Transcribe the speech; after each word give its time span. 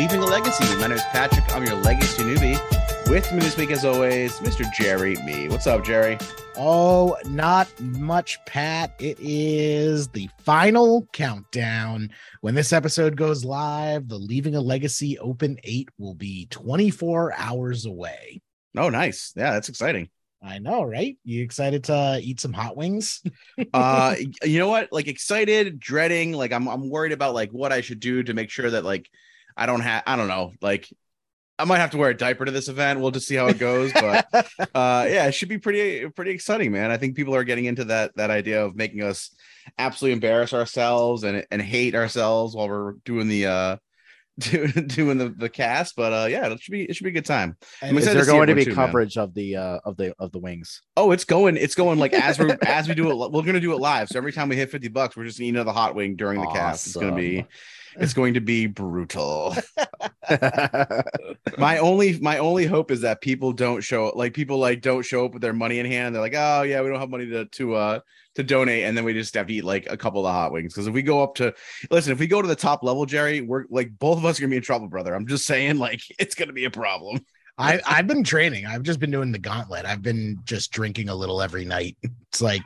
Leaving 0.00 0.22
a 0.22 0.26
Legacy. 0.26 0.64
My 0.76 0.86
name 0.86 0.92
is 0.92 1.02
Patrick. 1.10 1.44
I'm 1.54 1.62
your 1.62 1.74
legacy 1.74 2.22
newbie. 2.22 2.58
With 3.10 3.30
me 3.34 3.40
this 3.40 3.58
week, 3.58 3.70
as 3.70 3.84
always, 3.84 4.38
Mr. 4.38 4.64
Jerry 4.72 5.14
Mee. 5.26 5.46
What's 5.48 5.66
up, 5.66 5.84
Jerry? 5.84 6.16
Oh, 6.56 7.18
not 7.26 7.68
much, 7.78 8.42
Pat. 8.46 8.94
It 8.98 9.18
is 9.20 10.08
the 10.08 10.30
final 10.38 11.06
countdown. 11.12 12.12
When 12.40 12.54
this 12.54 12.72
episode 12.72 13.14
goes 13.14 13.44
live, 13.44 14.08
the 14.08 14.16
Leaving 14.16 14.54
a 14.54 14.62
Legacy 14.62 15.18
Open 15.18 15.58
8 15.64 15.90
will 15.98 16.14
be 16.14 16.46
24 16.46 17.34
hours 17.36 17.84
away. 17.84 18.40
Oh, 18.78 18.88
nice. 18.88 19.34
Yeah, 19.36 19.50
that's 19.50 19.68
exciting. 19.68 20.08
I 20.42 20.60
know, 20.60 20.82
right? 20.82 21.18
You 21.24 21.42
excited 21.42 21.84
to 21.84 22.18
eat 22.22 22.40
some 22.40 22.54
hot 22.54 22.74
wings? 22.74 23.22
uh 23.74 24.16
you 24.44 24.58
know 24.60 24.68
what 24.68 24.90
like 24.92 25.08
excited 25.08 25.78
dreading 25.78 26.32
like 26.32 26.50
i'm 26.50 26.66
i'm 26.68 26.88
worried 26.88 27.12
about 27.12 27.34
like 27.34 27.50
what 27.50 27.72
i 27.72 27.82
should 27.82 28.00
do 28.00 28.22
to 28.22 28.32
make 28.32 28.48
sure 28.48 28.70
that 28.70 28.84
like 28.84 29.10
i 29.56 29.66
don't 29.66 29.80
have 29.80 30.02
i 30.06 30.16
don't 30.16 30.28
know 30.28 30.52
like 30.60 30.88
i 31.58 31.64
might 31.64 31.78
have 31.78 31.90
to 31.90 31.96
wear 31.98 32.10
a 32.10 32.16
diaper 32.16 32.44
to 32.44 32.50
this 32.52 32.68
event 32.68 33.00
we'll 33.00 33.10
just 33.10 33.26
see 33.26 33.34
how 33.34 33.46
it 33.46 33.58
goes 33.58 33.92
but 33.92 34.26
uh 34.74 35.06
yeah 35.08 35.26
it 35.26 35.32
should 35.32 35.48
be 35.48 35.58
pretty 35.58 36.08
pretty 36.10 36.30
exciting 36.30 36.72
man 36.72 36.90
i 36.90 36.96
think 36.96 37.16
people 37.16 37.34
are 37.34 37.44
getting 37.44 37.64
into 37.66 37.84
that 37.84 38.14
that 38.16 38.30
idea 38.30 38.64
of 38.64 38.74
making 38.74 39.02
us 39.02 39.34
absolutely 39.78 40.12
embarrass 40.14 40.52
ourselves 40.54 41.22
and 41.22 41.46
and 41.50 41.60
hate 41.62 41.94
ourselves 41.94 42.54
while 42.54 42.68
we're 42.68 42.94
doing 43.04 43.28
the 43.28 43.46
uh 43.46 43.76
doing, 44.40 44.70
doing 44.86 45.18
the 45.18 45.28
the 45.28 45.50
cast 45.50 45.94
but 45.96 46.14
uh 46.14 46.26
yeah 46.26 46.46
it 46.48 46.58
should 46.62 46.72
be 46.72 46.84
it 46.84 46.96
should 46.96 47.04
be 47.04 47.10
a 47.10 47.12
good 47.12 47.26
time 47.26 47.58
And 47.82 47.98
Is 47.98 48.06
there 48.06 48.24
going 48.24 48.46
to 48.46 48.54
be 48.54 48.64
too, 48.64 48.70
man. 48.70 48.86
coverage 48.86 49.18
of 49.18 49.34
the 49.34 49.56
uh 49.56 49.80
of 49.84 49.98
the 49.98 50.14
of 50.18 50.32
the 50.32 50.38
wings? 50.38 50.80
Oh, 50.96 51.10
it's 51.10 51.24
going. 51.24 51.58
It's 51.58 51.74
going 51.74 51.98
like 51.98 52.14
as 52.14 52.38
we 52.38 52.50
as 52.62 52.88
we 52.88 52.94
do 52.94 53.10
it. 53.10 53.30
We're 53.32 53.42
gonna 53.42 53.60
do 53.60 53.74
it 53.74 53.80
live. 53.80 54.08
So 54.08 54.16
every 54.16 54.32
time 54.32 54.48
we 54.48 54.56
hit 54.56 54.70
fifty 54.70 54.88
bucks, 54.88 55.14
we're 55.14 55.26
just 55.26 55.38
gonna 55.38 55.48
eat 55.48 55.54
another 55.56 55.72
hot 55.72 55.94
wing 55.94 56.16
during 56.16 56.40
the 56.40 56.46
cast. 56.46 56.86
It's 56.86 56.96
gonna 56.96 57.14
be, 57.14 57.44
it's 57.96 58.14
going 58.14 58.34
to 58.34 58.40
be 58.40 58.66
brutal. 58.66 59.56
my 61.58 61.78
only 61.78 62.18
my 62.20 62.38
only 62.38 62.66
hope 62.66 62.90
is 62.90 63.00
that 63.00 63.20
people 63.20 63.52
don't 63.52 63.80
show 63.80 64.12
like 64.14 64.34
people 64.34 64.58
like 64.58 64.80
don't 64.80 65.02
show 65.02 65.24
up 65.24 65.32
with 65.32 65.42
their 65.42 65.52
money 65.52 65.78
in 65.78 65.86
hand. 65.86 66.14
They're 66.14 66.22
like, 66.22 66.34
oh 66.36 66.62
yeah, 66.62 66.80
we 66.82 66.88
don't 66.88 67.00
have 67.00 67.10
money 67.10 67.26
to 67.26 67.46
to 67.46 67.74
uh 67.74 68.00
to 68.36 68.42
donate, 68.42 68.84
and 68.84 68.96
then 68.96 69.04
we 69.04 69.12
just 69.12 69.34
have 69.34 69.48
to 69.48 69.54
eat 69.54 69.64
like 69.64 69.90
a 69.90 69.96
couple 69.96 70.20
of 70.20 70.30
the 70.30 70.32
hot 70.32 70.52
wings. 70.52 70.72
Because 70.72 70.86
if 70.86 70.94
we 70.94 71.02
go 71.02 71.22
up 71.22 71.34
to 71.36 71.52
listen, 71.90 72.12
if 72.12 72.18
we 72.18 72.26
go 72.26 72.40
to 72.40 72.48
the 72.48 72.56
top 72.56 72.82
level, 72.82 73.06
Jerry, 73.06 73.40
we're 73.40 73.64
like 73.70 73.90
both 73.98 74.18
of 74.18 74.24
us 74.24 74.38
are 74.38 74.42
gonna 74.42 74.50
be 74.50 74.56
in 74.56 74.62
trouble, 74.62 74.88
brother. 74.88 75.14
I'm 75.14 75.26
just 75.26 75.46
saying, 75.46 75.78
like 75.78 76.00
it's 76.18 76.34
gonna 76.34 76.52
be 76.52 76.64
a 76.64 76.70
problem. 76.70 77.24
I, 77.60 77.80
I've 77.86 78.06
been 78.06 78.24
training. 78.24 78.64
I've 78.64 78.82
just 78.82 79.00
been 79.00 79.10
doing 79.10 79.32
the 79.32 79.38
gauntlet. 79.38 79.84
I've 79.84 80.02
been 80.02 80.40
just 80.44 80.70
drinking 80.72 81.10
a 81.10 81.14
little 81.14 81.42
every 81.42 81.64
night. 81.64 81.96
It's 82.30 82.40
like, 82.40 82.62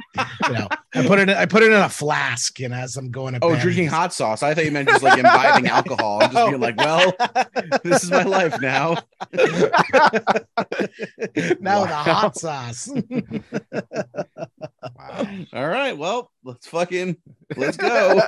you 0.47 0.53
know, 0.53 0.69
I 0.95 1.07
put 1.07 1.19
it 1.19 1.31
I 1.31 1.47
put 1.47 1.63
it 1.63 1.73
in 1.73 1.81
a 1.81 1.89
flask 1.89 2.61
and 2.61 2.75
as 2.75 2.99
I'm 2.99 3.11
going 3.11 3.33
to 3.33 3.41
Oh, 3.43 3.55
bed, 3.55 3.63
drinking 3.63 3.87
hot 3.87 4.13
sauce. 4.13 4.43
I 4.43 4.53
thought 4.53 4.67
you 4.67 4.71
meant 4.71 4.91
just 4.91 5.03
like 5.03 5.17
imbibing 5.17 5.69
alcohol 5.69 6.23
and 6.23 6.31
just 6.31 6.51
being 6.51 6.61
like, 6.61 6.77
well, 6.77 7.15
this 7.83 8.05
is 8.05 8.11
my 8.11 8.25
life 8.25 8.61
now. 8.61 8.99
now 11.63 11.87
the 11.87 11.95
hot 11.95 12.37
sauce. 12.37 12.91
wow. 14.99 15.27
All 15.55 15.69
right. 15.69 15.97
Well, 15.97 16.31
let's 16.45 16.67
fucking 16.67 17.17
let's 17.57 17.79
go. 17.79 18.21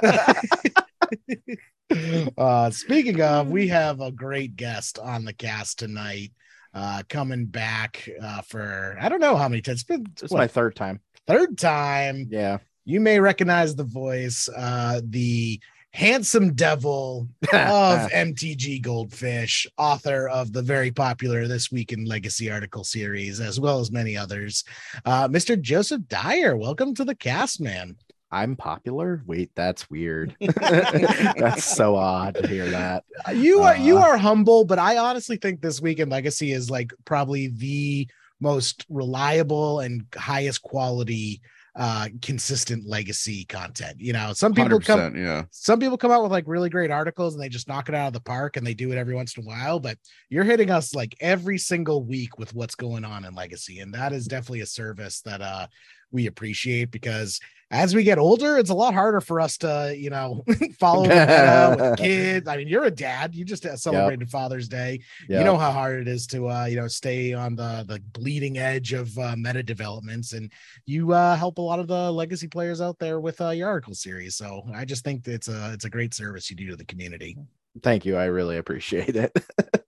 uh 2.39 2.71
speaking 2.71 3.21
of 3.21 3.51
we 3.51 3.69
have 3.69 4.01
a 4.01 4.11
great 4.11 4.57
guest 4.57 4.99
on 4.99 5.27
the 5.27 5.35
cast 5.35 5.79
tonight 5.79 6.33
uh 6.77 7.03
coming 7.09 7.47
back 7.47 8.09
uh 8.23 8.43
for 8.43 8.97
i 9.01 9.09
don't 9.09 9.21
know 9.21 9.35
how 9.35 9.49
many 9.49 9.63
times 9.63 9.81
it's 9.81 9.85
been 9.85 10.07
is 10.23 10.31
what, 10.31 10.39
my 10.39 10.47
third 10.47 10.77
time. 10.77 11.01
third 11.27 11.57
time 11.59 12.29
Yeah. 12.31 12.59
you 12.85 13.01
may 13.01 13.19
recognize 13.19 13.75
the 13.75 13.85
voice 13.85 14.49
uh 14.55 15.01
the 15.03 15.59
handsome 15.93 16.53
devil 16.53 17.27
of 17.55 18.11
mtg 18.13 18.83
goldfish 18.83 19.67
author 19.79 20.29
of 20.29 20.53
the 20.53 20.61
very 20.61 20.91
popular 20.91 21.49
this 21.49 21.73
week 21.73 21.91
in 21.93 22.05
legacy 22.05 22.51
article 22.51 22.85
series 22.85 23.41
as 23.41 23.59
well 23.59 23.81
as 23.81 23.91
many 23.91 24.15
others 24.15 24.63
uh 25.07 25.27
mr 25.29 25.59
joseph 25.59 26.03
dyer 26.09 26.55
welcome 26.55 26.95
to 26.95 27.03
the 27.05 27.15
cast 27.15 27.63
man 27.63 27.97
I'm 28.31 28.57
popular. 28.57 29.23
Wait, 29.27 29.51
that's 29.55 29.89
weird. 29.89 30.35
that's 30.57 31.65
so 31.65 31.95
odd 31.97 32.35
to 32.37 32.47
hear 32.47 32.69
that. 32.71 33.05
you 33.35 33.61
are 33.63 33.77
you 33.77 33.99
Uh, 33.99 34.03
are 34.03 34.17
humble 34.17 34.65
but 34.65 34.79
i 34.79 34.97
honestly 34.97 35.37
think 35.37 35.61
this 35.61 35.81
week 35.81 35.99
in 35.99 36.09
legacy 36.09 36.53
is 36.53 36.71
like 36.71 36.93
probably 37.05 37.49
the 37.49 38.09
most 38.41 38.85
reliable 38.89 39.81
and 39.81 40.05
highest 40.15 40.63
quality 40.63 41.41
uh 41.75 42.09
consistent 42.23 42.87
legacy 42.87 43.45
content 43.45 43.97
you 43.99 44.13
know 44.13 44.33
some 44.33 44.55
people 44.55 44.81
come 44.81 45.15
yeah. 45.17 45.45
some 45.51 45.79
people 45.79 45.99
come 45.99 46.11
out 46.11 46.23
with 46.23 46.33
like 46.33 46.45
really 46.47 46.71
great 46.71 46.91
articles 46.91 47.35
and 47.35 47.43
they 47.43 47.49
just 47.49 47.69
knock 47.69 47.89
it 47.89 47.95
out 47.95 48.07
of 48.07 48.13
the 48.13 48.21
park 48.21 48.57
and 48.57 48.67
they 48.67 48.75
do 48.75 48.93
it 48.93 48.99
every 48.99 49.15
once 49.15 49.37
in 49.37 49.43
a 49.43 49.47
while 49.47 49.79
but 49.79 49.99
you're 50.31 50.45
hitting 50.45 50.71
us 50.71 50.95
like 50.95 51.15
every 51.21 51.59
single 51.59 52.03
week 52.03 52.39
with 52.39 52.55
what's 52.55 52.75
going 52.75 53.05
on 53.05 53.25
in 53.25 53.35
legacy 53.35 53.81
and 53.81 53.93
that 53.93 54.13
is 54.13 54.27
definitely 54.27 54.61
a 54.61 54.67
service 54.67 55.21
that 55.21 55.43
uh 55.43 55.67
we 56.13 56.27
appreciate 56.27 56.91
because 56.91 57.41
as 57.73 57.97
we 57.97 58.05
get 58.05 58.17
older 58.17 58.59
it's 58.59 58.71
a 58.71 58.75
lot 58.75 58.95
harder 58.95 59.21
for 59.21 59.41
us 59.41 59.59
to 59.59 59.93
you 59.97 60.09
know 60.09 60.45
follow 60.79 61.03
with 61.09 61.99
kids. 61.99 62.47
I 62.49 62.57
mean 62.57 62.69
you're 62.69 62.85
a 62.85 62.91
dad. 62.91 63.35
You 63.35 63.45
just 63.45 63.67
celebrated 63.79 64.31
father's 64.31 64.69
day. 64.69 65.01
Yeah. 65.29 65.39
you 65.39 65.45
know 65.45 65.57
how 65.57 65.73
hard 65.73 66.01
it 66.01 66.09
is 66.09 66.27
to 66.29 66.49
uh 66.49 66.67
you 66.67 66.77
know 66.77 66.87
stay 66.87 67.33
on 67.33 67.57
the 67.57 67.85
the 67.89 68.01
bleeding 68.13 68.59
edge 68.59 68.93
of 68.93 69.17
uh, 69.19 69.35
meta 69.37 69.63
developments 69.63 70.33
and 70.33 70.53
you 70.85 71.13
uh 71.13 71.37
help 71.37 71.59
a 71.59 71.63
lot 71.63 71.81
of 71.81 71.89
the 71.89 72.11
legacy 72.13 72.47
players 72.47 72.81
out 72.81 72.99
there 72.99 73.21
with 73.21 73.41
uh 73.41 73.51
your 73.51 73.69
article 73.69 73.95
series. 73.95 74.37
So 74.37 74.63
i 74.75 74.85
just 74.85 75.05
think 75.05 75.25
that 75.25 75.35
it's 75.35 75.49
a 75.49 75.73
it's 75.73 75.85
a 75.85 75.91
great 75.91 76.15
service 76.15 76.49
you 76.51 76.57
do 76.57 76.69
to 76.69 76.77
the 76.77 76.85
community 76.85 77.37
Thank 77.83 78.05
you. 78.05 78.17
I 78.17 78.27
really 78.27 78.57
appreciate 78.57 79.17
it. 79.17 79.33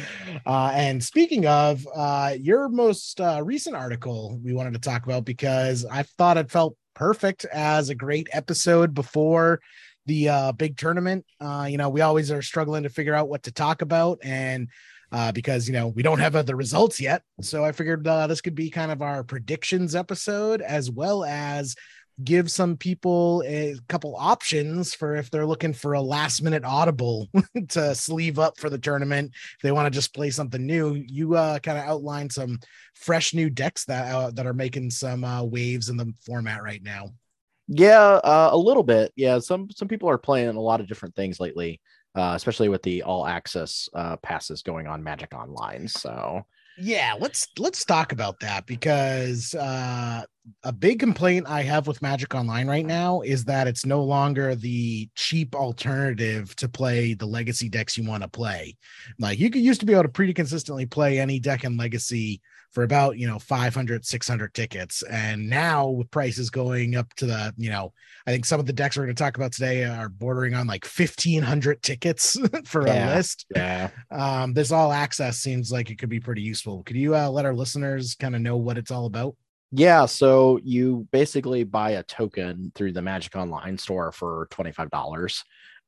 uh 0.47 0.71
and 0.75 1.03
speaking 1.03 1.47
of 1.47 1.87
uh 1.95 2.35
your 2.39 2.69
most 2.69 3.21
uh 3.21 3.41
recent 3.43 3.75
article 3.75 4.39
we 4.45 4.53
wanted 4.53 4.75
to 4.75 4.79
talk 4.79 5.05
about 5.05 5.25
because 5.25 5.87
i 5.87 6.03
thought 6.03 6.37
it 6.37 6.51
felt 6.51 6.77
perfect 6.95 7.45
as 7.47 7.89
a 7.89 7.95
great 7.95 8.29
episode 8.33 8.93
before 8.95 9.61
the 10.05 10.29
uh 10.29 10.53
big 10.53 10.77
tournament 10.77 11.25
uh 11.41 11.67
you 11.69 11.79
know 11.79 11.89
we 11.89 12.03
always 12.03 12.31
are 12.31 12.43
struggling 12.43 12.83
to 12.83 12.91
figure 12.91 13.15
out 13.15 13.29
what 13.29 13.43
to 13.43 13.51
talk 13.51 13.81
about 13.81 14.19
and 14.23 14.69
uh 15.13 15.33
because 15.33 15.67
you 15.67 15.73
know 15.73 15.89
we 15.89 16.03
don't 16.03 16.21
have 16.21 16.47
the 16.47 16.57
results 16.57 17.01
yet 17.01 17.23
so 17.41 17.65
i 17.65 17.73
figured 17.73 18.05
this 18.05 18.43
could 18.43 18.55
be 18.55 18.69
kind 18.71 18.93
of 18.93 19.01
our 19.01 19.25
predictions 19.25 19.95
episode 19.95 20.61
as 20.61 20.91
well 20.91 21.25
as 21.25 21.75
give 22.25 22.51
some 22.51 22.77
people 22.77 23.43
a 23.47 23.75
couple 23.89 24.17
options 24.17 24.95
for 24.95 25.17
if 25.17 25.31
they're 25.31 25.47
looking 25.47 25.73
for 25.73 25.93
a 25.93 26.01
last 26.01 26.43
minute 26.43 26.65
audible 26.65 27.29
to 27.69 27.95
sleeve 27.95 28.39
up 28.39 28.59
for 28.59 28.71
the 28.71 28.79
tournament 28.79 29.31
if 29.35 29.63
they 29.63 29.73
want 29.73 29.87
to 29.87 29.97
just 29.97 30.15
play 30.15 30.31
something 30.31 30.65
new 30.65 30.95
you 30.95 31.35
uh 31.35 31.59
kind 31.59 31.77
of 31.77 31.85
outline 31.85 32.31
some 32.31 32.59
fresh 32.95 33.35
new 33.35 33.51
decks 33.51 33.85
that 33.85 34.15
uh, 34.15 34.31
that 34.31 34.47
are 34.47 34.55
making 34.55 34.91
some 34.91 35.25
uh 35.25 35.43
waves 35.43 35.91
in 35.91 35.97
the 35.97 36.11
format 36.25 36.63
right 36.63 36.83
now 36.83 37.11
yeah, 37.69 38.01
uh, 38.01 38.51
a 38.53 38.57
little 38.57 38.83
bit. 38.83 39.13
Yeah, 39.17 39.39
some 39.41 39.69
some 39.71 39.89
people 39.89 40.09
are 40.09 40.19
playing 40.19 40.55
a 40.55 40.61
lot 40.61 40.81
of 40.81 40.87
different 40.87 41.17
things 41.17 41.41
lately, 41.41 41.81
uh, 42.15 42.33
especially 42.37 42.69
with 42.69 42.83
the 42.83 43.03
all 43.03 43.27
access 43.27 43.89
uh, 43.95 44.17
passes 44.19 44.63
going 44.63 44.87
on 44.87 45.03
Magic 45.03 45.35
Online. 45.35 45.89
So 45.89 46.47
yeah 46.79 47.15
let's 47.19 47.49
let's 47.59 47.85
talk 47.85 48.13
about 48.13 48.39
that 48.41 48.67
because 48.67 49.55
uh 49.55 50.23
a 50.63 50.73
big 50.73 51.01
complaint 51.01 51.47
i 51.49 51.63
have 51.63 51.87
with 51.87 52.03
magic 52.03 52.35
online 52.35 52.69
right 52.69 52.87
now 52.87 53.21
is 53.23 53.45
that 53.45 53.67
it's 53.67 53.85
no 53.85 54.03
longer 54.05 54.55
the 54.55 55.09
cheap 55.15 55.55
alternative 55.55 56.55
to 56.57 56.69
play 56.69 57.15
the 57.15 57.27
legacy 57.27 57.69
decks 57.69 57.97
you 57.97 58.09
want 58.09 58.23
to 58.23 58.29
play. 58.29 58.77
Like 59.19 59.39
you 59.39 59.51
could 59.51 59.63
used 59.63 59.81
to 59.81 59.87
be 59.87 59.93
able 59.93 60.05
to 60.05 60.09
pretty 60.09 60.35
consistently 60.35 60.87
play 60.87 61.19
any 61.19 61.41
deck 61.41 61.65
in 61.65 61.77
legacy 61.77 62.41
for 62.77 62.83
about 62.83 63.17
you 63.17 63.27
know 63.27 63.39
500 63.39 64.05
600 64.05 64.53
tickets 64.53 65.03
and 65.11 65.49
now 65.49 65.89
with 65.89 66.11
prices 66.11 66.51
going 66.51 66.95
up 66.95 67.09
to 67.15 67.25
the 67.25 67.55
you 67.57 67.71
know 67.71 67.91
i 68.27 68.31
think 68.31 68.45
some 68.45 68.61
of 68.61 68.67
the 68.67 68.73
decks 68.75 68.99
we're 68.99 69.05
going 69.05 69.17
to 69.17 69.23
talk 69.23 69.39
about 69.39 69.53
today 69.53 69.83
are 69.85 70.11
bordering 70.11 70.53
on 70.53 70.67
like 70.67 70.85
1500 70.85 71.83
tickets 71.83 72.37
for 72.67 72.87
Yeah. 72.87 73.15
a 73.15 73.17
list 73.17 73.47
yeah, 73.57 73.89
um, 74.11 74.53
this 74.53 74.73
all 74.73 74.93
access 74.93 75.39
seems 75.39 75.73
like 75.73 75.89
it 75.89 75.97
could 75.97 76.11
be 76.11 76.21
pretty 76.21 76.43
useful. 76.43 76.83
Could 76.83 76.97
you 76.97 77.17
uh, 77.17 77.31
let 77.31 77.47
our 77.47 77.55
listeners 77.55 78.15
kind 78.15 78.37
of 78.37 78.43
know 78.43 78.59
what 78.59 78.77
it's 78.77 78.91
all 78.91 79.07
about? 79.07 79.35
Yeah, 79.73 80.05
so 80.05 80.61
you 80.63 81.09
basically 81.13 81.65
buy 81.65 81.93
a 81.93 82.03
token 82.03 82.73
through 82.75 82.93
the 82.93 83.01
Magic 83.01 83.35
Online 83.37 83.79
store 83.79 84.13
for 84.13 84.49
$25. 84.51 85.43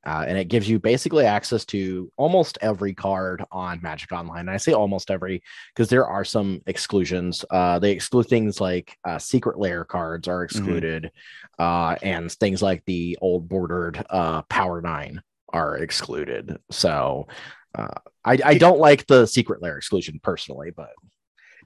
Uh, 0.08 0.24
and 0.26 0.38
it 0.38 0.48
gives 0.48 0.66
you 0.66 0.78
basically 0.78 1.26
access 1.26 1.66
to 1.66 2.10
almost 2.16 2.56
every 2.62 2.94
card 2.94 3.44
on 3.52 3.78
Magic 3.82 4.10
Online. 4.10 4.40
And 4.40 4.50
I 4.50 4.56
say 4.56 4.72
almost 4.72 5.10
every 5.10 5.42
because 5.74 5.90
there 5.90 6.06
are 6.06 6.24
some 6.24 6.62
exclusions. 6.66 7.44
Uh, 7.50 7.78
they 7.78 7.92
exclude 7.92 8.26
things 8.26 8.58
like 8.58 8.96
uh, 9.04 9.18
secret 9.18 9.58
layer 9.58 9.84
cards 9.84 10.26
are 10.26 10.44
excluded, 10.44 11.10
uh, 11.58 11.96
and 12.02 12.32
things 12.32 12.62
like 12.62 12.82
the 12.86 13.18
old 13.20 13.50
bordered 13.50 14.02
uh, 14.08 14.40
Power 14.48 14.80
Nine 14.80 15.20
are 15.50 15.76
excluded. 15.76 16.56
So 16.70 17.28
uh, 17.74 17.88
I, 18.24 18.38
I 18.42 18.54
don't 18.56 18.78
like 18.78 19.06
the 19.06 19.26
secret 19.26 19.60
layer 19.60 19.76
exclusion 19.76 20.20
personally, 20.22 20.70
but 20.74 20.92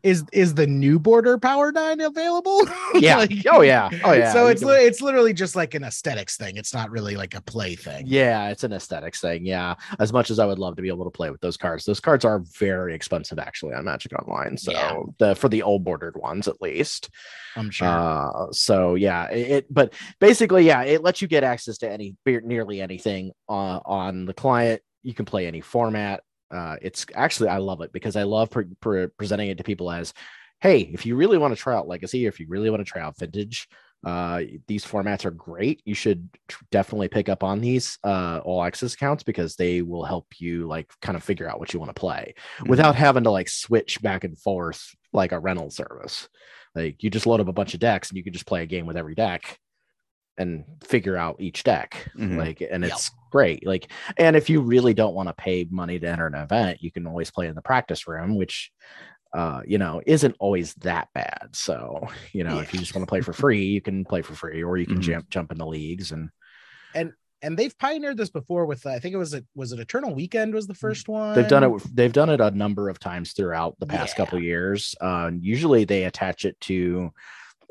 is 0.03 0.25
is 0.33 0.55
the 0.55 0.67
new 0.67 0.99
border 0.99 1.39
power 1.39 1.71
nine 1.73 2.01
available 2.01 2.61
yeah. 2.95 3.19
Like- 3.19 3.33
oh 3.51 3.61
yeah. 3.61 3.89
Oh 4.05 4.13
yeah. 4.13 4.33
so 4.33 4.47
You 4.47 4.51
it's 4.53 4.61
can- 4.63 4.69
li- 4.71 4.85
it's 4.85 5.01
literally 5.01 5.33
just 5.33 5.55
like 5.55 5.75
an 5.75 5.85
aesthetics 5.85 6.37
thing 6.37 6.57
it's 6.57 6.75
not 6.75 6.91
really 6.91 7.15
like 7.17 7.35
a 7.35 7.41
play 7.41 7.77
thing 7.77 8.05
Yeah, 8.07 8.49
it's 8.49 8.65
an 8.65 8.73
aesthetics 8.73 9.21
thing. 9.21 9.47
Yeah. 9.47 9.75
As 9.99 10.13
much 10.13 10.31
as 10.31 10.39
I 10.39 10.47
would 10.47 10.59
love 10.59 10.77
to 10.77 10.83
be 10.83 10.89
able 10.89 11.05
to 11.05 11.11
play 11.11 11.31
with 11.31 11.41
those 11.41 11.57
cards, 11.57 11.85
those 11.85 12.01
cards 12.01 12.25
are 12.25 12.41
very 12.59 12.95
expensive 12.95 13.39
actually 13.39 13.75
on 13.75 13.85
Magic 13.85 14.13
Online. 14.19 14.57
So 14.57 14.73
Yeah. 14.73 14.99
the 15.19 15.35
for 15.37 15.49
the 15.49 15.63
old 15.63 15.85
bordered 15.85 16.17
ones 16.17 16.49
at 16.49 16.61
least. 16.61 17.09
i'm 17.57 17.71
sure 17.71 17.87
Uh 17.89 18.47
so 18.53 18.95
yeah, 18.97 19.29
it, 19.31 19.51
it- 19.51 19.67
but 19.73 19.95
basically, 20.21 20.65
yeah, 20.67 20.83
it 20.83 21.03
lets 21.03 21.23
you 21.23 21.29
get 21.29 21.45
access 21.45 21.79
to 21.79 21.91
any 21.91 22.17
nearly 22.27 22.81
anything 22.81 23.33
uh, 23.49 23.81
on 23.85 24.25
the 24.27 24.35
client. 24.35 24.83
You 25.03 25.15
can 25.15 25.25
play 25.25 25.47
any 25.47 25.61
format. 25.61 26.23
Uh, 26.53 26.77
it's 26.83 27.07
actually 27.15 27.49
I 27.49 27.59
love 27.59 27.81
it 27.81 27.93
because 27.93 28.15
I 28.15 28.25
love 28.25 28.51
pre- 28.51 28.67
pre- 28.81 29.07
presenting 29.09 29.49
it 29.49 29.59
to 29.59 29.65
people 29.65 29.91
as, 29.91 30.13
hey, 30.61 30.81
if 30.93 31.07
you 31.07 31.17
really 31.17 31.39
want 31.39 31.55
to 31.57 31.61
try 31.61 31.75
out 31.75 31.89
Legacy, 31.89 32.27
or 32.27 32.29
if 32.29 32.39
you 32.39 32.47
really 32.49 32.71
want 32.71 32.85
to 32.85 32.91
try 32.91 33.01
out 33.03 33.19
Vintage, 33.19 33.69
uh, 34.05 34.43
these 34.67 34.85
formats 34.85 35.25
are 35.25 35.31
great. 35.31 35.81
You 35.85 35.95
should 35.95 36.29
tr- 36.49 36.65
definitely 36.73 37.09
pick 37.09 37.29
up 37.29 37.43
on 37.45 37.61
these 37.61 37.99
uh, 38.05 38.41
all 38.45 38.63
access 38.65 38.95
accounts 38.95 39.23
because 39.23 39.55
they 39.57 39.81
will 39.81 40.05
help 40.05 40.27
you 40.41 40.67
like 40.67 40.91
kind 41.01 41.17
of 41.17 41.23
figure 41.23 41.49
out 41.49 41.59
what 41.61 41.73
you 41.73 41.79
want 41.81 41.89
to 41.95 42.01
play 42.01 42.35
Mhm. 42.59 42.69
without 42.69 42.97
having 42.97 43.23
to 43.25 43.31
like 43.31 43.49
switch 43.49 44.03
back 44.03 44.25
and 44.25 44.37
forth 44.39 44.95
like 45.13 45.31
a 45.33 45.39
rental 45.39 45.71
service. 45.71 46.29
Like 46.75 47.03
you 47.03 47.11
just 47.11 47.27
load 47.27 47.41
up 47.41 47.49
a 47.49 47.53
bunch 47.53 47.75
of 47.75 47.81
decks 47.81 48.11
and 48.11 48.17
you 48.19 48.25
can 48.25 48.33
just 48.33 48.47
play 48.47 48.63
a 48.63 48.67
game 48.67 48.87
with 48.87 48.97
every 48.97 49.15
deck 49.15 49.59
and 50.37 50.65
figure 50.83 51.17
out 51.17 51.37
each 51.41 51.63
deck. 51.63 52.11
Mhm. 52.19 52.37
Like, 52.39 52.61
and 52.61 52.83
Yep. 52.83 52.99
Great. 53.33 53.67
Like, 53.67 53.91
and 54.17 54.37
if 54.37 54.49
you 54.49 54.61
really 54.61 54.95
don't 54.95 55.15
want 55.15 55.29
to 55.29 55.35
pay 55.35 55.67
money 55.71 55.99
to 55.99 56.07
enter 56.07 56.29
an 56.29 56.35
event, 56.35 56.83
you 56.83 56.93
can 56.93 57.07
always 57.07 57.31
play 57.31 57.49
in 57.49 57.57
the 57.57 57.63
practice 57.63 58.07
room, 58.07 58.37
which 58.37 58.71
uh, 59.35 59.63
you 59.67 59.79
know, 59.79 60.03
isn't 60.07 60.37
always 60.39 60.75
that 60.75 61.09
bad. 61.15 61.49
So, 61.53 62.07
you 62.33 62.45
know, 62.45 62.59
if 62.61 62.73
you 62.75 62.79
just 62.79 62.95
want 62.95 63.03
to 63.03 63.11
play 63.11 63.23
for 63.23 63.33
free, 63.43 63.65
you 63.65 63.81
can 63.81 64.05
play 64.05 64.21
for 64.23 64.35
free, 64.35 64.63
or 64.63 64.77
you 64.77 64.87
can 64.87 64.99
Mhm. 64.99 65.03
jump 65.03 65.31
jump 65.31 65.51
into 65.53 65.67
leagues 65.67 66.13
and 66.13 66.29
and 66.95 67.13
and 67.41 67.59
they've 67.59 67.77
pioneered 67.79 68.19
this 68.19 68.31
before 68.31 68.67
with 68.67 68.85
uh, 68.87 68.91
i 68.91 68.99
think 69.01 69.15
it 69.15 69.19
was 69.19 69.35
a 69.35 69.43
was 69.57 69.73
it 69.73 69.81
eternal 69.81 70.15
weekend 70.15 70.55
was 70.55 70.67
the 70.67 70.75
first 70.75 71.09
one. 71.09 71.35
They've 71.35 71.49
done 71.49 71.65
it. 71.65 71.83
They've 71.97 72.13
done 72.13 72.29
it 72.29 72.41
a 72.43 72.51
number 72.51 72.91
of 72.91 72.99
times 72.99 73.33
throughout 73.33 73.75
the 73.81 73.87
past 73.87 74.13
Yeah. 74.15 74.17
couple 74.25 74.37
of 74.39 74.45
years. 74.45 74.95
Uh, 75.01 75.31
usually, 75.41 75.85
they 75.85 76.05
attach 76.05 76.45
it 76.45 76.61
to 76.69 77.11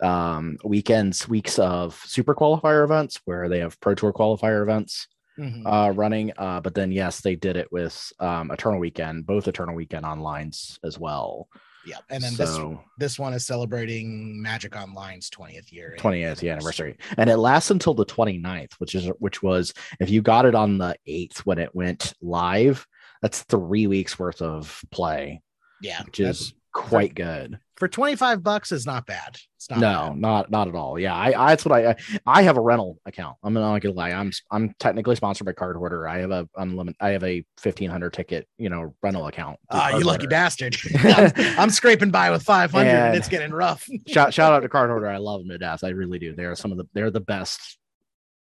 um, 0.01 0.57
weekends, 0.63 1.29
weeks 1.29 1.59
of 1.59 1.93
super 2.07 2.33
qualifier 2.33 2.83
events 2.83 3.21
where 3.25 3.47
they 3.49 3.59
have 3.59 3.79
pro 3.79 3.93
tour 3.93 4.11
qualifier 4.11 4.63
events 4.63 5.07
Mhm. 5.41 5.63
uh, 5.65 5.91
running. 5.91 6.31
Uh, 6.37 6.61
but 6.61 6.75
then, 6.75 6.91
yes, 6.91 7.21
they 7.21 7.35
did 7.35 7.57
it 7.57 7.71
with 7.71 8.13
um, 8.19 8.51
Eternal 8.51 8.79
Weekend, 8.79 9.25
both 9.25 9.47
Eternal 9.47 9.75
Weekend 9.75 10.05
onlines 10.05 10.77
as 10.83 10.99
well. 10.99 11.47
yeah 11.83 11.97
and 12.11 12.23
then 12.23 12.35
this 12.35 12.53
so 12.55 12.79
this 12.99 13.17
one 13.17 13.33
is 13.33 13.43
celebrating 13.43 14.39
magic 14.39 14.75
online's 14.75 15.31
20th 15.31 15.71
year 15.71 15.95
20th 15.97 16.47
anniversary, 16.47 16.95
and 17.17 17.27
it 17.27 17.37
lasts 17.37 17.71
until 17.71 17.95
the 17.95 18.05
29th, 18.05 18.73
which 18.77 18.93
is 18.93 19.07
which 19.17 19.41
was 19.41 19.73
if 19.99 20.07
you 20.11 20.21
got 20.21 20.45
it 20.45 20.53
on 20.53 20.77
the 20.77 20.95
8th 21.07 21.39
when 21.39 21.57
it 21.57 21.73
went 21.73 22.13
live, 22.21 22.85
that's 23.23 23.41
three 23.43 23.87
weeks 23.87 24.19
worth 24.19 24.43
of 24.43 24.79
play. 24.91 25.41
yeah 25.81 26.03
which 26.03 26.19
is 26.19 26.53
quite 26.71 27.15
good. 27.15 27.57
For 27.81 27.87
25 27.87 28.43
bucks 28.43 28.71
is 28.71 28.85
not 28.85 29.07
bad 29.07 29.35
it's 29.55 29.67
not 29.67 29.79
No, 29.79 30.09
bad. 30.09 30.17
not 30.19 30.51
not 30.51 30.67
at 30.67 30.75
all. 30.75 30.99
Yeah, 30.99 31.15
I, 31.15 31.33
I 31.45 31.49
that's 31.49 31.65
what 31.65 31.73
I 31.83 31.95
I 32.27 32.43
have 32.43 32.57
a 32.57 32.61
rental 32.61 32.99
account. 33.07 33.37
I'm 33.43 33.53
not 33.55 33.79
gonna 33.81 33.95
lie. 33.95 34.11
I'm 34.11 34.31
I'm 34.51 34.75
technically 34.79 35.15
sponsored 35.15 35.45
by 35.45 35.53
Card 35.53 35.75
Hoarder. 35.77 36.07
I 36.07 36.19
have 36.19 36.29
a 36.29 36.47
unlimited. 36.57 36.97
I 36.99 37.09
have 37.09 37.23
a 37.23 37.43
1500 37.61 38.13
ticket, 38.13 38.47
you 38.59 38.69
know, 38.69 38.93
rental 39.01 39.25
account. 39.25 39.57
through 39.71 39.79
Ah, 39.79 39.89
you 39.97 40.03
lucky 40.03 40.25
Hoarder. 40.25 40.27
bastard. 40.29 40.77
I'm, 40.99 41.31
I'm 41.59 41.69
scraping 41.71 42.11
by 42.11 42.29
with 42.31 42.43
500 42.43 42.87
and 42.87 42.97
And- 43.07 43.17
it's 43.17 43.27
getting 43.29 43.51
rough. 43.51 43.87
Shout 44.07 44.31
shout 44.33 44.53
out 44.53 44.59
to 44.61 44.69
Card 44.69 44.89
Hoarder. 44.91 45.07
I 45.07 45.17
love 45.17 45.41
them 45.41 45.49
to 45.49 45.57
death. 45.57 45.83
I 45.83 45.89
really 45.89 46.19
do. 46.19 46.33
They're 46.35 46.55
some 46.55 46.71
of 46.71 46.77
the 46.77 46.85
they're 46.93 47.11
the 47.11 47.19
best 47.19 47.77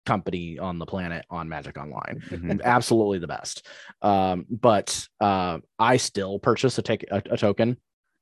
company 0.06 0.58
on 0.58 0.78
the 0.78 0.86
planet 0.86 1.24
on 1.30 1.48
Magic 1.48 1.76
Online. 1.76 2.22
Mhm. 2.28 2.62
absolutely 2.62 3.18
the 3.18 3.26
best. 3.28 3.66
Um, 4.00 4.46
but 4.50 5.06
uh, 5.20 5.58
I 5.78 5.98
still 5.98 6.38
purchase 6.38 6.78
a, 6.78 6.82
take, 6.82 7.04
a, 7.10 7.22
a 7.30 7.36
token 7.36 7.76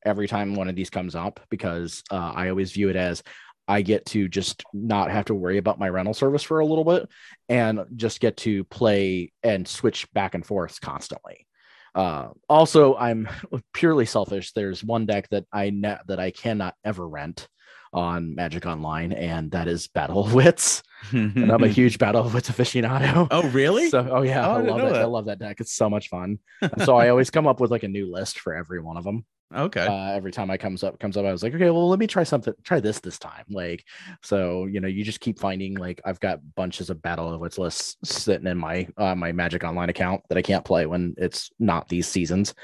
every 0.05 0.29
time 0.29 0.55
one 0.55 0.69
of 0.69 0.77
these 0.77 0.91
comes 0.91 1.15
up 1.15 1.41
because 1.51 2.03
uh, 2.11 2.33
I 2.35 2.49
always 2.49 2.73
view 2.73 2.89
it 2.89 2.97
as 2.97 3.23
I 3.67 3.83
get 3.83 4.07
to 4.07 4.29
just 4.29 4.65
not 4.73 5.11
have 5.11 5.27
to 5.27 5.35
worry 5.35 5.59
about 5.59 5.79
my 5.79 5.89
rental 5.89 6.15
service 6.15 6.43
for 6.43 6.61
a 6.61 6.67
little 6.67 6.85
bit 6.85 7.09
and 7.49 7.81
just 7.97 8.21
get 8.21 8.39
to 8.39 8.65
play 8.65 9.31
and 9.43 9.69
switch 9.69 10.11
back 10.13 10.35
and 10.35 10.45
forth 10.45 10.81
constantly. 10.81 11.47
Uh, 11.95 12.29
also, 12.49 12.97
I'm 12.97 13.29
purely 13.75 14.07
selfish. 14.07 14.53
There's 14.53 14.83
one 14.83 15.05
deck 15.05 15.29
that 15.31 15.45
I 15.53 15.71
that 16.07 16.19
I 16.19 16.31
cannot 16.31 16.75
ever 16.85 17.07
rent 17.07 17.47
on 17.93 18.35
Magic 18.35 18.67
Online, 18.67 19.13
and 19.13 19.51
that 19.53 19.69
is 19.69 19.89
Battle 19.89 20.25
of 20.25 20.35
Wits. 20.35 20.83
And 21.13 21.51
I'm 21.51 21.63
a 21.63 21.69
huge 21.69 21.99
Battle 22.05 22.25
of 22.27 22.35
Wits 22.35 22.51
aficionado. 22.51 23.29
oh, 23.31 23.49
really? 23.51 23.89
So, 23.91 24.07
oh 24.11 24.23
yeah, 24.23 24.47
Oh, 24.47 24.57
I 24.57 24.59
I 24.59 24.63
love 24.63 24.81
it. 24.81 24.85
I 24.87 24.99
that. 24.99 25.09
love 25.11 25.27
that 25.27 25.39
deck. 25.39 25.61
It's 25.61 25.73
so 25.75 25.89
much 25.89 26.09
fun. 26.09 26.39
So 26.85 26.97
I 26.97 27.09
always 27.09 27.31
come 27.31 27.47
up 27.47 27.61
with 27.61 27.71
like 27.71 27.83
a 27.85 27.89
new 27.89 28.11
list 28.11 28.41
for 28.41 28.55
every 28.55 28.81
one 28.81 28.97
of 28.97 29.05
them. 29.05 29.25
okay. 29.55 29.87
Uh, 29.87 30.13
every 30.13 30.31
time 30.33 30.51
I 30.51 30.57
comes 30.59 30.83
up 30.85 30.99
comes 30.99 31.17
up, 31.17 31.25
I 31.25 31.33
was 31.33 31.43
like, 31.43 31.55
okay, 31.55 31.71
well, 31.71 31.89
let 31.89 31.99
me 31.99 32.07
try 32.07 32.25
something. 32.25 32.53
Try 32.65 32.81
this 32.81 32.99
this 33.01 33.19
time. 33.19 33.45
Like, 33.49 33.85
so 34.23 34.67
you 34.67 34.81
know, 34.81 34.89
you 34.89 35.05
just 35.05 35.21
keep 35.21 35.39
finding 35.39 35.75
like 35.77 36.01
I've 36.05 36.21
got 36.21 36.41
bunches 36.57 36.91
of 36.91 37.01
Battle 37.01 37.33
of 37.33 37.41
Wits 37.41 37.57
lists 37.59 37.97
sitting 38.05 38.47
in 38.47 38.59
my 38.59 38.87
uh, 38.99 39.15
my 39.15 39.33
Magic 39.33 39.65
Online 39.65 39.89
account 39.89 40.23
that 40.29 40.37
I 40.37 40.43
can't 40.43 40.65
play 40.65 40.85
when 40.87 41.15
it's 41.17 41.51
not 41.59 41.89
these 41.89 42.07
seasons. 42.09 42.55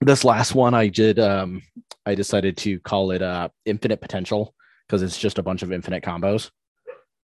this 0.00 0.24
last 0.24 0.54
one 0.54 0.74
I 0.74 0.88
did, 0.88 1.18
um, 1.18 1.62
I 2.06 2.14
decided 2.14 2.56
to 2.58 2.78
call 2.80 3.10
it 3.12 3.22
uh 3.22 3.48
Infinite 3.64 4.00
Potential 4.00 4.54
because 4.86 5.02
it's 5.02 5.18
just 5.18 5.38
a 5.38 5.42
bunch 5.42 5.62
of 5.62 5.72
infinite 5.72 6.02
combos. 6.04 6.50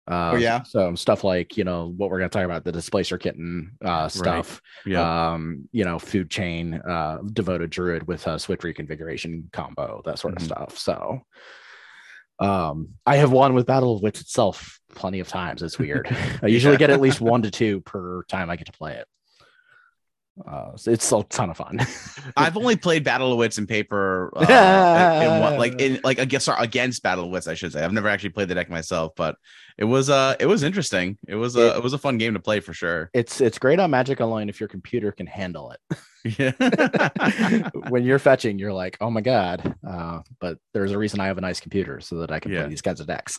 Uh, 0.08 0.32
Oh, 0.34 0.36
yeah? 0.36 0.62
So 0.62 0.94
stuff 0.94 1.24
like 1.24 1.56
you 1.56 1.64
know 1.64 1.92
what 1.96 2.10
we're 2.10 2.18
gonna 2.18 2.28
talk 2.28 2.44
about 2.44 2.64
the 2.64 2.72
displacer 2.72 3.18
kitten 3.18 3.72
uh, 3.84 4.08
stuff. 4.08 4.60
yeah. 4.84 5.32
Um, 5.32 5.68
you 5.72 5.84
know, 5.84 5.98
food 5.98 6.30
chain, 6.30 6.74
uh, 6.74 7.18
devoted 7.32 7.70
druid 7.70 8.06
with 8.06 8.26
a 8.26 8.38
swift 8.38 8.62
reconfiguration 8.62 9.50
combo, 9.52 10.02
that 10.04 10.18
sort 10.20 10.34
of 10.34 10.42
Mhm. 10.42 10.46
stuff. 10.46 10.78
So, 10.78 11.22
um, 12.38 12.90
I 13.06 13.16
have 13.16 13.32
won 13.32 13.54
with 13.54 13.66
Battle 13.66 13.96
of 13.96 14.02
Wits 14.02 14.20
itself 14.20 14.78
plenty 14.94 15.20
of 15.20 15.28
times. 15.28 15.62
It's 15.62 15.78
weird. 15.78 16.06
I 16.42 16.46
usually 16.48 16.74
Yeah. 16.74 16.78
get 16.78 16.90
at 16.90 17.00
least 17.00 17.20
one 17.20 17.42
to 17.42 17.50
two 17.50 17.80
per 17.80 18.22
time 18.24 18.50
I 18.50 18.56
get 18.56 18.66
to 18.66 18.72
play 18.72 18.94
it. 18.94 19.06
Uh, 20.46 20.72
it's 20.86 21.10
a 21.12 21.22
ton 21.24 21.50
of 21.50 21.56
fun. 21.56 21.78
I've 22.36 22.56
only 22.56 22.76
played 22.76 23.04
Battle 23.04 23.32
of 23.32 23.38
Wits 23.38 23.56
in 23.58 23.66
paper, 23.66 24.30
uh, 24.36 24.42
in, 25.24 25.40
one- 25.40 25.56
like 25.58 25.80
in 25.80 26.00
like 26.04 26.18
against 26.18 26.48
against 26.58 27.02
Battle 27.02 27.24
of 27.24 27.30
Wits, 27.30 27.46
I 27.48 27.54
should 27.54 27.72
say. 27.72 27.82
I've 27.82 27.92
never 27.92 28.08
actually 28.08 28.30
played 28.30 28.48
the 28.48 28.54
deck 28.54 28.68
myself, 28.68 29.12
but 29.16 29.36
it 29.78 29.84
was 29.84 30.10
uh 30.10 30.36
it 30.38 30.46
was 30.46 30.62
interesting. 30.62 31.16
It 31.26 31.36
was 31.36 31.56
a 31.56 31.68
It- 31.68 31.76
it 31.78 31.82
was 31.82 31.92
a 31.94 31.98
fun 31.98 32.18
game 32.18 32.34
to 32.34 32.40
play 32.40 32.60
for 32.60 32.72
sure. 32.74 33.08
it's 33.14 33.40
it's 33.40 33.58
great 33.58 33.78
on 33.80 33.90
Magic 33.90 34.20
Online 34.20 34.48
if 34.50 34.60
your 34.60 34.68
computer 34.68 35.10
can 35.12 35.26
handle 35.26 35.70
it. 35.72 35.98
Yeah. 36.38 36.50
when 37.88 38.02
you're 38.02 38.18
fetching, 38.18 38.58
you're 38.58 38.72
like, 38.72 38.96
oh 39.00 39.10
my 39.10 39.20
god. 39.20 39.76
Uh, 39.88 40.22
but 40.40 40.58
there's 40.74 40.90
a 40.90 40.98
reason 40.98 41.20
I 41.20 41.26
have 41.26 41.38
a 41.38 41.40
nice 41.40 41.60
computer 41.60 42.00
so 42.00 42.16
that 42.18 42.32
I 42.32 42.40
can 42.40 42.50
Yeah. 42.50 42.62
play 42.62 42.70
these 42.70 42.82
kinds 42.82 43.00
of 43.00 43.06
decks. 43.06 43.38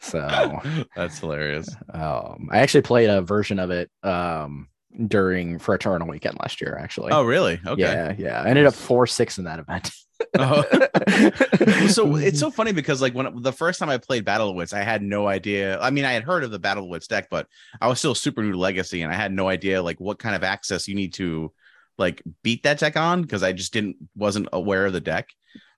so 0.00 0.58
That's 0.96 1.18
hilarious. 1.20 1.68
um, 1.92 2.48
I 2.50 2.58
actually 2.58 2.82
played 2.82 3.08
a 3.10 3.22
version 3.22 3.60
of 3.60 3.70
it 3.70 3.90
um, 4.02 4.66
during 5.06 5.58
for 5.58 5.74
Eternal 5.74 6.08
Weekend 6.08 6.38
last 6.40 6.60
year. 6.60 6.78
Actually, 6.80 7.12
Oh, 7.12 7.22
really? 7.22 7.60
Okay. 7.66 7.82
yeah, 7.82 8.14
yeah. 8.18 8.42
I 8.42 8.48
ended 8.48 8.66
up 8.66 8.74
four 8.74 9.06
six 9.06 9.38
in 9.38 9.44
that 9.44 9.58
event. 9.58 9.90
Oh. 10.38 10.62
so 11.88 12.16
it's 12.16 12.38
so 12.38 12.50
funny 12.50 12.72
because 12.72 13.02
like 13.02 13.14
when 13.14 13.42
the 13.42 13.52
first 13.52 13.78
time 13.80 13.88
I 13.88 13.98
played 13.98 14.24
Battle 14.24 14.50
of 14.50 14.56
Wits, 14.56 14.72
I 14.72 14.82
had 14.82 15.02
no 15.02 15.26
idea. 15.26 15.80
I 15.80 15.90
mean, 15.90 16.04
I 16.04 16.12
had 16.12 16.22
heard 16.22 16.44
of 16.44 16.50
the 16.50 16.58
Battle 16.58 16.84
of 16.84 16.90
Wits 16.90 17.06
deck, 17.06 17.28
but 17.30 17.46
I 17.80 17.88
was 17.88 17.98
still 17.98 18.14
super 18.14 18.42
new 18.42 18.52
to 18.52 18.58
Legacy, 18.58 19.02
and 19.02 19.12
I 19.12 19.16
had 19.16 19.32
no 19.32 19.48
idea 19.48 19.82
like 19.82 20.00
what 20.00 20.18
kind 20.18 20.36
of 20.36 20.44
access 20.44 20.86
you 20.88 20.94
need 20.94 21.14
to 21.14 21.52
like 21.98 22.22
beat 22.42 22.62
that 22.62 22.78
deck 22.78 22.96
on 22.96 23.22
because 23.22 23.42
I 23.42 23.52
just 23.52 23.72
didn't 23.72 23.96
wasn't 24.16 24.48
aware 24.52 24.86
of 24.86 24.92
the 24.92 25.00
deck. 25.00 25.28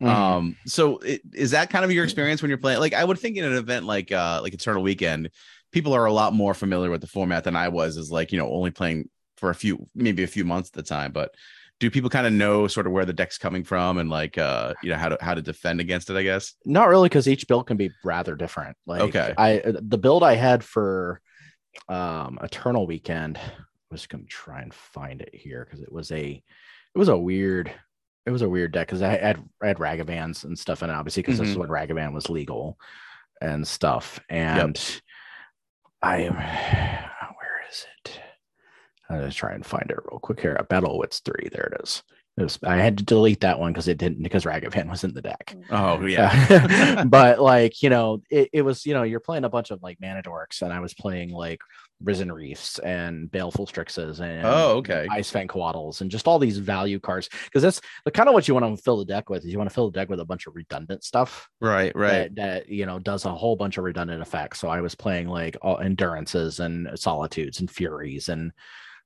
Mhm. 0.02 0.08
Um, 0.08 0.56
so 0.66 0.98
it, 0.98 1.22
is 1.32 1.52
that 1.52 1.70
kind 1.70 1.84
of 1.84 1.92
your 1.92 2.04
experience 2.04 2.42
when 2.42 2.48
you're 2.48 2.58
playing? 2.58 2.80
Like, 2.80 2.94
I 2.94 3.04
would 3.04 3.18
think 3.18 3.36
in 3.36 3.44
an 3.44 3.54
event 3.54 3.86
like 3.86 4.12
uh 4.12 4.40
like 4.42 4.54
Eternal 4.54 4.82
Weekend, 4.82 5.30
people 5.72 5.92
are 5.92 6.04
a 6.04 6.12
lot 6.12 6.32
more 6.32 6.54
familiar 6.54 6.90
with 6.90 7.00
the 7.00 7.06
format 7.06 7.44
than 7.44 7.56
I 7.56 7.68
was. 7.68 7.96
Is 7.96 8.10
like 8.10 8.32
you 8.32 8.38
know 8.38 8.50
only 8.50 8.70
playing 8.70 9.08
for 9.36 9.50
a 9.50 9.54
few 9.54 9.88
maybe 9.94 10.22
a 10.22 10.28
few 10.28 10.44
months 10.44 10.70
at 10.70 10.74
the 10.74 10.82
time, 10.82 11.12
but 11.12 11.34
do 11.80 11.90
people 11.90 12.08
kind 12.10 12.26
of 12.26 12.32
know 12.32 12.68
sort 12.68 12.86
of 12.86 12.92
where 12.92 13.04
the 13.04 13.12
deck's 13.12 13.36
coming 13.36 13.64
from 13.64 13.98
and 13.98 14.08
like 14.08 14.38
uh 14.38 14.74
you 14.82 14.90
know 14.90 14.96
how 14.96 15.08
to 15.08 15.18
how 15.20 15.34
to 15.34 15.42
defend 15.42 15.80
against 15.80 16.10
it? 16.10 16.16
I 16.16 16.22
guess. 16.22 16.54
Not 16.64 16.88
really, 16.88 17.08
because 17.08 17.28
each 17.28 17.48
build 17.48 17.66
can 17.66 17.76
be 17.76 17.90
rather 18.04 18.36
different. 18.36 18.76
Like 18.86 19.02
Okay. 19.02 19.34
I 19.36 19.62
the 19.64 19.98
build 19.98 20.22
I 20.22 20.34
had 20.34 20.62
for 20.64 21.20
um 21.88 22.38
Eternal 22.42 22.86
Weekend 22.86 23.38
I 23.38 23.40
was 23.90 24.06
gonna 24.06 24.24
try 24.24 24.62
and 24.62 24.72
find 24.72 25.20
it 25.20 25.34
here 25.34 25.64
because 25.64 25.82
it 25.82 25.92
was 25.92 26.10
a 26.12 26.42
it 26.94 26.98
was 26.98 27.08
a 27.08 27.18
weird 27.18 27.72
it 28.26 28.30
was 28.30 28.42
a 28.42 28.48
weird 28.48 28.72
deck 28.72 28.88
because 28.88 29.02
I 29.02 29.16
had 29.16 29.42
I 29.62 29.68
had 29.68 29.78
Ragavans 29.78 30.44
and 30.44 30.58
stuff 30.58 30.82
in 30.82 30.90
it, 30.90 30.94
obviously, 30.94 31.22
because 31.22 31.38
this 31.38 31.48
is 31.48 31.56
when 31.56 31.68
Ragavan 31.68 32.12
was 32.12 32.30
legal 32.30 32.78
and 33.40 33.66
stuff. 33.66 34.20
And 34.28 34.80
I 36.02 36.22
am 36.22 36.34
where 36.34 37.60
is 37.70 37.86
it? 38.04 38.20
I'm 39.10 39.18
gonna 39.18 39.30
try 39.30 39.52
and 39.52 39.64
find 39.64 39.90
it 39.90 39.98
real 40.10 40.20
quick 40.20 40.40
here. 40.40 40.56
Battlewitz 40.70 41.22
three, 41.22 41.48
there 41.52 41.72
it 41.74 41.82
is. 41.82 42.02
It 42.36 42.42
was, 42.42 42.58
I 42.64 42.76
had 42.76 42.98
to 42.98 43.04
delete 43.04 43.42
that 43.42 43.60
one 43.60 43.72
because 43.72 43.86
it 43.86 43.98
didn't 43.98 44.22
because 44.22 44.44
Ragavan 44.44 44.90
was 44.90 45.04
in 45.04 45.14
the 45.14 45.22
deck. 45.22 45.54
Oh 45.70 46.04
yeah. 46.04 46.46
Uh, 46.50 47.04
but 47.08 47.40
like 47.40 47.82
you 47.82 47.90
know 47.90 48.22
it, 48.30 48.48
it 48.52 48.62
was 48.62 48.86
you 48.86 48.94
know 48.94 49.02
you're 49.02 49.20
playing 49.20 49.44
a 49.44 49.50
bunch 49.50 49.70
of 49.70 49.82
like 49.82 49.98
mana 50.00 50.22
dorks 50.22 50.62
and 50.62 50.72
i 50.72 50.80
was 50.80 50.94
playing 50.94 51.30
like 51.30 51.60
risen 52.04 52.30
reefs 52.30 52.78
and 52.80 53.30
baleful 53.30 53.66
strixes 53.66 54.20
and 54.20 54.46
Oh, 54.46 54.76
okay. 54.78 55.06
ice 55.10 55.30
fang 55.30 55.48
coatls 55.48 56.00
and 56.00 56.10
just 56.10 56.26
all 56.28 56.38
these 56.38 56.58
value 56.58 57.00
cards 57.00 57.28
because 57.44 57.62
that's 57.62 57.80
the 58.04 58.10
kind 58.10 58.28
of 58.28 58.34
what 58.34 58.46
you 58.46 58.54
want 58.54 58.76
to 58.76 58.82
fill 58.82 58.98
the 58.98 59.04
deck 59.04 59.30
with 59.30 59.44
is 59.44 59.50
you 59.50 59.58
want 59.58 59.70
to 59.70 59.74
fill 59.74 59.90
the 59.90 59.98
deck 59.98 60.08
with 60.08 60.20
a 60.20 60.24
bunch 60.24 60.46
of 60.46 60.54
redundant 60.54 61.02
stuff 61.04 61.48
right. 61.60 61.94
Right. 61.96 62.34
that, 62.34 62.36
that 62.36 62.68
you 62.68 62.86
know 62.86 62.98
does 62.98 63.24
a 63.24 63.34
whole 63.34 63.56
bunch 63.56 63.78
of 63.78 63.84
redundant 63.84 64.20
effects 64.22 64.60
so 64.60 64.68
i 64.68 64.80
was 64.80 64.94
playing 64.94 65.28
like 65.28 65.56
all 65.62 65.80
endurances 65.80 66.60
and 66.60 66.88
solitudes 66.98 67.60
and 67.60 67.70
furies 67.70 68.28
and 68.28 68.52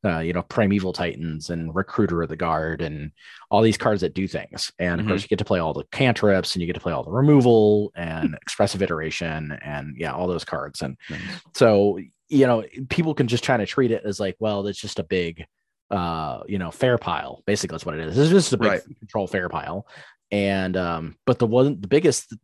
uh, 0.05 0.21
you 0.21 0.33
know, 0.33 0.43
primeval 0.43 0.93
titans 0.93 1.50
and 1.50 1.75
recruiter 1.75 2.23
of 2.23 2.28
the 2.28 2.37
guard 2.37 2.83
and 2.83 3.11
all 3.50 3.61
these 3.62 3.76
cards 3.76 4.00
that 4.00 4.14
do 4.14 4.28
things. 4.28 4.71
And 4.78 5.00
of 5.00 5.05
Mhm. 5.07 5.09
course, 5.09 5.23
you 5.23 5.28
get 5.28 5.40
to 5.40 5.45
play 5.45 5.59
all 5.59 5.73
the 5.75 5.83
cantrips 5.90 6.55
and 6.55 6.61
you 6.62 6.69
get 6.69 6.75
to 6.75 6.81
play 6.81 6.93
all 6.93 7.02
the 7.02 7.11
removal 7.11 7.90
and 7.97 8.37
expressive 8.43 8.81
iteration 8.81 9.59
and 9.61 9.97
yeah, 9.99 10.12
all 10.14 10.28
those 10.28 10.45
cards. 10.45 10.83
And 10.83 10.97
Nice. 11.11 11.21
so, 11.57 11.99
you 12.28 12.47
know, 12.47 12.64
people 12.88 13.14
can 13.14 13.26
just 13.28 13.44
try 13.44 13.56
to 13.56 13.66
treat 13.66 13.90
it 13.90 14.04
as 14.04 14.20
like, 14.20 14.37
well, 14.38 14.66
it's 14.66 14.80
just 14.80 14.99
a 14.99 15.02
big, 15.04 15.44
uh, 15.90 16.40
you 16.47 16.58
know, 16.58 16.70
fair 16.70 16.99
pile. 16.99 17.42
Basically, 17.47 17.75
that's 17.75 17.87
what 17.87 17.94
it 17.99 18.06
is. 18.06 18.18
It's 18.18 18.30
just 18.30 18.52
a 18.52 18.58
big 18.58 18.68
Right. 18.70 18.82
control 18.99 19.26
fair 19.26 19.49
pile. 19.49 19.87
And 20.30 20.76
um, 20.76 21.16
but 21.26 21.38
the 21.38 21.47
one 21.47 21.80
the 21.80 21.88
biggest 21.88 22.35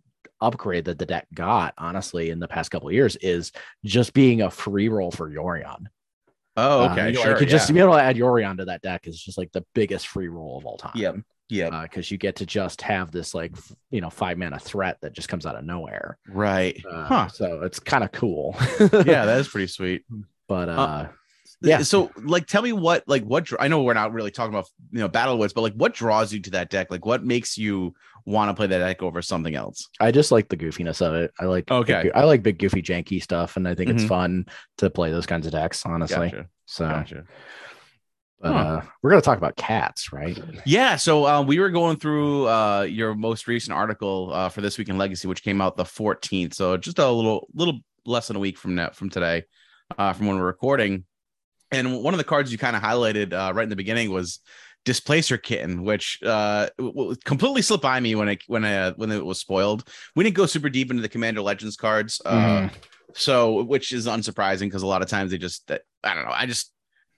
upgrade 0.40 0.86
that 0.86 0.98
the 0.98 1.06
deck 1.06 1.26
got, 1.34 1.74
honestly, 1.78 2.30
in 2.30 2.38
the 2.40 2.48
past 2.48 2.70
couple 2.70 2.88
of 2.88 2.94
years 2.94 3.16
is 3.16 3.52
just 3.84 4.12
being 4.14 4.42
a 4.42 4.50
free 4.50 4.88
roll 4.88 5.10
for 5.10 5.30
Yorion. 5.30 5.84
Oh, 6.56 6.84
Uh, 6.84 6.92
okay. 6.92 7.08
you 7.10 7.14
know, 7.16 7.22
sure. 7.22 7.40
you 7.40 7.46
just 7.46 7.68
yeah. 7.68 7.74
be 7.74 7.80
able 7.80 7.92
to 7.94 8.00
add 8.02 8.16
Yorion 8.16 8.56
to 8.58 8.64
that 8.66 8.80
deck 8.82 9.06
is 9.06 9.20
just 9.20 9.36
like 9.36 9.52
the 9.52 9.64
biggest 9.74 10.06
free 10.08 10.28
roll 10.28 10.56
of 10.58 10.64
all 10.66 10.78
time. 10.78 10.92
Yep. 10.94 11.16
Yep. 11.50 11.72
Because 11.82 12.10
you 12.10 12.16
get 12.18 12.36
to 12.36 12.46
just 12.46 12.80
have 12.82 13.10
this 13.10 13.34
like 13.34 13.54
you 13.90 14.00
know 14.00 14.10
five 14.10 14.38
mana 14.38 14.58
threat 14.58 14.98
that 15.02 15.12
just 15.12 15.28
comes 15.28 15.44
out 15.46 15.56
of 15.56 15.64
nowhere. 15.64 16.18
right. 16.28 16.80
Uh, 16.90 17.04
Huh. 17.06 17.28
So 17.28 17.60
it's 17.62 17.78
kind 17.78 18.02
of 18.04 18.12
cool. 18.12 18.56
Yeah, 18.80 19.26
that 19.26 19.38
is 19.40 19.48
pretty 19.48 19.66
sweet. 19.78 20.04
but 20.48 20.68
uh, 20.68 20.72
Uh, 20.72 21.08
Yeah. 21.62 21.82
So, 21.82 22.10
like, 22.22 22.46
tell 22.46 22.60
me 22.62 22.72
what, 22.72 23.04
like, 23.06 23.24
what? 23.24 23.48
I 23.60 23.68
know 23.68 23.82
we're 23.82 23.94
not 23.94 24.12
really 24.12 24.30
talking 24.30 24.52
about, 24.52 24.68
you 24.90 24.98
know, 25.00 25.08
battle 25.08 25.38
woods, 25.38 25.52
but 25.52 25.62
like, 25.62 25.74
what 25.74 25.94
draws 25.94 26.32
you 26.32 26.40
to 26.40 26.50
that 26.52 26.68
deck? 26.70 26.90
Like, 26.90 27.06
what 27.06 27.24
makes 27.24 27.56
you 27.56 27.94
want 28.26 28.48
to 28.50 28.54
play 28.54 28.66
that 28.66 28.78
deck 28.78 29.02
over 29.02 29.20
something 29.22 29.54
else? 29.54 29.88
I 30.00 30.10
just 30.10 30.32
like 30.32 30.48
the 30.48 30.56
goofiness 30.56 31.00
of 31.00 31.14
it. 31.14 31.30
I 31.40 31.44
like 31.44 31.70
Okay. 31.70 32.04
big- 32.04 32.12
I 32.14 32.24
like 32.24 32.42
big 32.42 32.58
goofy 32.58 32.82
janky 32.82 33.22
stuff, 33.22 33.56
and 33.56 33.68
I 33.68 33.74
think 33.74 33.90
it's 33.90 34.04
Mhm. 34.04 34.08
fun 34.08 34.46
to 34.78 34.90
play 34.90 35.10
those 35.10 35.26
kinds 35.26 35.46
of 35.46 35.52
decks. 35.52 35.84
Honestly, 35.86 36.30
Gotcha. 36.30 36.46
so 36.66 36.88
Gotcha. 36.88 37.24
But, 38.44 38.52
Huh. 38.52 38.58
uh, 38.58 38.82
we're 39.02 39.10
gonna 39.10 39.22
talk 39.22 39.38
about 39.38 39.56
cats, 39.56 40.12
right? 40.12 40.38
Yeah, 40.66 40.96
so 40.96 41.26
uh, 41.26 41.42
we 41.42 41.58
were 41.58 41.70
going 41.70 41.96
through 41.96 42.46
uh, 42.48 42.82
your 42.82 43.14
most 43.14 43.48
recent 43.48 43.74
article 43.74 44.30
uh, 44.32 44.50
for 44.50 44.60
this 44.60 44.76
week 44.76 44.88
in 44.90 44.98
Legacy, 44.98 45.26
which 45.26 45.42
came 45.42 45.60
out 45.62 45.76
the 45.76 45.84
14th. 45.84 46.52
So 46.54 46.76
just 46.76 46.98
a 46.98 47.10
little, 47.10 47.48
little 47.54 47.80
less 48.04 48.26
than 48.28 48.36
a 48.36 48.40
week 48.40 48.58
from 48.58 48.74
now, 48.74 48.90
from 48.90 49.08
today, 49.08 49.44
uh, 49.96 50.12
from 50.12 50.26
when 50.26 50.36
we're 50.36 50.44
recording. 50.44 51.04
And 51.72 52.02
one 52.02 52.12
of 52.12 52.18
the 52.18 52.24
cards 52.24 52.52
you 52.52 52.58
kind 52.58 52.76
of 52.76 52.82
highlighted 52.82 53.32
uh, 53.32 53.52
right 53.54 53.62
in 53.64 53.70
the 53.70 53.76
beginning 53.76 54.10
was 54.10 54.40
Displacer 54.84 55.38
Kitten, 55.38 55.82
which 55.82 56.18
uh, 56.22 56.68
w- 56.78 57.16
completely 57.24 57.62
slipped 57.62 57.82
by 57.82 57.98
me 57.98 58.14
when 58.14 58.28
it 58.28 58.42
when 58.46 58.66
I, 58.66 58.90
when 58.90 59.10
it 59.10 59.24
was 59.24 59.40
spoiled. 59.40 59.88
We 60.14 60.22
didn't 60.22 60.36
go 60.36 60.44
super 60.44 60.68
deep 60.68 60.90
into 60.90 61.00
the 61.02 61.08
Commander 61.08 61.40
Legends 61.40 61.76
cards, 61.76 62.20
uh, 62.26 62.34
Mhm. 62.68 62.70
so 63.14 63.62
which 63.64 63.92
is 63.92 64.06
unsurprising 64.06 64.66
because 64.66 64.82
a 64.82 64.86
lot 64.86 65.00
of 65.00 65.08
times 65.08 65.30
they 65.30 65.38
just 65.38 65.70
I 65.70 66.14
don't 66.14 66.26
know. 66.26 66.34
I 66.34 66.44
just 66.44 66.70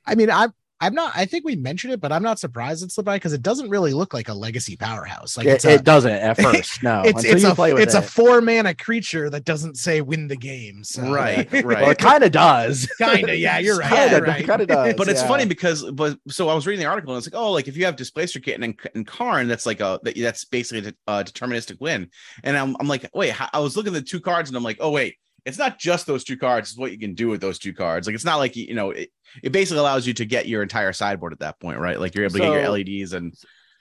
I 0.06 0.14
mean, 0.14 0.30
I'm 0.30 0.52
I'm 0.80 0.95
not. 0.95 1.12
I 1.16 1.25
think 1.25 1.45
we 1.45 1.56
mentioned 1.56 1.95
it, 1.95 2.00
but 2.00 2.12
I'm 2.12 2.23
not 2.23 2.38
surprised 2.38 2.85
it's 2.85 2.95
slipped 2.95 3.06
by 3.06 3.16
because 3.16 3.33
it 3.33 3.40
doesn't 3.40 3.71
really 3.71 3.95
look 3.95 4.12
like 4.12 4.28
a 4.28 4.35
legacy 4.35 4.76
powerhouse. 4.76 5.37
Like 5.37 5.47
it, 5.47 5.64
a, 5.64 5.75
it 5.75 5.85
doesn't 5.85 6.12
at 6.12 6.37
first. 6.40 6.83
No, 6.83 7.00
it's 7.04 7.18
until 7.18 7.33
it's 7.35 7.42
you 7.45 7.50
a 7.50 7.54
play 7.54 7.73
with 7.73 7.83
it's 7.83 7.95
a 7.95 8.02
four 8.02 8.42
mana 8.42 8.75
creature 8.75 9.30
that 9.30 9.45
doesn't 9.45 9.76
say 9.78 10.02
win 10.02 10.28
the 10.28 10.37
game. 10.37 10.85
So. 10.85 11.11
Right, 11.11 11.50
right. 11.52 11.64
well, 11.64 11.90
it 11.90 11.99
kind 11.99 12.23
of 12.23 12.30
does. 12.30 12.87
kind 12.99 13.28
of. 13.28 13.38
Yeah, 13.38 13.59
you're 13.59 13.78
right. 13.78 13.88
Kinda- 13.88 14.16
you're 14.16 14.26
right. 14.26 14.68
does. 14.68 14.95
but 14.95 15.09
it's 15.09 15.23
yeah. 15.23 15.28
funny 15.28 15.47
because 15.47 15.90
but 15.92 16.18
so 16.28 16.49
I 16.50 16.54
was 16.54 16.66
reading 16.66 16.80
the 16.80 16.90
article 16.90 17.14
and 17.14 17.18
it's 17.18 17.33
like 17.33 17.40
oh 17.40 17.52
like 17.52 17.68
if 17.68 17.76
you 17.76 17.87
have 17.87 17.97
displacer 17.97 18.40
kitten 18.40 18.62
and, 18.62 18.78
and 18.95 19.06
Karn 19.06 19.49
that's 19.49 19.64
like 19.64 19.80
a 19.80 19.99
that, 20.02 20.16
that's 20.16 20.45
basically 20.45 20.95
a, 21.06 21.12
a 21.21 21.25
deterministic 21.25 21.80
win 21.80 22.11
and 22.42 22.56
I'm, 22.56 22.76
I'm 22.80 22.88
like 22.88 23.09
wait 23.14 23.35
I 23.54 23.61
was 23.61 23.76
looking 23.76 23.95
at 23.95 24.04
the 24.04 24.09
two 24.09 24.21
cards 24.21 24.50
and 24.50 24.56
I'm 24.56 24.62
like 24.62 24.78
oh 24.80 24.90
wait 24.90 25.16
it's 25.47 25.59
not 25.59 25.79
just 25.79 26.07
those 26.07 26.25
two 26.25 26.37
cards 26.37 26.71
it's 26.71 26.79
what 26.79 26.93
you 26.93 26.99
can 26.99 27.15
do 27.15 27.29
with 27.29 27.41
those 27.41 27.59
two 27.59 27.73
cards 27.73 28.07
like 28.07 28.15
it's 28.15 28.25
not 28.25 28.37
like 28.37 28.57
you 28.57 28.75
know 28.75 28.91
it, 28.91 29.11
it 29.43 29.53
basically 29.53 29.79
allows 29.79 30.07
you 30.07 30.12
to 30.12 30.26
get 30.26 30.47
your 30.47 30.62
entire 30.62 30.93
sideboard 30.93 31.33
at 31.33 31.38
that 31.38 31.59
point 31.61 31.79
right 31.79 31.99
like 32.00 32.15
you're 32.15 32.25
able 32.25 32.35
to 32.35 32.41
get 32.41 32.53
your 32.53 32.69
LEDs 32.69 33.12
and 33.15 33.35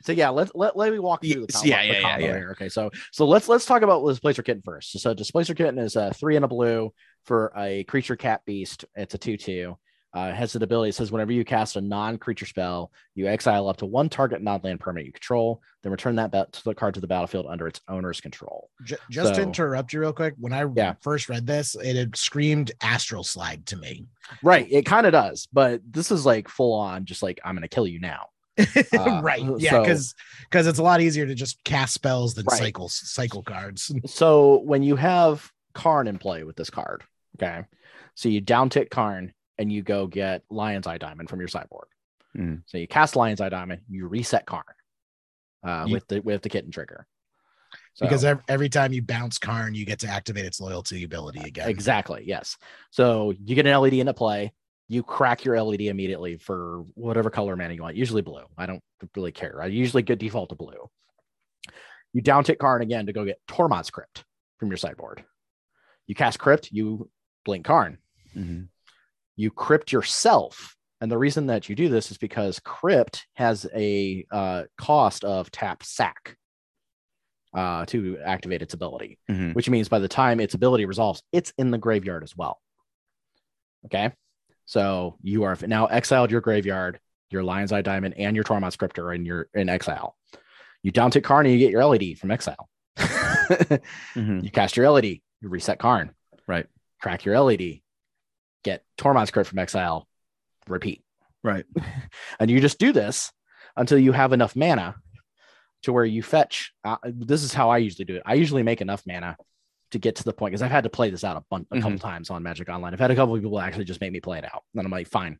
So 0.03 0.11
yeah, 0.11 0.29
let's 0.29 0.51
let, 0.53 0.77
let 0.77 0.91
me 0.91 0.99
walk 0.99 1.21
through 1.21 1.47
the, 1.47 1.51
combo, 1.51 1.67
yeah, 1.67 1.81
the 1.81 1.87
yeah, 1.87 1.93
yeah, 1.93 2.01
combo 2.01 2.25
yeah. 2.25 2.33
here. 2.33 2.49
Okay, 2.51 2.69
so 2.69 2.91
so 3.11 3.25
let's 3.25 3.49
let's 3.49 3.65
talk 3.65 3.81
about 3.81 4.05
Displacer 4.05 4.43
Kitten 4.43 4.61
first. 4.63 4.99
So 4.99 5.13
Displacer 5.15 5.55
Kitten 5.55 5.79
is 5.79 5.95
a 5.95 6.13
three 6.13 6.35
and 6.35 6.45
a 6.45 6.47
blue 6.47 6.93
for 7.23 7.51
a 7.57 7.83
creature 7.85 8.15
cat 8.15 8.41
beast. 8.45 8.85
It's 8.95 9.15
a 9.15 9.17
two 9.17 9.35
two. 9.35 9.77
Uh, 10.15 10.31
has 10.33 10.53
the 10.53 10.63
ability. 10.63 10.89
It 10.89 10.95
says 10.95 11.11
whenever 11.11 11.33
you 11.33 11.43
cast 11.43 11.75
a 11.75 11.81
non-creature 11.81 12.45
spell, 12.45 12.89
you 13.15 13.27
exile 13.27 13.67
up 13.67 13.75
to 13.77 13.85
one 13.85 14.07
target 14.07 14.41
non-land 14.41 14.79
permanent 14.79 15.07
you 15.07 15.11
control, 15.11 15.61
then 15.83 15.91
return 15.91 16.15
that 16.15 16.31
to 16.53 16.63
the 16.63 16.73
card 16.73 16.93
to 16.93 17.01
the 17.01 17.07
battlefield 17.07 17.47
under 17.49 17.67
its 17.67 17.81
owner's 17.89 18.21
control. 18.21 18.69
Ju- 18.85 18.95
just 19.11 19.35
to 19.35 19.41
interrupt 19.41 19.91
you 19.91 19.99
real 19.99 20.13
quick, 20.13 20.33
when 20.37 20.53
I 20.53 20.65
Yeah. 20.73 20.93
first 21.01 21.27
read 21.27 21.45
this, 21.45 21.75
it 21.75 21.97
had 21.97 22.15
screamed 22.15 22.71
astral 22.79 23.25
slide 23.25 23.65
to 23.65 23.75
me. 23.75 24.05
Right, 24.41 24.65
it 24.71 24.85
kind 24.85 25.05
of 25.05 25.11
does, 25.11 25.49
but 25.51 25.81
this 25.91 26.11
is 26.11 26.25
like 26.25 26.47
full 26.47 26.71
on, 26.73 27.03
just 27.03 27.21
like 27.21 27.41
I'm 27.43 27.53
gonna 27.53 27.67
kill 27.67 27.85
you 27.85 27.99
now. 27.99 28.27
Uh, 28.97 29.19
right. 29.21 29.43
Yeah, 29.57 29.71
so- 29.71 29.81
because 29.81 30.15
because 30.49 30.65
it's 30.65 30.79
a 30.79 30.83
lot 30.83 31.01
easier 31.01 31.25
to 31.25 31.35
just 31.35 31.61
cast 31.65 31.93
spells 31.93 32.35
than 32.35 32.45
Right. 32.49 32.57
cycle 32.57 32.87
cycle 32.87 33.43
cards. 33.43 33.93
So 34.07 34.59
when 34.59 34.81
you 34.81 34.95
have 34.95 35.51
Karn 35.73 36.07
in 36.07 36.19
play 36.19 36.45
with 36.45 36.55
this 36.55 36.69
card, 36.69 37.03
okay, 37.37 37.65
so 38.13 38.29
you 38.29 38.39
down 38.39 38.69
tick 38.69 38.89
Karn 38.89 39.33
and 39.57 39.71
you 39.71 39.81
go 39.81 40.07
get 40.07 40.43
Lion's 40.49 40.87
Eye 40.87 40.97
Diamond 40.97 41.29
from 41.29 41.39
your 41.39 41.47
sideboard. 41.47 41.87
Mhm. 42.35 42.63
So 42.65 42.77
you 42.77 42.87
cast 42.87 43.15
Lion's 43.15 43.41
Eye 43.41 43.49
Diamond, 43.49 43.81
you 43.89 44.07
reset 44.07 44.45
Karn 44.45 44.63
uh, 45.63 45.85
You- 45.87 45.93
with 45.93 46.07
the 46.07 46.19
with 46.21 46.41
the 46.41 46.49
kitten 46.49 46.71
trigger. 46.71 47.07
So, 47.93 48.05
Because 48.05 48.25
ev- 48.25 48.41
every 48.49 48.67
time 48.69 48.91
you 48.91 49.01
bounce 49.01 49.37
Karn, 49.37 49.73
you 49.73 49.85
get 49.85 49.99
to 49.99 50.07
activate 50.07 50.43
its 50.45 50.59
loyalty 50.59 51.03
ability 51.05 51.39
again. 51.45 51.69
exactly 51.69 52.23
yes. 52.25 52.57
So 52.91 53.31
you 53.31 53.55
get 53.55 53.65
an 53.65 53.73
LED 53.73 53.99
into 54.01 54.13
play, 54.13 54.53
you 54.89 55.01
crack 55.01 55.45
your 55.45 55.55
LED 55.61 55.87
immediately 55.87 56.37
for 56.37 56.83
whatever 56.95 57.29
color 57.29 57.55
mana 57.55 57.73
you 57.73 57.81
want, 57.81 57.95
usually 57.95 58.21
blue. 58.21 58.43
I 58.57 58.65
don't 58.65 58.83
really 59.15 59.31
care. 59.31 59.61
I 59.61 59.67
usually 59.67 60.03
get 60.03 60.19
default 60.19 60.49
to 60.49 60.55
blue. 60.55 60.89
You 62.13 62.21
down 62.21 62.43
tick 62.43 62.59
Karn 62.59 62.81
again 62.81 63.05
to 63.07 63.13
go 63.13 63.23
get 63.25 63.39
Tormod's 63.47 63.89
Crypt 63.89 64.25
from 64.57 64.67
your 64.69 64.77
sideboard. 64.77 65.23
You 66.07 66.15
cast 66.15 66.37
Crypt, 66.37 66.71
you 66.71 67.09
blink 67.45 67.65
Karn. 67.65 67.97
You 69.35 69.51
crypt 69.51 69.91
yourself. 69.91 70.75
And 71.01 71.11
the 71.11 71.17
reason 71.17 71.47
that 71.47 71.67
you 71.69 71.75
do 71.75 71.89
this 71.89 72.09
is 72.09 72.17
because 72.17 72.59
Crypt 72.61 73.27
has 73.33 73.65
a 73.75 74.25
uh, 74.31 74.63
cost 74.77 75.23
of 75.25 75.51
tap 75.51 75.83
sack 75.83 76.37
uh, 77.53 77.85
to 77.85 78.17
activate 78.23 78.61
its 78.61 78.73
ability 78.73 79.17
Mhm. 79.29 79.53
which 79.55 79.69
means 79.69 79.87
by 79.87 79.99
the 79.99 80.07
time 80.09 80.39
its 80.41 80.53
ability 80.55 80.85
resolves, 80.85 81.21
it's 81.31 81.53
in 81.57 81.71
the 81.71 81.77
graveyard 81.77 82.23
as 82.23 82.35
well. 82.35 82.59
Okay. 83.85 84.11
So 84.65 85.17
you 85.21 85.43
are 85.43 85.57
now 85.67 85.85
exiled 85.85 86.31
your 86.31 86.41
graveyard, 86.41 86.99
your 87.29 87.43
Lion's 87.43 87.71
Eye 87.71 87.81
Diamond, 87.81 88.15
and 88.17 88.35
your 88.35 88.43
Tormod's 88.43 88.75
Crypt 88.75 88.97
are 88.99 89.13
in 89.13 89.25
your 89.25 89.47
in 89.53 89.69
exile. 89.69 90.17
You 90.81 90.91
down 90.91 91.11
tick 91.11 91.23
Karn 91.23 91.45
and 91.45 91.53
you 91.53 91.59
get 91.59 91.71
your 91.71 91.83
LED 91.85 92.15
from 92.17 92.31
exile. 92.31 92.67
Mhm. 92.97 94.43
you 94.43 94.49
cast 94.49 94.75
your 94.75 94.89
LED, 94.89 95.21
you 95.41 95.49
reset 95.49 95.77
Karn. 95.79 96.11
Right. 96.47 96.65
Crack 97.01 97.25
your 97.25 97.35
LED, 97.39 97.81
get 98.65 98.83
Tormod's 98.97 99.31
Crypt 99.31 99.49
from 99.49 99.59
exile, 99.59 100.05
repeat. 100.67 101.01
right 101.43 101.65
And 102.39 102.51
you 102.51 102.59
just 102.59 102.79
do 102.79 102.91
this 102.91 103.31
until 103.77 103.97
you 103.99 104.11
have 104.11 104.33
enough 104.33 104.55
mana 104.55 104.95
to 105.83 105.93
where 105.93 106.03
you 106.05 106.21
fetch. 106.23 106.73
Uh, 106.83 106.97
this 107.05 107.43
is 107.43 107.53
how 107.53 107.69
I 107.69 107.77
usually 107.77 108.05
do 108.05 108.15
it. 108.15 108.23
I 108.25 108.33
usually 108.33 108.63
make 108.63 108.81
enough 108.81 109.03
mana 109.07 109.37
to 109.91 109.99
get 109.99 110.15
to 110.15 110.23
the 110.23 110.33
point 110.33 110.51
because 110.51 110.63
I've 110.63 110.71
had 110.71 110.83
to 110.85 110.89
play 110.89 111.11
this 111.11 111.23
out 111.23 111.37
a, 111.37 111.43
bun- 111.49 111.67
a 111.71 111.75
Mm-hmm. 111.75 111.83
couple 111.83 111.99
times 111.99 112.29
on 112.31 112.41
Magic 112.43 112.67
Online. 112.69 112.91
I've 112.93 112.99
had 112.99 113.11
a 113.11 113.15
couple 113.15 113.35
of 113.35 113.41
people 113.41 113.59
actually 113.59 113.85
just 113.85 114.01
make 114.01 114.11
me 114.11 114.19
play 114.19 114.39
it 114.39 114.45
out, 114.45 114.63
and 114.75 114.83
I'm 114.85 114.91
like, 114.91 115.07
fine. 115.07 115.37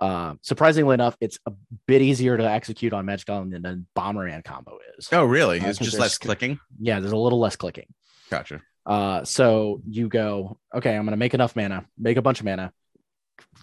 Uh, 0.00 0.34
surprisingly 0.40 0.94
enough, 0.94 1.16
it's 1.20 1.38
a 1.46 1.52
bit 1.86 2.00
easier 2.02 2.36
to 2.36 2.44
execute 2.50 2.92
on 2.94 3.04
Magic 3.04 3.28
Online 3.28 3.50
than 3.50 3.62
the 3.62 3.84
Bomberman 3.94 4.42
combo 4.42 4.78
is. 4.98 5.08
Oh, 5.12 5.24
really? 5.24 5.60
Uh, 5.60 5.68
It's 5.68 5.78
just 5.78 5.98
less 5.98 6.16
clicking. 6.18 6.58
Yeah, 6.80 6.98
there's 7.00 7.12
a 7.12 7.16
little 7.16 7.38
less 7.38 7.56
clicking. 7.56 7.86
Gotcha. 8.30 8.62
Uh, 8.86 9.24
so 9.24 9.80
you 9.88 10.08
go, 10.08 10.58
okay, 10.74 10.94
I'm 10.96 11.04
gonna 11.04 11.16
make 11.16 11.34
enough 11.34 11.56
mana, 11.56 11.86
make 11.98 12.16
a 12.16 12.22
bunch 12.22 12.40
of 12.40 12.46
mana, 12.46 12.72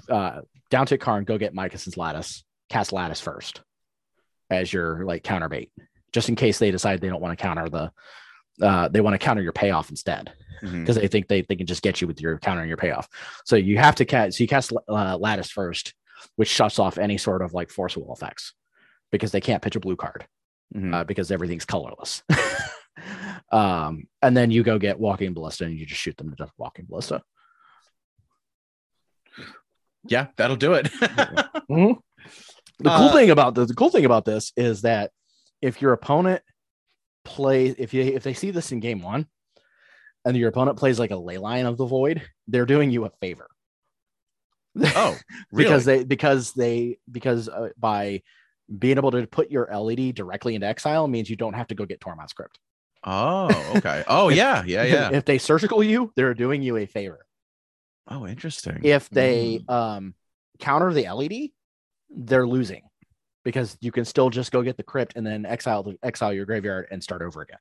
uh, 0.10 0.42
down 0.70 0.86
to 0.88 0.98
Karn, 0.98 1.24
go 1.26 1.38
get 1.38 1.54
Mycosynth 1.54 1.98
Lattice, 1.98 2.44
cast 2.70 2.92
Lattice 2.94 3.22
first 3.22 3.62
as 4.50 4.72
your 4.74 5.06
like 5.06 5.24
counter 5.24 5.48
bait, 5.50 5.72
just 6.12 6.30
in 6.30 6.36
case 6.36 6.58
they 6.60 6.72
decide 6.72 7.00
they 7.02 7.10
don't 7.10 7.22
want 7.22 7.38
to 7.38 7.42
counter 7.42 7.70
the, 7.70 7.92
uh, 8.66 8.88
they 8.88 9.00
want 9.02 9.14
to 9.14 9.18
counter 9.18 9.42
your 9.42 9.54
payoff 9.54 9.90
instead 9.90 10.34
because 10.62 10.96
they 10.96 11.08
think 11.08 11.28
they, 11.28 11.42
they 11.42 11.56
can 11.56 11.66
just 11.66 11.82
get 11.82 12.02
you 12.02 12.08
with 12.08 12.20
your 12.22 12.38
countering 12.38 12.68
your 12.68 12.78
payoff. 12.78 13.08
So 13.46 13.56
you 13.56 13.78
have 13.78 13.96
to 13.96 14.06
cast, 14.06 14.38
so 14.38 14.44
you 14.44 14.48
cast 14.48 14.72
uh, 14.90 15.18
Lattice 15.18 15.50
first, 15.52 15.94
which 16.36 16.50
shuts 16.50 16.78
off 16.80 16.98
any 16.98 17.18
sort 17.18 17.42
of 17.42 17.54
like 17.54 17.70
force 17.72 17.96
will 17.98 18.14
effects 18.14 18.54
because 19.12 19.32
they 19.32 19.42
can't 19.42 19.62
pitch 19.62 19.76
a 19.76 19.80
blue 19.80 19.96
card 19.96 20.26
Mhm. 20.76 20.94
uh, 20.94 21.04
because 21.04 21.32
everything's 21.32 21.66
colorless. 21.66 22.24
um, 23.52 24.08
and 24.22 24.36
then 24.36 24.52
you 24.52 24.64
go 24.64 24.80
get 24.80 25.00
walking 25.00 25.34
ballista 25.34 25.66
and 25.66 25.78
you 25.78 25.86
just 25.86 26.02
shoot 26.02 26.18
them 26.18 26.30
to 26.30 26.36
death 26.36 26.52
walking 26.58 26.86
ballista. 26.86 27.22
yeah, 30.08 30.28
that'll 30.38 30.56
do 30.58 30.74
it. 30.74 30.90
The 32.80 32.90
cool 32.90 33.10
Uh, 33.10 33.14
thing 33.14 33.30
about 33.30 33.54
this, 33.54 33.68
the 33.68 33.76
cool 33.76 33.92
thing 33.92 34.06
about 34.06 34.26
this 34.26 34.52
is 34.58 34.82
that 34.82 35.12
if 35.62 35.84
your 35.84 35.94
opponent 35.94 36.42
plays, 37.24 37.76
if 37.78 37.94
you 37.94 38.02
if 38.02 38.24
they 38.24 38.34
see 38.34 38.50
this 38.50 38.72
in 38.72 38.80
game 38.80 39.04
one, 39.04 39.28
and 40.26 40.36
your 40.36 40.50
opponent 40.50 40.78
plays 40.78 40.98
like 40.98 41.12
a 41.12 41.16
Leyline 41.16 41.66
of 41.68 41.78
the 41.78 41.86
void, 41.86 42.24
they're 42.48 42.66
doing 42.66 42.90
you 42.90 43.06
a 43.06 43.12
favor 43.22 43.48
oh, 44.84 45.16
really? 45.52 45.64
because 45.66 45.86
they 45.86 46.04
because 46.04 46.54
they 46.54 46.98
because 47.12 47.50
uh, 47.50 47.70
by 47.78 48.24
being 48.80 48.98
able 48.98 49.12
to 49.12 49.28
put 49.28 49.52
your 49.52 49.70
LED 49.72 50.16
directly 50.16 50.56
into 50.56 50.66
exile 50.66 51.08
means 51.08 51.30
you 51.30 51.36
don't 51.36 51.54
have 51.54 51.68
to 51.68 51.76
go 51.76 51.86
get 51.86 52.00
Tormod's 52.00 52.34
Crypt. 52.34 52.58
Oh, 53.04 53.74
okay. 53.78 54.04
Oh, 54.08 54.30
yeah, 54.30 54.64
yeah, 54.66 54.84
yeah. 54.84 55.10
if 55.12 55.26
they 55.26 55.38
surgical 55.38 55.84
you, 55.84 56.12
they're 56.16 56.34
doing 56.34 56.62
you 56.62 56.78
a 56.78 56.86
favor. 56.86 57.26
Oh, 58.08 58.28
interesting. 58.28 58.82
If 58.84 59.10
they 59.10 59.60
Mm. 59.68 59.74
um 59.74 60.16
counter 60.60 60.94
the 60.94 61.08
LED, 61.08 61.52
they're 62.10 62.48
losing 62.48 62.84
because 63.44 63.78
you 63.82 63.92
can 63.92 64.06
still 64.06 64.30
just 64.30 64.52
go 64.52 64.62
get 64.62 64.78
the 64.78 64.84
crypt 64.84 65.14
and 65.16 65.26
then 65.26 65.46
exile 65.46 65.84
the 65.84 65.98
exile 66.04 66.34
your 66.34 66.46
graveyard 66.46 66.88
and 66.92 67.02
start 67.04 67.22
over 67.22 67.42
again. 67.42 67.58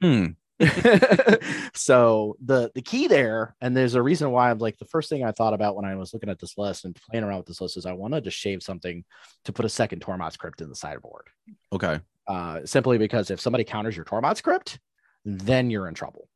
Hmm. 0.00 0.26
so 1.74 2.36
the 2.44 2.70
the 2.74 2.82
key 2.82 3.06
there, 3.08 3.56
and 3.60 3.76
there's 3.76 3.94
a 3.94 4.02
reason 4.02 4.30
why 4.30 4.50
I'm 4.50 4.58
like 4.58 4.78
the 4.78 4.84
first 4.86 5.08
thing 5.08 5.24
I 5.24 5.32
thought 5.32 5.54
about 5.54 5.74
when 5.76 5.84
I 5.84 5.96
was 5.96 6.12
looking 6.12 6.28
at 6.28 6.38
this 6.38 6.56
list 6.56 6.84
and 6.84 6.94
playing 7.10 7.24
around 7.24 7.38
with 7.38 7.46
this 7.46 7.60
list 7.60 7.76
is 7.76 7.86
I 7.86 7.92
wanted 7.92 8.24
to 8.24 8.30
shave 8.30 8.62
something 8.62 9.04
to 9.44 9.52
put 9.52 9.64
a 9.64 9.68
second 9.68 10.02
Tormod's 10.02 10.36
crypt 10.36 10.60
in 10.60 10.68
the 10.68 10.76
sideboard. 10.76 11.26
Okay. 11.72 12.00
Uh, 12.26 12.60
simply 12.64 12.98
because 12.98 13.30
if 13.30 13.40
somebody 13.40 13.64
counters 13.64 13.96
your 13.96 14.04
Tormod's 14.04 14.40
Crypt, 14.40 14.78
then 15.24 15.70
you're 15.70 15.88
in 15.88 15.94
trouble 15.94 16.28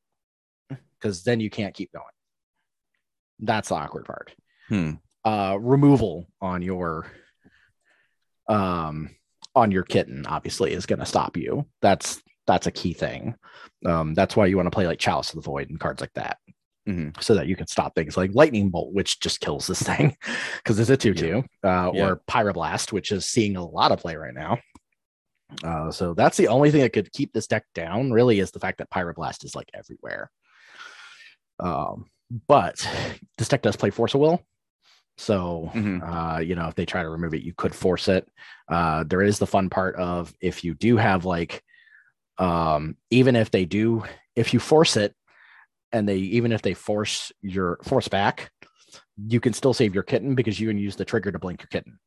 because 1.01 1.23
then 1.23 1.39
you 1.41 1.49
can't 1.51 1.75
keep 1.75 1.93
going. 1.93 2.05
That's 3.41 3.69
the 3.69 3.77
awkward 3.77 4.05
part. 4.07 4.35
Hmm. 4.69 4.93
Uh, 5.25 5.59
removal 5.61 6.27
on 6.41 6.63
your 6.63 7.07
um 8.49 9.11
on 9.55 9.71
your 9.71 9.83
kitten 9.83 10.25
obviously 10.27 10.73
is 10.73 10.87
going 10.87 10.99
to 10.99 11.07
stop 11.07 11.37
you. 11.37 11.67
That's 11.83 12.23
that's 12.47 12.67
a 12.67 12.71
key 12.73 12.93
thing. 12.93 13.35
Um, 13.85 14.15
that's 14.15 14.37
why 14.37 14.47
you 14.47 14.57
want 14.57 14.67
to 14.67 14.71
play 14.71 14.87
like 14.87 14.99
Chalice 15.01 15.31
of 15.31 15.37
the 15.37 15.41
Void 15.43 15.69
and 15.71 15.81
cards 15.81 16.01
like 16.01 16.13
that, 16.15 16.39
Mhm. 16.89 17.21
so 17.21 17.35
that 17.35 17.49
you 17.49 17.57
can 17.57 17.67
stop 17.67 17.95
things 17.95 18.17
like 18.17 18.31
Lightning 18.35 18.71
Bolt, 18.71 18.93
which 18.93 19.19
just 19.19 19.41
kills 19.41 19.67
this 19.67 19.83
thing 19.91 20.17
because 20.59 20.79
it's 20.79 20.91
a 20.91 20.97
two-two, 20.97 21.43
uh, 21.65 21.91
Yeah. 21.93 22.07
or 22.09 22.23
Pyroblast, 22.29 22.93
which 22.93 23.11
is 23.11 23.25
seeing 23.27 23.57
a 23.57 23.65
lot 23.67 23.91
of 23.91 23.99
play 23.99 24.15
right 24.17 24.35
now. 24.35 24.59
Uh, 25.63 25.91
so 25.91 26.13
that's 26.15 26.37
the 26.37 26.49
only 26.49 26.71
thing 26.71 26.81
that 26.81 26.93
could 26.93 27.13
keep 27.13 27.33
this 27.33 27.47
deck 27.47 27.65
down. 27.75 28.13
Really, 28.13 28.41
is 28.41 28.51
the 28.51 28.61
fact 28.61 28.79
that 28.79 28.91
Pyroblast 28.91 29.45
is 29.45 29.55
like 29.55 29.71
everywhere. 29.75 30.31
Um, 31.61 32.07
but 32.49 32.87
this 33.39 33.49
deck 33.49 33.63
does 33.63 33.77
play 33.77 33.91
Force 33.91 34.15
of 34.15 34.21
Will, 34.21 34.43
so 35.17 35.71
Mhm. 35.75 36.03
uh, 36.03 36.41
you 36.41 36.55
know 36.55 36.69
if 36.69 36.75
they 36.75 36.85
try 36.87 37.03
to 37.03 37.09
remove 37.09 37.35
it, 37.35 37.43
you 37.43 37.55
could 37.55 37.75
force 37.75 38.09
it. 38.09 38.29
Uh, 38.69 39.05
there 39.05 39.23
is 39.23 39.39
the 39.39 39.47
fun 39.47 39.71
part 39.71 39.95
of 39.97 40.35
if 40.41 40.65
you 40.65 40.75
do 40.75 40.97
have 40.97 41.25
like, 41.25 41.63
um, 42.39 42.97
even 43.11 43.37
if 43.37 43.51
they 43.51 43.65
do, 43.65 44.05
if 44.35 44.53
you 44.53 44.61
force 44.61 44.97
it, 44.97 45.15
and 45.93 46.09
they 46.09 46.17
even 46.19 46.53
if 46.53 46.63
they 46.63 46.75
force 46.75 47.33
your 47.41 47.79
force 47.85 48.09
back, 48.09 48.51
you 49.17 49.41
can 49.41 49.53
still 49.53 49.73
save 49.73 49.95
your 49.95 50.03
kitten 50.03 50.35
because 50.35 50.59
you 50.61 50.69
can 50.69 50.79
use 50.79 50.97
the 50.97 51.05
trigger 51.05 51.31
to 51.33 51.39
blink 51.39 51.63
your 51.63 51.69
kitten. 51.69 51.99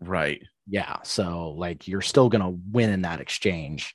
Right. 0.00 0.42
Yeah, 0.66 0.96
so 1.02 1.50
like 1.50 1.86
you're 1.88 2.00
still 2.00 2.28
gonna 2.28 2.50
win 2.50 2.90
in 2.90 3.02
that 3.02 3.20
exchange, 3.20 3.94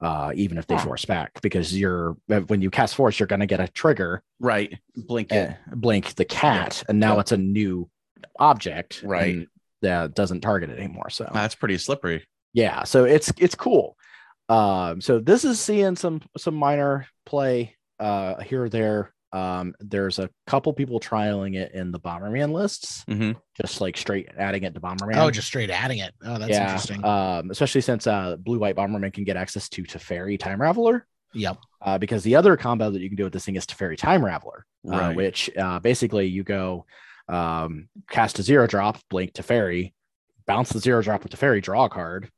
uh, 0.00 0.32
even 0.34 0.56
if 0.58 0.66
they 0.66 0.76
Huh. 0.76 0.84
force 0.86 1.04
back 1.04 1.40
because 1.42 1.76
you're 1.78 2.16
when 2.46 2.62
you 2.62 2.70
cast 2.70 2.94
force, 2.94 3.18
you're 3.20 3.26
gonna 3.26 3.46
get 3.46 3.60
a 3.60 3.68
trigger, 3.68 4.22
Right. 4.38 4.78
Blink 4.96 5.30
it. 5.32 5.50
uh, 5.50 5.74
blink 5.76 6.14
the 6.14 6.24
cat, 6.24 6.82
and 6.88 6.98
now 6.98 7.14
Yeah. 7.14 7.20
it's 7.20 7.32
a 7.32 7.36
new 7.36 7.90
object, 8.38 9.02
Right. 9.04 9.46
that 9.82 10.14
doesn't 10.14 10.40
target 10.40 10.70
it 10.70 10.78
anymore. 10.78 11.10
So 11.10 11.28
That's 11.32 11.54
pretty 11.54 11.76
slippery. 11.78 12.26
yeah, 12.54 12.84
so 12.84 13.04
it's 13.04 13.30
it's 13.38 13.54
cool. 13.54 13.96
Um, 14.48 15.00
so 15.00 15.18
this 15.20 15.44
is 15.44 15.60
seeing 15.60 15.96
some 15.96 16.22
some 16.38 16.54
minor 16.54 17.06
play 17.26 17.76
uh 17.98 18.40
here 18.42 18.64
or 18.64 18.68
there. 18.70 19.12
Um, 19.32 19.74
there's 19.78 20.18
a 20.18 20.28
couple 20.46 20.72
people 20.72 20.98
trialing 20.98 21.54
it 21.56 21.72
in 21.72 21.92
the 21.92 22.00
Bomberman 22.00 22.52
lists, 22.52 23.04
Mhm. 23.08 23.36
just 23.56 23.80
like 23.80 23.96
straight 23.96 24.28
adding 24.36 24.64
it 24.64 24.74
to 24.74 24.80
Bomberman. 24.80 25.16
Oh, 25.16 25.30
just 25.30 25.46
straight 25.46 25.70
adding 25.70 25.98
it. 25.98 26.12
Oh, 26.24 26.36
that's 26.38 26.50
yeah, 26.50 26.64
interesting. 26.64 27.04
Um, 27.04 27.50
especially 27.50 27.80
since 27.82 28.06
uh, 28.08 28.36
Blue 28.36 28.58
White 28.58 28.74
Bomberman 28.76 29.12
can 29.12 29.22
get 29.24 29.36
access 29.36 29.68
to 29.70 29.82
Teferi 29.84 30.38
Time 30.38 30.58
Raveler. 30.58 31.02
yep. 31.32 31.58
Uh, 31.80 31.96
because 31.96 32.24
the 32.24 32.34
other 32.34 32.56
combo 32.56 32.90
that 32.90 33.00
you 33.00 33.08
can 33.08 33.16
do 33.16 33.24
with 33.24 33.32
this 33.32 33.44
thing 33.44 33.54
is 33.56 33.64
Teferi 33.66 33.96
Time 33.96 34.22
Raveler, 34.22 34.62
uh, 34.90 35.12
which 35.14 35.48
uh, 35.56 35.78
basically 35.78 36.26
you 36.26 36.42
go 36.42 36.84
um, 37.28 37.88
cast 38.10 38.40
a 38.40 38.42
zero 38.42 38.66
drop, 38.66 38.98
blink 39.08 39.32
Teferi, 39.32 39.92
bounce 40.46 40.70
the 40.70 40.80
zero 40.80 41.00
drop 41.02 41.22
with 41.22 41.30
Teferi, 41.32 41.62
draw 41.62 41.84
a 41.84 41.88
card, 41.88 42.28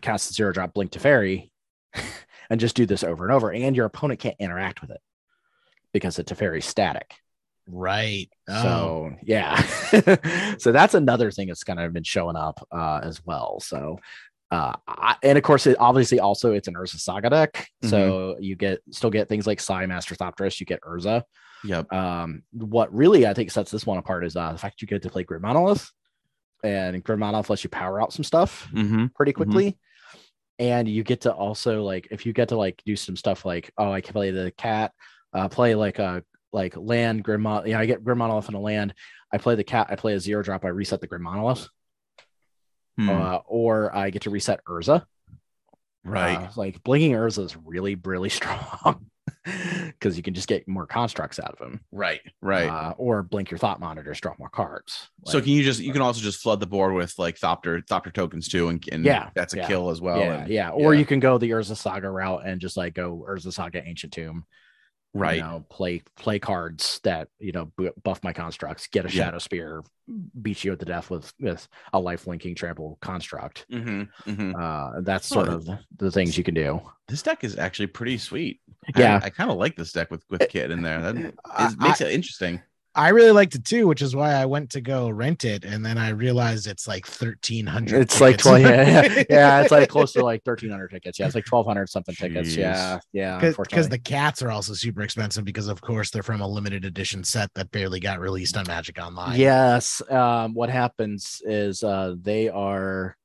cast 0.00 0.28
the 0.28 0.34
zero 0.34 0.50
drop, 0.52 0.72
blink 0.72 0.90
Teferi, 0.90 1.50
and 2.50 2.58
just 2.58 2.74
do 2.74 2.86
this 2.86 3.04
over 3.04 3.24
and 3.26 3.34
over. 3.34 3.52
And 3.52 3.76
your 3.76 3.84
opponent 3.84 4.18
can't 4.20 4.36
interact 4.38 4.80
with 4.80 4.90
it 4.90 5.00
because 5.92 6.16
the 6.16 6.24
Teferi's 6.24 6.64
static. 6.66 7.14
Right. 7.66 8.28
Oh, 8.48 8.62
So 8.62 9.12
yeah, 9.22 9.60
so 10.58 10.72
that's 10.72 10.94
another 10.94 11.30
thing 11.30 11.48
that's 11.48 11.64
kind 11.64 11.78
of 11.80 11.92
been 11.92 12.02
showing 12.02 12.36
up 12.36 12.66
uh, 12.72 13.00
as 13.02 13.24
well. 13.24 13.60
So, 13.60 13.98
uh, 14.50 14.74
I, 14.88 15.16
and 15.22 15.38
of 15.38 15.44
course, 15.44 15.66
it 15.68 15.76
obviously 15.78 16.18
also 16.18 16.52
it's 16.52 16.66
an 16.68 16.74
Urza 16.74 16.98
Saga 16.98 17.30
deck, 17.30 17.68
so 17.84 18.36
you 18.40 18.56
get 18.56 18.80
still 18.90 19.10
get 19.10 19.28
things 19.28 19.46
like 19.46 19.60
Sai 19.60 19.86
Master 19.86 20.14
Thopterist, 20.16 20.58
you 20.58 20.66
get 20.66 20.80
Urza. 20.82 21.22
Yep. 21.62 21.92
Um, 21.92 22.42
what 22.52 22.92
really 22.92 23.26
I 23.26 23.34
think 23.34 23.50
sets 23.50 23.70
this 23.70 23.86
one 23.86 23.98
apart 23.98 24.24
is 24.24 24.34
uh, 24.34 24.50
the 24.52 24.58
fact 24.58 24.82
you 24.82 24.88
get 24.88 25.02
to 25.02 25.10
play 25.10 25.22
Grim 25.22 25.42
Monolith, 25.42 25.90
and 26.64 27.02
Grim 27.04 27.20
Monolith 27.20 27.50
lets 27.50 27.62
you 27.62 27.70
power 27.70 28.00
out 28.02 28.12
some 28.12 28.24
stuff 28.24 28.68
Mm-hmm. 28.74 29.06
pretty 29.14 29.32
quickly. 29.32 29.78
And 30.58 30.88
you 30.88 31.02
get 31.04 31.22
to 31.22 31.32
also 31.32 31.82
like 31.84 32.08
if 32.10 32.26
you 32.26 32.32
get 32.32 32.48
to 32.48 32.56
like 32.56 32.82
do 32.84 32.96
some 32.96 33.16
stuff 33.16 33.44
like 33.44 33.70
oh 33.78 33.92
I 33.92 34.00
can 34.00 34.12
play 34.12 34.30
the 34.30 34.50
cat, 34.58 34.92
uh, 35.32 35.48
play 35.48 35.74
like 35.74 35.98
a 35.98 36.22
like 36.52 36.76
land 36.76 37.22
grim 37.22 37.42
Mon- 37.42 37.66
yeah 37.66 37.78
I 37.78 37.86
get 37.86 38.02
grim 38.04 38.18
monolith 38.18 38.48
in 38.48 38.54
a 38.54 38.60
land. 38.60 38.94
I 39.32 39.38
play 39.38 39.54
the 39.54 39.64
cat. 39.64 39.86
I 39.90 39.96
play 39.96 40.14
a 40.14 40.20
zero 40.20 40.42
drop. 40.42 40.64
I 40.64 40.68
reset 40.68 41.00
the 41.00 41.06
grim 41.06 41.22
monolith, 41.22 41.68
Hmm. 42.98 43.08
uh, 43.10 43.36
or 43.46 43.94
I 43.94 44.10
get 44.10 44.22
to 44.22 44.30
reset 44.30 44.60
Urza. 44.68 45.04
right. 46.04 46.36
Uh, 46.36 46.48
like 46.56 46.82
blinking 46.82 47.12
Urza 47.12 47.44
is 47.44 47.56
really 47.56 47.94
really 47.94 48.28
strong 48.40 49.06
because 49.44 50.16
you 50.16 50.22
can 50.22 50.34
just 50.34 50.48
get 50.48 50.66
more 50.68 50.86
constructs 50.86 51.38
out 51.38 51.54
of 51.58 51.66
him. 51.66 51.80
right. 51.92 52.20
Right. 52.42 52.66
Uh, 52.68 52.94
or 52.98 53.22
blink 53.22 53.50
your 53.50 53.58
thought 53.58 53.78
monitors, 53.80 54.20
draw 54.20 54.34
more 54.38 54.48
cards. 54.48 55.08
so 55.26 55.40
can 55.40 55.50
you 55.50 55.62
just 55.62 55.80
you 55.80 55.92
can 55.92 56.02
also 56.02 56.20
just 56.20 56.40
flood 56.42 56.58
the 56.60 56.66
board 56.66 56.94
with 56.94 57.14
like 57.18 57.38
Thopter 57.38 57.82
Thopter 57.86 58.12
tokens 58.12 58.48
too, 58.48 58.68
and, 58.68 58.84
and 58.90 59.04
Yeah, 59.04 59.30
that's 59.34 59.54
a 59.54 59.58
yeah, 59.58 59.68
kill 59.68 59.90
as 59.90 60.00
well. 60.00 60.18
yeah, 60.18 60.40
and- 60.42 60.50
yeah. 60.50 60.70
Or 60.70 60.92
yeah. 60.94 61.00
you 61.00 61.06
can 61.06 61.20
go 61.20 61.38
the 61.38 61.50
Urza 61.50 61.76
Saga 61.76 62.10
route 62.10 62.42
and 62.44 62.60
just 62.60 62.76
like 62.76 62.94
go 62.94 63.24
Urza 63.28 63.52
Saga 63.52 63.86
Ancient 63.86 64.12
Tomb. 64.12 64.44
Right. 65.12 65.38
you 65.38 65.42
know, 65.42 65.64
play 65.70 66.02
play 66.16 66.38
cards 66.38 67.00
that 67.02 67.28
you 67.40 67.50
know 67.50 67.72
buff 68.04 68.22
my 68.22 68.32
constructs, 68.32 68.86
get 68.86 69.04
a 69.06 69.12
Yeah. 69.14 69.32
Shadowspear, 69.32 69.84
beat 70.40 70.62
you 70.62 70.76
to 70.76 70.84
death 70.84 71.10
with 71.10 71.32
with 71.40 71.66
a 71.92 71.98
life 71.98 72.28
linking 72.28 72.54
trample 72.54 72.96
construct. 73.00 73.66
Mm-hmm. 73.72 74.30
Mm-hmm. 74.30 74.54
Uh, 74.54 75.00
that's 75.00 75.26
sort 75.26 75.48
of 75.48 75.64
the, 75.64 75.80
the 75.96 76.12
things 76.12 76.38
you 76.38 76.44
can 76.44 76.54
do. 76.54 76.80
This 77.08 77.22
deck 77.22 77.42
is 77.42 77.58
actually 77.58 77.88
pretty 77.88 78.18
sweet. 78.18 78.60
Yeah. 78.96 79.18
I, 79.20 79.26
I 79.26 79.30
kind 79.30 79.50
of 79.50 79.56
like 79.56 79.74
this 79.74 79.90
deck 79.92 80.12
with 80.12 80.24
with 80.30 80.48
Kid 80.48 80.70
in 80.70 80.82
there. 80.82 81.00
That 81.00 81.34
I- 81.44 81.66
it 81.72 81.80
makes 81.80 82.00
it 82.00 82.12
interesting. 82.12 82.62
I 82.94 83.10
really 83.10 83.30
liked 83.30 83.54
it 83.54 83.64
too, 83.64 83.86
which 83.86 84.02
is 84.02 84.16
why 84.16 84.32
I 84.32 84.46
went 84.46 84.70
to 84.70 84.80
go 84.80 85.08
rent 85.08 85.44
it, 85.44 85.64
and 85.64 85.86
then 85.86 85.96
I 85.96 86.08
realized 86.08 86.66
it's 86.66 86.88
like 86.88 87.06
thirteen 87.06 87.66
hundred. 87.66 88.00
It's 88.02 88.20
like 88.20 88.38
20. 88.38 88.64
Yeah, 88.64 89.22
yeah, 89.30 89.60
it's 89.62 89.70
like 89.70 89.88
close 89.88 90.12
to 90.14 90.24
like 90.24 90.40
1,300 90.44 90.88
tickets. 90.88 91.18
Yeah, 91.18 91.26
it's 91.26 91.34
like 91.36 91.46
1,200 91.46 91.88
something 91.88 92.14
tickets. 92.16 92.50
Jeez. 92.50 92.56
Yeah, 92.56 92.98
yeah. 93.12 93.38
because 93.38 93.88
the 93.88 93.98
cats 93.98 94.42
are 94.42 94.50
also 94.50 94.72
super 94.74 95.02
expensive 95.02 95.44
because 95.44 95.68
of 95.68 95.80
course 95.80 96.10
they're 96.10 96.24
from 96.24 96.40
a 96.40 96.48
limited 96.48 96.84
edition 96.84 97.22
set 97.22 97.50
that 97.54 97.70
barely 97.70 98.00
got 98.00 98.18
released 98.18 98.56
on 98.56 98.64
Magic 98.66 98.98
Online. 99.00 99.38
Yes. 99.38 100.02
Um, 100.10 100.54
what 100.54 100.68
happens 100.68 101.40
is 101.44 101.84
uh, 101.84 102.14
they 102.20 102.48
are 102.48 103.16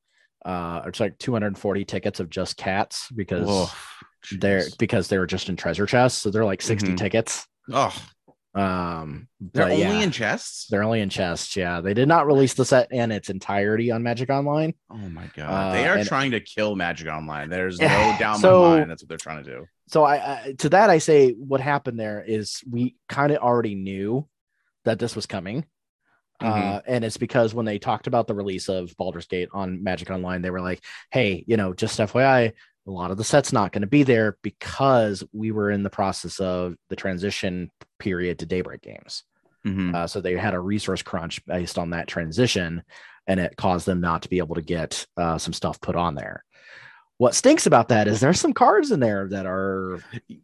uh, 0.46 0.84
it's 0.86 1.00
like 1.00 1.18
240 1.18 1.86
tickets 1.86 2.20
of 2.20 2.30
just 2.30 2.56
cats 2.56 3.10
because 3.16 3.48
Whoa, 3.48 3.66
they're 4.40 4.66
because 4.78 5.08
they 5.08 5.18
were 5.18 5.26
just 5.26 5.50
in 5.50 5.56
treasure 5.56 5.88
chests. 5.88 6.22
So 6.22 6.30
they're 6.30 6.46
like 6.46 6.62
60 6.62 6.90
Mhm. 6.92 6.98
tickets. 6.98 7.48
oh, 7.74 7.96
Um, 8.56 9.28
they're 9.54 9.66
only 9.66 9.80
yeah, 9.82 10.00
in 10.02 10.12
chests. 10.12 10.68
they're 10.70 10.84
only 10.84 11.02
in 11.02 11.10
chests. 11.10 11.56
Yeah, 11.58 11.82
they 11.82 11.94
did 11.94 12.08
not 12.08 12.26
release 12.26 12.54
the 12.54 12.64
set 12.64 12.92
in 12.92 13.12
its 13.12 13.30
entirety 13.30 13.92
on 13.92 14.02
Magic 14.02 14.30
Online. 14.30 14.74
Oh 14.90 14.96
my 14.98 15.30
god, 15.36 15.76
they 15.76 15.86
Uh, 15.86 15.92
are 15.94 15.98
and- 15.98 16.08
trying 16.08 16.32
to 16.32 16.40
kill 16.40 16.76
Magic 16.76 17.08
Online. 17.10 17.50
There's 17.50 17.80
no 17.82 17.86
in 18.20 18.36
so- 18.38 18.62
my 18.62 18.78
mind 18.78 18.92
that's 18.92 19.04
what 19.04 19.10
they're 19.10 19.18
trying 19.18 19.44
to 19.44 19.50
do. 19.52 19.66
so 19.88 20.04
I, 20.04 20.16
I 20.16 20.54
to 20.60 20.70
that 20.70 20.90
I 20.90 21.00
say 21.00 21.32
what 21.32 21.60
happened 21.60 22.00
there 22.00 22.24
is 22.26 22.62
we 22.70 22.96
kind 23.10 23.32
of 23.34 23.40
already 23.40 23.76
knew 23.76 24.28
that 24.86 25.00
this 25.00 25.16
was 25.16 25.26
coming. 25.26 25.66
Uh, 26.42 26.82
and 26.86 27.06
it's 27.06 27.16
because 27.18 27.54
when 27.54 27.66
they 27.66 27.80
talked 27.80 28.08
about 28.08 28.28
the 28.28 28.36
release 28.36 28.68
of 28.68 28.94
Baldur's 28.98 29.26
Gate 29.26 29.48
on 29.54 29.82
Magic 29.84 30.10
Online, 30.12 30.42
they 30.42 30.50
were 30.50 30.60
like, 30.62 30.84
"Hey, 31.10 31.46
you 31.48 31.56
know, 31.56 31.74
just 31.74 31.98
FYI, 31.98 32.52
a 32.88 32.92
lot 32.92 33.12
of 33.12 33.18
the 33.18 33.24
sets 33.24 33.52
not 33.52 33.72
going 33.72 33.82
to 33.82 33.88
be 33.88 34.04
there 34.04 34.38
because 34.42 35.24
we 35.34 35.52
were 35.52 35.72
in 35.72 35.84
the 35.84 35.90
process 35.90 36.40
of 36.40 36.76
the 36.90 36.96
transition 36.96 37.72
period 38.00 38.40
to 38.40 38.46
Daybreak 38.46 38.82
games. 38.82 39.24
Mhm. 39.66 39.96
Uh, 39.96 40.08
so 40.08 40.22
they 40.22 40.36
had 40.36 40.54
a 40.54 40.60
resource 40.60 41.02
crunch 41.02 41.44
based 41.46 41.80
on 41.80 41.90
that 41.90 42.08
transition, 42.08 42.84
and 43.26 43.40
it 43.40 43.58
caused 43.58 43.88
them 43.88 44.02
not 44.02 44.22
to 44.22 44.30
be 44.30 44.38
able 44.38 44.56
to 44.56 44.62
get 44.62 45.06
uh, 45.18 45.38
some 45.38 45.54
stuff 45.54 45.82
put 45.82 45.96
on 45.96 46.14
there. 46.14 46.44
What 47.18 47.34
stinks 47.34 47.66
about 47.66 47.88
that 47.90 48.10
is 48.10 48.20
there's 48.20 48.42
some 48.42 48.52
cards 48.52 48.92
in 48.92 49.00
there 49.00 49.28
that 49.30 49.46
are 49.46 50.00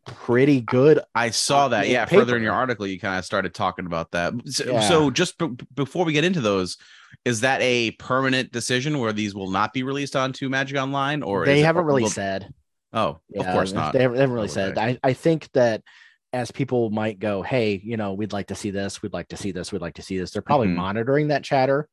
pretty 0.06 0.62
good. 0.62 1.02
I 1.14 1.30
saw 1.32 1.68
that. 1.68 1.90
Yeah, 1.90 2.06
further 2.06 2.38
in 2.38 2.44
your 2.44 2.54
article, 2.54 2.88
you 2.88 2.98
kind 2.98 3.20
of 3.20 3.26
started 3.26 3.54
talking 3.54 3.86
about 3.86 4.12
that. 4.12 4.34
So, 4.46 4.64
Yeah. 4.72 4.80
so 4.88 5.12
just 5.12 5.38
b- 5.38 5.50
before 5.76 6.06
we 6.06 6.14
get 6.14 6.24
into 6.24 6.40
those, 6.40 6.78
is 7.26 7.42
that 7.42 7.62
a 7.62 7.92
permanent 7.92 8.54
decision 8.54 9.00
where 9.00 9.12
these 9.12 9.36
will 9.36 9.52
not 9.52 9.74
be 9.74 9.84
released 9.84 10.16
onto 10.16 10.48
Magic 10.48 10.78
Online, 10.78 11.24
or 11.24 11.46
they 11.46 11.60
haven't 11.60 11.84
really 11.84 12.04
will- 12.04 12.10
said. 12.10 12.54
Oh, 12.94 13.10
of 13.10 13.20
Yeah, 13.30 13.54
course 13.54 13.74
not. 13.74 13.92
They 13.92 14.02
haven't, 14.04 14.16
they 14.16 14.22
haven't 14.22 14.34
really 14.36 14.48
Why 14.48 14.54
said. 14.54 14.78
I, 14.78 14.98
I 15.04 15.12
think 15.14 15.50
that 15.54 15.82
as 16.32 16.52
people 16.52 16.90
might 16.90 17.20
go, 17.20 17.42
hey, 17.42 17.82
you 17.84 17.98
know, 17.98 18.14
we'd 18.14 18.32
like 18.32 18.48
to 18.48 18.56
see 18.56 18.72
this, 18.72 19.02
we'd 19.02 19.12
like 19.14 19.28
to 19.30 19.38
see 19.38 19.52
this, 19.52 19.74
we'd 19.74 19.82
like 19.82 19.96
to 19.96 20.02
see 20.02 20.18
this. 20.18 20.32
They're 20.32 20.42
probably 20.42 20.70
Mhm. 20.70 20.76
monitoring 20.76 21.28
that 21.28 21.44
chatter. 21.44 21.90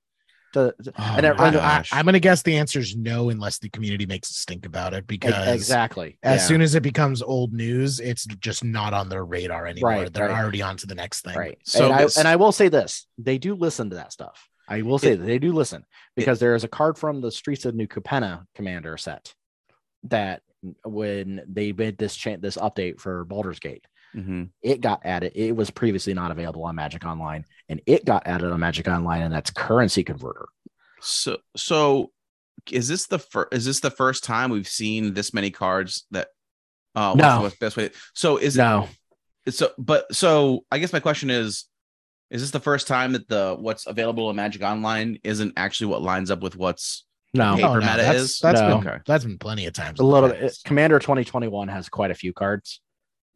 To, 0.54 0.74
to- 0.82 0.92
Oh 0.98 1.14
and 1.16 1.26
it- 1.26 1.38
I, 1.38 1.84
I'm 1.92 2.04
gonna 2.06 2.18
guess 2.20 2.42
the 2.42 2.56
answer 2.56 2.78
is 2.78 2.96
no, 2.96 3.28
unless 3.30 3.58
the 3.58 3.68
community 3.68 4.06
makes 4.06 4.30
a 4.30 4.34
stink 4.34 4.64
about 4.64 4.94
it. 4.94 5.06
Because 5.06 5.54
exactly. 5.54 6.18
as 6.22 6.40
yeah. 6.40 6.46
soon 6.46 6.62
as 6.62 6.74
it 6.74 6.82
becomes 6.82 7.20
old 7.22 7.52
news, 7.52 8.00
it's 8.00 8.24
just 8.24 8.64
not 8.64 8.94
on 8.94 9.08
their 9.08 9.24
radar 9.24 9.66
anymore. 9.66 9.90
Right, 9.90 10.12
They're 10.12 10.28
right. 10.28 10.40
already 10.42 10.62
on 10.62 10.76
to 10.78 10.86
the 10.86 10.94
next 10.94 11.22
thing. 11.22 11.36
right. 11.36 11.58
So 11.64 11.84
and, 11.86 11.94
I, 11.94 12.02
this- 12.04 12.16
and 12.16 12.26
I 12.26 12.36
will 12.36 12.52
say 12.52 12.68
this: 12.68 13.06
they 13.18 13.36
do 13.38 13.54
listen 13.54 13.90
to 13.90 13.96
that 13.96 14.12
stuff. 14.12 14.48
I 14.68 14.82
will 14.82 14.98
say 14.98 15.12
It- 15.12 15.16
that 15.18 15.26
they 15.26 15.38
do 15.38 15.52
listen 15.52 15.84
because 16.16 16.38
there 16.40 16.54
is 16.54 16.64
a 16.64 16.68
card 16.68 16.98
from 16.98 17.20
the 17.20 17.30
Streets 17.30 17.64
of 17.64 17.74
New 17.74 17.86
Capenna 17.86 18.44
Commander 18.54 18.96
set 18.96 19.34
that 20.04 20.42
when 20.84 21.42
they 21.46 21.72
made 21.72 21.98
this 21.98 22.16
cha- 22.16 22.36
this 22.38 22.56
update 22.56 23.00
for 23.00 23.24
Baldur's 23.24 23.60
Gate, 23.60 23.84
Mhm. 24.16 24.50
it 24.62 24.80
got 24.80 25.00
added. 25.04 25.32
It 25.34 25.54
was 25.54 25.70
previously 25.70 26.14
not 26.14 26.30
available 26.30 26.64
on 26.64 26.74
Magic 26.74 27.04
Online, 27.04 27.44
and 27.68 27.80
it 27.86 28.04
got 28.04 28.26
added 28.26 28.50
on 28.50 28.58
Magic 28.60 28.88
Online, 28.88 29.22
and 29.22 29.34
that's 29.34 29.50
currency 29.50 30.02
converter. 30.04 30.46
So, 31.00 31.38
so 31.56 32.10
is 32.70 32.88
this 32.88 33.06
the 33.06 33.18
first? 33.18 33.48
Is 33.52 33.64
this 33.64 33.80
the 33.80 33.90
first 33.90 34.24
time 34.24 34.50
we've 34.50 34.66
seen 34.68 35.14
this 35.14 35.32
many 35.34 35.50
cards 35.50 36.06
that? 36.10 36.28
Uh, 36.94 37.12
what's 37.12 37.22
No. 37.22 37.48
the 37.48 37.56
best 37.60 37.76
way. 37.76 37.90
So 38.14 38.38
is 38.38 38.56
No, 38.56 38.88
it 39.46 39.52
so? 39.54 39.70
But 39.78 40.12
so 40.14 40.64
I 40.70 40.78
guess 40.78 40.92
my 40.92 41.00
question 41.00 41.30
is. 41.30 41.64
Is 42.30 42.42
this 42.42 42.50
the 42.50 42.60
first 42.60 42.86
time 42.86 43.12
that 43.12 43.26
the 43.26 43.56
what's 43.58 43.86
available 43.86 44.28
in 44.28 44.36
Magic 44.36 44.62
Online 44.62 45.18
isn't 45.24 45.54
actually 45.56 45.86
what 45.86 46.02
lines 46.02 46.30
up 46.30 46.42
with 46.42 46.56
what's 46.56 47.06
no. 47.32 47.54
Paper 47.56 47.68
Oh, 47.68 47.74
no, 47.74 47.80
meta 47.80 47.96
that's, 48.02 48.18
is? 48.20 48.38
that's 48.38 48.60
No. 48.60 48.78
been 48.80 48.86
Okay. 48.88 48.98
that's 49.06 49.24
been 49.24 49.38
plenty 49.38 49.64
of 49.64 49.72
times. 49.72 49.98
a 49.98 50.02
little 50.04 50.28
bit. 50.28 50.54
Commander 50.66 50.98
2021 50.98 51.68
has 51.68 51.88
quite 51.88 52.10
a 52.10 52.14
few 52.14 52.34
cards 52.34 52.82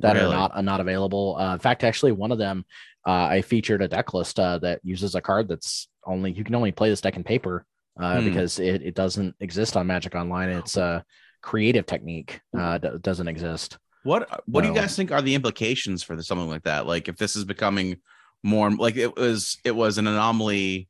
that 0.01 0.15
Really? 0.15 0.27
are 0.27 0.39
not 0.39 0.53
are 0.55 0.63
not 0.63 0.81
available. 0.81 1.37
Uh, 1.39 1.55
in 1.55 1.59
fact, 1.61 1.85
actually, 1.85 2.13
one 2.13 2.33
of 2.33 2.39
them 2.39 2.65
uh, 3.07 3.11
I 3.27 3.43
featured 3.43 3.83
a 3.83 3.89
deck 3.89 4.15
list 4.15 4.39
uh, 4.39 4.59
that 4.59 4.81
uses 4.83 5.15
a 5.15 5.21
card 5.21 5.49
that's 5.49 5.89
only 6.07 6.33
you 6.33 6.45
can 6.45 6.55
only 6.55 6.73
play 6.73 6.89
this 6.91 7.01
deck 7.01 7.17
in 7.17 7.25
paper 7.25 7.65
uh, 8.01 8.19
Hmm. 8.21 8.25
because 8.29 8.59
it, 8.59 8.83
it 8.83 8.95
doesn't 8.95 9.35
exist 9.41 9.77
on 9.77 9.87
Magic 9.87 10.15
Online. 10.15 10.49
It's 10.51 10.77
a 10.77 11.05
creative 11.43 11.87
technique 11.87 12.41
uh, 12.57 12.79
d- 12.79 12.89
doesn't 13.01 13.29
exist. 13.29 13.79
What 14.05 14.29
what 14.47 14.63
do 14.63 14.69
you 14.69 14.75
guys 14.75 14.97
think 14.97 15.13
are 15.13 15.23
the 15.23 15.35
implications 15.35 16.03
for 16.03 16.21
something 16.23 16.49
like 16.49 16.65
that? 16.65 16.87
Like 16.87 17.09
if 17.09 17.17
this 17.17 17.37
is 17.37 17.45
becoming 17.45 17.99
more 18.43 18.71
like 18.71 18.97
it 18.97 19.17
was 19.17 19.59
it 19.65 19.77
was 19.77 19.99
an 19.99 20.07
anomaly 20.09 20.89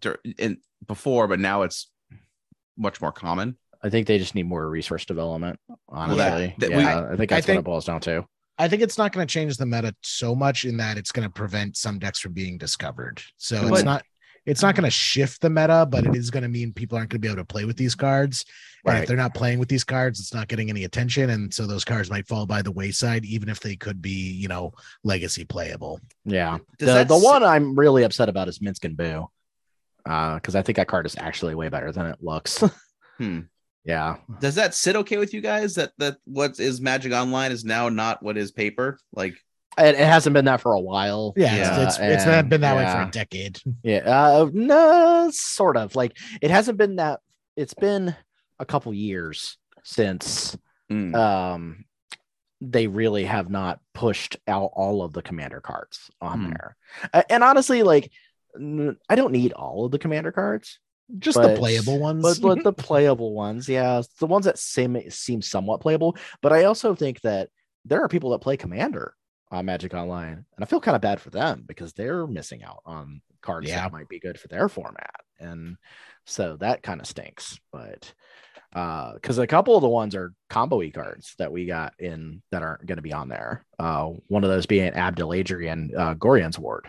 dur- 0.00 0.18
in 0.38 0.58
before, 0.86 1.28
but 1.28 1.38
now 1.38 1.62
it's 1.62 1.90
much 2.76 3.00
more 3.00 3.12
common. 3.12 3.56
I 3.82 3.90
think 3.90 4.08
they 4.08 4.18
just 4.18 4.34
need 4.34 4.44
more 4.46 4.68
resource 4.68 5.04
development. 5.04 5.60
Honestly, 5.88 6.54
that- 6.58 6.70
we- 6.70 6.76
yeah, 6.82 7.06
I 7.12 7.16
think 7.16 7.30
I 7.30 7.36
that's 7.36 7.46
think- 7.46 7.56
what 7.58 7.60
it 7.60 7.64
boils 7.64 7.84
down 7.84 8.00
to. 8.02 8.26
I 8.58 8.68
think 8.68 8.82
it's 8.82 8.98
not 8.98 9.12
going 9.12 9.26
to 9.26 9.32
change 9.32 9.56
the 9.56 9.66
meta 9.66 9.94
so 10.02 10.34
much 10.34 10.64
in 10.64 10.76
that 10.78 10.98
it's 10.98 11.12
going 11.12 11.26
to 11.26 11.32
prevent 11.32 11.76
some 11.76 11.98
decks 11.98 12.18
from 12.18 12.32
being 12.32 12.58
discovered. 12.58 13.22
So 13.36 13.62
But- 13.68 13.74
it's 13.74 13.84
not 13.84 14.04
it's 14.46 14.62
not 14.62 14.74
going 14.74 14.84
to 14.84 14.90
shift 14.90 15.42
the 15.42 15.50
meta, 15.50 15.86
but 15.90 16.06
it 16.06 16.16
is 16.16 16.30
going 16.30 16.42
to 16.42 16.48
mean 16.48 16.72
people 16.72 16.96
aren't 16.96 17.10
going 17.10 17.20
to 17.20 17.20
be 17.20 17.28
able 17.28 17.42
to 17.42 17.44
play 17.44 17.66
with 17.66 17.76
these 17.76 17.94
cards. 17.94 18.46
And 18.86 18.94
Right. 18.94 19.02
if 19.02 19.08
they're 19.08 19.16
not 19.16 19.34
playing 19.34 19.58
with 19.58 19.68
these 19.68 19.84
cards, 19.84 20.20
it's 20.20 20.32
not 20.32 20.48
getting 20.48 20.70
any 20.70 20.84
attention, 20.84 21.28
and 21.28 21.52
so 21.52 21.66
those 21.66 21.84
cards 21.84 22.08
might 22.08 22.26
fall 22.26 22.46
by 22.46 22.62
the 22.62 22.70
wayside, 22.72 23.26
even 23.26 23.50
if 23.50 23.60
they 23.60 23.76
could 23.76 24.00
be, 24.00 24.30
you 24.32 24.48
know, 24.48 24.72
legacy 25.04 25.44
playable. 25.44 26.00
Yeah. 26.24 26.58
Does 26.78 26.88
the 26.88 27.04
the 27.04 27.16
s- 27.18 27.22
one 27.24 27.42
I'm 27.44 27.78
really 27.78 28.04
upset 28.04 28.30
about 28.30 28.48
is 28.48 28.60
Minsc 28.60 28.82
and 28.86 28.96
Boo. 28.96 29.28
Uh, 30.06 30.36
because 30.36 30.54
I 30.56 30.62
think 30.62 30.76
that 30.76 30.88
card 30.88 31.04
is 31.04 31.16
actually 31.18 31.54
way 31.54 31.68
better 31.68 31.92
than 31.92 32.06
it 32.06 32.22
looks. 32.22 32.64
Hmm. 33.18 33.40
Yeah. 33.88 34.16
Does 34.40 34.54
that 34.56 34.74
sit 34.74 34.94
okay 34.96 35.16
with 35.16 35.32
you 35.34 35.40
guys? 35.40 35.74
That 35.74 35.92
that 35.98 36.18
what 36.24 36.60
is 36.60 36.80
Magic 36.80 37.12
Online 37.12 37.50
is 37.50 37.64
now 37.64 37.88
not 37.88 38.22
what 38.22 38.36
is 38.36 38.52
paper? 38.52 38.98
Like 39.12 39.34
It, 39.78 39.94
it 39.94 40.06
hasn't 40.06 40.34
been 40.34 40.44
that 40.44 40.60
for 40.60 40.72
a 40.74 40.80
while. 40.80 41.32
Yeah, 41.36 41.56
Yeah, 41.56 41.80
it's 41.86 41.96
it's, 41.96 41.98
it's 41.98 42.24
and- 42.26 42.48
been 42.50 42.60
that 42.60 42.76
way 42.76 42.84
for 42.92 43.08
a 43.08 43.10
decade. 43.10 43.58
Yeah. 43.82 44.02
Uh, 44.06 44.50
no, 44.52 45.30
sort 45.32 45.76
of. 45.76 45.96
Like 45.96 46.16
it 46.42 46.50
hasn't 46.50 46.78
been 46.78 46.96
that. 46.96 47.20
It's 47.56 47.74
been 47.74 48.14
a 48.60 48.64
couple 48.66 48.92
years 48.94 49.56
since 49.84 50.56
mm, 50.92 51.14
um 51.16 51.84
they 52.60 52.88
really 52.88 53.24
have 53.24 53.48
not 53.48 53.78
pushed 53.94 54.36
out 54.48 54.70
all 54.74 55.02
of 55.02 55.12
the 55.12 55.22
commander 55.22 55.60
cards 55.60 56.10
on 56.20 56.40
Hmm. 56.44 56.48
there. 56.50 56.76
A- 57.14 57.32
And 57.32 57.42
honestly, 57.44 57.82
like 57.84 58.10
I 58.56 59.14
don't 59.14 59.32
need 59.32 59.52
all 59.52 59.84
of 59.86 59.92
the 59.92 59.98
commander 59.98 60.32
cards. 60.32 60.78
Just 61.18 61.36
But- 61.38 61.48
the 61.48 61.56
playable 61.56 61.98
ones. 61.98 62.22
but 62.22 62.40
but 62.40 62.64
the 62.64 62.72
playable 62.84 63.32
ones, 63.32 63.68
yeah, 63.68 64.02
the 64.18 64.26
ones 64.26 64.44
that 64.44 64.58
seem 64.58 64.98
seem 65.10 65.40
somewhat 65.42 65.80
playable. 65.80 66.16
But 66.42 66.52
I 66.52 66.64
also 66.64 66.94
think 66.94 67.20
that 67.22 67.48
there 67.84 68.02
are 68.02 68.08
people 68.08 68.30
that 68.30 68.40
play 68.40 68.56
Commander 68.56 69.14
on 69.50 69.64
Magic 69.64 69.94
Online, 69.94 70.32
and 70.54 70.62
I 70.62 70.66
feel 70.66 70.80
kind 70.80 70.94
of 70.94 71.00
bad 71.00 71.20
for 71.20 71.30
them 71.30 71.64
because 71.66 71.94
they're 71.94 72.26
missing 72.26 72.62
out 72.62 72.82
on 72.84 73.22
cards 73.40 73.68
Yeah. 73.68 73.76
that 73.82 73.92
might 73.92 74.08
be 74.08 74.18
good 74.20 74.38
for 74.38 74.48
their 74.48 74.68
format, 74.68 75.14
and 75.40 75.76
so 76.26 76.56
that 76.56 76.82
kind 76.82 77.00
of 77.00 77.06
stinks. 77.06 77.58
But 77.72 78.12
uh 78.74 79.14
because 79.14 79.38
a 79.38 79.46
couple 79.46 79.76
of 79.76 79.80
the 79.80 79.88
ones 79.88 80.14
are 80.14 80.34
combo 80.50 80.82
e 80.82 80.90
cards 80.90 81.34
that 81.38 81.50
we 81.50 81.64
got 81.64 81.94
in 81.98 82.42
that 82.50 82.62
aren't 82.62 82.84
going 82.84 82.96
to 82.96 83.02
be 83.02 83.14
on 83.14 83.26
there 83.30 83.64
uh 83.78 84.04
one 84.26 84.44
of 84.44 84.50
those 84.50 84.66
being 84.66 84.90
Abdel 84.92 85.32
Adrian 85.32 85.90
uh 85.96 86.12
Gorion's 86.12 86.58
Ward 86.58 86.86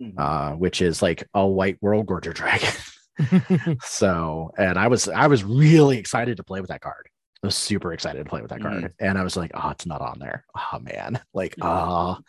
Mhm. 0.00 0.14
uh 0.16 0.54
which 0.54 0.80
is 0.80 1.02
like 1.02 1.26
a 1.34 1.44
white 1.44 1.80
Worldgorger 1.80 2.32
dragon 2.32 2.70
so, 3.82 4.52
and 4.58 4.78
I 4.78 4.88
was 4.88 5.08
I 5.08 5.26
was 5.26 5.44
really 5.44 5.98
excited 5.98 6.36
to 6.38 6.44
play 6.44 6.60
with 6.60 6.70
that 6.70 6.80
card. 6.80 7.08
I 7.42 7.46
was 7.46 7.56
super 7.56 7.92
excited 7.92 8.22
to 8.22 8.28
play 8.28 8.42
with 8.42 8.50
that 8.50 8.60
card, 8.60 8.92
and 9.00 9.16
I 9.16 9.22
was 9.22 9.36
like, 9.36 9.50
oh, 9.54 9.70
it's 9.70 9.86
not 9.86 10.00
on 10.02 10.18
there. 10.18 10.44
Oh 10.54 10.78
man, 10.78 11.20
like 11.32 11.54
ah, 11.62 12.20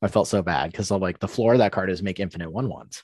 I 0.00 0.08
felt 0.08 0.28
so 0.28 0.42
bad 0.42 0.70
because 0.70 0.90
I'm 0.90 1.00
like 1.00 1.18
the 1.18 1.28
floor 1.28 1.54
of 1.54 1.58
that 1.58 1.72
card 1.72 1.90
is 1.90 2.02
make 2.02 2.20
infinite 2.20 2.50
one 2.50 2.68
ones. 2.68 3.02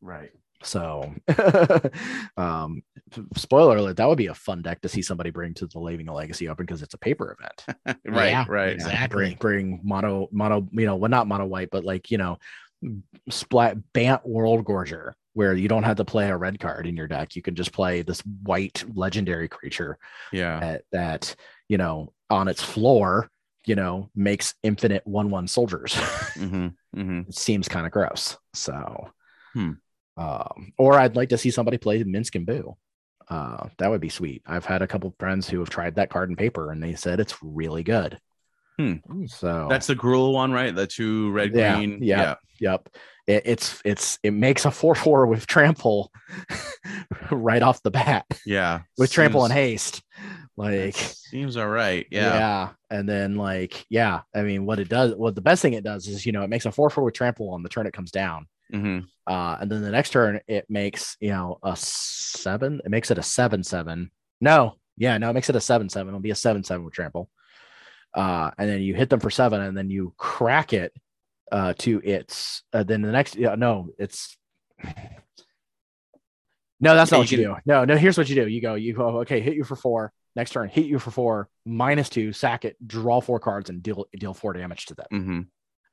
right. 0.00 0.30
So, 0.64 1.12
um, 2.36 2.82
spoiler 3.36 3.78
alert, 3.78 3.96
that 3.96 4.08
would 4.08 4.16
be 4.18 4.28
a 4.28 4.34
fun 4.34 4.62
deck 4.62 4.80
to 4.82 4.88
see 4.88 5.02
somebody 5.02 5.30
bring 5.30 5.54
to 5.54 5.66
the 5.66 5.80
Leaving 5.80 6.06
a 6.06 6.14
Legacy 6.14 6.48
Open 6.48 6.64
because 6.64 6.82
it's 6.82 6.94
a 6.94 6.98
paper 6.98 7.36
event. 7.36 7.98
right, 8.06 8.30
Yeah, 8.30 8.44
right. 8.48 8.72
exactly. 8.72 8.92
Exactly. 8.94 9.08
Bring, 9.08 9.34
bring 9.38 9.80
mono, 9.82 10.28
mono, 10.30 10.68
you 10.70 10.86
know, 10.86 10.94
well, 10.94 11.10
not 11.10 11.26
mono 11.26 11.46
white, 11.46 11.70
but 11.72 11.84
like, 11.84 12.12
you 12.12 12.18
know, 12.18 12.38
splat 13.28 13.76
Bant 13.92 14.22
Worldgorger, 14.24 15.14
where 15.34 15.54
you 15.54 15.68
don't 15.68 15.82
have 15.84 15.96
to 15.96 16.04
play 16.04 16.28
a 16.28 16.36
red 16.36 16.60
card 16.60 16.86
in 16.86 16.96
your 16.96 17.08
deck. 17.08 17.36
You 17.36 17.42
can 17.42 17.54
just 17.54 17.72
play 17.72 18.02
this 18.02 18.20
white 18.42 18.84
legendary 18.94 19.48
creature 19.48 19.98
Yeah. 20.32 20.60
that, 20.60 20.82
that 20.92 21.36
you 21.68 21.78
know, 21.78 22.12
on 22.30 22.48
its 22.48 22.62
floor 22.62 23.30
you 23.64 23.76
know, 23.76 24.10
makes 24.16 24.54
infinite 24.64 25.06
one 25.06 25.30
one 25.30 25.46
soldiers. 25.46 25.94
hmm 26.36 26.68
hmm 26.92 27.20
it 27.28 27.34
seems 27.34 27.68
kind 27.68 27.86
of 27.86 27.92
gross. 27.92 28.36
So, 28.54 29.10
Hmm. 29.54 29.72
um, 30.16 30.72
or 30.78 30.98
I'd 30.98 31.16
like 31.16 31.30
to 31.30 31.38
see 31.38 31.50
somebody 31.50 31.78
play 31.78 32.02
Minsc 32.02 32.34
and 32.34 32.46
Boo. 32.46 32.76
Uh, 33.28 33.68
that 33.78 33.88
would 33.88 34.00
be 34.00 34.08
sweet. 34.08 34.42
I've 34.46 34.64
had 34.64 34.82
a 34.82 34.86
couple 34.86 35.08
of 35.10 35.14
friends 35.18 35.48
who 35.48 35.60
have 35.60 35.70
tried 35.70 35.94
that 35.94 36.10
card 36.10 36.28
in 36.28 36.36
paper, 36.36 36.70
and 36.72 36.82
they 36.82 36.94
said 36.94 37.20
it's 37.20 37.36
really 37.42 37.82
good. 37.82 38.18
Hmm. 38.78 38.94
So 39.26 39.66
That's 39.70 39.86
the 39.86 39.94
Gruul 39.96 40.32
one, 40.32 40.52
right? 40.52 40.74
The 40.74 40.86
two 40.86 41.30
red 41.30 41.54
Yeah, 41.54 41.76
green. 41.76 42.02
yeah. 42.02 42.34
Yep. 42.58 42.88
It, 43.26 43.42
it's 43.44 43.80
it's 43.84 44.18
it 44.22 44.32
makes 44.32 44.64
a 44.64 44.70
four 44.70 44.94
four 44.94 45.26
with 45.26 45.46
trample 45.46 46.10
right 47.30 47.62
off 47.62 47.82
the 47.82 47.90
bat 47.90 48.26
yeah. 48.44 48.80
with 48.98 49.12
trample 49.12 49.44
and 49.44 49.52
haste. 49.52 50.02
Like 50.56 50.96
seems 50.96 51.56
all 51.56 51.68
right. 51.68 52.06
yeah. 52.10 52.34
Yeah. 52.34 52.68
And 52.90 53.08
then 53.08 53.36
like, 53.36 53.86
yeah, 53.88 54.20
I 54.34 54.42
mean 54.42 54.66
what 54.66 54.80
it 54.80 54.88
does, 54.88 55.14
what 55.14 55.34
the 55.34 55.40
best 55.40 55.62
thing 55.62 55.72
it 55.74 55.84
does 55.84 56.06
is, 56.08 56.26
you 56.26 56.32
know, 56.32 56.42
it 56.42 56.50
makes 56.50 56.66
a 56.66 56.72
four 56.72 56.90
four 56.90 57.04
with 57.04 57.14
trample 57.14 57.50
on 57.50 57.62
the 57.62 57.68
turn 57.68 57.86
it 57.86 57.92
comes 57.94 58.10
down. 58.10 58.46
hmm 58.70 59.00
Uh 59.26 59.56
and 59.60 59.70
then 59.70 59.82
the 59.82 59.90
next 59.90 60.10
turn 60.10 60.40
it 60.48 60.66
makes, 60.68 61.16
you 61.20 61.30
know, 61.30 61.58
a 61.62 61.76
seven, 61.76 62.80
it 62.84 62.90
makes 62.90 63.10
it 63.10 63.18
a 63.18 63.22
seven 63.22 63.62
seven. 63.62 64.10
No, 64.40 64.76
yeah, 64.96 65.16
no, 65.18 65.30
it 65.30 65.34
makes 65.34 65.48
it 65.48 65.56
a 65.56 65.60
seven 65.60 65.88
seven. 65.88 66.08
It'll 66.08 66.20
be 66.20 66.30
a 66.30 66.34
seven 66.34 66.64
seven 66.64 66.84
with 66.84 66.94
trample. 66.94 67.30
Uh, 68.14 68.50
and 68.58 68.68
then 68.68 68.82
you 68.82 68.94
hit 68.94 69.08
them 69.08 69.20
for 69.20 69.30
seven, 69.30 69.60
and 69.60 69.76
then 69.76 69.88
you 69.88 70.12
crack 70.18 70.72
it 70.72 70.92
uh 71.52 71.74
to 71.78 72.00
its 72.04 72.62
uh, 72.72 72.82
then 72.82 73.02
the 73.02 73.12
next 73.12 73.36
yeah, 73.36 73.54
no, 73.54 73.88
it's 73.98 74.36
no, 76.80 76.96
that's 76.96 77.12
Yeah, 77.12 77.18
not 77.18 77.22
what 77.22 77.30
you 77.30 77.36
do. 77.38 77.56
No, 77.64 77.84
no, 77.84 77.96
here's 77.96 78.18
what 78.18 78.28
you 78.28 78.34
do. 78.34 78.48
You 78.48 78.60
go, 78.60 78.74
you 78.74 78.92
go, 78.92 79.20
okay, 79.20 79.40
hit 79.40 79.54
you 79.54 79.62
for 79.64 79.76
four. 79.76 80.12
Next 80.34 80.50
turn, 80.50 80.68
hit 80.68 80.86
you 80.86 80.98
for 80.98 81.10
four, 81.10 81.48
minus 81.64 82.08
two, 82.08 82.32
sack 82.32 82.64
it, 82.64 82.76
draw 82.86 83.20
four 83.20 83.38
cards, 83.38 83.70
and 83.70 83.82
deal 83.82 84.06
deal 84.18 84.34
four 84.34 84.52
damage 84.54 84.86
to 84.86 84.94
them. 84.94 85.06
hmm 85.10 85.40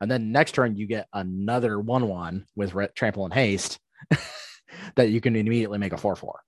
And 0.02 0.10
then 0.10 0.32
next 0.32 0.54
turn, 0.54 0.76
you 0.78 0.88
get 0.88 1.08
another 1.14 1.80
one 1.80 2.08
one 2.08 2.46
with 2.56 2.74
re- 2.74 2.88
trample 2.96 3.26
and 3.26 3.34
haste 3.34 3.80
that 4.96 5.10
you 5.10 5.20
can 5.22 5.36
immediately 5.36 5.78
make 5.78 5.94
a 5.94 5.98
four 5.98 6.16
four 6.16 6.40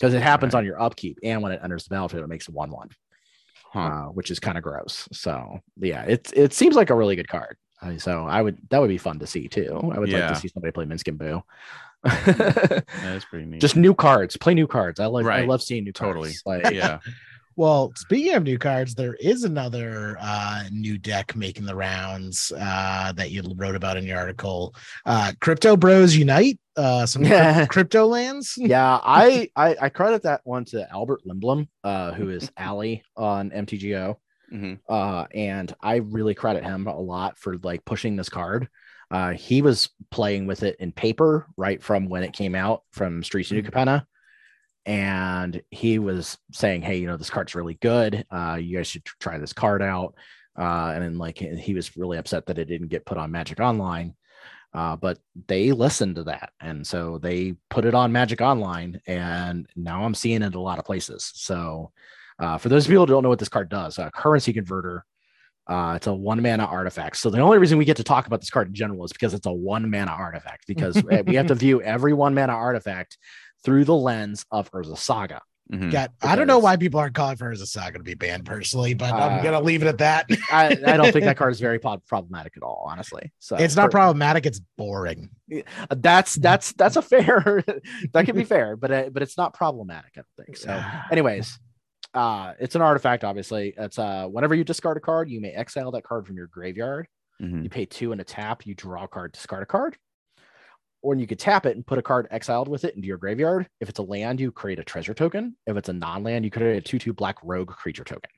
because 0.00 0.14
it 0.14 0.22
happens 0.22 0.54
Right. 0.54 0.60
on 0.60 0.64
your 0.64 0.80
upkeep 0.80 1.18
and 1.22 1.42
when 1.42 1.52
it 1.52 1.60
enters 1.62 1.84
the 1.84 1.90
battlefield, 1.90 2.24
it 2.24 2.28
makes 2.28 2.48
a 2.48 2.52
one 2.52 2.70
one, 2.70 2.88
Huh. 3.72 3.80
uh, 3.80 4.04
which 4.06 4.30
is 4.30 4.40
kind 4.40 4.56
of 4.56 4.64
gross. 4.64 5.06
So 5.12 5.60
yeah, 5.76 6.02
it 6.04 6.32
it 6.34 6.54
seems 6.54 6.74
like 6.74 6.90
a 6.90 6.94
really 6.94 7.16
good 7.16 7.28
card. 7.28 7.56
Uh, 7.82 7.98
so 7.98 8.24
I 8.26 8.40
would 8.42 8.58
that 8.70 8.80
would 8.80 8.88
be 8.88 8.98
fun 8.98 9.18
to 9.18 9.26
see 9.26 9.48
too. 9.48 9.78
I 9.94 9.98
would 9.98 10.10
like 10.10 10.28
to 10.28 10.36
see 10.36 10.48
somebody 10.48 10.72
play 10.72 10.84
Minsc 10.86 11.06
and 11.08 11.18
Boo. 11.18 11.42
That's 12.04 13.24
pretty 13.26 13.46
neat. 13.46 13.60
Just 13.60 13.76
new 13.76 13.94
cards, 13.94 14.36
play 14.36 14.54
new 14.54 14.66
cards. 14.66 15.00
I 15.00 15.06
like 15.06 15.26
I 15.26 15.42
love 15.44 15.62
seeing 15.62 15.84
new 15.84 15.92
cards. 15.92 16.14
Totally. 16.14 16.32
Like 16.64 16.74
yeah. 16.74 16.98
Well, 17.58 17.94
speaking 17.96 18.34
of 18.34 18.42
new 18.42 18.58
cards, 18.58 18.94
there 18.94 19.14
is 19.14 19.44
another 19.44 20.18
uh, 20.20 20.64
new 20.70 20.98
deck 20.98 21.34
making 21.34 21.64
the 21.64 21.74
rounds 21.74 22.52
uh, 22.54 23.12
that 23.16 23.30
you 23.30 23.42
wrote 23.56 23.74
about 23.74 23.96
in 23.96 24.04
your 24.04 24.18
article. 24.18 24.74
Uh, 25.06 25.32
Crypto 25.40 25.74
Bros 25.74 26.14
Unite, 26.14 26.58
uh, 26.76 27.06
some 27.06 27.24
Yeah. 27.24 27.64
crypto 27.70 28.04
lands. 28.08 28.52
yeah, 28.58 29.00
I, 29.02 29.48
I 29.56 29.74
I 29.80 29.88
credit 29.88 30.24
that 30.24 30.42
one 30.44 30.66
to 30.66 30.86
Albert 30.92 31.22
Lindblom, 31.26 31.66
uh, 31.82 32.12
who 32.12 32.28
is 32.28 32.52
Alley 32.58 33.02
on 33.16 33.48
MTGO. 33.50 34.16
Hmm 34.50 34.74
uh, 34.88 35.26
and 35.34 35.74
I 35.80 35.96
really 35.96 36.34
credit 36.34 36.64
him 36.64 36.86
a 36.86 36.98
lot 36.98 37.38
for 37.38 37.56
like 37.58 37.84
pushing 37.84 38.16
this 38.16 38.28
card. 38.28 38.68
Uh, 39.10 39.32
he 39.32 39.62
was 39.62 39.88
playing 40.10 40.46
with 40.46 40.62
it 40.62 40.76
in 40.80 40.92
paper 40.92 41.46
right 41.56 41.82
from 41.82 42.08
when 42.08 42.24
it 42.24 42.32
came 42.32 42.54
out 42.54 42.82
from 42.90 43.22
Streets 43.22 43.50
of 43.50 43.56
New 43.56 43.62
Capenna, 43.62 44.04
and 44.84 45.62
he 45.70 45.98
was 45.98 46.38
saying, 46.52 46.82
"Hey, 46.82 46.98
you 46.98 47.06
know 47.06 47.16
this 47.16 47.30
card's 47.30 47.54
really 47.54 47.74
good. 47.74 48.24
Uh, 48.30 48.58
you 48.60 48.76
guys 48.76 48.86
should 48.86 49.04
try 49.04 49.38
this 49.38 49.52
card 49.52 49.82
out." 49.82 50.14
Uh, 50.58 50.92
and 50.94 51.02
then 51.02 51.18
like 51.18 51.38
he 51.38 51.74
was 51.74 51.96
really 51.96 52.18
upset 52.18 52.46
that 52.46 52.58
it 52.58 52.64
didn't 52.66 52.88
get 52.88 53.04
put 53.04 53.18
on 53.18 53.30
Magic 53.30 53.60
Online. 53.60 54.14
Uh, 54.74 54.96
but 54.96 55.18
they 55.46 55.72
listened 55.72 56.16
to 56.16 56.24
that, 56.24 56.50
and 56.60 56.86
so 56.86 57.18
they 57.18 57.54
put 57.70 57.86
it 57.86 57.94
on 57.94 58.12
Magic 58.12 58.42
Online, 58.42 59.00
and 59.06 59.66
now 59.74 60.04
I'm 60.04 60.14
seeing 60.14 60.42
it 60.42 60.54
a 60.54 60.60
lot 60.60 60.78
of 60.78 60.84
places. 60.84 61.32
So, 61.34 61.92
uh, 62.38 62.58
for 62.58 62.68
those 62.68 62.86
people 62.86 63.02
who 63.06 63.12
don't 63.12 63.22
know 63.22 63.28
what 63.28 63.38
this 63.38 63.48
card 63.48 63.68
does, 63.68 63.98
uh, 63.98 64.10
currency 64.10 64.52
converter. 64.52 65.04
Uh, 65.68 65.94
it's 65.96 66.06
a 66.06 66.14
one 66.14 66.40
mana 66.40 66.64
artifact. 66.64 67.16
So 67.16 67.28
the 67.28 67.40
only 67.40 67.58
reason 67.58 67.76
we 67.76 67.84
get 67.84 67.96
to 67.96 68.04
talk 68.04 68.28
about 68.28 68.40
this 68.40 68.50
card 68.50 68.68
in 68.68 68.74
general 68.74 69.04
is 69.04 69.12
because 69.12 69.34
it's 69.34 69.46
a 69.46 69.52
one 69.52 69.90
mana 69.90 70.12
artifact. 70.12 70.64
Because 70.68 71.02
we 71.26 71.34
have 71.34 71.48
to 71.48 71.56
view 71.56 71.82
every 71.82 72.12
one 72.12 72.34
mana 72.34 72.52
artifact 72.52 73.18
through 73.64 73.84
the 73.84 73.94
lens 73.96 74.44
of 74.52 74.70
Urza 74.70 74.96
Saga. 74.96 75.40
hmm 75.68 75.90
Got, 75.90 76.12
I 76.22 76.36
don't 76.36 76.46
know 76.46 76.60
why 76.60 76.76
people 76.76 77.00
aren't 77.00 77.16
calling 77.16 77.36
for 77.36 77.52
Urza 77.52 77.66
Saga 77.66 77.98
to 77.98 78.04
be 78.04 78.14
banned 78.14 78.44
personally, 78.44 78.94
but 78.94 79.12
I'm 79.12 79.40
Uh, 79.40 79.42
gonna 79.42 79.60
leave 79.60 79.82
it 79.82 79.88
at 79.88 79.98
that. 79.98 80.26
I, 80.52 80.66
I 80.86 80.96
don't 80.96 81.10
think 81.12 81.24
that 81.24 81.36
card 81.36 81.50
is 81.50 81.58
very 81.58 81.80
pro- 81.80 81.96
problematic 82.06 82.52
at 82.56 82.62
all, 82.62 82.86
honestly. 82.88 83.32
So 83.40 83.56
it's 83.56 83.74
not 83.74 83.86
for- 83.86 83.90
problematic. 83.90 84.46
It's 84.46 84.60
boring. 84.78 85.30
That's 85.90 86.36
that's 86.36 86.74
that's 86.74 86.94
a 86.94 87.02
fair. 87.02 87.64
that 88.12 88.24
can 88.24 88.36
be 88.36 88.44
fair, 88.44 88.76
but 88.76 88.92
uh, 88.92 89.10
but 89.10 89.24
it's 89.24 89.36
not 89.36 89.52
problematic. 89.52 90.12
I 90.16 90.20
don't 90.20 90.46
think 90.46 90.56
so. 90.58 90.80
anyways 91.10 91.58
uh 92.16 92.54
it's 92.58 92.74
an 92.74 92.82
artifact 92.82 93.22
obviously. 93.24 93.74
It's 93.76 93.98
uh 93.98 94.26
whenever 94.26 94.54
you 94.54 94.64
discard 94.64 94.96
a 94.96 95.00
card 95.00 95.28
you 95.28 95.40
may 95.40 95.50
exile 95.50 95.90
that 95.92 96.02
card 96.02 96.26
from 96.26 96.36
your 96.36 96.46
graveyard. 96.48 97.06
Hmm 97.38 97.62
you 97.62 97.68
pay 97.68 97.84
two 97.84 98.12
and 98.12 98.20
a 98.20 98.24
tap 98.24 98.66
you 98.66 98.74
draw 98.74 99.04
a 99.04 99.08
card 99.08 99.32
discard 99.32 99.62
a 99.62 99.66
card. 99.66 99.96
Or 101.02 101.14
you 101.14 101.26
could 101.26 101.38
tap 101.38 101.66
it 101.66 101.76
and 101.76 101.86
put 101.86 101.98
a 101.98 102.02
card 102.02 102.26
exiled 102.30 102.66
with 102.66 102.84
it 102.84 102.96
into 102.96 103.06
your 103.06 103.18
graveyard. 103.18 103.68
If 103.80 103.88
it's 103.88 103.98
a 103.98 104.02
land 104.02 104.40
you 104.40 104.50
create 104.50 104.78
a 104.78 104.84
treasure 104.84 105.14
token. 105.14 105.56
If 105.66 105.76
it's 105.76 105.90
a 105.90 105.92
non-land 105.92 106.44
you 106.44 106.50
create 106.50 106.90
a 106.90 106.96
2-2 106.98 107.14
black 107.14 107.36
rogue 107.44 107.68
creature 107.68 108.04
token. 108.04 108.30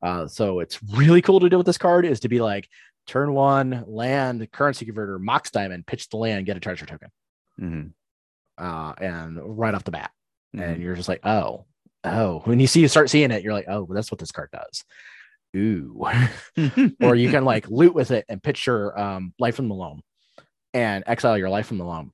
Uh 0.00 0.28
so 0.28 0.60
it's 0.60 0.80
really 0.82 1.20
cool 1.20 1.40
to 1.40 1.48
do 1.50 1.56
with 1.58 1.66
this 1.66 1.78
card 1.78 2.06
is 2.06 2.20
to 2.20 2.28
be 2.28 2.40
like 2.40 2.68
turn 3.06 3.32
one 3.34 3.84
land 3.88 4.50
currency 4.52 4.84
converter 4.84 5.18
mox 5.18 5.50
diamond 5.50 5.86
pitch 5.86 6.08
the 6.10 6.16
land 6.16 6.46
get 6.46 6.56
a 6.56 6.60
treasure 6.60 6.86
token. 6.86 7.08
Hmm 7.58 7.86
uh 8.56 8.92
and 9.00 9.38
right 9.58 9.74
off 9.74 9.84
the 9.84 9.90
bat. 9.90 10.12
Mm-hmm. 10.56 10.64
and 10.64 10.82
you're 10.82 10.94
just 10.94 11.10
like, 11.10 11.26
oh, 11.26 11.66
oh. 12.08 12.42
When 12.44 12.60
you 12.60 12.66
see 12.66 12.80
you 12.80 12.88
start 12.88 13.10
seeing 13.10 13.30
it, 13.30 13.42
you're 13.42 13.52
like, 13.52 13.66
oh, 13.68 13.82
well, 13.84 13.94
that's 13.94 14.10
what 14.10 14.18
this 14.18 14.32
card 14.32 14.50
does. 14.52 14.84
Ooh. 15.56 16.04
or 17.02 17.14
you 17.14 17.30
can 17.30 17.44
like 17.44 17.68
loot 17.70 17.94
with 17.94 18.10
it 18.10 18.24
and 18.28 18.42
pitch 18.42 18.66
your 18.66 18.98
um, 18.98 19.32
life 19.38 19.56
from 19.56 19.68
the 19.68 19.74
loam 19.74 20.02
and 20.74 21.04
exile 21.06 21.38
your 21.38 21.48
life 21.48 21.66
from 21.66 21.78
the 21.78 21.84
loam. 21.84 22.12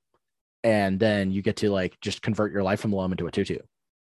And 0.63 0.99
then 0.99 1.31
you 1.31 1.43
get 1.43 1.57
to 1.57 1.71
like 1.71 1.99
just 2.01 2.23
convert 2.23 2.53
your 2.53 2.63
life 2.63 2.81
from 2.81 2.91
the 2.93 2.97
loam 2.97 3.13
into 3.13 3.27
a 3.27 3.31
2 3.31 3.45
2. 3.45 3.61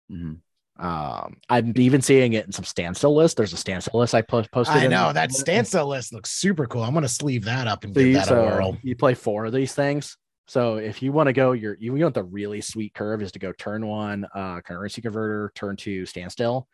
hmm 0.09 0.33
Um, 0.77 1.37
I'm 1.49 1.73
even 1.77 2.01
seeing 2.01 2.33
it 2.33 2.45
in 2.45 2.51
some 2.51 2.65
standstill 2.65 3.15
lists. 3.15 3.35
There's 3.35 3.53
a 3.53 3.57
standstill 3.57 3.99
list 3.99 4.13
I 4.13 4.21
po- 4.21 4.43
posted. 4.51 4.77
I 4.77 4.87
know 4.87 5.13
that 5.13 5.31
standstill 5.31 5.87
list 5.87 6.13
looks 6.13 6.31
super 6.31 6.67
cool. 6.67 6.83
I'm 6.83 6.93
gonna 6.93 7.07
sleeve 7.07 7.45
that 7.45 7.67
up 7.67 7.83
and 7.83 7.95
So 7.95 8.01
give 8.03 8.13
that 8.13 8.31
a 8.31 8.35
whirl. 8.35 8.77
you 8.83 8.95
play 8.95 9.13
four 9.13 9.45
of 9.45 9.53
these 9.53 9.73
things. 9.73 10.17
So 10.51 10.75
if 10.75 11.01
you 11.01 11.13
want 11.13 11.27
to 11.27 11.33
go, 11.33 11.53
your 11.53 11.77
you 11.79 11.93
want 11.93 12.13
the 12.13 12.25
really 12.25 12.59
sweet 12.59 12.93
curve 12.93 13.21
is 13.21 13.31
to 13.31 13.39
go 13.39 13.53
turn 13.53 13.87
one, 13.87 14.27
uh, 14.35 14.59
currency 14.59 15.01
converter, 15.01 15.53
turn 15.55 15.77
two, 15.77 16.05
standstill, 16.05 16.67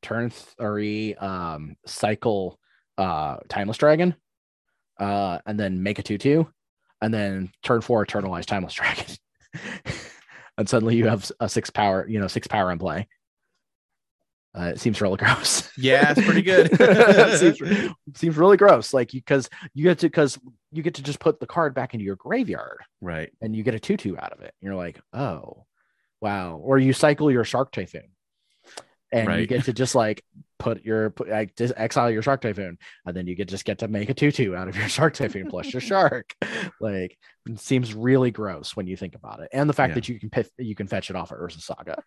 turn 0.00 0.30
three, 0.30 1.16
um, 1.16 1.74
cycle, 1.86 2.60
uh, 2.98 3.38
timeless 3.48 3.78
dragon, 3.78 4.14
uh, 5.00 5.40
and 5.44 5.58
then 5.58 5.82
make 5.82 5.98
a 5.98 6.04
two 6.04 6.18
two, 6.18 6.48
and 7.02 7.12
then 7.12 7.50
turn 7.64 7.80
four, 7.80 8.06
eternalize 8.06 8.46
timeless 8.46 8.74
dragon, 8.74 9.16
and 10.56 10.68
suddenly 10.68 10.94
you 10.94 11.08
have 11.08 11.28
a 11.40 11.48
six 11.48 11.68
power, 11.68 12.06
you 12.08 12.20
know, 12.20 12.28
six 12.28 12.46
power 12.46 12.70
in 12.70 12.78
play. 12.78 13.08
Uh, 14.56 14.64
it 14.74 14.80
seems 14.80 15.00
really 15.00 15.16
gross. 15.18 15.70
Yeah, 15.76 16.12
it's 16.16 16.24
pretty 16.24 16.42
good. 16.42 16.70
seems, 17.38 17.92
seems 18.14 18.36
really 18.36 18.56
gross. 18.56 18.94
Like 18.94 19.12
you, 19.12 19.20
because 19.20 19.50
you 19.74 19.84
get 19.84 19.98
to, 19.98 20.06
because 20.06 20.38
you 20.72 20.82
get 20.82 20.94
to 20.94 21.02
just 21.02 21.20
put 21.20 21.40
the 21.40 21.46
card 21.46 21.74
back 21.74 21.94
into 21.94 22.04
your 22.04 22.16
graveyard 22.16 22.80
right. 23.00 23.30
and 23.40 23.54
you 23.54 23.62
get 23.62 23.74
a 23.74 23.80
two-two 23.80 24.18
out 24.18 24.32
of 24.32 24.40
it. 24.40 24.54
You're 24.60 24.74
like, 24.74 25.00
oh, 25.12 25.66
wow. 26.20 26.56
Or 26.62 26.78
you 26.78 26.92
cycle 26.92 27.30
your 27.30 27.44
Shark 27.44 27.70
Typhoon, 27.72 28.08
and 29.12 29.40
you 29.40 29.46
get 29.46 29.64
to 29.64 29.72
just 29.72 29.94
like 29.94 30.24
put 30.58 30.82
your 30.84 31.10
put, 31.10 31.28
like 31.28 31.54
just 31.54 31.74
exile 31.76 32.10
your 32.10 32.22
Shark 32.22 32.40
Typhoon, 32.40 32.78
and 33.04 33.16
then 33.16 33.26
you 33.26 33.34
get 33.34 33.48
just 33.48 33.64
get 33.64 33.78
to 33.80 33.88
make 33.88 34.08
a 34.08 34.14
two-two 34.14 34.56
out 34.56 34.68
of 34.68 34.76
your 34.76 34.88
Shark 34.88 35.14
Typhoon 35.14 35.48
plus 35.48 35.72
your 35.72 35.82
Shark. 35.82 36.34
Like, 36.80 37.16
it 37.46 37.60
seems 37.60 37.94
really 37.94 38.30
gross 38.30 38.74
when 38.74 38.86
you 38.86 38.96
think 38.96 39.14
about 39.14 39.40
it, 39.40 39.50
and 39.52 39.68
the 39.68 39.74
fact 39.74 39.90
Yeah. 39.90 39.94
that 39.96 40.08
you 40.08 40.18
can 40.18 40.30
you 40.58 40.74
can 40.74 40.86
fetch 40.86 41.10
it 41.10 41.16
off 41.16 41.30
of 41.30 41.38
Urza 41.38 41.60
Saga 41.60 42.02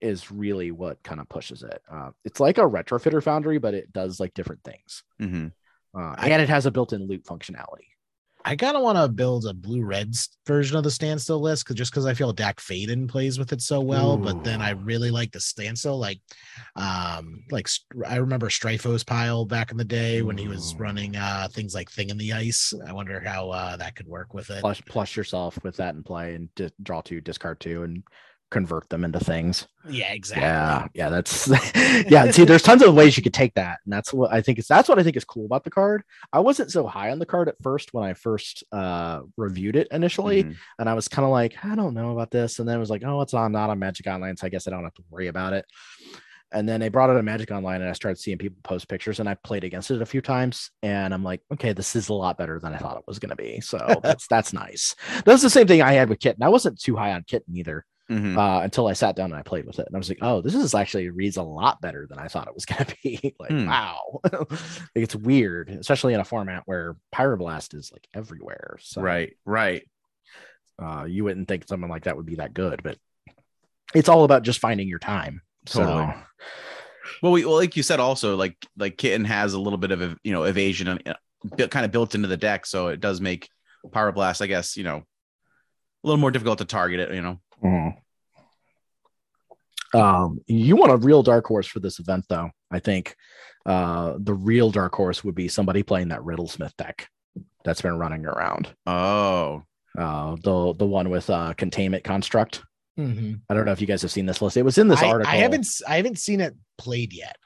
is 0.00 0.30
really 0.30 0.70
what 0.70 1.02
kind 1.02 1.20
of 1.20 1.28
pushes 1.28 1.62
it. 1.62 1.82
Uh, 1.90 2.10
it's 2.24 2.40
like 2.40 2.58
a 2.58 2.62
retrofitter 2.62 3.22
foundry, 3.22 3.58
but 3.58 3.74
it 3.74 3.92
does 3.92 4.20
like 4.20 4.34
different 4.34 4.62
things. 4.64 5.02
hmm 5.18 5.48
Uh, 5.96 6.14
I- 6.18 6.30
and 6.30 6.42
it 6.42 6.48
has 6.48 6.66
a 6.66 6.70
built-in 6.70 7.06
loot 7.08 7.24
functionality. 7.24 7.86
I 8.44 8.56
kind 8.56 8.76
of 8.76 8.82
want 8.82 8.96
to 8.96 9.08
build 9.08 9.44
a 9.46 9.52
blue 9.52 9.82
red 9.84 10.14
version 10.46 10.76
of 10.76 10.84
the 10.84 10.90
standstill 10.90 11.40
list 11.40 11.64
because 11.64 11.76
just 11.76 11.90
because 11.90 12.06
I 12.06 12.14
feel 12.14 12.32
Dack 12.32 12.60
Fayden 12.60 13.08
plays 13.08 13.38
with 13.38 13.52
it 13.52 13.60
so 13.60 13.80
well, 13.80 14.16
but 14.16 14.42
then 14.42 14.62
I 14.62 14.70
really 14.70 15.10
like 15.10 15.32
the 15.32 15.40
standstill. 15.40 15.98
Like, 15.98 16.20
um, 16.76 17.42
like 17.50 17.68
I 18.06 18.16
remember 18.16 18.48
Stryfo's 18.48 19.04
pile 19.04 19.44
back 19.44 19.70
in 19.70 19.76
the 19.76 19.84
day 19.84 20.22
when 20.22 20.38
he 20.38 20.48
was 20.48 20.74
running 20.78 21.16
uh 21.16 21.48
things 21.52 21.74
like 21.74 21.90
Thing 21.90 22.10
in 22.10 22.16
the 22.16 22.32
Ice. 22.32 22.72
I 22.86 22.92
wonder 22.92 23.20
how 23.20 23.50
uh 23.50 23.76
that 23.76 23.96
could 23.96 24.06
work 24.06 24.32
with 24.34 24.50
it. 24.50 24.60
Plus, 24.60 24.80
plus 24.82 25.16
yourself 25.16 25.58
with 25.62 25.76
that 25.76 25.94
in 25.94 26.02
play 26.02 26.34
and 26.34 26.54
di- 26.54 26.70
draw 26.82 27.00
two, 27.00 27.20
discard 27.20 27.60
two, 27.60 27.82
and 27.82 28.02
convert 28.50 28.88
them 28.88 29.04
into 29.04 29.20
things. 29.20 29.66
Yeah, 29.88 30.12
exactly. 30.12 30.42
Yeah, 30.44 30.86
yeah, 30.94 31.08
that's 31.10 31.48
yeah. 32.10 32.30
See, 32.30 32.44
there's 32.44 32.62
tons 32.62 32.82
of 32.82 32.94
ways 32.94 33.16
you 33.16 33.22
could 33.22 33.34
take 33.34 33.54
that, 33.54 33.78
and 33.84 33.92
that's 33.92 34.12
what 34.12 34.32
I 34.32 34.40
think 34.40 34.58
is 34.58 34.66
that's 34.66 34.88
what 34.88 34.98
I 34.98 35.02
think 35.02 35.16
is 35.16 35.24
cool 35.24 35.44
about 35.46 35.64
the 35.64 35.70
card. 35.70 36.02
I 36.32 36.40
wasn't 36.40 36.70
so 36.70 36.86
high 36.86 37.10
on 37.10 37.18
the 37.18 37.26
card 37.26 37.48
at 37.48 37.56
first 37.62 37.92
when 37.94 38.04
I 38.04 38.14
first 38.14 38.64
uh 38.72 39.20
reviewed 39.36 39.76
it 39.76 39.88
initially, 39.90 40.44
Mhm. 40.44 40.56
and 40.78 40.88
I 40.88 40.94
was 40.94 41.08
kind 41.08 41.24
of 41.24 41.30
like, 41.30 41.56
I 41.64 41.74
don't 41.74 41.94
know 41.94 42.12
about 42.12 42.30
this, 42.30 42.58
and 42.58 42.68
then 42.68 42.76
it 42.76 42.80
was 42.80 42.90
like, 42.90 43.02
oh, 43.04 43.20
it's 43.20 43.34
on 43.34 43.52
not 43.52 43.70
on 43.70 43.78
Magic 43.78 44.06
Online, 44.06 44.36
so 44.36 44.46
I 44.46 44.50
guess 44.50 44.66
I 44.66 44.70
don't 44.70 44.84
have 44.84 44.94
to 44.94 45.04
worry 45.10 45.28
about 45.28 45.52
it. 45.52 45.64
And 46.50 46.66
then 46.66 46.80
they 46.80 46.88
brought 46.88 47.10
it 47.10 47.16
on 47.16 47.24
Magic 47.26 47.50
Online, 47.50 47.82
and 47.82 47.90
I 47.90 47.92
started 47.92 48.18
seeing 48.18 48.38
people 48.38 48.56
post 48.62 48.88
pictures, 48.88 49.20
and 49.20 49.28
I 49.28 49.34
played 49.34 49.64
against 49.64 49.90
it 49.90 50.00
a 50.00 50.06
few 50.06 50.22
times, 50.22 50.70
and 50.82 51.12
I'm 51.12 51.22
like, 51.22 51.42
okay, 51.52 51.74
this 51.74 51.94
is 51.94 52.08
a 52.08 52.14
lot 52.14 52.38
better 52.38 52.58
than 52.58 52.72
I 52.72 52.78
thought 52.78 52.96
it 52.96 53.04
was 53.06 53.18
going 53.18 53.28
to 53.30 53.36
be. 53.36 53.60
So 53.60 53.76
that's 54.02 54.26
that's 54.28 54.54
nice. 54.54 54.94
That's 55.26 55.42
the 55.42 55.50
same 55.50 55.66
thing 55.66 55.82
I 55.82 55.92
had 55.92 56.08
with 56.08 56.20
Kitten. 56.20 56.42
I 56.42 56.48
wasn't 56.48 56.80
too 56.80 56.96
high 56.96 57.12
on 57.12 57.24
Kitten 57.24 57.54
either 57.54 57.84
Mhm. 58.10 58.36
uh, 58.38 58.62
until 58.62 58.86
I 58.86 58.94
sat 58.94 59.16
down 59.16 59.26
and 59.32 59.38
I 59.38 59.42
played 59.42 59.66
with 59.66 59.78
it, 59.78 59.86
and 59.86 59.94
I 59.94 59.98
was 59.98 60.08
like, 60.08 60.18
"Oh, 60.22 60.40
this 60.40 60.54
is 60.54 60.74
actually 60.74 61.10
reads 61.10 61.36
a 61.36 61.42
lot 61.42 61.80
better 61.82 62.06
than 62.08 62.18
I 62.18 62.28
thought 62.28 62.48
it 62.48 62.54
was 62.54 62.64
going 62.64 62.84
to 62.86 62.96
be." 63.02 63.34
like, 63.40 63.50
Hmm. 63.50 63.66
wow, 63.66 64.20
like, 64.32 64.48
it's 64.94 65.14
weird, 65.14 65.68
especially 65.70 66.14
in 66.14 66.20
a 66.20 66.24
format 66.24 66.62
where 66.66 66.96
Pyroblast 67.14 67.74
is 67.74 67.92
like 67.92 68.08
everywhere. 68.14 68.78
So, 68.80 69.02
Right, 69.02 69.36
right. 69.44 69.82
uh, 70.82 71.04
you 71.04 71.24
wouldn't 71.24 71.48
think 71.48 71.68
something 71.68 71.90
like 71.90 72.04
that 72.04 72.16
would 72.16 72.26
be 72.26 72.36
that 72.36 72.54
good, 72.54 72.82
but 72.82 72.96
it's 73.94 74.08
all 74.08 74.24
about 74.24 74.42
just 74.42 74.60
finding 74.60 74.88
your 74.88 74.98
time. 74.98 75.42
Totally. 75.66 76.06
So, 76.06 76.14
Well, 77.22 77.32
we 77.32 77.44
well, 77.44 77.56
like 77.56 77.76
you 77.76 77.82
said, 77.82 78.00
also 78.00 78.36
like 78.36 78.56
like 78.76 78.96
kitten 78.96 79.24
has 79.26 79.52
a 79.54 79.60
little 79.60 79.78
bit 79.78 79.90
of 79.90 80.18
you 80.24 80.32
know 80.32 80.44
evasion 80.44 80.88
and 80.88 81.08
uh, 81.08 81.66
kind 81.68 81.84
of 81.84 81.92
built 81.92 82.14
into 82.14 82.28
the 82.28 82.36
deck, 82.36 82.64
so 82.66 82.88
it 82.88 83.00
does 83.00 83.20
make 83.20 83.48
Pyroblast, 83.86 84.40
I 84.42 84.46
guess, 84.46 84.76
you 84.76 84.84
know, 84.84 84.96
a 84.96 86.04
little 86.04 86.18
more 86.20 86.30
difficult 86.30 86.58
to 86.58 86.64
target 86.64 87.00
it. 87.00 87.14
You 87.14 87.22
know, 87.22 87.40
mhm. 87.62 87.94
um, 89.94 90.40
you 90.46 90.76
want 90.76 90.92
a 90.92 90.96
real 90.96 91.22
dark 91.22 91.46
horse 91.46 91.66
for 91.66 91.80
this 91.80 91.98
event, 91.98 92.24
though. 92.28 92.50
I 92.70 92.78
think 92.78 93.16
uh, 93.66 94.14
the 94.18 94.34
real 94.34 94.70
dark 94.70 94.94
horse 94.94 95.24
would 95.24 95.34
be 95.34 95.48
somebody 95.48 95.82
playing 95.82 96.08
that 96.08 96.20
Riddlesmith 96.20 96.76
deck 96.76 97.08
that's 97.64 97.82
been 97.82 97.98
running 97.98 98.24
around. 98.26 98.68
oh, 98.86 99.62
uh 99.98 100.36
the 100.44 100.74
the 100.74 100.86
one 100.86 101.08
with 101.08 101.28
uh 101.30 101.54
containment 101.54 102.04
construct 102.04 102.62
Mhm. 102.98 103.40
i 103.48 103.54
don't 103.54 103.64
know 103.64 103.72
if 103.72 103.80
you 103.80 103.86
guys 103.86 104.02
have 104.02 104.10
seen 104.12 104.26
this 104.26 104.42
list 104.42 104.56
it 104.58 104.62
was 104.62 104.76
in 104.76 104.86
this 104.86 105.00
I, 105.02 105.08
article 105.08 105.32
I 105.32 105.36
haven't 105.36 105.60
s- 105.60 105.80
I 105.88 105.96
haven't 105.96 106.18
seen 106.18 106.40
it 106.42 106.54
played 106.76 107.12
yet. 107.14 107.36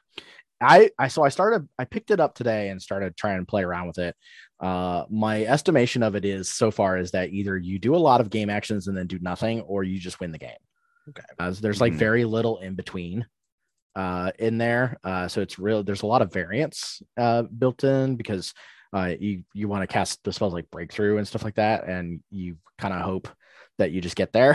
i 0.61 0.91
i 0.99 1.07
so 1.07 1.23
i 1.23 1.29
started 1.29 1.69
i 1.79 1.85
picked 1.85 2.11
it 2.11 2.19
up 2.19 2.35
today 2.35 2.71
and 2.71 2.83
started 2.83 3.17
trying 3.17 3.39
to 3.39 3.47
play 3.47 3.63
around 3.63 3.87
with 3.87 3.99
it 3.99 4.17
uh 4.63 5.05
my 5.11 5.45
estimation 5.45 6.03
of 6.03 6.15
it 6.15 6.25
is 6.25 6.49
so 6.49 6.71
far 6.71 6.97
is 6.97 7.11
that 7.11 7.31
either 7.31 7.57
you 7.59 7.79
do 7.79 7.95
a 7.95 7.99
lot 7.99 8.21
of 8.21 8.31
game 8.31 8.49
actions 8.49 8.89
and 8.89 8.97
then 8.97 9.07
do 9.07 9.19
nothing 9.21 9.61
or 9.63 9.83
you 9.85 9.99
just 9.99 10.21
win 10.21 10.33
the 10.33 10.39
game 10.39 10.57
Okay. 11.11 11.23
as 11.41 11.61
there's 11.61 11.81
like 11.81 11.93
Mhm. 11.93 11.99
very 11.99 12.25
little 12.25 12.59
in 12.61 12.75
between 12.77 13.27
uh 13.97 14.31
in 14.39 14.57
there 14.59 14.97
uh 15.05 15.29
so 15.29 15.41
it's 15.43 15.59
real 15.59 15.83
there's 15.83 16.03
a 16.03 16.07
lot 16.07 16.23
of 16.23 16.33
variance 16.33 17.03
uh 17.19 17.43
built 17.43 17.85
in 17.85 18.17
because 18.17 18.55
uh 18.95 19.13
you 19.21 19.43
you 19.53 19.69
want 19.69 19.83
to 19.83 19.87
cast 19.93 20.23
the 20.25 20.33
spells 20.33 20.55
like 20.55 20.71
breakthrough 20.71 21.19
and 21.19 21.27
stuff 21.29 21.45
like 21.45 21.57
that 21.57 21.87
and 21.89 22.21
you 22.31 22.57
kind 22.79 22.95
of 22.95 23.01
hope 23.03 23.29
that 23.79 23.91
you 23.91 24.01
just 24.01 24.17
get 24.17 24.33
there 24.33 24.55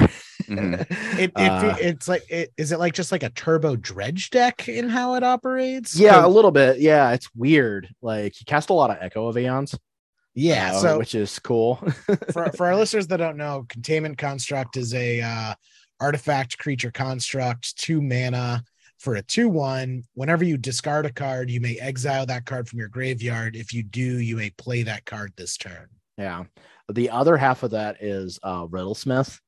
Mhm. 0.50 0.80
It, 1.20 1.32
it 1.32 1.36
Uh, 1.36 1.76
it's 1.82 2.08
like 2.08 2.24
it, 2.30 2.54
is 2.58 2.72
it 2.72 2.80
like 2.80 2.94
just 2.94 3.12
like 3.12 3.24
a 3.24 3.30
turbo 3.30 3.76
dredge 3.76 4.30
deck 4.30 4.70
in 4.70 4.88
how 4.88 5.16
it 5.16 5.24
operates? 5.24 6.00
Yeah, 6.00 6.26
a 6.26 6.28
little 6.30 6.52
bit. 6.52 6.80
Yeah, 6.80 7.12
it's 7.12 7.28
weird. 7.36 7.90
Like 8.02 8.40
you 8.40 8.46
cast 8.46 8.70
a 8.70 8.74
lot 8.74 8.90
of 8.92 8.98
Echo 9.02 9.28
of 9.28 9.38
Eons. 9.38 9.78
Yeah. 10.38 10.76
uh, 10.76 10.80
so 10.80 10.98
which 11.00 11.16
is 11.16 11.40
cool. 11.40 11.76
for, 12.32 12.52
for 12.52 12.66
our 12.68 12.76
listeners 12.76 13.08
that 13.08 13.18
don't 13.18 13.38
know, 13.38 13.66
containment 13.68 14.18
construct 14.18 14.78
is 14.78 14.94
a 14.94 15.22
uh, 15.22 15.54
artifact 16.00 16.58
creature 16.58 16.92
construct, 16.92 17.76
two 17.78 18.02
mana 18.02 18.64
for 19.00 19.16
a 19.16 19.22
two 19.22 19.50
one. 19.50 20.04
Whenever 20.14 20.44
you 20.44 20.58
discard 20.58 21.06
a 21.06 21.12
card, 21.12 21.50
you 21.50 21.60
may 21.60 21.76
exile 21.78 22.26
that 22.28 22.46
card 22.46 22.68
from 22.70 22.80
your 22.80 22.88
graveyard. 22.88 23.56
If 23.56 23.74
you 23.74 23.84
do, 23.84 24.20
you 24.20 24.36
may 24.36 24.52
play 24.52 24.84
that 24.84 25.06
card 25.06 25.34
this 25.36 25.58
turn. 25.58 25.88
yeah. 26.18 26.44
The 26.90 27.10
other 27.10 27.36
half 27.36 27.64
of 27.64 27.72
that 27.72 28.02
is 28.02 28.40
uh 28.44 28.66
Riddlesmith. 28.68 29.40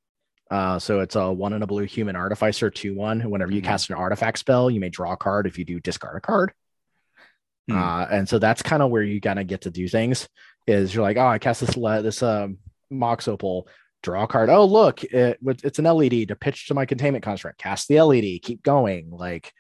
Uh, 0.51 0.79
so 0.79 0.99
it's 0.99 1.15
a 1.15 1.31
one 1.31 1.53
and 1.53 1.63
a 1.63 1.67
blue 1.67 1.85
human 1.85 2.15
artificer 2.15 2.69
two 2.69 2.95
one. 2.95 3.21
Whenever 3.29 3.51
you 3.51 3.61
Mhm. 3.61 3.65
cast 3.65 3.89
an 3.89 3.95
artifact 3.95 4.39
spell, 4.39 4.69
you 4.69 4.79
may 4.79 4.89
draw 4.89 5.13
a 5.13 5.17
card. 5.17 5.47
If 5.47 5.57
you 5.59 5.63
do, 5.65 5.79
discard 5.79 6.17
a 6.17 6.21
card. 6.21 6.51
Hmm. 7.69 7.77
Uh, 7.77 8.05
and 8.11 8.27
so 8.27 8.39
that's 8.39 8.61
kind 8.61 8.81
of 8.81 8.89
where 8.89 9.03
you 9.03 9.21
kind 9.21 9.39
of 9.39 9.47
get 9.47 9.61
to 9.61 9.71
do 9.71 9.87
things. 9.87 10.27
Is 10.69 10.93
you're 10.93 11.03
like, 11.03 11.17
oh, 11.17 11.27
I 11.27 11.39
cast 11.39 11.61
this 11.61 11.75
le- 11.75 12.01
this 12.01 12.21
um 12.23 12.57
Mox 12.89 13.27
Opal, 13.27 13.67
draw 14.03 14.23
a 14.23 14.27
card. 14.27 14.49
Oh, 14.49 14.65
look, 14.65 15.03
it, 15.03 15.39
it's 15.63 15.79
an 15.79 15.85
LED 15.85 16.27
to 16.29 16.35
pitch 16.35 16.67
to 16.67 16.73
my 16.73 16.85
containment 16.85 17.23
construct. 17.23 17.57
Cast 17.59 17.87
the 17.87 18.01
LED, 18.01 18.41
keep 18.41 18.63
going. 18.63 19.09
Like 19.11 19.51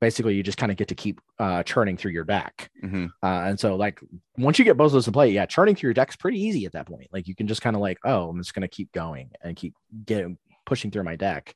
basically, 0.00 0.34
you 0.34 0.42
just 0.42 0.58
kind 0.58 0.70
of 0.70 0.78
get 0.78 0.88
to 0.88 0.94
keep 0.94 1.20
uh, 1.38 1.62
churning 1.62 1.96
through 1.96 2.12
your 2.12 2.24
deck. 2.24 2.70
Mhm. 2.84 3.08
Uh, 3.22 3.26
and 3.26 3.58
so, 3.58 3.76
like, 3.76 4.00
once 4.36 4.58
you 4.58 4.64
get 4.64 4.76
both 4.76 4.86
of 4.86 4.92
those 4.92 5.06
in 5.06 5.12
play, 5.12 5.30
yeah, 5.30 5.46
churning 5.46 5.74
through 5.74 5.88
your 5.88 5.94
deck's 5.94 6.16
pretty 6.16 6.40
easy 6.40 6.66
at 6.66 6.72
that 6.72 6.86
point. 6.86 7.08
Like, 7.12 7.26
you 7.26 7.34
can 7.34 7.48
just 7.48 7.62
kind 7.62 7.74
of 7.74 7.82
like, 7.82 7.98
oh, 8.04 8.28
I'm 8.28 8.38
just 8.38 8.54
going 8.54 8.62
to 8.62 8.68
keep 8.68 8.92
going 8.92 9.30
and 9.42 9.56
keep 9.56 9.74
getting 10.06 10.38
pushing 10.66 10.90
through 10.90 11.04
my 11.04 11.16
deck. 11.16 11.54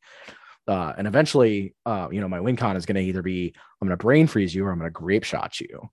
Uh, 0.66 0.92
and 0.96 1.06
eventually, 1.06 1.74
uh, 1.86 2.08
you 2.10 2.20
know, 2.20 2.28
my 2.28 2.40
win 2.40 2.56
con 2.56 2.76
is 2.76 2.86
going 2.86 2.96
to 2.96 3.02
either 3.02 3.22
be 3.22 3.52
I'm 3.80 3.88
going 3.88 3.96
to 3.98 4.02
brain 4.02 4.26
freeze 4.26 4.54
you 4.54 4.64
or 4.64 4.72
I'm 4.72 4.78
going 4.78 4.92
to 4.92 4.98
Grapeshot 4.98 5.60
you. 5.60 5.88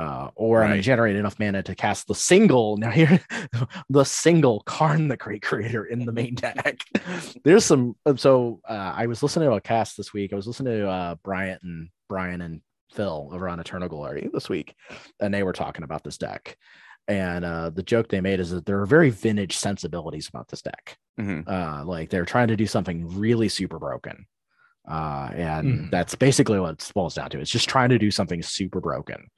Uh, 0.00 0.30
or 0.34 0.62
I'm 0.62 0.70
gonna 0.70 0.80
generate 0.82 1.16
enough 1.16 1.38
mana 1.38 1.62
to 1.64 1.74
cast 1.74 2.06
the 2.08 2.14
single. 2.14 2.78
Now 2.78 2.90
here, 2.90 3.20
the 3.90 4.04
single 4.04 4.60
Karn 4.64 5.08
the 5.08 5.16
Great 5.16 5.42
Creator 5.42 5.84
in 5.84 6.06
the 6.06 6.12
main 6.12 6.34
deck. 6.36 6.78
There's 7.44 7.64
some. 7.66 7.96
uh, 8.06 8.16
So 8.16 8.60
uh, 8.68 8.94
I 8.96 9.06
was 9.06 9.22
listening 9.22 9.48
to 9.50 9.56
a 9.56 9.60
cast 9.60 9.96
this 9.98 10.12
week. 10.14 10.32
I 10.32 10.36
was 10.36 10.46
listening 10.46 10.72
to 10.78 10.88
uh, 10.88 11.14
Bryant 11.22 11.62
and 11.62 11.90
Brian 12.08 12.40
and 12.40 12.62
Phil 12.94 13.28
over 13.32 13.46
on 13.48 13.60
Eternal 13.60 13.88
Glory 13.88 14.30
this 14.32 14.48
week, 14.48 14.74
and 15.20 15.34
they 15.34 15.42
were 15.42 15.52
talking 15.52 15.84
about 15.84 16.02
this 16.02 16.16
deck. 16.16 16.56
And 17.06 17.44
uh, 17.44 17.70
the 17.70 17.82
joke 17.82 18.08
they 18.08 18.20
made 18.20 18.40
is 18.40 18.50
that 18.50 18.64
there 18.66 18.80
are 18.80 18.86
very 18.86 19.10
vintage 19.10 19.56
sensibilities 19.56 20.28
about 20.28 20.48
this 20.48 20.62
deck. 20.62 20.96
Mhm. 21.20 21.46
Uh, 21.46 21.84
like 21.84 22.08
they're 22.08 22.24
trying 22.24 22.48
to 22.48 22.56
do 22.56 22.66
something 22.66 23.06
really 23.18 23.48
super 23.48 23.78
broken. 23.78 24.26
Uh, 24.88 25.28
and 25.34 25.66
Mhm. 25.66 25.90
that's 25.90 26.14
basically 26.14 26.58
what 26.58 26.72
it 26.74 26.92
boils 26.94 27.14
down 27.14 27.28
to. 27.30 27.38
It's 27.40 27.50
just 27.50 27.68
trying 27.68 27.90
to 27.90 27.98
do 27.98 28.10
something 28.10 28.42
super 28.42 28.80
broken. 28.80 29.28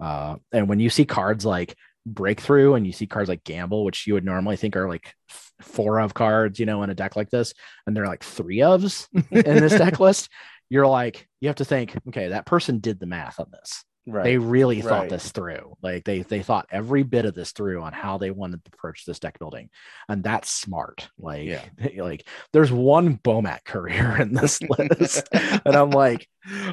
Uh, 0.00 0.36
and 0.52 0.68
when 0.68 0.80
you 0.80 0.90
see 0.90 1.04
cards 1.04 1.44
like 1.44 1.76
breakthrough 2.06 2.74
and 2.74 2.86
you 2.86 2.92
see 2.92 3.06
cards 3.06 3.28
like 3.28 3.44
gamble, 3.44 3.84
which 3.84 4.06
you 4.06 4.14
would 4.14 4.24
normally 4.24 4.56
think 4.56 4.76
are 4.76 4.88
like 4.88 5.14
four 5.60 5.98
of 6.00 6.14
cards, 6.14 6.58
you 6.58 6.66
know, 6.66 6.82
in 6.82 6.90
a 6.90 6.94
deck 6.94 7.16
like 7.16 7.30
this, 7.30 7.54
and 7.86 7.96
they're 7.96 8.06
like 8.06 8.24
three 8.24 8.58
ofs 8.58 9.08
in 9.30 9.56
this 9.56 9.72
deck 9.78 10.00
list, 10.00 10.28
you're 10.68 10.86
like, 10.86 11.28
you 11.40 11.48
have 11.48 11.56
to 11.56 11.64
think, 11.64 11.96
okay, 12.08 12.28
that 12.28 12.46
person 12.46 12.78
did 12.78 12.98
the 13.00 13.06
math 13.06 13.38
on 13.40 13.46
this. 13.52 13.84
Right. 14.06 14.24
They 14.24 14.36
really 14.36 14.82
thought 14.82 15.08
this 15.08 15.32
through. 15.32 15.76
Like 15.82 16.04
they 16.04 16.22
they 16.22 16.42
thought 16.42 16.66
every 16.70 17.04
bit 17.04 17.24
of 17.24 17.34
this 17.34 17.52
through 17.52 17.82
on 17.82 17.94
how 17.94 18.18
they 18.18 18.30
wanted 18.30 18.62
to 18.64 18.70
approach 18.74 19.06
this 19.06 19.18
deck 19.18 19.38
building, 19.38 19.70
and 20.08 20.22
that's 20.22 20.50
smart. 20.52 21.08
Like 21.18 21.46
Yeah. 21.46 21.64
like 21.96 22.26
there's 22.52 22.70
one 22.70 23.16
Bomat 23.18 23.64
courier 23.64 24.16
in 24.20 24.34
this 24.34 24.60
list, 24.62 25.28
and 25.32 25.74
I'm 25.74 25.90
like, 25.90 26.28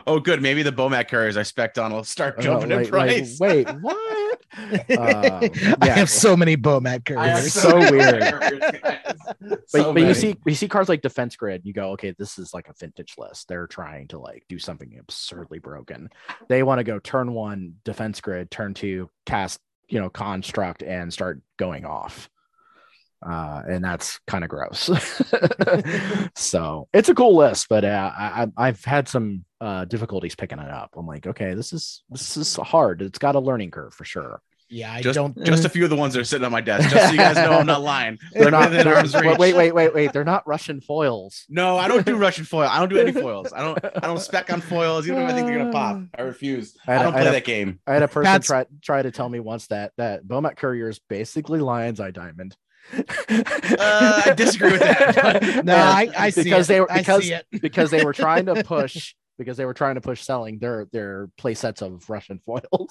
oh, 0.06 0.20
good. 0.20 0.42
Maybe 0.42 0.62
the 0.64 0.74
Bomat 0.74 1.08
couriers 1.08 1.38
I 1.38 1.44
spec 1.44 1.78
on 1.78 1.94
will 1.94 2.04
start 2.04 2.38
uh, 2.40 2.42
jumping 2.42 2.72
in 2.72 2.78
like- 2.80 2.92
like, 2.92 3.10
price. 3.10 3.40
wait, 3.40 3.70
what? 3.80 3.96
Um, 4.98 5.50
I 5.82 5.90
have 5.90 6.10
so 6.10 6.36
many 6.36 6.58
Bomat 6.58 7.18
I 7.18 7.28
have 7.28 7.40
couriers. 7.40 7.54
so 7.54 7.78
weird. 7.78 8.22
couriers, 8.22 8.62
but, 9.40 9.70
So 9.70 9.94
but 9.94 10.04
you 10.04 10.14
see 10.14 10.38
you 10.46 10.56
see 10.56 10.68
cards 10.68 10.90
like 10.90 11.02
defense 11.02 11.36
grid 11.36 11.62
you 11.64 11.74
go 11.74 11.92
okay 11.92 12.14
this 12.18 12.38
is 12.38 12.54
like 12.54 12.68
a 12.68 12.74
vintage 12.74 13.16
list. 13.18 13.48
They're 13.48 13.68
trying 13.68 14.08
to 14.10 14.20
like 14.20 14.44
do 14.50 14.60
something 14.60 14.98
absurdly 15.00 15.60
broken. 15.60 16.10
They 16.50 16.64
want 16.64 16.80
to 16.80 16.84
go 16.84 17.00
turn 17.00 17.34
one 17.34 17.76
defense 17.84 18.22
grid 18.22 18.52
turn 18.52 18.74
two 18.74 19.10
cast 19.26 19.60
you 19.88 20.00
know 20.00 20.10
construct 20.10 20.84
and 20.84 21.12
start 21.12 21.42
going 21.58 21.86
off 21.86 22.30
uh 23.26 23.62
and 23.70 23.84
that's 23.84 24.20
kind 24.28 24.44
of 24.44 24.50
gross 24.50 24.90
so 26.36 26.88
it's 26.94 27.10
a 27.10 27.16
cool 27.16 27.36
list 27.36 27.68
but 27.70 27.84
uh, 27.86 28.12
I, 28.18 28.44
I- 28.58 28.68
i've 28.68 28.84
had 28.84 29.08
some 29.08 29.46
uh 29.60 29.86
difficulties 29.86 30.36
picking 30.36 30.60
it 30.60 30.70
up 30.70 30.92
i'm 30.96 31.06
like 31.06 31.28
okay 31.28 31.54
this 31.54 31.74
is 31.74 32.04
this 32.10 32.36
is 32.38 32.56
hard 32.56 33.02
it's 33.02 33.20
got 33.20 33.36
a 33.36 33.40
learning 33.40 33.72
curve 33.72 33.94
for 33.94 34.06
sure 34.06 34.42
yeah, 34.74 34.94
I 34.94 35.02
just, 35.02 35.16
don't. 35.16 35.36
just 35.44 35.66
a 35.66 35.70
few 35.70 35.84
of 35.84 35.90
the 35.90 35.98
ones 35.98 36.14
that 36.14 36.22
are 36.22 36.24
sitting 36.24 36.46
on 36.46 36.52
my 36.54 36.62
desk, 36.62 36.90
just 36.92 37.08
so 37.08 37.12
you 37.12 37.18
guys 37.18 37.36
know 37.36 37.52
I'm 37.60 37.66
not 37.66 37.82
lying. 37.82 38.18
they're 38.32 38.50
not 38.50 38.72
they're- 38.72 38.96
arm's 38.96 39.14
reach. 39.14 39.38
wait 39.38 39.54
wait 39.54 39.76
wait 39.76 39.94
wait 39.94 40.14
they're 40.14 40.24
not 40.24 40.48
russian 40.48 40.80
foils 40.80 41.44
No, 41.50 41.78
I 41.78 41.90
don't 41.90 42.06
do 42.06 42.16
Russian 42.16 42.46
foil. 42.46 42.70
I 42.70 42.80
don't 42.80 42.88
do 42.88 42.98
any 42.98 43.12
foils. 43.12 43.52
I 43.52 43.64
don't. 43.64 43.84
I 43.84 44.08
don't 44.08 44.22
spec 44.22 44.50
on 44.50 44.62
foils. 44.62 45.10
Even 45.10 45.24
if 45.24 45.30
I 45.30 45.34
think 45.34 45.48
they're 45.48 45.58
gonna 45.58 45.74
pop, 45.74 46.02
I 46.18 46.22
refuse. 46.22 46.78
I 46.88 46.94
had 46.94 47.00
I 47.00 47.02
a- 47.02 47.04
don't 47.04 47.14
I 47.16 47.18
had 47.18 47.24
play 47.24 47.30
a- 47.30 47.34
that 47.34 47.44
game. 47.46 47.80
I 47.86 47.94
had 47.96 48.04
a 48.04 48.08
person 48.08 48.24
That's- 48.32 48.48
try 48.48 48.66
try 48.82 49.02
to 49.02 49.12
tell 49.12 49.28
me 49.28 49.42
once 49.42 49.68
that 49.68 49.92
that 49.98 50.24
Bomat 50.24 50.56
Courier 50.56 50.88
is 50.88 51.00
basically 51.10 51.60
Lion's 51.60 52.00
Eye 52.00 52.12
Diamond. 52.12 52.56
Uh, 52.94 54.22
I 54.26 54.34
disagree 54.36 54.72
with 54.72 54.82
that. 54.82 55.62
No, 55.66 55.76
I, 55.76 56.10
I 56.18 56.30
see 56.30 56.44
because 56.44 56.70
it. 56.70 56.74
they 56.74 56.80
were 56.82 56.92
I 56.92 57.00
because 57.00 57.24
see 57.24 57.34
it. 57.34 57.46
because 57.62 57.92
they 57.92 58.04
were 58.04 58.14
trying 58.14 58.46
to 58.48 58.64
push 58.64 59.16
because 59.38 59.58
they 59.58 59.66
were 59.66 59.74
trying 59.74 59.96
to 59.96 60.02
push 60.02 60.22
selling 60.22 60.60
their 60.60 60.88
their 60.92 61.30
play 61.38 61.54
sets 61.54 61.82
of 61.82 62.10
Russian 62.10 62.40
foils. 62.40 62.64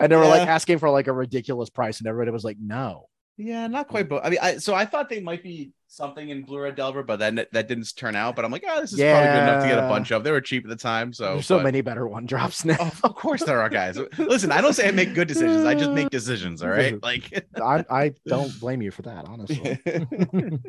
and 0.00 0.12
they 0.12 0.16
were 0.16 0.26
like 0.26 0.48
asking 0.48 0.78
for 0.78 0.90
like 0.90 1.06
a 1.06 1.12
ridiculous 1.12 1.70
price, 1.70 1.98
and 1.98 2.06
everybody 2.06 2.30
was 2.32 2.44
like, 2.44 2.58
"No, 2.60 3.08
Yeah, 3.36 3.66
not 3.66 3.86
hmm. 3.86 3.90
quite. 3.90 4.08
But 4.08 4.24
I 4.24 4.30
mean, 4.30 4.38
I 4.40 4.56
so 4.58 4.74
I 4.74 4.84
thought 4.86 5.08
they 5.08 5.20
might 5.20 5.42
be 5.42 5.72
something 5.88 6.28
in 6.28 6.42
Blue 6.42 6.60
Red 6.60 6.74
Delver, 6.74 7.02
but 7.02 7.18
then 7.18 7.34
that 7.36 7.68
didn't 7.68 7.94
turn 7.96 8.16
out. 8.16 8.34
But 8.34 8.44
I'm 8.44 8.50
like, 8.50 8.64
oh, 8.66 8.80
this 8.80 8.92
is 8.92 8.98
probably 8.98 9.26
good 9.26 9.42
enough 9.42 9.62
to 9.62 9.68
get 9.68 9.78
a 9.78 9.88
bunch 9.88 10.10
of. 10.10 10.24
They 10.24 10.30
were 10.30 10.40
cheap 10.40 10.64
at 10.64 10.70
the 10.70 10.76
time, 10.76 11.12
so 11.12 11.34
There's 11.34 11.46
so 11.46 11.58
but- 11.58 11.64
many 11.64 11.80
better 11.82 12.06
one 12.06 12.26
drops 12.26 12.64
now. 12.64 12.76
Oh, 12.80 12.92
of 13.04 13.14
course 13.14 13.42
there 13.44 13.60
are 13.60 13.68
guys. 13.68 13.98
Listen, 14.18 14.52
I 14.52 14.60
don't 14.60 14.72
say 14.72 14.88
I 14.88 14.90
make 14.90 15.14
good 15.14 15.28
decisions. 15.28 15.64
I 15.64 15.74
just 15.74 15.90
make 15.90 16.10
decisions. 16.10 16.62
All 16.62 16.70
right, 16.70 17.00
like. 17.02 17.46
I, 17.56 17.84
I 17.90 18.12
don't 18.26 18.58
blame 18.58 18.82
you 18.82 18.90
for 18.90 19.02
that, 19.02 19.26
honestly. 19.26 19.80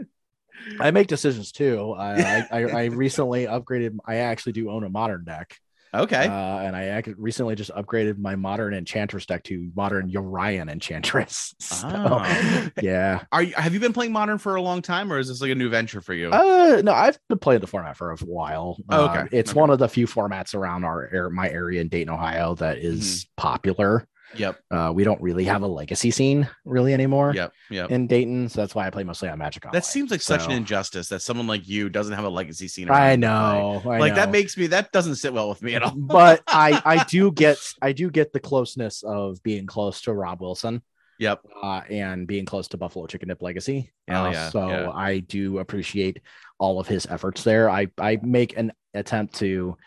I 0.80 0.92
make 0.92 1.08
decisions 1.08 1.52
too. 1.52 1.94
I, 1.98 2.48
I 2.52 2.64
I 2.64 2.86
recently 2.86 3.46
upgraded. 3.46 3.98
I 4.06 4.16
actually 4.16 4.54
do 4.54 4.70
own 4.72 4.84
a 4.84 4.90
modern 4.90 5.24
deck, 5.24 5.58
okay. 5.94 6.28
uh, 6.28 6.60
and 6.60 6.76
I 6.76 7.02
recently 7.18 7.56
just 7.56 7.72
upgraded 7.72 8.18
my 8.18 8.36
modern 8.36 8.74
enchantress 8.74 9.26
deck 9.26 9.44
to 9.44 9.72
modern 9.76 10.10
Urian 10.10 10.70
enchantress. 10.70 11.54
So, 11.60 11.88
Oh. 11.90 12.70
yeah. 12.82 13.24
Are 13.32 13.44
you 13.44 13.54
have 13.56 13.74
you 13.74 13.80
been 13.80 13.94
playing 13.94 14.12
modern 14.12 14.38
for 14.38 14.56
a 14.56 14.62
long 14.62 14.82
time, 14.82 15.12
or 15.12 15.18
is 15.20 15.28
this 15.28 15.42
like 15.42 15.52
a 15.52 15.56
new 15.56 15.70
venture 15.70 16.02
for 16.02 16.14
you? 16.14 16.30
Uh, 16.32 16.82
no, 16.84 16.92
I've 16.94 17.20
been 17.30 17.40
playing 17.40 17.62
the 17.62 17.68
format 17.68 17.98
for 17.98 18.12
a 18.12 18.18
while. 18.18 18.78
Oh, 18.90 19.06
Uh, 19.06 19.10
okay. 19.10 19.38
it's 19.38 19.52
Okay. 19.52 19.60
one 19.60 19.70
of 19.70 19.80
the 19.80 19.88
few 19.90 20.08
formats 20.08 20.56
around 20.56 20.84
our 20.86 21.30
my 21.30 21.50
area 21.50 21.82
in 21.82 21.88
Dayton, 21.90 22.14
Ohio, 22.14 22.56
that 22.56 22.78
is 22.78 23.26
Mm-hmm. 23.26 23.42
popular. 23.42 24.08
Yep. 24.36 24.60
Uh, 24.70 24.92
we 24.94 25.04
don't 25.04 25.22
really 25.22 25.46
have 25.46 25.62
a 25.62 25.68
legacy 25.68 26.12
scene 26.12 26.48
really 26.66 26.94
anymore 26.94 27.34
Yep. 27.34 27.54
Yep. 27.70 27.92
in 27.92 28.08
Dayton, 28.08 28.50
so 28.50 28.62
that's 28.62 28.76
why 28.76 28.86
I 28.88 28.90
play 28.90 29.04
mostly 29.04 29.30
on 29.30 29.38
Magic 29.40 29.66
Online. 29.66 29.74
That 29.80 29.86
seems 29.86 30.12
like 30.12 30.22
such 30.22 30.46
an 30.46 30.52
injustice 30.52 31.10
that 31.10 31.22
someone 31.22 31.48
like 31.48 31.68
you 31.68 31.90
doesn't 31.90 32.14
have 32.14 32.26
a 32.26 32.30
legacy 32.30 32.68
scene. 32.68 32.90
I 32.90 33.16
know, 33.16 33.82
I 33.84 33.88
Like, 33.88 34.00
like 34.00 34.16
that 34.16 34.32
makes 34.32 34.58
me 34.58 34.68
that 34.68 34.92
doesn't 34.92 35.16
sit 35.16 35.34
well 35.34 35.50
with 35.50 35.62
me 35.62 35.76
at 35.76 35.84
all. 35.84 35.92
but 35.96 36.44
I 36.48 36.82
I 36.86 37.04
do 37.06 37.32
get 37.32 37.58
I 37.82 37.92
do 37.92 38.10
get 38.10 38.34
the 38.34 38.40
closeness 38.40 39.04
of 39.04 39.42
being 39.44 39.66
close 39.66 40.02
to 40.02 40.14
Rob 40.14 40.42
Wilson 40.42 40.82
Yep. 41.20 41.42
uh, 41.64 41.82
and 41.90 42.28
being 42.28 42.46
close 42.46 42.68
to 42.70 42.78
Buffalo 42.78 43.08
Chicken 43.08 43.30
Dip 43.30 43.42
Legacy. 43.42 43.92
Hell 44.08 44.26
Uh, 44.28 44.32
yeah, 44.32 44.50
so 44.50 44.68
yeah. 44.70 44.92
I 44.92 45.20
do 45.20 45.58
appreciate 45.58 46.22
all 46.60 46.80
of 46.80 46.88
his 46.88 47.08
efforts 47.08 47.44
there. 47.44 47.70
I 47.70 47.88
I 47.98 48.20
make 48.22 48.56
an 48.58 48.72
attempt 48.94 49.36
to 49.36 49.78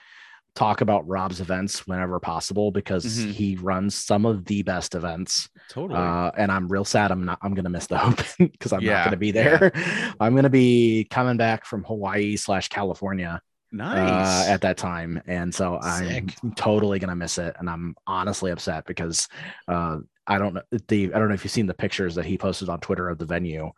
talk 0.61 0.81
about 0.83 1.09
Rob's 1.09 1.41
events 1.41 1.87
whenever 1.87 2.21
possible 2.21 2.71
because 2.71 3.05
Mhm. 3.07 3.33
he 3.33 3.57
runs 3.57 3.95
some 3.95 4.27
of 4.27 4.45
the 4.45 4.63
best 4.63 4.95
events. 4.95 5.49
Totally. 5.69 5.99
Uh, 5.99 6.31
and 6.37 6.53
I'm 6.53 6.69
real 6.69 6.85
sad 6.85 7.11
I'm 7.11 7.25
not 7.25 7.39
I'm 7.43 7.55
gonna 7.55 7.71
miss 7.71 7.87
the 7.87 8.03
open 8.09 8.49
because 8.53 8.73
I'm 8.73 8.83
Yeah, 8.83 8.97
not 8.97 9.05
gonna 9.05 9.17
be 9.17 9.31
there. 9.31 9.73
I'm 10.21 10.35
gonna 10.35 10.51
be 10.51 11.07
coming 11.11 11.37
back 11.39 11.65
from 11.65 11.85
Hawaii 11.85 12.37
slash 12.37 12.69
California 12.69 13.41
nice. 13.73 14.49
uh, 14.49 14.53
at 14.53 14.61
that 14.61 14.77
time, 14.77 15.23
and 15.27 15.55
so 15.55 15.79
I'm 15.79 16.29
totally 16.57 16.99
gonna 16.99 17.17
miss 17.17 17.39
it, 17.39 17.57
and 17.59 17.71
I'm 17.71 17.95
honestly 18.07 18.51
upset 18.51 18.85
because 18.85 19.29
uh, 19.69 19.99
I 20.27 20.39
don't 20.39 20.55
know 20.55 20.63
the 20.89 21.13
I 21.15 21.19
don't 21.19 21.29
know 21.29 21.35
if 21.35 21.45
you've 21.45 21.53
seen 21.53 21.67
the 21.67 21.75
pictures 21.75 22.15
that 22.17 22.27
he 22.27 22.37
posted 22.37 22.69
on 22.69 22.81
Twitter 22.81 23.09
of 23.09 23.17
the 23.19 23.25
venue, 23.27 23.71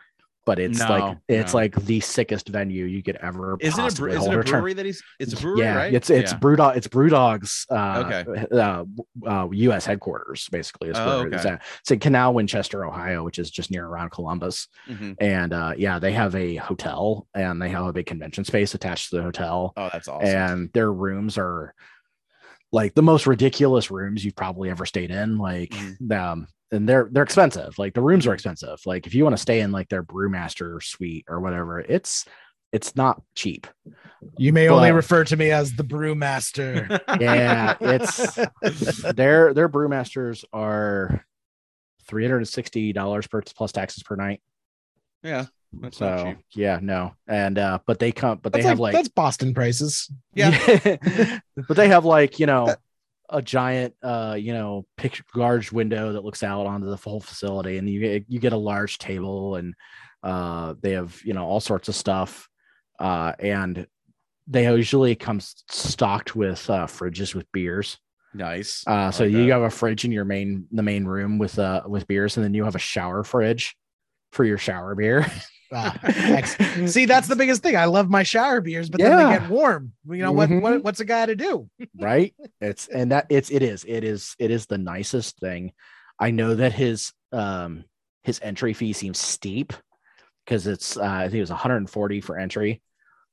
but 0.44 0.58
it's 0.58 0.78
No, 0.80 0.88
like 0.88 1.18
it's 1.28 1.52
no. 1.54 1.58
like 1.60 1.74
the 1.84 2.00
sickest 2.00 2.48
venue 2.48 2.84
you 2.84 3.02
could 3.02 3.16
ever. 3.16 3.56
is 3.60 3.78
it 3.78 3.80
a 4.00 4.06
is 4.06 4.26
it 4.26 4.34
a 4.34 4.42
brewery 4.42 4.72
that 4.74 4.84
he's? 4.84 5.02
It's 5.20 5.32
a 5.34 5.36
brewery, 5.36 5.60
yeah, 5.60 5.76
right? 5.76 5.94
it's 5.94 6.10
it's 6.10 6.32
Yeah. 6.32 6.38
Brewdog 6.38 6.76
it's 6.76 6.88
Brewdog's 6.88 7.64
uh, 7.70 8.02
Okay. 8.06 8.46
uh, 8.52 8.84
uh, 9.26 9.48
U.S. 9.52 9.86
headquarters 9.86 10.48
basically. 10.50 10.88
Is 10.90 10.96
Oh, 10.98 11.20
where 11.20 11.28
it's, 11.28 11.44
okay. 11.44 11.54
at. 11.54 11.62
it's 11.80 11.90
in 11.90 11.98
Canal 12.00 12.34
Winchester, 12.34 12.84
Ohio, 12.84 13.22
which 13.24 13.38
is 13.38 13.50
just 13.50 13.70
near 13.70 13.86
around 13.86 14.10
Columbus. 14.10 14.66
Mhm. 14.88 15.14
And 15.20 15.52
uh, 15.52 15.74
yeah, 15.76 15.98
they 15.98 16.12
have 16.12 16.34
a 16.34 16.56
hotel 16.56 17.28
and 17.34 17.60
they 17.62 17.68
have 17.68 17.86
a 17.86 17.92
big 17.92 18.06
convention 18.06 18.44
space 18.44 18.74
attached 18.74 19.10
to 19.10 19.16
the 19.16 19.22
hotel 19.22 19.72
Oh, 19.76 19.90
that's 19.92 20.08
awesome. 20.08 20.28
and 20.28 20.70
their 20.72 20.92
rooms 20.92 21.38
are 21.38 21.74
like 22.72 22.94
the 22.94 23.02
most 23.02 23.26
ridiculous 23.26 23.90
rooms 23.90 24.24
you've 24.24 24.34
probably 24.36 24.70
ever 24.70 24.86
stayed 24.86 25.10
in 25.10 25.38
like 25.38 25.70
Mhm. 25.70 26.12
um 26.18 26.46
and 26.72 26.88
they're 26.88 27.08
they're 27.12 27.22
expensive 27.22 27.78
like 27.78 27.94
the 27.94 28.00
rooms 28.00 28.26
are 28.26 28.34
expensive 28.34 28.80
like 28.86 29.06
if 29.06 29.14
you 29.14 29.22
want 29.22 29.36
to 29.36 29.40
stay 29.40 29.60
in 29.60 29.70
like 29.70 29.88
their 29.88 30.02
brewmaster 30.02 30.82
suite 30.82 31.24
or 31.28 31.40
whatever 31.40 31.78
it's 31.78 32.24
it's 32.72 32.96
not 32.96 33.22
cheap 33.34 33.66
You 34.38 34.52
may 34.52 34.68
only 34.68 34.92
refer 34.92 35.24
to 35.24 35.36
me 35.36 35.50
as 35.50 35.74
the 35.74 35.84
brewmaster. 35.84 36.88
yeah 37.20 37.76
it's 37.80 38.34
their 39.14 39.52
their 39.52 39.68
brewmasters 39.68 40.44
are 40.52 41.24
$360 42.08 43.30
per 43.30 43.42
plus 43.42 43.72
taxes 43.72 44.02
per 44.02 44.16
night 44.16 44.40
yeah. 45.22 45.46
That's 45.80 45.96
so 45.96 46.34
yeah 46.54 46.80
no 46.82 47.14
and 47.26 47.58
uh 47.58 47.78
but 47.86 47.98
they 47.98 48.12
come 48.12 48.40
but 48.42 48.52
they 48.52 48.58
That's 48.58 48.68
have 48.68 48.80
like, 48.80 48.92
like 48.94 49.04
that's 49.04 49.14
Boston 49.14 49.54
prices. 49.54 50.10
Yeah. 50.34 50.50
but 51.68 51.76
they 51.76 51.88
have 51.88 52.04
like 52.04 52.38
you 52.38 52.46
know 52.46 52.74
a 53.32 53.42
giant 53.42 53.94
uh 54.02 54.36
you 54.38 54.52
know 54.52 54.86
picture 54.96 55.24
large 55.34 55.72
window 55.72 56.12
that 56.12 56.24
looks 56.24 56.42
out 56.42 56.66
onto 56.66 56.86
the 56.88 56.96
whole 56.96 57.20
facility 57.20 57.78
and 57.78 57.88
you 57.88 57.98
get 58.00 58.24
you 58.28 58.38
get 58.38 58.52
a 58.52 58.56
large 58.56 58.98
table 58.98 59.56
and 59.56 59.74
uh 60.22 60.74
they 60.80 60.92
have 60.92 61.20
you 61.24 61.32
know 61.32 61.44
all 61.44 61.58
sorts 61.58 61.88
of 61.88 61.94
stuff 61.94 62.48
uh 63.00 63.32
and 63.38 63.86
they 64.46 64.64
usually 64.64 65.14
come 65.14 65.40
stocked 65.40 66.36
with 66.36 66.68
uh 66.70 66.86
fridges 66.86 67.34
with 67.34 67.50
beers 67.52 67.98
Nice. 68.34 68.84
uh 68.86 69.10
so 69.10 69.24
like 69.24 69.32
you 69.32 69.46
that. 69.46 69.52
have 69.52 69.62
a 69.62 69.70
fridge 69.70 70.04
in 70.04 70.12
your 70.12 70.24
main 70.24 70.66
the 70.70 70.82
main 70.82 71.04
room 71.04 71.38
with 71.38 71.58
uh 71.58 71.82
with 71.86 72.06
beers 72.06 72.36
and 72.36 72.44
then 72.44 72.54
you 72.54 72.64
have 72.64 72.76
a 72.76 72.80
shower 72.80 73.24
fridge 73.24 73.74
for 74.30 74.44
your 74.44 74.58
shower 74.58 74.94
beer 74.94 75.26
Ah. 75.72 75.96
See, 76.86 77.06
that's 77.06 77.28
the 77.28 77.36
biggest 77.36 77.62
thing. 77.62 77.76
I 77.76 77.86
love 77.86 78.10
my 78.10 78.22
shower 78.22 78.60
beers, 78.60 78.90
but 78.90 79.00
then 79.00 79.16
they 79.16 79.38
get 79.38 79.48
warm. 79.48 79.92
You 80.06 80.18
know 80.18 80.32
what, 80.32 80.50
Mhm. 80.50 80.60
what? 80.60 80.84
What's 80.84 81.00
a 81.00 81.04
guy 81.04 81.26
to 81.26 81.34
do? 81.34 81.68
right 81.98 82.34
it's 82.60 82.88
and 82.88 83.12
that 83.12 83.26
it's 83.30 83.50
it 83.50 83.62
is 83.62 83.84
it 83.88 84.04
is 84.04 84.34
it 84.38 84.50
is 84.50 84.66
the 84.66 84.78
nicest 84.78 85.38
thing 85.38 85.72
i 86.18 86.30
know 86.30 86.54
that 86.54 86.72
his 86.72 87.12
um 87.32 87.84
his 88.22 88.38
entry 88.42 88.72
fee 88.72 88.92
seems 88.92 89.18
steep 89.18 89.72
because 90.44 90.66
it's 90.66 90.96
uh, 90.96 91.02
i 91.02 91.22
think 91.24 91.34
it 91.34 91.40
was 91.40 91.50
140 91.50 92.20
for 92.20 92.38
entry 92.38 92.80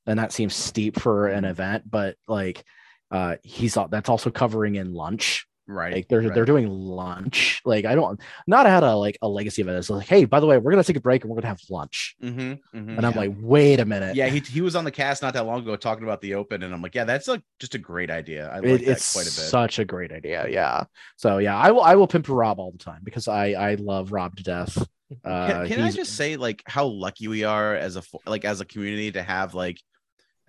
and 0.08 0.18
that 0.20 0.32
seems 0.32 0.56
steep 0.56 1.00
for 1.00 1.28
an 1.28 1.46
event 1.46 1.84
but 1.90 2.16
like 2.28 2.64
uh 3.12 3.36
he's 3.44 3.78
that's 3.92 4.10
also 4.10 4.30
covering 4.30 4.76
in 4.76 4.94
lunch 4.94 5.46
right. 5.70 5.94
like 5.94 6.08
they're 6.08 6.22
right. 6.22 6.34
they're 6.34 6.46
doing 6.46 6.68
lunch 6.70 7.62
like 7.66 7.86
i 7.86 7.96
don't 7.96 8.20
not 8.48 8.66
at 8.66 8.84
a 8.84 8.96
like 8.96 9.18
a 9.22 9.28
legacy 9.28 9.62
event 9.62 9.78
it's 9.78 9.90
like 9.90 10.08
hey 10.08 10.26
by 10.26 10.40
the 10.40 10.46
way 10.46 10.58
we're 10.58 10.72
gonna 10.72 10.84
take 10.84 10.98
a 10.98 11.02
break 11.02 11.22
and 11.24 11.30
we're 11.30 11.36
gonna 11.36 11.48
have 11.48 11.62
lunch 11.70 12.16
Mhm, 12.22 12.60
mhm. 12.76 12.98
and 12.98 13.06
i'm 13.06 13.14
like 13.14 13.32
wait 13.40 13.80
a 13.80 13.86
minute 13.86 14.16
yeah, 14.16 14.28
he, 14.28 14.40
he 14.40 14.62
was 14.62 14.76
on 14.76 14.84
the 14.84 14.92
cast 14.92 15.22
not 15.22 15.34
that 15.36 15.46
long 15.46 15.60
ago 15.62 15.76
talking 15.76 16.04
about 16.04 16.20
the 16.22 16.34
open, 16.34 16.64
and 16.64 16.74
I'm 16.74 16.82
like, 16.82 16.96
yeah, 16.96 17.04
that's 17.04 17.28
like 17.28 17.42
just 17.60 17.76
a 17.76 17.78
great 17.78 18.10
idea. 18.10 18.50
I 18.50 18.56
like 18.56 18.66
It- 18.66 18.86
that 18.86 18.92
it's 18.94 19.14
quite 19.14 19.22
a 19.24 19.26
bit. 19.26 19.32
such 19.32 19.80
a 19.80 19.86
great 19.86 20.12
idea. 20.12 20.48
Yeah. 20.50 20.86
So 21.16 21.38
yeah, 21.38 21.56
I 21.56 21.72
will 21.72 21.82
I 21.84 21.96
will 21.96 22.08
pimp 22.08 22.28
Rob 22.28 22.60
all 22.60 22.72
the 22.72 22.78
time 22.80 23.02
because 23.04 23.28
I 23.28 23.52
I 23.52 23.76
love 23.76 24.12
Rob 24.12 24.36
to 24.38 24.44
death. 24.44 24.78
Uh, 25.24 25.48
can, 25.66 25.68
can 25.68 25.82
I 25.82 25.92
just 25.92 26.16
say 26.16 26.36
like 26.38 26.64
how 26.66 26.86
lucky 26.88 27.28
we 27.28 27.44
are 27.44 27.76
as 27.76 27.96
a 27.98 28.04
like 28.26 28.46
as 28.46 28.62
a 28.62 28.66
community 28.66 29.12
to 29.14 29.22
have 29.22 29.54
like 29.54 29.80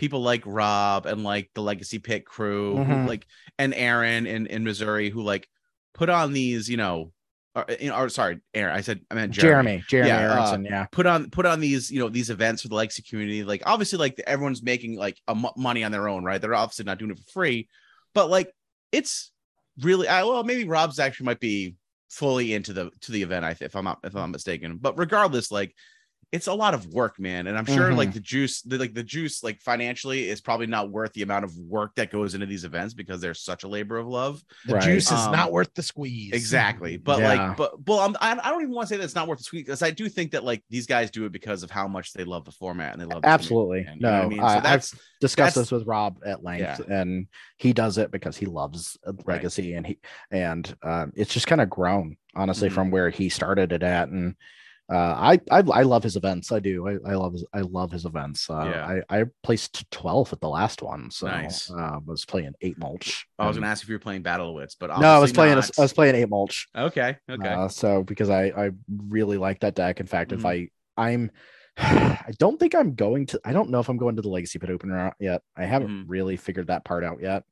people 0.01 0.23
like 0.23 0.43
Rob 0.47 1.05
and 1.05 1.23
like 1.23 1.51
the 1.55 1.61
Legacy 1.61 1.99
Pit 1.99 2.25
crew, 2.25 2.77
who, 2.79 2.85
Mhm. 2.85 3.07
like 3.07 3.27
and 3.59 3.75
Aaron 3.75 4.27
in 4.27 4.47
in 4.47 4.65
Missouri 4.65 5.11
who 5.11 5.23
like 5.23 5.47
put 5.93 6.09
on 6.09 6.33
these, 6.33 6.71
you 6.71 6.79
know, 6.79 7.13
or, 7.55 7.67
or 7.93 8.09
sorry, 8.09 8.41
Aaron, 8.55 8.75
I 8.75 8.81
said 8.81 9.03
I 9.11 9.15
meant 9.15 9.33
Jeremy. 9.33 9.83
Jeremy 9.83 9.85
Jeremy 9.89 10.09
Yeah, 10.09 10.31
uh, 10.31 10.35
Aronson, 10.35 10.65
yeah. 10.65 10.87
Put 10.91 11.05
on 11.05 11.29
put 11.29 11.45
on 11.45 11.61
these, 11.61 11.91
you 11.91 12.01
know, 12.01 12.09
these 12.09 12.31
events 12.31 12.63
for 12.63 12.69
the 12.69 12.75
Legacy 12.77 13.03
community. 13.03 13.45
Like 13.45 13.63
obviously, 13.67 13.99
like 13.99 14.19
everyone's 14.27 14.63
making 14.63 14.97
like 14.97 15.19
a 15.29 15.35
money 15.57 15.85
on 15.85 15.93
their 15.93 16.09
own, 16.09 16.25
right? 16.25 16.41
They're 16.41 16.55
obviously 16.55 16.87
not 16.87 16.99
doing 16.99 17.11
it 17.11 17.19
for 17.19 17.31
free, 17.31 17.69
but 18.15 18.31
like 18.31 18.51
it's 18.93 19.33
really, 19.83 20.09
I, 20.09 20.25
well, 20.25 20.43
maybe 20.45 20.65
Rob's 20.65 20.99
actually 20.99 21.27
might 21.27 21.41
be 21.41 21.75
fully 22.09 22.55
into 22.55 22.73
the 22.73 22.91
to 23.03 23.13
the 23.13 23.23
event. 23.23 23.45
I 23.45 23.55
if 23.61 23.77
I'm 23.77 23.85
not 23.85 23.99
if 24.03 24.15
I'm 24.17 24.23
not 24.23 24.31
mistaken, 24.31 24.79
but 24.81 24.99
regardless, 24.99 25.51
like 25.53 25.75
it's 26.33 26.47
a 26.47 26.55
lot 26.55 26.75
of 26.75 26.87
work, 26.87 27.19
man. 27.19 27.49
And 27.49 27.59
I'm 27.59 27.65
sure 27.67 27.91
Mhm. 27.91 27.97
like 27.97 28.13
the 28.13 28.21
juice, 28.21 28.63
the, 28.63 28.79
like 28.79 28.95
the 28.95 29.03
juice, 29.03 29.43
like 29.43 29.61
financially 29.61 30.29
is 30.29 30.41
probably 30.41 30.67
not 30.69 30.89
worth 30.91 31.13
the 31.13 31.23
amount 31.23 31.45
of 31.45 31.57
work 31.57 31.95
that 31.97 32.13
goes 32.13 32.35
into 32.35 32.47
these 32.47 32.65
events 32.65 32.95
because 32.95 33.21
they're 33.21 33.35
such 33.35 33.65
a 33.65 33.69
labor 33.69 33.97
of 33.99 34.07
love. 34.07 34.41
The 34.67 34.75
Right. 34.75 34.83
juice 34.85 35.07
is 35.11 35.19
Um, 35.19 35.33
not 35.33 35.51
worth 35.51 35.75
the 35.75 35.83
squeeze. 35.83 36.33
Exactly. 36.33 36.99
But 36.99 37.19
Yeah. 37.19 37.29
like, 37.49 37.57
but 37.57 37.85
well, 37.87 37.99
I'm, 37.99 38.17
I 38.21 38.39
I 38.43 38.51
don't 38.51 38.63
even 38.63 38.73
want 38.75 38.87
to 38.89 38.95
say 38.95 38.99
that 38.99 39.05
it's 39.05 39.17
not 39.17 39.27
worth 39.27 39.39
the 39.39 39.45
squeeze 39.45 39.63
because 39.65 39.83
I 39.83 39.91
do 39.91 40.09
think 40.09 40.31
that 40.31 40.45
like 40.45 40.63
these 40.71 40.87
guys 40.87 41.11
do 41.11 41.25
it 41.25 41.33
because 41.33 41.65
of 41.65 41.71
how 41.73 41.89
much 41.89 42.13
they 42.13 42.23
love 42.25 42.45
the 42.45 42.53
format 42.53 42.93
and 42.93 43.01
they 43.03 43.07
love 43.07 43.23
the 43.23 43.29
Absolutely. 43.29 43.85
community, 43.85 44.01
man. 44.01 44.01
You 44.01 44.03
know 44.03 44.21
No, 44.21 44.25
I 44.25 44.29
mean, 44.29 44.41
I- 44.41 44.79
so 44.79 44.95
I've 44.95 45.01
Discussed 45.21 45.55
that's- 45.57 45.69
this 45.69 45.73
with 45.73 45.87
Rob 45.87 46.19
at 46.25 46.43
length, 46.45 46.89
and 46.89 47.27
he 47.59 47.73
does 47.73 47.99
it 47.99 48.11
because 48.13 48.37
he 48.39 48.47
loves 48.47 48.97
uh, 49.07 49.13
Right. 49.25 49.37
legacy, 49.37 49.75
and 49.75 49.87
he 49.87 49.99
and 50.31 50.75
um, 50.83 51.13
it's 51.17 51.35
just 51.35 51.47
kind 51.49 51.61
of 51.61 51.69
grown 51.69 52.17
honestly 52.37 52.69
Mhm. 52.71 52.73
from 52.73 52.91
where 52.93 53.11
he 53.11 53.29
started 53.29 53.73
it 53.73 53.83
at, 53.83 54.09
and. 54.11 54.37
Uh, 54.91 54.97
I, 55.17 55.41
I 55.53 55.59
I 55.73 55.83
love 55.83 56.03
his 56.03 56.17
events. 56.17 56.51
I 56.51 56.59
do. 56.59 56.89
I, 56.89 56.95
I 57.09 57.15
love 57.15 57.33
his 57.35 57.45
I 57.55 57.61
love 57.61 57.93
his 57.93 58.07
events. 58.07 58.51
Uh, 58.51 58.65
Yeah. 58.75 59.01
I 59.09 59.21
I 59.21 59.25
placed 59.45 59.89
twelve 59.93 60.33
at 60.33 60.41
the 60.41 60.49
last 60.49 60.83
one, 60.83 61.11
so 61.13 61.29
Nice. 61.29 61.71
uh, 61.71 62.01
was 62.05 62.25
playing 62.25 62.55
eight 62.61 62.77
mulch. 62.79 63.27
I 63.39 63.47
was 63.47 63.57
and- 63.57 63.63
gonna 63.63 63.71
ask 63.71 63.83
if 63.85 63.89
you 63.89 63.95
were 63.95 64.01
playing 64.01 64.23
Battle 64.23 64.49
of 64.49 64.55
Wits, 64.57 64.75
but 64.75 64.89
no, 64.99 65.09
I 65.09 65.19
was 65.19 65.33
playing. 65.33 65.55
not. 65.55 65.71
I 65.79 65.83
was 65.83 65.93
playing 65.93 66.17
eight 66.17 66.29
mulch. 66.29 66.67
okay, 66.77 67.17
okay, 67.31 67.49
Uh, 67.49 67.69
so 67.69 68.03
because 68.03 68.31
I 68.31 68.47
I 68.47 68.71
really 69.07 69.39
like 69.39 69.61
that 69.61 69.77
deck. 69.77 70.01
In 70.01 70.07
fact, 70.07 70.33
if 70.33 70.41
Mhm. 70.41 70.69
I 70.97 71.01
I'm 71.01 71.31
I 71.79 72.33
don't 72.39 72.59
think 72.59 72.75
I'm 72.75 72.95
going 72.97 73.27
to. 73.27 73.41
I 73.45 73.53
don't 73.53 73.71
know 73.71 73.79
if 73.79 73.89
I'm 73.89 73.97
going 73.97 74.17
to 74.17 74.23
the 74.23 74.29
Legacy 74.29 74.59
Pit 74.59 74.71
opener 74.71 75.15
yet. 75.21 75.43
I 75.57 75.67
haven't 75.67 75.89
Mhm. 75.89 76.05
really 76.09 76.37
figured 76.37 76.67
that 76.67 76.85
part 76.85 77.05
out 77.05 77.19
yet. 77.23 77.45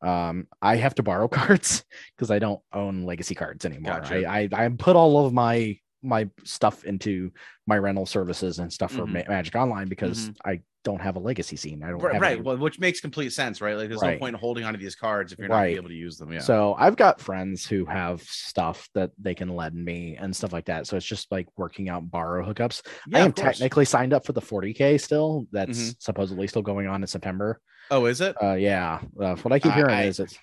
Um, 0.00 0.46
I 0.62 0.76
have 0.76 0.94
to 0.94 1.02
borrow 1.02 1.26
cards 1.40 1.84
because 2.14 2.30
I 2.30 2.38
don't 2.38 2.60
own 2.72 3.02
Legacy 3.02 3.34
cards 3.34 3.64
anymore. 3.64 3.94
Gotcha. 4.00 4.28
I, 4.28 4.42
I 4.52 4.64
I 4.64 4.68
put 4.68 4.94
all 4.94 5.26
of 5.26 5.32
my 5.32 5.76
my 6.02 6.28
stuff 6.44 6.84
into 6.84 7.30
my 7.66 7.76
rental 7.76 8.06
services 8.06 8.58
and 8.60 8.72
stuff 8.72 8.92
for 8.92 9.02
Mhm. 9.04 9.12
Ma- 9.12 9.28
Magic 9.28 9.54
Online 9.56 9.88
because 9.88 10.30
I 10.44 10.60
don't 10.84 11.00
have 11.00 11.16
a 11.16 11.18
legacy 11.18 11.56
scene. 11.56 11.82
I 11.82 11.88
don't 11.90 11.98
Right, 12.00 12.12
have 12.14 12.22
right. 12.22 12.32
any- 12.34 12.40
Well, 12.40 12.56
which 12.56 12.78
makes 12.78 13.00
complete 13.00 13.32
sense, 13.32 13.60
right? 13.60 13.76
Like, 13.76 13.88
there's 13.88 14.00
no 14.00 14.16
point 14.16 14.34
in 14.36 14.40
holding 14.40 14.64
onto 14.64 14.78
these 14.78 14.94
cards 14.94 15.32
if 15.32 15.38
you're 15.38 15.48
not 15.48 15.56
Right. 15.56 15.76
able 15.76 15.88
to 15.88 15.94
use 15.94 16.16
them. 16.18 16.32
Yeah. 16.32 16.38
So 16.38 16.74
I've 16.78 16.96
got 16.96 17.20
friends 17.20 17.66
who 17.66 17.84
have 17.86 18.22
stuff 18.22 18.88
that 18.94 19.10
they 19.18 19.34
can 19.34 19.48
lend 19.48 19.74
me 19.74 20.16
and 20.16 20.34
stuff 20.34 20.52
like 20.52 20.66
that. 20.66 20.86
So 20.86 20.96
it's 20.96 21.04
just 21.04 21.30
like 21.32 21.46
working 21.58 21.88
out 21.88 22.08
borrow 22.10 22.46
hookups. 22.46 22.86
yeah, 23.08 23.18
I 23.18 23.20
am 23.22 23.32
technically 23.32 23.84
signed 23.84 24.12
up 24.14 24.24
for 24.24 24.32
the 24.32 24.40
40k 24.40 24.96
still. 24.98 25.46
That's 25.52 25.78
Mhm. 25.78 25.96
supposedly 26.00 26.46
still 26.46 26.62
going 26.62 26.86
on 26.86 27.02
in 27.02 27.06
September. 27.08 27.60
Oh, 27.90 28.06
is 28.06 28.20
it? 28.20 28.36
Uh, 28.40 28.54
yeah, 28.54 29.00
uh, 29.20 29.34
what 29.36 29.52
I 29.52 29.58
keep 29.58 29.72
hearing 29.72 29.94
I- 29.94 30.04
is 30.04 30.20
it's 30.20 30.38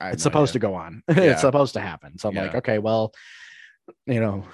it's 0.00 0.24
no 0.24 0.30
supposed 0.30 0.52
idea. 0.52 0.60
to 0.60 0.66
go 0.66 0.74
on. 0.74 1.02
Yeah. 1.08 1.32
it's 1.32 1.42
supposed 1.42 1.74
to 1.74 1.80
happen. 1.80 2.18
So 2.18 2.28
I'm 2.30 2.34
like, 2.34 2.54
okay, 2.56 2.78
well, 2.78 3.12
you 4.06 4.20
know, 4.20 4.44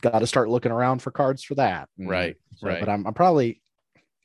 got 0.00 0.18
to 0.20 0.26
start 0.26 0.48
looking 0.48 0.72
around 0.72 1.00
for 1.02 1.10
cards 1.10 1.42
for 1.42 1.54
that. 1.56 1.88
Right, 1.98 2.36
so- 2.56 2.66
right. 2.68 2.80
But 2.80 2.88
I'm, 2.88 3.06
I'm 3.06 3.14
probably, 3.14 3.60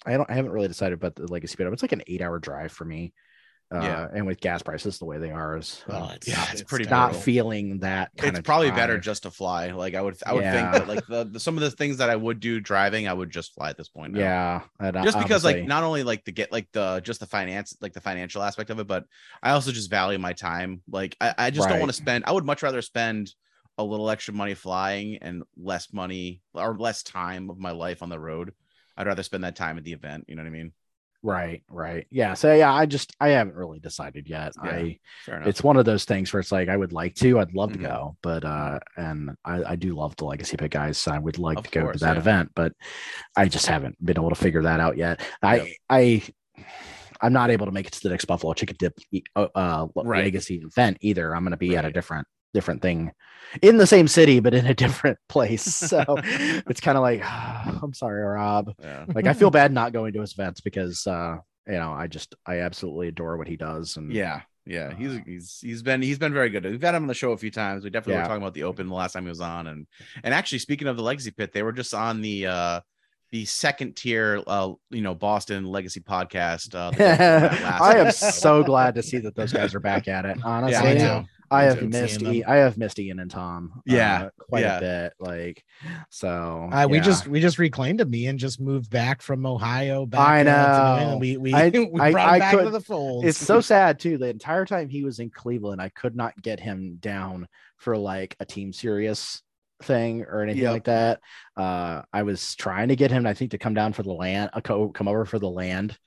I 0.05 0.17
don't, 0.17 0.29
I 0.29 0.33
haven't 0.33 0.51
really 0.51 0.67
decided 0.67 0.93
about 0.97 1.15
the 1.15 1.27
Legacy 1.31 1.55
Pit. 1.55 1.67
It's 1.71 1.81
like 1.81 1.91
an 1.91 2.03
eight 2.07 2.21
hour 2.21 2.39
drive 2.39 2.71
for 2.71 2.85
me. 2.85 3.13
Uh, 3.73 3.79
Yeah. 3.81 4.07
and 4.13 4.27
with 4.27 4.39
gas 4.39 4.61
prices 4.61 4.99
the 4.99 5.05
way 5.05 5.17
they 5.17 5.31
are, 5.31 5.57
is 5.57 5.83
Oh, 5.89 6.11
it's, 6.13 6.27
Yeah, 6.27 6.45
it's 6.51 6.61
pretty 6.61 6.85
not 6.85 7.07
brutal. 7.09 7.21
feeling 7.23 7.79
that. 7.79 8.11
Kind 8.15 8.29
It's 8.29 8.39
of 8.39 8.45
probably 8.45 8.69
better 8.69 8.99
just 8.99 9.23
to 9.23 9.31
fly. 9.31 9.71
Like 9.71 9.95
I 9.95 10.01
would, 10.03 10.15
I 10.23 10.33
would 10.33 10.43
Yeah. 10.43 10.71
think 10.71 10.85
that 10.85 10.87
like 10.95 11.07
the, 11.07 11.23
the 11.25 11.39
some 11.39 11.57
of 11.57 11.61
the 11.61 11.71
things 11.71 11.97
that 11.97 12.11
I 12.11 12.15
would 12.15 12.39
do 12.39 12.59
driving, 12.59 13.07
I 13.07 13.13
would 13.13 13.31
just 13.31 13.55
fly 13.55 13.71
at 13.71 13.77
this 13.77 13.89
point. 13.89 14.13
now. 14.13 14.19
Yeah, 14.19 14.61
and 14.79 15.03
just 15.03 15.17
because 15.17 15.43
like 15.43 15.65
not 15.65 15.83
only 15.83 16.03
like 16.03 16.23
the 16.25 16.31
get 16.31 16.51
like 16.51 16.67
the 16.73 16.99
just 17.03 17.19
the 17.19 17.25
finance 17.25 17.75
like 17.81 17.93
the 17.93 18.01
financial 18.01 18.43
aspect 18.43 18.69
of 18.69 18.79
it 18.79 18.85
but 18.85 19.05
i 19.41 19.49
also 19.51 19.71
just 19.71 19.89
value 19.89 20.19
my 20.19 20.33
time 20.33 20.81
like 20.87 21.17
i, 21.19 21.33
I 21.35 21.49
just 21.49 21.67
don't 21.67 21.79
want 21.79 21.89
to 21.89 21.95
spend 21.97 22.23
i 22.27 22.31
would 22.31 22.45
much 22.45 22.61
rather 22.61 22.81
spend 22.83 23.33
a 23.77 23.83
little 23.83 24.09
extra 24.09 24.33
money 24.33 24.53
flying 24.53 25.17
and 25.21 25.43
less 25.57 25.91
money 25.93 26.41
or 26.53 26.75
less 26.77 27.03
time 27.03 27.49
of 27.49 27.57
my 27.57 27.71
life 27.71 28.01
on 28.01 28.09
the 28.09 28.19
road 28.19 28.53
i'd 28.97 29.07
rather 29.07 29.23
spend 29.23 29.43
that 29.43 29.55
time 29.55 29.77
at 29.77 29.83
the 29.83 29.93
event 29.93 30.23
you 30.27 30.35
know 30.35 30.41
what 30.43 30.47
i 30.47 30.51
mean 30.51 30.71
right, 31.23 31.63
right, 31.69 32.05
yeah. 32.11 32.35
So 32.35 32.53
yeah, 32.53 32.71
I 32.71 32.85
just 32.85 33.15
I 33.19 33.29
haven't 33.29 33.55
really 33.55 33.79
decided 33.79 34.29
yet. 34.29 34.53
Yeah. 34.63 34.69
I 34.69 34.99
fair 35.25 35.37
enough 35.37 35.47
it's 35.47 35.63
one 35.63 35.75
of 35.75 35.83
those 35.83 36.05
things 36.05 36.31
where 36.31 36.39
it's 36.39 36.51
like 36.51 36.69
I 36.69 36.77
would 36.77 36.93
like 36.93 37.15
to, 37.15 37.39
I'd 37.39 37.55
love 37.55 37.71
Mhm. 37.71 37.73
to 37.73 37.79
go, 37.79 38.17
but 38.21 38.45
uh, 38.45 38.77
and 38.95 39.31
I, 39.43 39.63
I 39.71 39.75
do 39.75 39.95
love 39.95 40.15
the 40.17 40.25
Legacy 40.25 40.55
Pit 40.55 40.69
guys. 40.69 40.99
So 40.99 41.11
I 41.11 41.17
would 41.17 41.39
like 41.39 41.57
Of 41.57 41.63
to 41.63 41.71
go 41.79 41.91
to 41.91 41.97
that 41.97 42.13
yeah. 42.13 42.19
event, 42.19 42.51
but 42.53 42.73
I 43.35 43.47
just 43.47 43.65
haven't 43.65 43.97
been 44.05 44.19
able 44.19 44.29
to 44.29 44.35
figure 44.35 44.61
that 44.61 44.79
out 44.79 44.97
yet. 44.97 45.19
Yep. 45.19 45.27
I 45.41 45.75
I 45.89 46.23
I'm 47.21 47.33
not 47.33 47.49
able 47.49 47.65
to 47.65 47.71
make 47.71 47.87
it 47.87 47.93
to 47.93 48.03
the 48.03 48.09
next 48.09 48.25
Buffalo 48.25 48.53
Chicken 48.53 48.75
Dip 48.77 48.93
uh, 49.35 49.47
uh 49.55 49.87
Right. 49.95 50.25
legacy 50.25 50.57
event 50.63 50.97
either. 51.01 51.35
I'm 51.35 51.41
going 51.43 51.51
to 51.51 51.57
be 51.57 51.75
at 51.75 51.85
a 51.85 51.91
different 51.91 52.27
different 52.55 52.81
thing 52.81 53.11
in 53.61 53.77
the 53.77 53.85
same 53.87 54.07
city, 54.07 54.39
but 54.39 54.53
in 54.55 54.65
a 54.65 54.73
different 54.85 55.19
place. 55.29 55.63
So 55.63 56.03
it's 56.17 56.81
kind 56.81 56.97
of 56.97 57.03
like 57.03 57.21
I'm 57.83 57.93
sorry, 57.93 58.23
Rob. 58.23 58.73
Yeah. 58.81 59.05
Like 59.13 59.27
I 59.27 59.33
feel 59.33 59.51
bad 59.59 59.71
not 59.71 59.93
going 59.93 60.13
to 60.13 60.21
his 60.21 60.33
events 60.33 60.61
because 60.61 61.05
uh 61.05 61.37
you 61.67 61.73
know 61.73 61.91
I 61.93 62.07
just 62.07 62.33
I 62.45 62.59
absolutely 62.61 63.07
adore 63.09 63.37
what 63.37 63.47
he 63.47 63.57
does 63.57 63.97
and 63.97 64.11
yeah. 64.11 64.41
Yeah. 64.67 64.95
he's 64.95 65.19
he's 65.27 65.59
he's 65.61 65.81
been 65.83 66.01
he's 66.01 66.17
been 66.17 66.33
very 66.33 66.49
good. 66.49 66.63
We've 66.65 66.81
had 66.81 66.95
him 66.95 67.03
on 67.03 67.07
the 67.07 67.13
show 67.13 67.31
a 67.33 67.37
few 67.37 67.51
times. 67.51 67.83
We 67.83 67.91
definitely 67.91 68.15
Yeah. 68.15 68.23
were 68.23 68.27
talking 68.29 68.41
about 68.41 68.55
the 68.55 68.63
open 68.63 68.87
the 68.89 68.95
last 68.95 69.13
time 69.13 69.23
he 69.23 69.29
was 69.29 69.39
on. 69.41 69.67
And 69.67 69.85
and 70.23 70.33
actually 70.33 70.59
speaking 70.59 70.87
of 70.87 70.97
the 70.97 71.03
legacy 71.03 71.29
pit 71.31 71.53
they 71.53 71.61
were 71.61 71.71
just 71.73 71.93
on 71.93 72.21
the 72.21 72.47
uh 72.47 72.79
the 73.31 73.45
second 73.45 73.95
tier 73.95 74.41
uh 74.47 74.71
you 74.91 75.01
know 75.01 75.13
boston 75.15 75.65
legacy 75.65 75.99
podcast 75.99 76.73
uh 76.75 76.91
the 76.91 76.97
day 76.97 77.11
before 77.11 77.27
that 77.39 77.61
last 77.63 77.81
I 77.81 77.97
am 77.97 78.11
so 78.11 78.63
glad 78.63 78.95
to 78.95 79.03
see 79.03 79.17
that 79.17 79.35
those 79.35 79.51
guys 79.51 79.73
are 79.75 79.79
back 79.79 80.07
at 80.07 80.25
it 80.25 80.37
honestly. 80.43 80.93
yeah 80.95 81.23
I 81.55 81.73
me 81.75 81.75
know. 81.75 81.75
too. 81.75 81.85
I 81.85 81.89
Me 81.89 81.93
have 81.97 82.03
missed 82.03 82.19
them. 82.19 82.43
I 82.47 82.55
have 82.57 82.77
missed 82.77 82.99
Ian 82.99 83.19
and 83.19 83.31
Tom 83.31 83.81
Yeah, 83.85 84.23
uh, 84.25 84.29
quite 84.49 84.61
yeah. 84.63 84.77
a 84.77 84.81
bit 84.81 85.13
like 85.19 85.63
so 86.09 86.69
Uh, 86.71 86.87
we 86.89 86.97
yeah. 86.97 87.03
just 87.03 87.27
we 87.27 87.39
just 87.39 87.57
reclaimed 87.59 88.01
him. 88.01 88.09
Me 88.09 88.27
and 88.27 88.37
just 88.39 88.59
moved 88.59 88.89
back 88.89 89.21
from 89.21 89.45
Ohio. 89.45 90.05
Back 90.05 90.19
I 90.19 90.41
uh, 90.49 90.99
to 90.99 91.05
know. 91.11 91.17
We 91.17 91.37
we, 91.37 91.53
I- 91.53 91.69
we 91.69 91.99
I- 91.99 92.11
brought 92.11 92.27
him 92.29 92.33
I 92.35 92.39
back 92.39 92.53
could- 92.55 92.63
to 92.65 92.69
the 92.71 92.81
fold. 92.81 93.25
it's 93.25 93.37
so 93.37 93.61
sad 93.73 93.99
too 93.99 94.17
the 94.17 94.27
entire 94.27 94.65
time 94.65 94.89
he 94.89 95.03
was 95.03 95.19
in 95.19 95.29
Cleveland 95.29 95.81
I 95.81 95.89
could 95.89 96.15
not 96.15 96.39
get 96.41 96.59
him 96.59 96.97
down 96.99 97.47
for 97.77 97.97
like 97.97 98.35
a 98.39 98.45
team 98.45 98.71
serious 98.73 99.41
thing 99.83 100.21
or 100.21 100.41
anything 100.41 100.63
Yep. 100.63 100.71
like 100.71 100.83
that 100.85 101.19
uh 101.57 102.01
I 102.13 102.23
was 102.23 102.55
trying 102.55 102.87
to 102.87 102.95
get 102.95 103.11
him 103.11 103.25
I 103.27 103.33
think 103.33 103.51
to 103.51 103.57
come 103.57 103.73
down 103.73 103.91
for 103.91 104.03
the 104.03 104.13
land 104.13 104.49
uh, 104.53 104.61
co- 104.61 104.87
come 104.89 105.09
over 105.09 105.25
for 105.25 105.37
the 105.37 105.49
land 105.49 105.97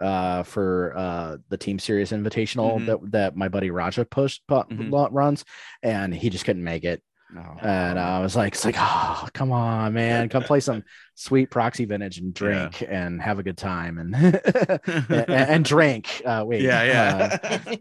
uh 0.00 0.42
for 0.42 0.94
uh 0.96 1.36
the 1.48 1.56
team 1.56 1.78
series 1.78 2.10
invitational 2.12 2.78
Mhm. 2.80 2.86
that 2.86 3.12
that 3.12 3.36
my 3.36 3.48
buddy 3.48 3.70
Raja 3.70 4.04
pu- 4.04 4.28
Mhm. 4.48 5.08
runs 5.12 5.44
and 5.82 6.14
he 6.14 6.30
just 6.30 6.44
couldn't 6.44 6.64
make 6.64 6.84
it 6.84 7.02
No. 7.30 7.58
and 7.60 7.98
I 7.98 8.20
was 8.20 8.34
like, 8.34 8.54
it's 8.54 8.64
like, 8.64 8.76
oh, 8.78 9.28
come 9.34 9.52
on, 9.52 9.92
man, 9.92 10.28
come 10.30 10.44
play 10.44 10.60
some 10.60 10.82
sweet 11.14 11.50
proxy 11.50 11.84
vintage 11.84 12.18
and 12.18 12.32
drink 12.32 12.82
and 12.88 13.20
have 13.20 13.38
a 13.38 13.42
good 13.42 13.58
time 13.58 13.98
and 13.98 14.14
and, 15.10 15.28
and 15.30 15.64
drink. 15.74 16.22
Uh, 16.24 16.44
wait, 16.46 16.62
yeah 16.62 16.82
yeah 16.84 17.38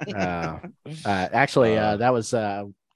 Uh, 0.08 0.18
uh, 0.18 0.60
uh, 1.06 1.30
actually, 1.32 1.78
uh, 1.78 1.94
Uh, 1.94 1.98
that 1.98 2.14
was 2.14 2.34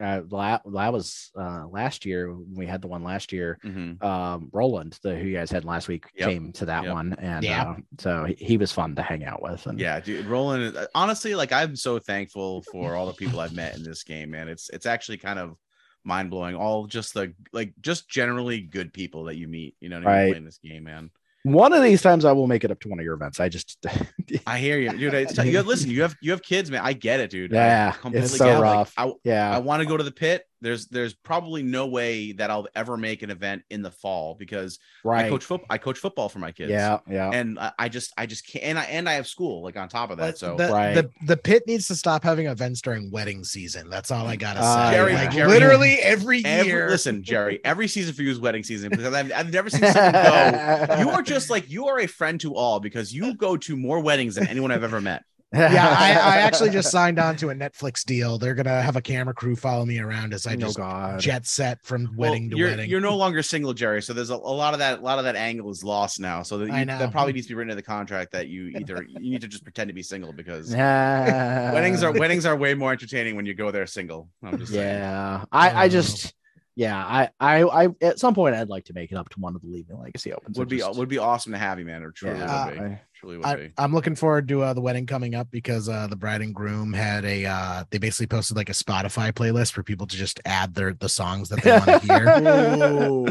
uh, 0.01 0.21
that 0.29 0.61
was 0.93 1.31
uh, 1.37 1.67
last 1.67 2.05
year. 2.05 2.33
when 2.33 2.55
We 2.55 2.65
had 2.65 2.81
the 2.81 2.87
one 2.87 3.03
last 3.03 3.31
year. 3.31 3.59
Mhm. 3.63 4.01
Um, 4.03 4.49
Roland, 4.51 4.97
the 5.03 5.15
who 5.15 5.27
you 5.27 5.37
guys 5.37 5.51
had 5.51 5.63
last 5.65 5.87
week, 5.87 6.05
Yep. 6.15 6.29
came 6.29 6.51
to 6.53 6.65
that 6.65 6.83
Yep. 6.83 6.93
one, 6.93 7.13
and 7.19 7.45
Yeah. 7.45 7.63
uh, 7.63 7.75
so 7.99 8.23
he, 8.25 8.33
he 8.35 8.57
was 8.57 8.71
fun 8.71 8.95
to 8.95 9.01
hang 9.01 9.23
out 9.23 9.41
with. 9.41 9.65
And 9.67 9.79
Yeah, 9.79 9.99
dude, 9.99 10.25
Roland. 10.25 10.75
uh, 10.75 10.87
Honestly, 10.95 11.35
like 11.35 11.51
I'm 11.51 11.75
so 11.75 11.99
thankful 11.99 12.63
for 12.71 12.95
all 12.95 13.05
the 13.05 13.13
people 13.13 13.39
I've 13.39 13.53
met 13.53 13.75
in 13.75 13.83
this 13.83 14.03
game, 14.03 14.31
man. 14.31 14.47
It's 14.49 14.69
it's 14.71 14.85
actually 14.85 15.17
kind 15.17 15.39
of 15.39 15.55
mind 16.03 16.31
blowing. 16.31 16.55
All 16.55 16.87
just 16.87 17.13
the 17.13 17.33
like 17.53 17.73
just 17.81 18.09
generally 18.09 18.61
good 18.61 18.91
people 18.93 19.25
that 19.25 19.35
you 19.35 19.47
meet. 19.47 19.75
You 19.79 19.89
know, 19.89 19.97
what 19.99 20.07
I 20.07 20.11
mean, 20.11 20.19
Right. 20.23 20.31
playing 20.31 20.45
this 20.45 20.57
game, 20.57 20.83
man. 20.85 21.11
One 21.43 21.73
of 21.73 21.81
these 21.81 22.01
times, 22.01 22.25
I 22.25 22.31
will 22.31 22.47
make 22.47 22.63
it 22.63 22.71
up 22.71 22.79
to 22.81 22.89
one 22.89 22.99
of 22.99 23.05
your 23.05 23.15
events. 23.15 23.39
I 23.39 23.49
just, 23.49 23.83
I 24.47 24.59
hear 24.59 24.79
you, 24.79 24.95
dude. 24.97 25.13
It's, 25.13 25.37
you 25.37 25.57
have, 25.57 25.65
listen, 25.67 25.89
you 25.89 26.01
have 26.03 26.15
you 26.21 26.31
have 26.31 26.41
kids, 26.41 26.69
man. 26.69 26.81
I 26.83 26.93
get 26.93 27.19
it, 27.19 27.29
dude. 27.29 27.53
I 27.53 27.57
Yeah, 27.57 27.91
completely 27.91 28.25
it's 28.25 28.37
so 28.37 28.45
get 28.45 28.57
it. 28.57 28.59
Like, 28.59 28.63
rough. 28.63 28.93
I, 28.97 29.11
yeah, 29.23 29.55
I 29.55 29.59
want 29.59 29.81
to 29.81 29.87
go 29.87 29.97
to 29.97 30.03
the 30.03 30.11
pit. 30.11 30.45
There's 30.61 30.87
there's 30.87 31.13
probably 31.13 31.63
no 31.63 31.87
way 31.87 32.33
that 32.33 32.51
I'll 32.51 32.67
ever 32.75 32.95
make 32.97 33.23
an 33.23 33.31
event 33.31 33.63
in 33.69 33.81
the 33.81 33.89
fall 33.91 34.35
because 34.37 34.77
right. 35.03 35.25
I 35.25 35.29
coach 35.29 35.43
football. 35.43 35.65
I 35.69 35.77
coach 35.79 35.97
football 35.97 36.29
for 36.29 36.39
my 36.39 36.51
kids. 36.51 36.69
yeah, 36.71 36.99
yeah. 37.09 37.31
and 37.31 37.57
I, 37.59 37.71
I 37.79 37.89
just 37.89 38.13
I 38.17 38.25
just 38.27 38.47
can't. 38.47 38.63
And 38.65 38.77
I 38.79 38.83
and 38.83 39.09
I 39.09 39.13
have 39.13 39.25
school 39.27 39.63
like 39.63 39.75
on 39.77 39.89
top 39.89 40.11
of 40.11 40.17
that. 40.19 40.23
But 40.33 40.37
So 40.37 40.55
the, 40.55 40.69
Right. 40.71 40.93
the 40.93 41.09
the 41.25 41.37
pit 41.37 41.63
needs 41.67 41.87
to 41.87 41.95
stop 41.95 42.23
having 42.23 42.45
events 42.47 42.81
during 42.81 43.09
wedding 43.11 43.43
season. 43.43 43.89
That's 43.89 44.11
all 44.11 44.27
I 44.27 44.35
gotta 44.35 44.59
Uh, 44.61 44.89
say. 44.91 44.95
Jerry- 44.97 45.13
like 45.13 45.31
Jerry- 45.31 45.49
literally 45.49 45.93
every, 45.95 46.45
every 46.45 46.67
year. 46.69 46.89
listen, 46.89 47.23
Jerry. 47.23 47.59
Every 47.65 47.87
season 47.87 48.13
for 48.13 48.21
you 48.21 48.29
is 48.31 48.39
wedding 48.39 48.63
season 48.63 48.89
because 48.89 49.13
I've, 49.13 49.31
I've 49.33 49.51
never 49.51 49.69
seen 49.69 49.91
someone 49.91 50.11
go. 50.13 50.95
You 50.99 51.09
are 51.09 51.23
just 51.23 51.49
like 51.49 51.69
you 51.69 51.87
are 51.87 51.99
a 51.99 52.07
friend 52.07 52.39
to 52.41 52.53
all 52.55 52.79
because 52.79 53.11
you 53.13 53.35
go 53.35 53.57
to 53.57 53.75
more 53.75 53.99
weddings 53.99 54.35
than 54.35 54.47
anyone 54.47 54.71
I've 54.71 54.83
ever 54.83 55.01
met. 55.01 55.23
Yeah, 55.53 55.95
I, 55.99 56.11
I 56.35 56.37
actually 56.37 56.69
just 56.69 56.91
signed 56.91 57.19
on 57.19 57.35
to 57.37 57.49
a 57.49 57.53
Netflix 57.53 58.05
deal. 58.05 58.37
They're 58.37 58.53
gonna 58.55 58.81
have 58.81 58.95
a 58.95 59.01
camera 59.01 59.33
crew 59.33 59.55
follow 59.55 59.85
me 59.85 59.99
around 59.99 60.33
as 60.33 60.47
I 60.47 60.53
oh 60.53 60.57
just 60.57 60.77
god. 60.77 61.19
jet 61.19 61.45
set 61.45 61.83
from 61.83 62.09
Well, 62.15 62.31
wedding 62.31 62.49
to 62.51 62.57
you're, 62.57 62.69
wedding. 62.69 62.89
You're 62.89 63.01
no 63.01 63.15
longer 63.17 63.43
single, 63.43 63.73
Jerry. 63.73 64.01
So 64.01 64.13
there's 64.13 64.29
a, 64.29 64.35
a 64.35 64.37
lot 64.37 64.73
of 64.73 64.79
that. 64.79 64.99
A 64.99 65.01
lot 65.01 65.17
of 65.19 65.25
that 65.25 65.35
angle 65.35 65.69
is 65.71 65.83
lost 65.83 66.19
now. 66.19 66.41
So 66.43 66.57
that, 66.59 66.67
you, 66.67 66.85
that 66.85 67.11
probably 67.11 67.33
needs 67.33 67.47
to 67.47 67.51
be 67.51 67.55
written 67.55 67.71
in 67.71 67.77
the 67.77 67.83
contract 67.83 68.31
that 68.31 68.47
you 68.47 68.67
either 68.79 69.05
you 69.07 69.31
need 69.31 69.41
to 69.41 69.47
just 69.47 69.63
pretend 69.63 69.89
to 69.89 69.93
be 69.93 70.03
single 70.03 70.31
because 70.33 70.71
weddings 70.75 72.03
are 72.03 72.11
weddings 72.19 72.45
are 72.45 72.55
way 72.55 72.73
more 72.73 72.91
entertaining 72.91 73.35
when 73.35 73.45
you 73.45 73.53
go 73.53 73.71
there 73.71 73.85
single. 73.87 74.29
I'm 74.43 74.57
just 74.57 74.71
saying. 74.71 74.99
Yeah, 74.99 75.45
I, 75.51 75.69
I 75.69 75.85
Oh. 75.85 75.89
just, 75.89 76.33
yeah, 76.75 76.97
I, 77.05 77.29
I, 77.39 77.63
I, 77.63 77.87
at 78.01 78.17
some 78.19 78.33
point, 78.33 78.55
I'd 78.55 78.69
like 78.69 78.85
to 78.85 78.93
make 78.93 79.11
it 79.11 79.15
up 79.17 79.27
to 79.29 79.39
one 79.41 79.55
of 79.55 79.61
the 79.61 79.67
Leaving 79.67 79.99
Legacy 79.99 80.31
Opens. 80.31 80.57
would 80.57 80.69
be 80.69 80.77
just- 80.77 80.97
would 80.97 81.09
be 81.09 81.17
awesome 81.17 81.51
to 81.51 81.57
have 81.57 81.77
you, 81.79 81.85
man. 81.85 82.01
Or 82.03 82.11
truly 82.11 82.37
yeah, 82.39 82.65
would 82.65 82.73
be. 82.75 82.79
I- 82.79 83.01
Truly 83.21 83.37
would 83.37 83.45
I, 83.45 83.55
be. 83.55 83.69
I'm 83.77 83.93
looking 83.93 84.15
forward 84.15 84.47
to 84.47 84.63
uh, 84.63 84.73
the 84.73 84.81
wedding 84.81 85.05
coming 85.05 85.35
up 85.35 85.51
because 85.51 85.87
uh, 85.87 86.07
the 86.07 86.15
bride 86.15 86.41
and 86.41 86.55
groom 86.55 86.91
had 86.91 87.23
a 87.23 87.45
uh, 87.45 87.83
they 87.91 87.99
basically 87.99 88.25
posted 88.25 88.57
like 88.57 88.67
a 88.67 88.73
Spotify 88.73 89.31
playlist 89.31 89.73
for 89.73 89.83
people 89.83 90.07
to 90.07 90.17
just 90.17 90.39
add 90.43 90.73
their 90.73 90.93
the 90.95 91.07
songs 91.07 91.47
that 91.49 91.61
they 91.61 91.71
want 91.71 92.01
to 92.01 92.07
hear. 92.07 92.87
Ooh. 92.97 93.27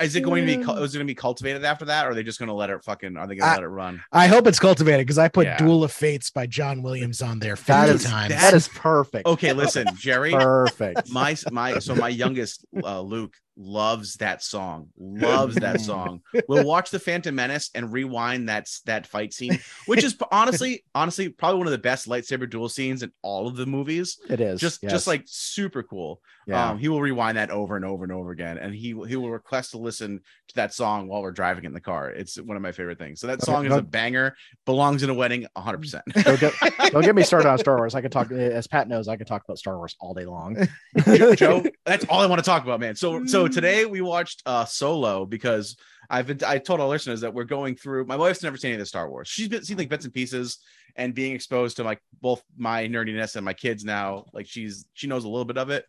Is 0.00 0.16
it 0.16 0.22
going 0.22 0.46
to 0.46 0.56
be 0.56 0.64
cul- 0.64 0.78
is 0.82 0.94
it 0.94 0.98
going 0.98 1.06
to 1.06 1.10
be 1.10 1.14
cultivated 1.14 1.62
after 1.62 1.84
that, 1.84 2.06
or 2.06 2.10
are 2.10 2.14
they 2.14 2.22
just 2.22 2.38
going 2.38 2.48
to 2.48 2.54
let 2.54 2.70
it 2.70 2.82
fucking? 2.84 3.18
Are 3.18 3.26
they 3.26 3.36
going 3.36 3.46
to 3.50 3.54
let 3.60 3.62
it 3.62 3.68
run? 3.68 4.02
I 4.12 4.28
hope 4.28 4.46
it's 4.46 4.58
cultivated 4.58 5.06
because 5.06 5.18
I 5.18 5.28
put 5.28 5.44
Yeah. 5.44 5.58
Duel 5.58 5.84
of 5.84 5.92
Fates 5.92 6.30
by 6.30 6.46
John 6.46 6.80
Williams 6.82 7.20
on 7.20 7.38
there 7.38 7.56
50 7.56 7.72
that 7.72 7.88
is 7.90 8.04
times. 8.04 8.30
that 8.32 8.54
is 8.54 8.68
perfect. 8.68 9.26
Okay, 9.26 9.52
listen, 9.52 9.86
Jerry. 9.94 10.32
perfect. 10.32 11.10
my 11.10 11.36
my 11.52 11.80
so 11.80 11.94
my 11.94 12.08
youngest 12.08 12.64
uh, 12.82 13.02
Luke 13.02 13.34
loves 13.56 14.14
that 14.16 14.42
song. 14.42 14.88
Loves 14.98 15.54
that 15.56 15.80
song. 15.80 16.20
We'll 16.48 16.64
watch 16.64 16.90
the 16.90 16.98
Phantom 16.98 17.34
Menace 17.34 17.70
and 17.74 17.92
rewind 17.92 18.48
that 18.48 18.66
that 18.86 19.06
fight 19.06 19.32
scene, 19.32 19.58
which 19.86 20.02
is 20.02 20.16
honestly 20.32 20.84
honestly 20.94 21.28
probably 21.28 21.58
one 21.58 21.66
of 21.66 21.70
the 21.72 21.78
best 21.78 22.08
lightsaber 22.08 22.48
duel 22.50 22.68
scenes 22.68 23.02
in 23.02 23.12
all 23.22 23.46
of 23.46 23.56
the 23.56 23.66
movies. 23.66 24.18
It 24.28 24.40
is 24.40 24.60
Just 24.60 24.82
yes. 24.82 24.92
just 24.92 25.06
like 25.06 25.22
super 25.26 25.82
cool. 25.82 26.20
yeah. 26.46 26.70
Um, 26.70 26.78
he 26.78 26.88
will 26.88 27.00
rewind 27.00 27.36
that 27.38 27.50
over 27.50 27.76
and 27.76 27.84
over 27.84 28.02
and 28.04 28.12
over 28.12 28.30
again, 28.32 28.58
and 28.58 28.74
he 28.74 28.88
he 29.06 29.16
will 29.16 29.30
request 29.30 29.70
to 29.72 29.78
listen 29.78 30.20
to 30.48 30.54
that 30.56 30.74
song 30.74 31.06
while 31.08 31.22
we're 31.22 31.30
driving 31.32 31.64
in 31.64 31.72
the 31.72 31.80
car. 31.80 32.10
It's 32.10 32.40
one 32.40 32.56
of 32.56 32.62
my 32.62 32.72
favorite 32.72 32.98
things. 32.98 33.20
So 33.20 33.26
that 33.28 33.34
Okay, 33.42 33.52
song 33.52 33.66
is 33.66 33.72
a 33.72 33.82
banger. 33.82 34.34
Belongs 34.66 35.02
in 35.02 35.10
a 35.10 35.14
wedding, 35.14 35.46
hundred 35.56 35.78
percent. 35.78 36.04
don't 36.22 36.40
get 36.40 36.52
don't 36.92 37.04
get 37.04 37.14
me 37.14 37.22
started 37.22 37.48
on 37.48 37.58
Star 37.58 37.76
Wars. 37.76 37.94
I 37.94 38.00
could 38.00 38.12
talk 38.12 38.30
as 38.32 38.66
Pat 38.66 38.88
knows. 38.88 39.06
I 39.08 39.16
could 39.16 39.26
talk 39.26 39.44
about 39.44 39.58
Star 39.58 39.76
Wars 39.78 39.94
all 40.00 40.12
day 40.14 40.24
long. 40.26 40.56
Joe, 41.36 41.64
that's 41.86 42.04
all 42.06 42.20
I 42.20 42.26
want 42.26 42.40
to 42.42 42.44
talk 42.44 42.62
about, 42.64 42.80
man. 42.80 42.96
So 42.96 43.24
so 43.26 43.43
so 43.44 43.52
today 43.52 43.84
we 43.84 44.00
watched 44.00 44.42
uh 44.46 44.64
Solo 44.64 45.26
because 45.26 45.76
I've 46.10 46.26
been 46.26 46.38
I 46.46 46.58
told 46.58 46.80
our 46.80 46.88
listeners 46.88 47.20
that 47.22 47.34
we're 47.34 47.44
going 47.44 47.76
through 47.76 48.06
my 48.06 48.16
wife's 48.16 48.42
never 48.42 48.56
seen 48.56 48.70
any 48.70 48.76
of 48.76 48.80
the 48.80 48.86
Star 48.86 49.08
Wars. 49.08 49.28
She's 49.28 49.48
been 49.48 49.64
seen 49.64 49.76
like 49.76 49.88
bits 49.88 50.04
and 50.04 50.14
pieces 50.14 50.58
and 50.96 51.14
being 51.14 51.34
exposed 51.34 51.76
to 51.76 51.84
like 51.84 52.00
both 52.20 52.42
my 52.56 52.86
nerdiness 52.86 53.36
and 53.36 53.44
my 53.44 53.54
kids 53.54 53.84
now. 53.84 54.24
Like 54.32 54.46
she's 54.46 54.86
she 54.94 55.06
knows 55.06 55.24
a 55.24 55.28
little 55.28 55.44
bit 55.44 55.58
of 55.58 55.70
it, 55.70 55.84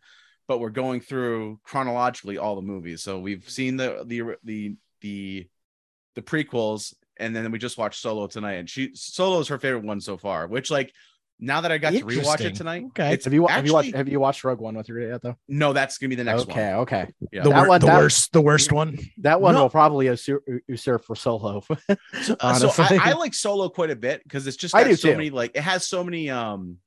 but 0.48 0.58
we're 0.58 0.70
going 0.70 1.00
through 1.00 1.60
chronologically 1.64 2.38
all 2.38 2.56
the 2.56 2.62
movies. 2.62 3.02
So 3.02 3.18
we've 3.18 3.48
seen 3.48 3.76
the 3.76 4.04
the 4.06 4.36
the 4.44 4.76
the 5.00 5.48
the 6.14 6.22
prequels 6.22 6.94
and 7.18 7.34
then 7.34 7.50
we 7.50 7.58
just 7.58 7.78
watched 7.78 8.00
Solo 8.00 8.26
tonight 8.26 8.54
and 8.54 8.68
she 8.68 8.90
Solo 8.94 9.40
is 9.40 9.48
her 9.48 9.58
favorite 9.58 9.84
one 9.84 10.00
so 10.00 10.16
far, 10.16 10.46
which 10.46 10.70
like 10.70 10.92
now 11.38 11.60
that 11.60 11.70
I 11.70 11.78
got 11.78 11.92
to 11.92 12.00
rewatch 12.00 12.12
Interesting. 12.16 12.46
it 12.46 12.54
tonight, 12.56 12.84
Okay. 12.88 13.12
it's 13.12 13.24
Have 13.26 13.34
you 13.34 13.42
wa- 13.42 13.48
have 13.48 13.66
you 13.66 13.72
watched 13.74 13.94
have 13.94 14.08
you 14.08 14.18
watched 14.20 14.42
Rogue 14.44 14.58
One 14.60 14.76
with 14.76 14.86
her 14.88 14.98
yet 15.00 15.22
though? 15.22 15.36
no, 15.48 15.72
that's 15.72 15.98
gonna 15.98 16.08
be 16.08 16.14
the 16.16 16.24
next 16.24 16.42
okay, 16.42 16.70
one. 16.72 16.80
okay. 16.80 17.02
Okay. 17.02 17.12
Yeah. 17.32 17.42
the, 17.42 17.50
That 17.50 17.56
wor- 17.58 17.68
one- 17.68 17.80
the 17.80 17.86
that- 17.88 17.96
worst, 17.98 18.32
the 18.32 18.40
worst 18.40 18.72
one. 18.72 18.98
That 19.18 19.40
one 19.40 19.54
No. 19.54 19.62
will 19.62 19.70
probably 19.70 20.06
usurp, 20.06 20.44
usurp 20.68 21.04
for 21.04 21.14
Solo. 21.16 21.62
So, 22.22 22.36
I. 22.40 22.98
I 23.02 23.12
like 23.12 23.34
solo 23.34 23.68
quite 23.68 23.90
a 23.90 23.96
bit 23.96 24.22
because 24.22 24.46
it's 24.46 24.56
just 24.56 24.74
I 24.74 24.82
got 24.82 24.88
do 24.90 24.96
so 24.96 25.10
too. 25.10 25.16
many 25.16 25.30
like 25.30 25.52
it 25.54 25.60
has 25.62 25.86
so 25.86 26.02
many 26.02 26.30
um 26.30 26.78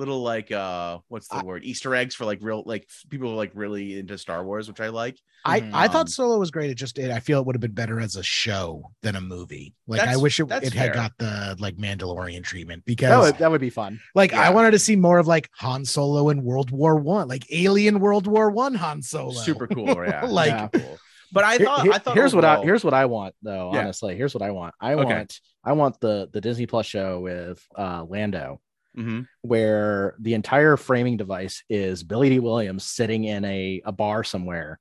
little 0.00 0.22
like 0.22 0.50
uh 0.50 0.98
what's 1.08 1.28
the 1.28 1.36
I- 1.36 1.42
word 1.44 1.62
Easter 1.64 1.94
eggs 1.94 2.14
for 2.16 2.24
like 2.24 2.38
real 2.42 2.62
like 2.66 2.88
people 3.08 3.28
who 3.28 3.34
are 3.34 3.36
like 3.36 3.52
really 3.54 3.98
into 3.98 4.18
Star 4.18 4.44
Wars, 4.44 4.66
which 4.68 4.80
I 4.80 4.88
like. 4.88 5.16
I, 5.44 5.60
Mhm. 5.60 5.70
I 5.72 5.86
Um, 5.86 5.92
thought 5.92 6.08
Solo 6.10 6.38
was 6.38 6.50
great. 6.50 6.70
It 6.70 6.74
just 6.74 6.98
it, 6.98 7.10
I 7.10 7.20
feel 7.20 7.40
it 7.40 7.46
would 7.46 7.54
have 7.54 7.60
been 7.60 7.72
better 7.72 7.98
as 8.00 8.16
a 8.16 8.22
show 8.22 8.90
than 9.02 9.16
a 9.16 9.20
movie. 9.20 9.74
Like 9.86 10.00
I 10.02 10.16
wish 10.16 10.38
it, 10.40 10.50
it 10.50 10.72
had 10.72 10.72
fair. 10.72 10.92
got 10.92 11.12
the 11.18 11.56
like 11.60 11.76
Mandalorian 11.76 12.42
treatment 12.42 12.82
that 12.84 12.86
because 12.86 13.26
would 13.32 13.38
that 13.38 13.50
would 13.50 13.60
be 13.60 13.70
fun. 13.70 14.00
like 14.14 14.32
I 14.34 14.50
wanted 14.50 14.72
to 14.72 14.78
see 14.78 14.96
more 14.96 15.18
of 15.18 15.26
like 15.26 15.48
Han 15.58 15.84
Solo 15.84 16.28
in 16.30 16.42
World 16.42 16.70
War 16.72 16.96
One, 16.96 17.28
like 17.28 17.46
Alien 17.52 18.00
World 18.00 18.26
War 18.26 18.50
One 18.50 18.74
Han 18.74 19.00
Solo. 19.02 19.32
Super 19.32 19.66
cool, 19.76 19.86
yeah. 20.04 20.26
Like- 20.26 20.72
super 20.74 20.78
cool. 20.86 20.98
But 21.32 21.44
I 21.44 21.58
thought 21.58 21.82
here- 21.84 21.92
I 21.92 21.98
thought 21.98 22.16
here's 22.16 22.34
what 22.34 22.44
I 22.44 22.60
here's 22.60 22.82
what 22.84 22.92
I 22.92 23.06
want 23.06 23.36
though. 23.40 23.70
Yeah. 23.72 23.82
Honestly, 23.82 24.16
here's 24.16 24.34
what 24.34 24.42
I 24.42 24.50
want. 24.50 24.74
I 24.80 24.94
Okay. 24.94 25.04
want 25.04 25.40
I 25.64 25.72
want 25.74 26.00
the 26.00 26.28
the 26.32 26.40
Disney 26.40 26.66
Plus 26.66 26.86
show 26.86 27.20
with 27.20 27.64
uh 27.78 28.04
Lando, 28.08 28.60
Mhm. 28.98 29.26
where 29.42 30.14
the 30.18 30.34
entire 30.34 30.76
framing 30.76 31.16
device 31.16 31.62
is 31.68 32.02
Billy 32.02 32.28
Dee 32.28 32.40
Williams 32.40 32.84
sitting 32.84 33.24
in 33.24 33.44
a, 33.44 33.80
a 33.84 33.92
bar 33.92 34.24
somewhere, 34.24 34.78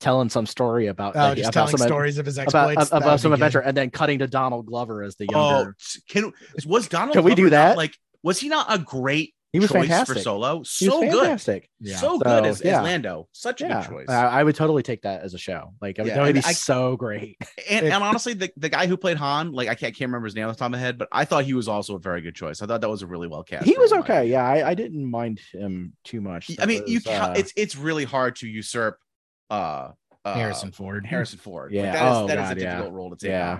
telling 0.00 0.30
some 0.30 0.46
story 0.46 0.86
about, 0.86 1.14
Oh, 1.16 1.20
that- 1.20 1.36
just 1.36 1.48
about 1.50 1.52
telling 1.66 1.76
some 1.76 1.86
stories 1.86 2.18
of 2.18 2.26
his 2.26 2.38
about, 2.38 2.70
exploits. 2.70 2.90
That 2.90 2.96
about 2.96 3.12
would 3.12 3.20
some 3.20 3.30
be 3.30 3.36
good. 3.36 3.44
adventure, 3.44 3.60
and 3.60 3.76
then 3.76 3.90
cutting 3.90 4.18
to 4.20 4.26
Donald 4.26 4.66
Glover 4.66 5.02
as 5.02 5.16
the 5.16 5.26
younger. 5.26 5.38
Oh, 5.38 5.56
younger. 5.58 5.76
can 6.08 6.32
was 6.66 6.88
Donald? 6.88 7.12
Can 7.14 7.24
we 7.24 7.34
do 7.34 7.42
Glover 7.42 7.56
not, 7.56 7.68
that? 7.68 7.76
Like, 7.76 7.96
was 8.22 8.38
he 8.40 8.48
not 8.48 8.66
a 8.68 8.78
great 8.78 9.34
he 9.52 9.60
was 9.60 9.70
choice 9.70 9.82
fantastic. 9.88 10.16
for 10.16 10.22
Solo? 10.22 10.52
He 10.54 10.58
was 10.60 10.70
So 10.70 11.00
good. 11.00 11.64
Yeah. 11.80 11.96
so 11.96 12.08
So, 12.14 12.18
good 12.18 12.46
as, 12.46 12.62
yeah. 12.64 12.78
as 12.78 12.84
Lando. 12.84 13.28
Such 13.32 13.60
a 13.60 13.66
Yeah, 13.66 13.82
good 13.82 13.90
choice. 13.90 14.08
I, 14.08 14.40
I 14.40 14.42
would 14.44 14.54
totally 14.54 14.82
take 14.82 15.02
that 15.02 15.22
as 15.22 15.34
a 15.34 15.38
show. 15.38 15.74
Like, 15.80 15.98
I 15.98 16.02
mean, 16.02 16.08
Yeah, 16.08 16.14
that 16.16 16.22
would 16.22 16.34
be 16.34 16.40
I- 16.44 16.52
so 16.52 16.96
great. 16.96 17.36
and, 17.68 17.84
and 17.92 18.02
honestly, 18.02 18.32
the, 18.34 18.50
the 18.56 18.68
guy 18.68 18.86
who 18.86 18.96
played 18.96 19.18
Han, 19.18 19.52
like 19.52 19.68
I 19.68 19.74
can't, 19.74 19.94
can't 19.94 20.08
remember 20.08 20.26
his 20.26 20.34
name 20.34 20.46
off 20.46 20.54
the 20.54 20.58
top 20.60 20.66
of 20.66 20.72
my 20.72 20.78
head, 20.78 20.96
but 20.98 21.08
I 21.12 21.24
thought 21.24 21.44
he 21.44 21.54
was 21.54 21.68
also 21.68 21.96
a 21.96 21.98
very 22.00 22.22
good 22.22 22.34
choice. 22.34 22.62
I 22.62 22.66
thought 22.66 22.80
that 22.80 22.88
was 22.90 23.02
a 23.02 23.06
really 23.06 23.28
well 23.28 23.42
cast. 23.42 23.66
he 23.66 23.76
was 23.76 23.92
okay. 23.92 24.00
opinion. 24.20 24.32
Yeah, 24.32 24.44
I, 24.46 24.70
I 24.70 24.74
didn't 24.74 25.04
mind 25.10 25.40
him 25.52 25.92
too 26.04 26.20
much. 26.20 26.50
I 26.50 26.54
That 26.54 26.68
mean, 26.68 26.84
you 26.86 26.94
was, 26.96 27.04
can, 27.04 27.20
uh, 27.22 27.34
it's 27.36 27.52
it's 27.56 27.76
really 27.76 28.04
hard 28.04 28.36
to 28.36 28.48
usurp 28.48 28.98
uh, 29.50 29.90
uh 30.24 30.34
Harrison 30.34 30.72
Ford. 30.72 31.04
Harrison 31.04 31.38
Ford. 31.38 31.72
Yeah. 31.74 31.82
Like, 31.82 31.92
that 31.92 32.06
is, 32.10 32.16
Oh, 32.16 32.26
that 32.28 32.38
is 32.38 32.48
God, 32.48 32.56
a 32.56 32.60
yeah. 32.60 32.70
difficult 32.76 32.94
role 32.94 33.10
to 33.10 33.16
take 33.16 33.30
Yeah. 33.30 33.58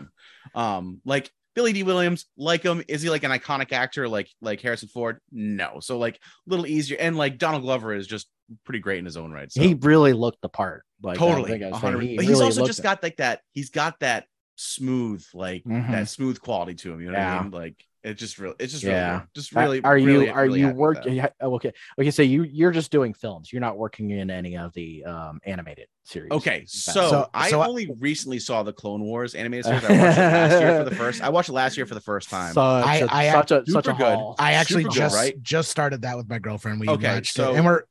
on. 0.55 0.77
Um, 0.77 1.01
like 1.05 1.31
Billy 1.55 1.73
Dee 1.73 1.83
Williams, 1.83 2.27
like 2.37 2.63
him, 2.63 2.83
is 2.89 3.03
he 3.03 3.11
like 3.11 3.25
an 3.25 3.31
iconic 3.31 3.73
actor 3.73 4.09
like 4.09 4.29
like 4.41 4.61
Harrison 4.61 4.89
Ford? 4.89 5.19
No. 5.31 5.79
So 5.81 5.99
like 5.99 6.17
a 6.17 6.19
little 6.51 6.67
easier, 6.67 6.97
and 6.99 7.17
like 7.17 7.39
Donald 7.39 7.63
Glover 7.63 7.95
is 7.95 8.07
just 8.07 8.29
pretty 8.65 8.79
great 8.81 8.99
in 8.99 9.05
his 9.05 9.17
own 9.17 9.33
right. 9.33 9.51
So 9.53 9.61
he 9.63 9.75
really 9.75 10.13
looked 10.13 10.41
the 10.43 10.49
part. 10.49 10.85
Like 11.03 11.19
totally, 11.19 11.51
think 11.51 11.65
I 11.65 11.71
was 11.71 11.81
saying, 11.81 11.95
100 11.95 12.01
he 12.07 12.17
but 12.17 12.25
he's 12.25 12.33
really 12.33 12.45
also 12.47 12.67
just 12.67 12.79
it. 12.79 12.83
got 12.83 13.03
like 13.03 13.17
that. 13.17 13.41
He's 13.53 13.71
got 13.71 13.99
that 14.01 14.27
smooth, 14.57 15.25
like 15.35 15.65
Mhm. 15.65 15.91
that 15.91 16.09
smooth 16.09 16.41
quality 16.41 16.75
to 16.75 16.93
him. 16.93 17.01
You 17.01 17.07
know 17.11 17.19
what 17.19 17.27
I 17.27 17.43
mean? 17.43 17.51
Like 17.51 17.85
it's 18.05 18.19
just 18.21 18.39
really, 18.39 18.55
It's 18.59 18.73
just 18.73 18.85
Yeah. 18.85 19.11
really, 19.13 19.23
just 19.35 19.55
really. 19.55 19.83
are 19.85 19.97
you 19.97 20.07
really, 20.07 20.29
are 20.31 20.43
really 20.45 20.61
you 20.61 20.67
happy 20.67 20.79
with 20.79 20.95
that. 20.97 21.05
working? 21.05 21.27
Okay, 21.43 21.73
okay. 22.01 22.11
So 22.11 22.23
you 22.23 22.43
you're 22.45 22.73
just 22.73 22.91
doing 22.91 23.15
films. 23.15 23.53
You're 23.53 23.61
not 23.61 23.79
working 23.79 24.11
in 24.11 24.31
any 24.31 24.57
of 24.57 24.73
the 24.75 25.05
um 25.05 25.41
animated 25.45 25.87
series. 26.05 26.33
Okay, 26.33 26.65
So- 26.67 26.91
so, 26.93 27.11
So- 27.11 27.31
I 27.33 27.51
so 27.51 27.61
I- 27.61 27.69
only 27.69 27.89
recently 28.01 28.41
saw 28.41 28.65
the 28.65 28.73
Clone 28.73 29.03
Wars 29.03 29.35
animated 29.37 29.67
series. 29.67 29.85
I 29.85 29.89
watched 29.93 30.19
it 30.19 30.23
last 30.33 30.61
year 30.61 30.79
for 30.85 30.91
the 30.91 30.97
first. 31.03 31.23
I 31.23 31.29
watched 31.29 31.49
it 31.49 31.53
last 31.53 31.77
year 31.77 31.87
for 31.87 31.95
the 31.95 32.01
first 32.01 32.29
time. 32.29 32.55
Such 32.55 32.85
I- 32.87 32.97
a 32.99 33.07
I- 33.09 33.31
such 33.33 33.51
a 33.53 33.63
such 33.67 33.87
a 33.87 33.93
good. 33.93 34.01
haul. 34.17 34.35
I 34.39 34.55
actually 34.55 34.83
Super 34.83 34.95
good, 34.95 34.99
just 34.99 35.15
right? 35.17 35.43
just 35.43 35.71
started 35.71 36.03
that 36.03 36.17
with 36.17 36.29
my 36.29 36.39
girlfriend. 36.41 36.81
We 36.81 36.89
Okay, 36.89 37.15
watched 37.15 37.35
so- 37.35 37.53
it, 37.53 37.57
and 37.59 37.65
we're 37.65 37.83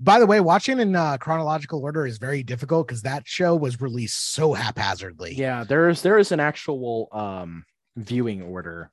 by 0.00 0.18
the 0.18 0.26
way, 0.26 0.40
watching 0.40 0.80
in 0.80 0.96
uh, 0.96 1.18
chronological 1.18 1.82
order 1.82 2.06
is 2.06 2.16
very 2.18 2.42
difficult 2.42 2.86
because 2.88 3.02
that 3.02 3.24
show 3.26 3.54
was 3.54 3.80
released 3.80 4.32
so 4.32 4.54
haphazardly. 4.54 5.34
Yeah, 5.34 5.64
there 5.64 5.88
is 5.90 6.00
there 6.02 6.18
is 6.18 6.32
an 6.32 6.40
actual 6.40 7.08
um 7.12 7.64
viewing 7.96 8.42
order. 8.42 8.90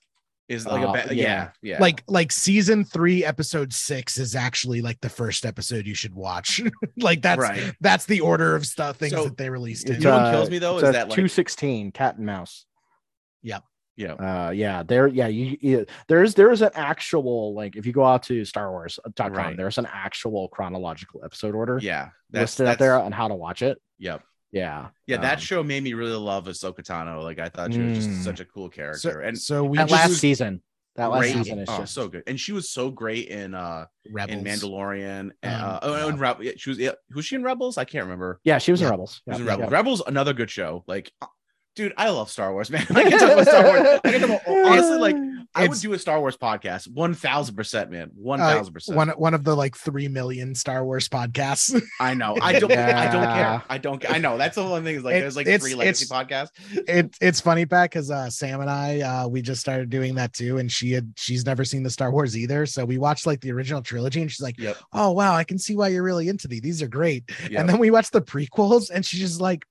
Is 0.48 0.66
like 0.66 0.82
Uh, 0.84 0.90
a 0.90 0.92
ba- 1.08 1.16
yeah. 1.16 1.24
yeah, 1.24 1.50
yeah. 1.62 1.78
Like 1.82 2.04
like 2.08 2.32
season 2.32 2.84
three, 2.84 3.26
episode 3.26 3.74
six 3.74 4.18
is 4.18 4.36
actually 4.36 4.82
like 4.82 5.02
the 5.02 5.10
first 5.10 5.46
episode 5.46 5.88
you 5.88 5.96
should 5.96 6.14
watch. 6.14 6.62
like 6.98 7.22
that's 7.22 7.40
right. 7.42 7.74
that's 7.82 8.06
the 8.06 8.22
order 8.22 8.56
of 8.56 8.66
stuff 8.66 8.98
things 8.98 9.14
So, 9.14 9.24
that 9.26 9.38
they 9.38 9.50
released. 9.50 9.90
You 9.90 9.98
know 10.00 10.18
what 10.18 10.32
kills 10.32 10.50
me, 10.50 10.60
though, 10.60 10.78
is 10.78 10.84
that, 10.84 11.10
like- 11.10 11.16
two 11.16 11.28
sixteen 11.28 11.92
cat 11.92 12.18
and 12.18 12.26
mouse. 12.26 12.66
Yep. 13.44 13.64
Yeah. 13.98 14.14
Uh, 14.14 14.50
yeah, 14.52 14.84
there, 14.84 15.08
yeah, 15.08 15.28
you, 15.28 15.56
you 15.62 15.86
there's 16.10 16.34
there 16.36 16.52
is 16.52 16.62
an 16.62 16.72
actual 16.76 17.54
like 17.54 17.76
if 17.78 17.86
you 17.86 17.94
go 17.94 18.04
out 18.04 18.24
to 18.24 18.44
Star 18.44 18.70
Wars.com, 18.70 19.32
Right. 19.34 19.56
there's 19.56 19.78
an 19.78 19.88
actual 19.92 20.50
chronological 20.50 21.22
episode 21.24 21.56
order 21.56 21.80
Yeah. 21.82 22.10
That's 22.30 22.60
listed 22.60 22.68
out 22.68 22.78
there 22.80 23.00
on 23.00 23.14
how 23.14 23.30
to 23.30 23.36
watch 23.36 23.62
it. 23.62 23.78
Yep. 24.00 24.22
Yeah, 24.56 24.88
Yeah, 25.06 25.18
that 25.18 25.34
um, 25.36 25.40
show 25.42 25.64
made 25.64 25.84
me 25.84 25.94
really 25.94 26.16
love 26.16 26.46
Ahsoka 26.46 26.80
Tano. 26.80 27.22
Like 27.22 27.40
I 27.40 27.50
thought 27.50 27.74
she 27.74 27.80
was 27.82 27.98
just 27.98 28.10
Mm. 28.10 28.24
such 28.24 28.40
a 28.40 28.46
cool 28.46 28.68
So, 28.68 28.76
character. 28.76 29.20
and 29.20 29.38
so 29.38 29.64
we 29.66 29.78
that 29.78 29.90
just 29.90 30.02
last 30.10 30.20
season. 30.20 30.62
That 30.96 31.08
last 31.08 31.20
great- 31.24 31.34
season 31.34 31.60
is 31.60 31.68
oh, 31.70 31.80
just 31.80 31.94
so 31.94 32.08
good. 32.08 32.24
And 32.26 32.40
she 32.40 32.54
was 32.54 32.70
so 32.72 32.90
great 32.90 33.28
in 33.28 33.54
uh 33.54 33.86
rebels. 34.10 34.38
in 34.38 34.46
Mandalorian. 34.46 35.32
And, 35.44 35.62
Um, 35.62 35.70
uh, 35.70 35.80
oh, 35.82 36.08
and 36.08 36.18
Rebel. 36.20 36.46
Yeah, 36.46 36.54
she 36.56 36.70
was 36.70 36.80
yeah, 36.80 36.92
was 37.14 37.26
she 37.26 37.36
in 37.36 37.44
Rebels? 37.44 37.78
I 37.78 37.84
can't 37.84 38.06
remember. 38.06 38.40
yeah, 38.46 38.58
she 38.60 38.72
was 38.72 38.80
in 38.82 38.86
Yeah. 38.86 38.92
Rebels. 38.92 39.22
She 39.26 39.30
was 39.32 39.40
in 39.42 39.46
Rebels. 39.46 39.68
yeah. 39.70 39.76
Rebels, 39.76 40.02
another 40.08 40.32
good 40.32 40.50
show. 40.50 40.86
Like, 40.88 41.12
uh, 41.22 41.26
dude, 41.76 41.94
I 41.98 42.10
love 42.12 42.32
Star 42.32 42.54
Wars, 42.54 42.70
man. 42.70 42.86
I 42.96 43.04
can 43.10 43.20
talk 43.20 43.32
about 43.34 43.48
Star 43.48 43.64
Wars. 43.66 44.00
I 44.06 44.12
can 44.12 44.22
talk 44.22 44.42
about 44.48 44.48
honestly, 44.72 44.98
like 45.00 45.16
I 45.56 45.68
would 45.68 45.80
do 45.80 45.94
a 45.94 46.00
Star 46.00 46.20
Wars 46.20 46.38
podcast. 46.38 46.88
One 46.92 47.14
thousand 47.14 47.56
percent, 47.56 47.90
man. 47.92 48.12
One 48.16 48.42
Uh, 48.42 48.50
thousand 48.50 48.74
percent. 48.74 48.98
one 48.98 49.10
one 49.10 49.34
of 49.34 49.44
the 49.44 49.56
like 49.56 49.76
three 49.76 50.08
million 50.08 50.54
Star 50.56 50.84
Wars 50.84 51.08
podcasts. 51.10 51.82
I 52.00 52.14
know. 52.14 52.38
I 52.42 52.60
don't. 52.60 52.72
I 52.72 53.12
don't 53.12 53.24
care. 53.24 53.64
I 53.70 53.78
don't. 53.78 54.00
care. 54.00 54.12
I 54.12 54.18
know. 54.18 54.38
That's 54.38 54.56
the 54.56 54.64
one 54.66 54.84
thing. 54.84 54.96
Is 54.96 55.04
like 55.04 55.16
It- 55.16 55.20
there's 55.22 55.36
like 55.36 55.48
three 55.62 55.76
legacy 55.76 56.06
podcasts. 56.06 56.50
it 56.72 57.16
it's 57.22 57.40
funny 57.40 57.66
Pat 57.66 57.90
because 57.90 58.12
uh 58.12 58.30
Sam 58.30 58.62
and 58.62 58.70
I 58.70 59.02
uh 59.02 59.28
we 59.28 59.42
just 59.42 59.62
started 59.62 59.90
doing 59.90 60.16
that 60.16 60.34
too 60.34 60.58
and 60.58 60.72
she 60.72 60.92
had 60.92 61.14
she's 61.16 61.46
never 61.46 61.64
seen 61.64 61.84
the 61.84 61.90
Star 61.90 62.12
Wars 62.12 62.38
either 62.38 62.66
so 62.66 62.84
we 62.86 62.98
watched 62.98 63.26
like 63.26 63.42
the 63.42 63.52
original 63.52 63.82
trilogy 63.82 64.22
and 64.22 64.30
she's 64.32 64.42
like 64.42 64.60
Yep. 64.60 64.78
oh 64.94 65.12
wow 65.12 65.34
I 65.36 65.44
can 65.44 65.58
see 65.58 65.76
why 65.76 65.88
you're 65.90 66.04
really 66.04 66.28
into 66.30 66.48
these 66.48 66.62
these 66.62 66.82
are 66.82 66.88
great 66.88 67.24
Yep. 67.50 67.60
and 67.60 67.70
then 67.70 67.78
we 67.80 67.92
watched 67.92 68.12
the 68.14 68.22
prequels 68.22 68.90
and 68.90 69.06
she's 69.06 69.20
just 69.22 69.42
like 69.42 69.66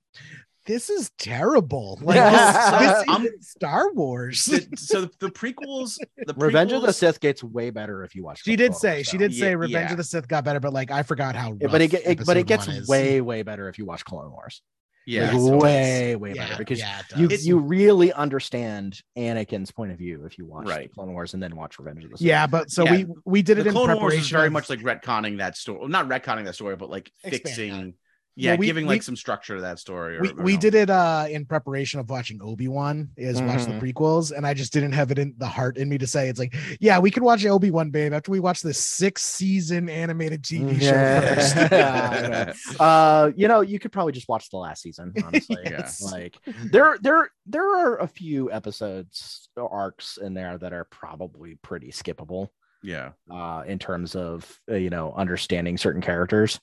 this 0.66 0.88
is 0.90 1.10
terrible 1.18 1.98
like 2.02 2.16
Yeah. 2.16 2.30
this, 2.30 2.96
this 2.96 3.08
I'm- 3.08 3.22
isn't 3.26 3.44
Star 3.44 3.92
Wars 3.92 4.44
The- 4.44 4.68
so 4.76 5.02
the 5.20 5.28
prequels, 5.30 5.98
the 6.26 6.34
Revenge 6.34 6.72
of 6.72 6.82
the 6.82 6.92
Sith 6.92 7.20
gets 7.20 7.42
way 7.44 7.70
better 7.70 8.02
if 8.04 8.14
you 8.14 8.24
watch. 8.24 8.42
she 8.42 8.56
did 8.56 8.74
say 8.74 8.96
Wars, 8.98 9.06
she 9.06 9.16
though. 9.16 9.28
did 9.28 9.34
say 9.34 9.50
Yeah, 9.50 9.56
Revenge 9.56 9.86
yeah. 9.88 9.90
of 9.92 9.96
the 9.98 10.04
Sith 10.04 10.28
got 10.28 10.44
better 10.44 10.60
but 10.60 10.72
like 10.72 10.90
I 10.90 11.02
forgot 11.02 11.36
how 11.36 11.56
Yeah, 11.60 11.68
but 11.68 11.80
it, 11.80 11.92
rough 11.92 12.02
it 12.04 12.26
but 12.26 12.36
it 12.36 12.46
gets 12.46 12.88
way 12.88 13.20
way 13.20 13.42
better 13.42 13.68
if 13.68 13.78
you 13.78 13.84
watch 13.84 14.04
Clone 14.04 14.30
Wars. 14.30 14.62
Yeah. 15.06 15.32
Like, 15.32 15.32
so 15.32 15.56
way 15.58 16.16
way 16.16 16.32
yeah, 16.32 16.44
better 16.48 16.56
because 16.58 16.78
yeah, 16.78 17.02
you 17.14 17.28
does. 17.28 17.46
you 17.46 17.58
really 17.58 18.10
understand 18.14 18.98
Anakin's 19.18 19.70
point 19.70 19.92
of 19.92 19.98
view 19.98 20.24
if 20.24 20.38
you 20.38 20.46
watch 20.46 20.66
Right. 20.66 20.90
Clone 20.94 21.12
Wars 21.12 21.34
and 21.34 21.42
then 21.42 21.54
watch 21.56 21.78
Revenge 21.78 22.04
of 22.04 22.10
the 22.12 22.16
Sith. 22.16 22.26
yeah 22.26 22.46
but 22.46 22.70
so 22.70 22.84
Yeah. 22.84 22.92
we 22.92 23.06
we 23.26 23.42
did 23.42 23.58
it 23.58 23.64
the 23.64 23.68
in 23.68 23.74
Clone 23.74 23.88
Wars 23.88 23.98
preparation 23.98 24.20
is 24.22 24.30
very 24.30 24.48
much 24.48 24.70
like 24.70 24.80
retconning 24.80 25.36
that 25.38 25.58
story. 25.58 25.78
Well, 25.80 25.88
not 25.88 26.08
retconning 26.08 26.46
that 26.46 26.54
story, 26.54 26.76
but 26.76 26.88
like 26.88 27.12
Expand 27.22 27.42
fixing. 27.42 27.94
Yeah, 28.37 28.53
Well, 28.53 28.59
we- 28.59 28.66
giving 28.66 28.87
we- 28.87 28.95
like 28.95 29.03
some 29.05 29.14
structure 29.16 29.55
to 29.55 29.61
that 29.62 29.78
story. 29.78 30.16
Or, 30.16 30.22
we, 30.22 30.28
or 30.30 30.43
we 30.43 30.55
no. 30.55 30.61
did 30.61 30.74
it 30.74 30.91
uh 30.91 31.26
in 31.30 31.45
preparation 31.47 32.01
of 32.01 32.11
watching 32.11 32.41
obi-wan 32.43 33.11
is 33.16 33.41
watch 33.41 33.64
the 33.64 33.70
Mhm. 33.72 33.80
prequels 33.80 34.32
and 34.37 34.45
i 34.47 34.53
just 34.55 34.72
didn't 34.72 34.91
have 34.93 35.11
it 35.12 35.18
in 35.20 35.35
the 35.39 35.47
heart 35.47 35.76
in 35.76 35.89
me 35.89 35.99
to 35.99 36.07
say 36.07 36.28
it's 36.28 36.39
like 36.41 36.55
yeah 36.80 36.99
we 36.99 37.11
can 37.12 37.22
watch 37.22 37.45
obi-wan 37.47 37.91
babe 37.91 38.12
after 38.12 38.32
we 38.32 38.41
watch 38.41 38.61
this 38.61 38.78
six 38.78 39.22
season 39.22 39.89
animated 39.89 40.43
tv 40.43 40.80
show 40.80 41.35
first 41.35 41.55
Yeah, 41.72 42.53
I 42.80 42.85
uh 43.24 43.32
you 43.37 43.47
know 43.47 43.61
you 43.61 43.78
could 43.78 43.93
probably 43.93 44.12
just 44.12 44.28
watch 44.28 44.51
the 44.51 44.57
last 44.59 44.82
season 44.82 45.12
honestly 45.24 45.57
Yes. 45.64 46.03
like 46.03 46.37
there 46.72 46.99
there 47.03 47.30
there 47.47 47.68
are 47.76 47.99
a 48.01 48.09
few 48.09 48.51
episodes 48.51 49.49
or 49.57 49.68
arcs 49.72 50.18
in 50.18 50.35
there 50.35 50.59
that 50.59 50.72
are 50.72 50.85
probably 50.85 51.55
pretty 51.62 51.91
skippable 51.93 52.49
yeah. 52.82 53.11
uh 53.30 53.62
in 53.66 53.78
terms 53.78 54.14
of 54.16 54.59
uh, 54.70 54.74
you 54.74 54.91
know 54.91 55.12
understanding 55.16 55.78
certain 55.78 56.03
characters 56.03 56.61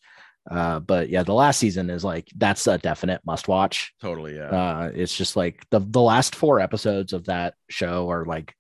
uh 0.50 0.80
but 0.80 1.10
yeah 1.10 1.22
the 1.22 1.34
last 1.34 1.60
season 1.60 1.90
is 1.90 2.04
like 2.04 2.28
that's 2.38 2.66
a 2.66 2.78
definite 2.80 3.22
must 3.26 3.48
watch 3.48 3.94
Totally. 4.02 4.36
Yeah. 4.36 4.50
uh 4.50 4.92
it's 4.94 5.16
just 5.16 5.36
like 5.36 5.64
the 5.70 5.80
the 5.80 6.02
last 6.02 6.36
four 6.36 6.60
episodes 6.60 7.14
of 7.14 7.26
that 7.26 7.54
show 7.70 8.10
are 8.10 8.26
like 8.26 8.56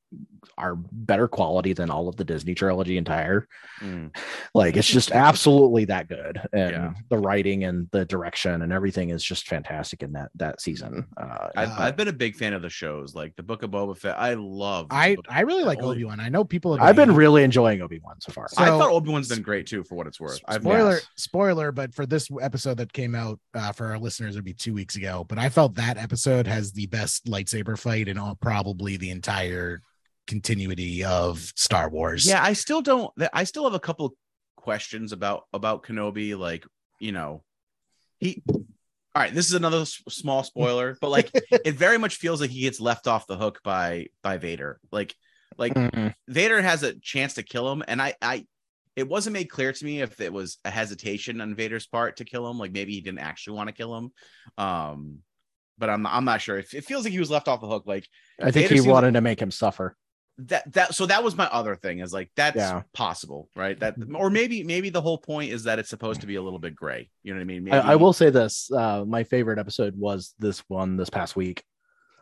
are 0.57 0.76
better 0.76 1.28
quality 1.28 1.74
than 1.74 1.89
all 1.89 2.07
of 2.09 2.16
the 2.18 2.24
Disney 2.26 2.53
trilogy 2.55 2.97
entire. 2.97 3.47
Mm. 3.82 4.16
Like 4.53 4.76
it's 4.76 4.88
just 4.88 5.12
absolutely 5.14 5.86
that 5.86 6.09
good, 6.09 6.41
and 6.51 6.72
Yeah. 6.72 6.93
the 7.09 7.18
writing 7.18 7.64
and 7.64 7.88
the 7.91 8.03
direction 8.03 8.62
and 8.64 8.74
everything 8.74 9.09
is 9.09 9.24
just 9.24 9.47
fantastic 9.47 10.03
in 10.03 10.12
that 10.12 10.30
that 10.36 10.59
season. 10.59 11.07
Uh, 11.16 11.47
I've, 11.55 11.70
Uh, 11.70 11.76
I've 11.78 11.95
been 11.95 12.09
a 12.09 12.14
big 12.14 12.36
fan 12.36 12.51
of 12.53 12.62
the 12.62 12.70
shows, 12.70 13.16
like 13.16 13.34
the 13.38 13.43
Book 13.43 13.64
of 13.64 13.72
Boba 13.72 13.97
Fett. 13.97 14.20
I 14.20 14.34
love. 14.34 14.88
I 14.91 15.16
I 15.30 15.41
really 15.41 15.64
like 15.64 15.82
Obi 15.82 16.03
Wan. 16.03 16.20
I 16.20 16.28
know 16.28 16.43
people. 16.43 16.74
Have 16.76 16.82
I've 16.86 16.97
been 16.97 17.07
hating- 17.09 17.16
really 17.18 17.43
enjoying 17.43 17.82
Obi 17.82 17.99
Wan 18.03 18.20
so 18.20 18.34
far. 18.34 18.49
So- 18.49 18.62
I 18.62 18.68
thought 18.68 18.91
Obi 18.91 19.09
Wan's 19.09 19.30
been 19.30 19.41
great 19.41 19.68
too, 19.68 19.86
for 19.86 19.95
what 19.95 20.05
it's 20.05 20.20
worth. 20.20 20.41
I've 20.49 20.62
spoiler 20.62 20.91
yes. 20.95 21.07
spoiler 21.16 21.72
but 21.72 21.93
for 21.95 22.05
this 22.05 22.28
episode 22.41 22.76
that 22.78 22.91
came 22.91 23.16
out 23.16 23.39
uh, 23.53 23.72
for 23.72 23.86
our 23.88 23.97
listeners 23.97 24.36
it'd 24.36 24.43
be 24.43 24.53
two 24.53 24.74
weeks 24.74 24.95
ago 24.97 25.26
but 25.30 25.38
i 25.38 25.47
felt 25.49 25.76
that 25.76 25.97
episode 25.97 26.45
has 26.47 26.72
the 26.74 26.88
best 26.88 27.26
lightsaber 27.26 27.78
fight 27.80 28.07
in 28.09 28.18
all 28.18 28.36
probably 28.36 28.97
the 28.97 29.09
entire 29.09 29.82
continuity 30.28 31.03
of 31.03 31.39
star 31.55 31.89
wars 31.89 32.26
Yeah, 32.28 32.43
I 32.43 32.53
still 32.53 32.82
don't. 32.82 33.11
I 33.34 33.43
still 33.43 33.63
have 33.65 33.74
a 33.74 33.80
couple 33.80 34.15
questions 34.55 35.11
about 35.11 35.43
about 35.53 35.84
Kenobi. 35.84 36.38
Like, 36.38 36.65
you 36.99 37.11
know, 37.11 37.43
he. 38.19 38.41
All 39.13 39.22
right, 39.22 39.34
this 39.34 39.47
is 39.47 39.55
another 39.55 39.82
s- 39.82 40.01
small 40.07 40.41
spoiler, 40.41 40.97
but 41.01 41.09
like, 41.09 41.30
it 41.51 41.76
very 41.76 41.97
much 41.97 42.15
feels 42.15 42.39
like 42.39 42.49
he 42.49 42.61
gets 42.61 42.80
left 42.80 43.07
off 43.07 43.28
the 43.28 43.36
hook 43.36 43.59
by 43.63 44.07
by 44.24 44.38
Vader. 44.38 44.80
Like, 44.89 45.13
like 45.57 45.74
Mhm. 45.74 46.13
Vader 46.30 46.61
has 46.61 46.84
a 46.84 46.97
chance 46.99 47.34
to 47.34 47.43
kill 47.43 47.69
him, 47.69 47.84
and 47.89 48.01
I, 48.01 48.13
I, 48.22 48.45
it 48.95 49.09
wasn't 49.09 49.34
made 49.34 49.49
clear 49.49 49.74
to 49.74 49.86
me 49.86 50.01
if 50.01 50.22
it 50.22 50.32
was 50.32 50.59
a 50.63 50.69
hesitation 50.69 51.41
on 51.41 51.55
Vader's 51.55 51.88
part 51.88 52.17
to 52.17 52.26
kill 52.26 52.49
him. 52.49 52.57
Like 52.57 52.72
maybe 52.72 52.93
he 52.93 53.01
didn't 53.01 53.19
actually 53.19 53.57
want 53.57 53.67
to 53.67 53.74
kill 53.74 53.97
him. 53.97 54.11
Um, 54.57 55.17
but 55.78 55.89
I'm, 55.89 56.05
I'm 56.07 56.24
not 56.26 56.39
sure. 56.41 56.59
It, 56.59 56.74
it 56.74 56.86
feels 56.86 57.03
like 57.03 57.11
he 57.11 57.19
was 57.19 57.32
left 57.32 57.49
off 57.49 57.59
the 57.59 57.67
hook. 57.67 57.84
Like 57.86 58.07
I 58.39 58.45
think 58.51 58.65
Vader 58.67 58.76
he 58.76 58.80
seems- 58.80 58.88
wanted 58.88 59.13
to 59.15 59.22
make 59.22 59.41
him 59.41 59.51
suffer. 59.51 59.97
That, 60.47 60.71
that. 60.73 60.95
So 60.95 61.05
that 61.05 61.23
was 61.23 61.35
my 61.35 61.45
other 61.47 61.75
thing. 61.75 61.99
Is 61.99 62.13
like 62.13 62.31
that's 62.35 62.57
Yeah. 62.57 62.83
possible, 62.93 63.49
right? 63.55 63.79
That, 63.79 63.95
or 64.13 64.29
maybe, 64.29 64.63
maybe 64.63 64.89
the 64.89 65.01
whole 65.01 65.17
point 65.17 65.51
is 65.51 65.63
that 65.63 65.79
it's 65.79 65.89
supposed 65.89 66.21
to 66.21 66.27
be 66.27 66.35
a 66.35 66.41
little 66.41 66.59
bit 66.59 66.75
gray. 66.75 67.09
You 67.23 67.33
know 67.33 67.39
what 67.39 67.43
I 67.43 67.45
mean? 67.45 67.63
Maybe, 67.63 67.77
I, 67.77 67.93
I 67.93 67.95
will 67.95 68.13
say 68.13 68.29
this: 68.29 68.71
uh, 68.71 69.03
my 69.05 69.23
favorite 69.23 69.59
episode 69.59 69.95
was 69.97 70.33
this 70.39 70.59
one 70.67 70.97
this 70.97 71.09
past 71.09 71.35
week, 71.35 71.63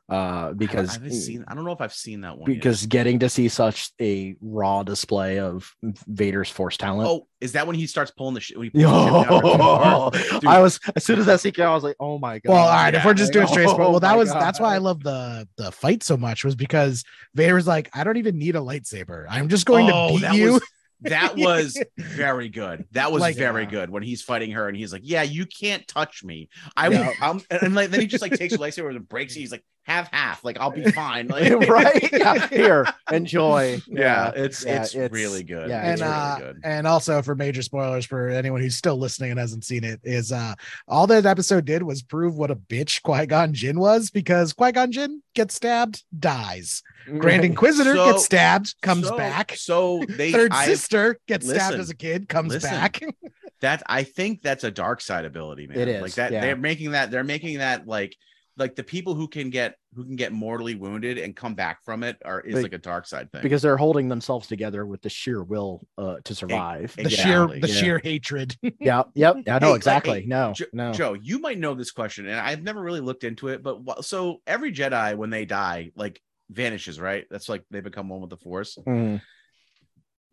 uh, 0.09 0.53
because 0.53 0.93
haven't 0.93 1.11
seen. 1.13 1.45
I 1.47 1.55
don't 1.55 1.65
know 1.65 1.71
if 1.71 1.81
I've 1.81 1.93
seen 1.93 2.21
that 2.21 2.37
one. 2.37 2.49
yet. 2.49 2.55
because 2.57 2.85
getting 2.85 3.19
to 3.19 3.29
see 3.29 3.47
such 3.47 3.91
a 4.01 4.35
raw 4.41 4.83
display 4.83 5.39
of 5.39 5.73
Vader's 6.07 6.49
force 6.49 6.77
talent. 6.77 7.07
oh, 7.09 7.27
is 7.41 7.53
that 7.53 7.65
when 7.67 7.75
he 7.75 7.87
starts 7.87 8.11
pulling 8.11 8.33
the 8.33 8.41
shit? 8.41 8.57
When 8.57 8.65
he 8.65 8.69
pulls 8.71 8.83
the 8.83 9.19
shit 9.21 9.29
down 9.29 9.41
her 9.41 9.57
car? 9.57 10.11
Yo, 10.13 10.39
Dude. 10.39 10.45
I 10.49 10.59
was 10.59 10.79
as 10.95 11.03
soon 11.05 11.19
as 11.19 11.25
that 11.27 11.39
scene 11.39 11.51
came, 11.53 11.65
I 11.67 11.73
was 11.73 11.83
like, 11.83 11.95
"Oh 11.99 12.17
my 12.19 12.39
god!" 12.39 12.51
well 12.53 12.67
all 12.67 12.73
right 12.73 12.93
if 12.93 13.05
we're 13.05 13.13
just 13.13 13.31
doing 13.33 13.45
like, 13.45 13.53
straight 13.53 13.67
oh 13.69 13.77
well 13.91 13.99
that 13.99 14.17
was 14.17 14.31
that's 14.33 14.59
why 14.59 14.73
i 14.75 14.77
love 14.77 15.01
the 15.03 15.47
the 15.57 15.71
fight 15.71 16.03
so 16.03 16.17
much 16.17 16.43
was 16.43 16.55
because 16.55 17.03
vader's 17.35 17.67
like 17.67 17.89
i 17.93 18.03
don't 18.03 18.17
even 18.17 18.37
need 18.37 18.55
a 18.55 18.59
lightsaber 18.59 19.25
i'm 19.29 19.47
just 19.49 19.65
going 19.65 19.89
Oh, 19.91 20.17
to 20.19 20.29
beat 20.29 20.37
you 20.37 20.53
was- 20.53 20.61
that 21.01 21.35
was 21.37 21.81
very 21.97 22.49
good. 22.49 22.85
That 22.91 23.11
was 23.11 23.21
Like- 23.21 23.35
very 23.35 23.63
Yeah. 23.63 23.69
good 23.69 23.89
when 23.89 24.03
he's 24.03 24.21
fighting 24.21 24.51
her 24.51 24.67
and 24.67 24.75
he's 24.75 24.91
like, 24.93 25.03
"Yeah, 25.05 25.23
you 25.23 25.45
can't 25.45 25.87
touch 25.87 26.23
me." 26.23 26.49
I 26.75 26.89
will. 26.89 27.11
I'm, 27.21 27.41
and 27.49 27.75
like 27.75 27.89
then 27.91 28.01
he 28.01 28.07
just 28.07 28.21
like 28.21 28.37
takes 28.37 28.53
her 28.53 28.59
lightsaber 28.59 28.89
and 28.95 29.07
breaks 29.07 29.35
it. 29.35 29.39
He's 29.39 29.51
like, 29.51 29.63
"Have 29.83 30.09
half. 30.11 30.43
Like 30.43 30.59
I'll 30.59 30.71
be 30.71 30.83
fine." 30.91 31.27
Like, 31.29 31.67
right? 31.69 32.09
Yeah, 32.19 32.47
here, 32.47 32.85
enjoy. 33.11 33.81
Yeah, 33.87 34.31
it's 34.35 34.65
Yeah, 34.65 34.81
it's, 34.81 34.93
it's- 34.95 35.11
really 35.11 35.43
good. 35.43 35.69
yeah, 35.69 35.91
it's 35.93 36.01
and 36.01 36.09
really 36.09 36.21
uh 36.21 36.37
good. 36.39 36.61
and 36.63 36.87
also 36.87 37.21
for 37.21 37.35
major 37.35 37.61
spoilers 37.61 38.05
for 38.05 38.29
anyone 38.29 38.61
who's 38.61 38.75
still 38.75 38.97
listening 38.97 39.31
and 39.31 39.39
hasn't 39.39 39.63
seen 39.65 39.83
it 39.83 39.99
is 40.03 40.31
uh 40.31 40.53
all 40.87 41.07
that 41.07 41.25
episode 41.25 41.65
did 41.65 41.83
was 41.83 42.01
prove 42.01 42.35
what 42.35 42.51
a 42.51 42.55
bitch 42.55 43.01
Qui-Gon 43.03 43.53
Jinn 43.53 43.79
was 43.79 44.09
because 44.09 44.53
Qui-Gon 44.53 44.91
Jinn 44.91 45.21
gets 45.33 45.55
stabbed 45.55 46.03
dies 46.17 46.81
Grand 47.17 47.43
Inquisitor 47.45 47.95
So- 47.95 48.11
gets 48.11 48.25
stabbed 48.25 48.75
comes 48.81 49.07
So- 49.07 49.17
back 49.17 49.53
So 49.57 50.03
they, 50.07 50.31
third 50.33 50.51
I, 50.53 50.65
sister 50.65 51.17
gets 51.27 51.47
stabbed 51.49 51.77
as 51.77 51.89
a 51.89 51.95
kid 51.95 52.29
comes 52.29 52.53
listen. 52.53 52.69
back 52.71 53.01
that 53.61 53.83
I 53.87 54.03
think 54.03 54.41
that's 54.41 54.63
a 54.63 54.71
dark 54.71 55.01
side 55.01 55.25
ability, 55.25 55.67
man. 55.67 55.77
It 55.79 55.87
is, 55.87 56.01
like 56.01 56.13
that. 56.15 56.31
yeah. 56.31 56.41
They're 56.41 56.55
making 56.55 56.91
that. 56.91 57.11
They're 57.11 57.23
making 57.23 57.57
that 57.59 57.87
like 57.87 58.15
like 58.57 58.75
the 58.75 58.83
people 58.83 59.15
who 59.15 59.27
can 59.29 59.49
get 59.49 59.75
who 59.95 60.03
can 60.03 60.17
get 60.17 60.33
mortally 60.33 60.75
wounded 60.75 61.17
and 61.17 61.33
come 61.35 61.55
back 61.55 61.81
from 61.85 62.03
it 62.03 62.17
are 62.25 62.41
is 62.41 62.55
But- 62.55 62.63
like 62.63 62.73
a 62.73 62.77
dark 62.77 63.07
side 63.07 63.31
thing. 63.31 63.41
because 63.41 63.61
they're 63.61 63.77
holding 63.77 64.09
themselves 64.09 64.47
together 64.47 64.85
with 64.85 65.01
the 65.01 65.09
sheer 65.09 65.41
will 65.41 65.87
uh, 65.97 66.17
to 66.25 66.35
survive. 66.35 66.93
the 66.95 67.03
Exactly, 67.03 67.23
sheer 67.23 67.47
the 67.61 67.67
yeah. 67.69 67.73
sheer 67.73 67.99
hatred 68.03 68.55
yeah, 68.81 69.03
yep. 69.15 69.37
I 69.47 69.59
know 69.59 69.69
Hey, 69.69 69.75
exactly. 69.75 70.21
hey, 70.21 70.27
no, 70.27 70.51
Jo- 70.53 70.65
no. 70.73 70.91
Joe, 70.91 71.13
you 71.13 71.39
might 71.39 71.57
know 71.57 71.73
this 71.73 71.91
question, 71.91 72.27
and 72.27 72.37
I've 72.39 72.61
never 72.61 72.81
really 72.81 72.99
looked 72.99 73.23
into 73.23 73.47
it. 73.47 73.63
But 73.63 74.03
so 74.05 74.41
every 74.45 74.73
Jedi, 74.73 75.15
when 75.15 75.29
they 75.29 75.45
die, 75.45 75.91
like 75.95 76.21
vanishes, 76.49 76.99
right? 76.99 77.25
That's 77.29 77.49
like 77.49 77.63
they 77.71 77.81
become 77.81 78.09
one 78.09 78.21
with 78.21 78.29
the 78.29 78.37
Force. 78.37 78.77
Mm. 78.87 79.21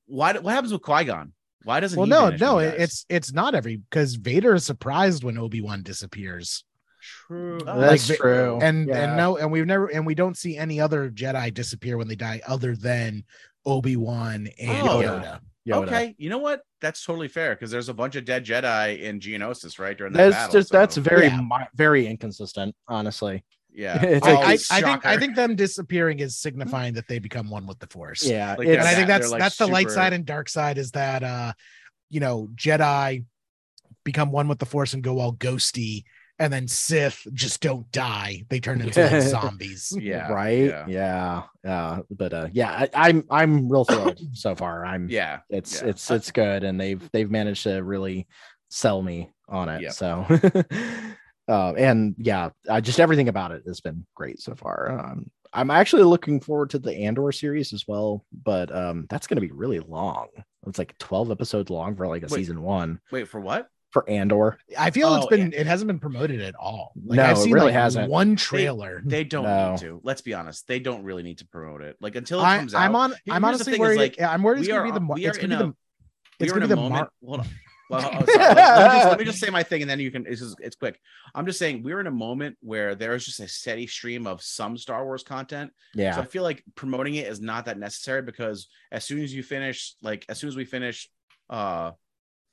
Why? 0.07 0.33
What 0.39 0.53
happens 0.55 0.73
with 0.73 0.83
Qui 0.83 1.05
Gon? 1.05 1.33
Why 1.65 1.81
doesn't? 1.81 1.99
well 1.99 2.07
he 2.07 2.11
no 2.11 2.31
no 2.37 2.59
he 2.59 2.67
it's 2.67 3.05
it's 3.09 3.33
not 3.33 3.55
every 3.55 3.77
because 3.77 4.15
Vader 4.15 4.55
is 4.55 4.65
surprised 4.65 5.25
when 5.25 5.37
Obi-Wan 5.37 5.83
disappears 5.83 6.65
true. 7.27 7.59
That's 7.65 8.09
Like, 8.09 8.19
true. 8.19 8.59
and 8.63 8.89
Yeah. 8.89 9.05
and 9.09 9.17
no 9.17 9.37
and 9.37 9.51
we've 9.51 9.67
never 9.67 9.87
and 9.89 10.07
we 10.07 10.15
don't 10.15 10.37
see 10.37 10.57
any 10.57 10.81
other 10.81 11.11
Jedi 11.11 11.53
disappear 11.53 11.97
when 11.99 12.07
they 12.09 12.15
die 12.15 12.41
other 12.47 12.77
than 12.77 13.25
Obi-Wan 13.65 14.49
and 14.61 14.89
Oh. 14.89 15.01
Yoda. 15.03 15.41
Yoda. 15.69 15.87
Okay, 15.89 16.15
you 16.19 16.31
know 16.31 16.39
what? 16.39 16.63
That's 16.81 17.05
totally 17.05 17.27
fair 17.27 17.57
because 17.57 17.73
there's 17.73 17.89
a 17.89 17.95
bunch 17.95 18.15
of 18.15 18.25
dead 18.25 18.45
Jedi 18.45 19.01
in 19.01 19.19
Geonosis, 19.19 19.81
right? 19.81 19.99
During 19.99 20.13
that 20.13 20.31
That's 20.31 20.37
battle. 20.37 20.53
just 20.53 20.69
so- 20.69 20.79
that's 20.79 20.97
very 20.97 21.27
Yeah. 21.27 21.41
mi- 21.41 21.67
very 21.75 22.07
inconsistent, 22.07 22.77
honestly. 22.87 23.45
Yeah. 23.77 24.03
it's 24.05 24.27
I, 24.27 24.33
like- 24.33 24.45
I, 24.45 24.53
Oh, 24.53 24.57
I 24.71 24.81
think 24.81 25.07
I 25.07 25.17
think 25.19 25.37
them 25.37 25.55
disappearing 25.55 26.19
is 26.19 26.37
signifying 26.39 26.95
that 26.95 27.07
they 27.09 27.19
become 27.19 27.51
one 27.51 27.67
with 27.67 27.79
the 27.79 27.87
Force. 27.87 28.25
Yeah, 28.25 28.57
Like 28.59 28.69
and 28.69 28.81
I 28.81 28.95
think 28.95 29.07
that's 29.07 29.31
like 29.31 29.41
that's 29.41 29.57
the 29.57 29.67
light 29.67 29.91
side 29.91 30.13
and 30.13 30.25
dark 30.25 30.49
side 30.49 30.79
is 30.79 30.91
that 30.93 31.23
uh 31.23 31.53
you 32.11 32.21
know 32.21 32.49
Jedi 32.55 33.25
become 34.05 34.33
one 34.33 34.49
with 34.49 34.59
the 34.59 34.67
Force 34.67 34.95
and 34.95 35.03
go 35.03 35.19
all 35.21 35.33
ghosty, 35.35 36.05
and 36.39 36.53
then 36.53 36.69
Sith 36.69 37.27
just 37.33 37.61
don't 37.61 37.91
die; 37.93 38.45
they 38.49 38.61
turn 38.61 38.81
into 38.81 39.01
like 39.03 39.23
zombies. 39.29 39.97
Yeah. 39.99 40.33
right. 40.33 40.65
Yeah. 40.67 40.87
Yeah, 40.89 41.43
yeah. 41.65 41.99
But 42.11 42.33
uh, 42.33 42.49
yeah, 42.53 42.87
I, 42.95 43.09
I'm 43.09 43.25
I'm 43.31 43.69
real 43.69 43.85
thrilled 43.85 44.21
so 44.33 44.55
far. 44.55 44.85
I'm 44.87 45.09
Yeah. 45.09 45.41
it's 45.51 45.83
yeah. 45.83 45.89
it's 45.89 46.11
it's 46.11 46.31
good, 46.31 46.65
and 46.65 46.81
they've 46.81 47.03
they've 47.13 47.31
managed 47.31 47.65
to 47.65 47.83
really 47.83 48.27
sell 48.69 49.03
me 49.03 49.31
on 49.49 49.69
it. 49.69 49.83
Yep. 49.83 49.93
So. 49.93 50.27
Uh, 51.49 51.73
and 51.75 52.15
yeah, 52.19 52.51
uh, 52.69 52.81
just 52.81 52.99
everything 53.01 53.29
about 53.29 53.53
it 53.53 53.63
has 53.67 53.81
been 53.81 54.05
great 54.15 54.41
so 54.41 54.55
far. 54.55 54.91
Um, 54.99 55.31
I'm 55.53 55.71
actually 55.71 56.03
looking 56.03 56.41
forward 56.41 56.71
to 56.71 56.79
the 56.79 56.93
Andor 56.95 57.31
series 57.33 57.73
as 57.73 57.87
well, 57.87 58.25
but 58.45 58.75
um, 58.75 59.07
that's 59.09 59.27
going 59.27 59.37
to 59.37 59.41
be 59.41 59.53
really 59.53 59.79
long. 59.81 60.29
It's 60.67 60.79
like 60.79 60.99
12 60.99 61.31
episodes 61.31 61.71
long 61.71 61.95
for 61.97 62.07
like 62.09 62.23
a 62.23 62.27
Wait. 62.27 62.33
season 62.39 62.63
one 62.63 63.01
Wait 63.13 63.29
for 63.29 63.41
what? 63.41 63.69
for 63.93 64.07
Andor. 64.11 64.59
I 64.77 64.91
feel 64.91 65.15
it's 65.15 65.27
Oh, 65.27 65.29
been 65.29 65.53
it 65.55 65.67
hasn't 65.67 65.87
been 65.87 66.01
promoted 66.01 66.43
at 66.43 66.57
all. 66.57 66.93
Like 67.07 67.17
No, 67.19 67.23
I've 67.25 67.39
it 67.39 67.45
really 67.53 67.67
like 67.67 67.75
hasn't. 67.75 68.11
one 68.11 68.35
trailer. 68.37 69.01
They 69.07 69.23
don't 69.23 69.45
No. 69.45 69.71
need 69.71 69.79
to. 69.81 70.01
Let's 70.03 70.21
be 70.21 70.35
honest. 70.35 70.67
They 70.67 70.81
don't 70.81 71.05
really 71.05 71.23
need 71.23 71.39
to 71.39 71.47
promote 71.47 71.81
it. 71.83 71.97
Like 72.01 72.17
until 72.17 72.41
it 72.41 72.45
I, 72.45 72.59
comes 72.59 72.75
out. 72.75 72.83
I'm 72.83 72.97
on. 72.97 73.11
Here- 73.25 73.33
I'm 73.35 73.45
honestly 73.45 73.73
thing 73.73 73.75
is, 73.75 73.79
worried. 73.81 73.99
like, 73.99 74.21
I'm 74.21 74.43
worried 74.43 74.59
it's 74.59 74.69
gonna 74.69 74.93
be 74.93 74.99
the. 74.99 75.07
we 75.15 75.27
are 75.27 75.29
It's 75.31 75.39
gonna 75.39 75.55
in 75.55 75.59
be 75.61 75.65
a- 75.65 75.67
the. 75.69 75.75
we 76.41 76.45
It's 76.47 76.53
gonna 76.53 76.65
be 76.67 76.69
the. 76.71 76.77
moment. 76.77 76.93
Mar- 76.95 77.11
hold 77.25 77.41
on. 77.41 77.47
Well, 77.89 78.01
oh, 78.05 78.25
sorry. 78.25 78.39
let, 78.39 78.57
me 78.57 78.99
just, 78.99 79.09
let 79.09 79.19
me 79.19 79.25
just 79.25 79.39
say 79.39 79.51
my 79.51 79.63
thing, 79.63 79.83
and 79.83 79.91
then 79.91 80.01
you 80.01 80.11
can. 80.11 80.27
It's 80.27 80.41
just, 80.41 80.57
it's 80.61 80.77
quick. 80.77 80.99
I'm 81.35 81.47
just 81.47 81.59
saying 81.59 81.83
we're 81.83 82.01
in 82.01 82.07
a 82.07 82.13
moment 82.13 82.57
where 82.61 82.95
there 82.95 83.15
is 83.15 83.25
just 83.25 83.41
a 83.41 83.49
steady 83.49 83.87
stream 83.87 84.27
of 84.27 84.43
some 84.43 84.77
Star 84.77 85.05
Wars 85.05 85.23
content. 85.23 85.73
Yeah. 85.95 86.17
So. 86.17 86.23
I 86.23 86.25
feel 86.25 86.43
like 86.43 86.65
promoting 86.75 87.15
it 87.15 87.27
is 87.27 87.41
not 87.41 87.67
that 87.67 87.79
necessary 87.79 88.23
because 88.23 88.69
as 88.91 89.05
soon 89.05 89.23
as 89.23 89.35
you 89.35 89.43
finish, 89.43 89.95
like 90.03 90.25
as 90.29 90.39
soon 90.39 90.49
as 90.49 90.57
we 90.57 90.65
finish, 90.65 91.09
uh, 91.49 91.93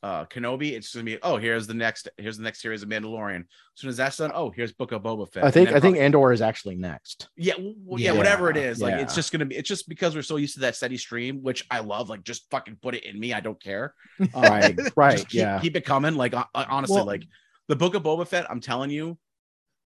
uh, 0.03 0.25
Kenobi, 0.25 0.73
it's 0.73 0.93
gonna 0.93 1.05
be 1.05 1.17
oh 1.23 1.37
here's 1.37 1.65
the 1.65 1.73
next 1.73 2.09
here's 2.17 2.35
the 2.37 2.43
next 2.43 2.61
series 2.61 2.83
of 2.83 2.89
Mandalorian. 2.89 3.39
As 3.39 3.45
soon 3.75 3.89
as 3.89 3.97
that's 3.97 4.17
done, 4.17 4.31
oh 4.35 4.49
here's 4.51 4.73
Book 4.73 4.91
of 4.91 5.01
Boba 5.01 5.31
Fett. 5.31 5.45
I 5.45 5.49
think 5.49 5.69
I 5.69 5.79
think 5.79 5.95
prob- 5.95 6.03
Andor 6.05 6.33
is 6.33 6.41
actually 6.41 6.75
next. 6.75 7.29
yeah, 7.37 7.53
w- 7.53 7.73
w- 7.85 8.03
yeah, 8.03 8.11
Yeah. 8.11 8.17
whatever 8.17 8.49
it 8.49 8.57
is, 8.57 8.81
like 8.81 8.95
it's 9.01 9.15
just 9.15 9.31
gonna 9.31 9.45
be. 9.45 9.55
It's 9.55 9.69
just 9.69 9.87
because 9.87 10.13
we're 10.13 10.21
so 10.21 10.35
used 10.35 10.55
to 10.55 10.59
that 10.61 10.75
steady 10.75 10.97
stream, 10.97 11.41
which 11.41 11.65
I 11.71 11.79
love. 11.79 12.09
Like 12.09 12.23
just 12.23 12.49
fucking 12.51 12.79
put 12.81 12.95
it 12.95 13.05
in 13.05 13.17
me. 13.19 13.33
I 13.33 13.39
don't 13.39 13.61
care. 13.63 13.93
Right. 14.35 14.77
right. 14.97 15.17
Keep, 15.19 15.33
yeah. 15.33 15.59
keep 15.61 15.75
it 15.77 15.85
coming. 15.85 16.15
Like 16.15 16.33
uh, 16.33 16.43
uh, 16.53 16.65
honestly, 16.69 16.95
Well- 16.97 17.05
like 17.05 17.23
the 17.69 17.75
Book 17.77 17.95
of 17.95 18.03
Boba 18.03 18.27
Fett. 18.27 18.45
I'm 18.51 18.59
telling 18.59 18.89
you, 18.89 19.17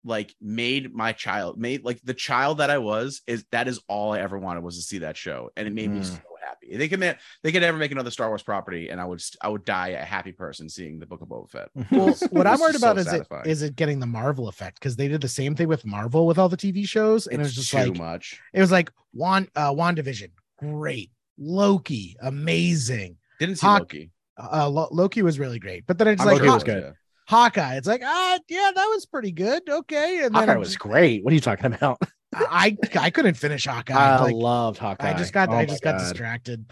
like 0.06 0.34
made 0.40 0.94
my 0.94 1.12
child 1.12 1.58
made 1.60 1.84
like 1.84 2.00
the 2.04 2.14
child 2.14 2.60
that 2.60 2.70
I 2.70 2.78
was 2.78 3.22
is 3.28 3.44
that 3.52 3.68
is 3.68 3.82
all 3.90 4.14
I 4.14 4.20
ever 4.22 4.38
wanted 4.40 4.64
was 4.64 4.78
to 4.78 4.84
see 4.84 5.00
that 5.00 5.18
show, 5.18 5.50
and 5.58 5.68
it 5.68 5.74
made 5.74 5.90
me 5.92 6.00
Mm. 6.00 6.06
so 6.06 6.18
happy. 6.62 6.78
They 6.78 6.88
could 6.88 7.00
ma- 7.00 7.14
they 7.44 7.52
could 7.52 7.62
never 7.62 7.78
make 7.78 7.92
another 7.92 8.12
Star 8.12 8.28
Wars 8.30 8.44
property, 8.44 8.90
and 8.90 9.00
I 9.00 9.06
would 9.06 9.22
I 9.42 9.50
would 9.50 9.66
die 9.66 9.90
a 9.90 10.04
happy 10.04 10.32
person 10.32 10.70
seeing 10.70 11.00
the 11.00 11.06
Book 11.06 11.22
of 11.22 11.28
Boba 11.28 11.50
Fett. 11.50 11.70
Well, 11.92 12.14
what 12.32 12.48
I'm 12.48 12.60
worried 12.60 12.74
just 12.74 12.84
about 12.84 12.98
is 12.98 13.08
it 13.08 13.12
satisfying. 13.12 13.46
is 13.46 13.62
it 13.62 13.76
getting 13.76 14.00
the 14.00 14.06
Marvel 14.08 14.48
effect 14.48 14.80
because 14.80 14.96
they 14.96 15.08
did 15.08 15.22
the 15.22 15.28
same 15.28 15.56
thing 15.56 15.68
with 15.68 15.86
Marvel 15.86 16.26
with 16.28 16.38
all 16.38 16.50
the 16.50 16.58
TV 16.58 16.88
shows, 16.88 17.28
and 17.28 17.40
it 17.42 17.44
was 17.44 17.56
just 17.56 17.70
too 17.72 17.78
like 17.78 17.98
much. 17.98 18.40
it 18.54 18.60
was 18.62 18.72
like 18.72 18.92
Wan 19.14 19.48
uh 19.56 19.72
WandaVision, 19.74 20.32
great, 20.60 21.12
Loki, 21.38 22.16
amazing. 22.22 23.18
Didn't 23.40 23.58
see 23.58 23.68
Hawk- 23.68 23.82
Loki. 23.82 24.12
Uh, 24.38 24.68
Lo- 24.70 24.90
Loki 24.92 25.22
was 25.22 25.40
really 25.40 25.60
great, 25.60 25.86
but 25.88 25.98
then 25.98 26.10
it's 26.10 26.22
I'm 26.22 26.28
like 26.28 26.36
Loki 26.36 26.46
sure 26.48 26.54
was 26.56 26.64
good. 26.64 26.84
yeah. 26.84 26.92
Hawkeye. 27.28 27.76
It's 27.76 27.88
like 27.88 28.02
ah 28.04 28.40
yeah, 28.50 28.72
that 28.76 28.86
was 28.94 29.06
pretty 29.06 29.32
good. 29.32 29.68
Okay, 29.70 30.24
and 30.26 30.36
then 30.36 30.48
Hawkeye 30.48 30.58
was 30.60 30.76
great. 30.76 31.24
What 31.24 31.32
are 31.32 31.36
you 31.36 31.42
talking 31.42 31.74
about? 31.74 32.00
I 32.34 32.78
I 33.00 33.10
couldn't 33.10 33.36
finish 33.36 33.66
Hawkeye. 33.66 33.94
I 33.94 34.20
like, 34.22 34.36
loved 34.36 34.78
Hawkeye. 34.78 35.10
I 35.10 35.14
just 35.14 35.34
got 35.34 35.50
Oh 35.50 35.54
I 35.54 35.56
my 35.58 35.66
just 35.66 35.82
got 35.82 35.98
God. 35.98 36.00
distracted. 36.00 36.66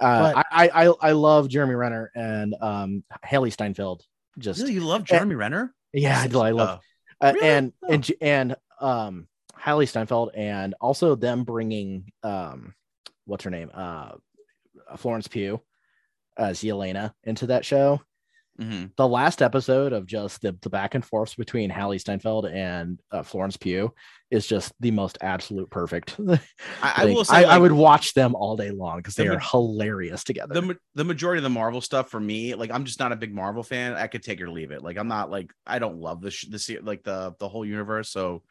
Uh, 0.00 0.32
but- 0.32 0.36
I, 0.50 0.68
I 0.68 0.86
I 0.86 0.94
I 1.00 1.12
love 1.12 1.48
Jeremy 1.48 1.74
Renner 1.74 2.10
and 2.14 2.54
um 2.60 3.04
Hailee 3.24 3.52
Steinfeld. 3.52 4.02
Just 4.38 4.60
Really, 4.60 4.74
you 4.74 4.80
love 4.80 5.04
Jeremy 5.04 5.34
Renner? 5.34 5.74
yeah, 5.92 6.20
I 6.20 6.26
do. 6.28 6.40
I 6.40 6.50
love 6.52 6.80
Uh, 7.20 7.24
uh, 7.26 7.32
Really? 7.34 7.48
and 7.48 7.72
Oh. 7.82 7.92
and 7.92 8.10
and 8.20 8.56
um 8.80 9.28
Hailee 9.58 9.88
Steinfeld 9.88 10.30
and 10.34 10.74
also 10.80 11.14
them 11.16 11.44
bringing 11.44 12.10
um 12.22 12.74
what's 13.26 13.44
her 13.44 13.50
name 13.50 13.70
uh 13.74 14.12
Florence 14.96 15.28
Pugh 15.28 15.60
as 16.38 16.60
Yelena 16.60 17.12
into 17.24 17.48
that 17.48 17.64
show. 17.66 18.00
Mhm. 18.60 18.90
The 18.96 19.08
last 19.08 19.40
episode 19.40 19.92
of 19.92 20.06
just 20.06 20.42
the, 20.42 20.54
the 20.60 20.68
back 20.70 20.94
and 20.94 21.04
forth 21.04 21.36
between 21.36 21.70
Hailee 21.70 21.98
Steinfeld 22.00 22.46
and 22.46 23.00
uh, 23.10 23.22
Florence 23.22 23.56
Pugh 23.56 23.94
is 24.30 24.46
just 24.46 24.72
the 24.80 24.90
most 24.90 25.16
absolute 25.22 25.70
perfect. 25.70 26.16
I, 26.82 26.92
I 26.96 27.04
will 27.06 27.24
say, 27.24 27.44
I, 27.44 27.56
I 27.56 27.58
would 27.58 27.72
watch 27.72 28.12
them 28.14 28.34
all 28.34 28.56
day 28.56 28.70
long 28.70 28.98
because 28.98 29.14
they 29.14 29.26
The 29.26 29.36
are 29.36 29.38
hilarious 29.40 30.22
together. 30.24 30.54
the 30.54 30.76
the 30.94 31.04
majority 31.04 31.38
of 31.38 31.44
the 31.44 31.50
Marvel 31.50 31.80
stuff 31.80 32.10
for 32.10 32.20
me, 32.20 32.54
like 32.54 32.70
I'm 32.70 32.84
just 32.84 33.00
not 33.00 33.12
a 33.12 33.16
big 33.16 33.34
Marvel 33.34 33.62
fan. 33.62 33.94
I 33.94 34.06
could 34.08 34.22
take 34.22 34.40
or 34.40 34.50
leave 34.50 34.70
it. 34.72 34.82
Like 34.82 34.98
I'm 34.98 35.08
not 35.08 35.30
like 35.30 35.50
I 35.66 35.78
don't 35.78 35.96
love 35.98 36.20
the 36.20 36.30
sh- 36.30 36.46
the 36.50 36.80
like 36.82 37.02
the 37.02 37.34
the 37.40 37.48
whole 37.48 37.64
universe. 37.64 38.10
So, 38.10 38.42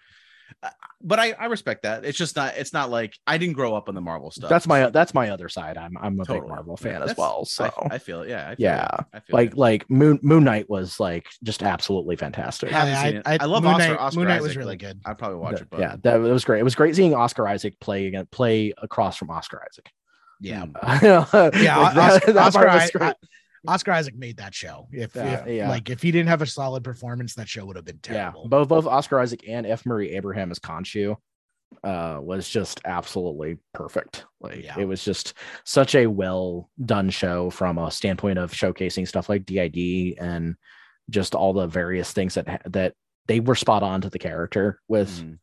Uh, 0.63 0.69
but 1.01 1.19
I 1.19 1.31
I 1.33 1.45
respect 1.45 1.83
that. 1.83 2.03
It's 2.03 2.17
just 2.17 2.35
not. 2.35 2.55
It's 2.57 2.73
not 2.73 2.89
like 2.89 3.13
I 3.25 3.37
didn't 3.37 3.53
grow 3.53 3.73
up 3.75 3.87
on 3.87 3.95
the 3.95 4.01
Marvel 4.01 4.31
stuff. 4.31 4.49
that's 4.49 4.67
my 4.67 4.89
that's 4.89 5.13
my 5.13 5.29
other 5.29 5.47
side. 5.49 5.77
I'm 5.77 5.97
I'm 5.97 6.15
a 6.15 6.17
big 6.23 6.27
Totally. 6.27 6.47
Marvel 6.49 6.77
Yeah, 6.81 6.91
fan 6.99 7.03
as 7.03 7.15
well. 7.15 7.45
So 7.45 7.65
I, 7.89 7.95
I 7.95 7.97
feel 7.99 8.21
it. 8.23 8.29
Yeah. 8.29 8.49
I 8.49 8.55
feel 8.55 8.65
Yeah. 8.65 8.87
it. 8.99 9.05
I 9.13 9.19
feel 9.19 9.33
like 9.35 9.51
it. 9.51 9.57
like 9.57 9.89
Moon 9.89 10.19
Moon 10.21 10.43
Knight 10.43 10.69
was 10.69 10.99
like 10.99 11.27
just 11.43 11.63
absolutely 11.63 12.15
fantastic. 12.17 12.69
haven't 12.71 13.25
I- 13.25 13.33
I- 13.35 13.37
I, 13.41 13.45
love 13.45 13.63
Moon 13.63 13.73
Oscar. 13.73 13.87
Knight- 13.89 13.99
Oscar 13.99 14.19
Moon 14.19 14.27
Knight 14.27 14.41
was 14.41 14.57
really 14.57 14.77
good. 14.77 14.99
I'd 15.05 15.17
probably 15.17 15.37
watch 15.37 15.51
Th- 15.51 15.61
it. 15.61 15.69
But 15.69 15.79
yeah, 15.79 15.95
that 16.03 16.15
it 16.15 16.19
was 16.19 16.43
great. 16.43 16.59
It 16.59 16.63
was 16.63 16.75
great 16.75 16.95
seeing 16.95 17.13
Oscar 17.15 17.47
Isaac 17.47 17.79
play 17.79 18.07
again, 18.07 18.27
play 18.31 18.73
across 18.81 19.15
from 19.15 19.29
Oscar 19.29 19.63
Isaac. 19.71 19.89
Yeah. 20.41 20.65
Yeah, 21.01 21.49
Yeah, 21.61 21.79
Oscar, 21.79 22.37
Oscar, 22.39 22.65
was 22.67 22.83
I- 22.83 22.89
great. 22.97 23.15
Oscar 23.67 23.91
Isaac 23.91 24.15
made 24.15 24.37
that 24.37 24.53
show. 24.53 24.87
If, 24.91 25.15
Yeah, 25.15 25.41
if 25.41 25.47
yeah. 25.47 25.69
like 25.69 25.89
if 25.89 26.01
he 26.01 26.11
didn't 26.11 26.29
have 26.29 26.41
a 26.41 26.45
solid 26.45 26.83
performance, 26.83 27.35
that 27.35 27.47
show 27.49 27.65
would 27.65 27.75
have 27.75 27.85
been 27.85 27.99
terrible. 27.99 28.43
yeah, 28.43 28.47
both 28.49 28.67
both 28.69 28.85
Oscar 28.85 29.19
Isaac 29.19 29.43
and 29.47 29.65
F. 29.65 29.85
Murray 29.85 30.11
Abraham 30.15 30.51
as 30.51 30.59
Khonshu 30.59 31.15
uh 31.83 32.17
was 32.21 32.49
just 32.49 32.81
absolutely 32.85 33.57
perfect. 33.73 34.25
Like 34.41 34.63
Yeah. 34.63 34.79
it 34.79 34.85
was 34.85 35.03
just 35.03 35.35
such 35.65 35.93
a 35.95 36.07
well 36.07 36.69
done 36.83 37.09
show 37.11 37.49
from 37.51 37.77
a 37.77 37.91
standpoint 37.91 38.39
of 38.39 38.51
showcasing 38.51 39.07
stuff 39.07 39.29
like 39.29 39.45
DID 39.45 40.17
and 40.19 40.55
just 41.11 41.35
all 41.35 41.53
the 41.53 41.67
various 41.67 42.11
things 42.11 42.33
that 42.35 42.61
that 42.71 42.93
they 43.27 43.39
were 43.39 43.55
spot 43.55 43.83
on 43.83 44.01
to 44.01 44.09
the 44.09 44.17
character 44.19 44.79
with 44.87 45.09
Mhm. 45.21 45.37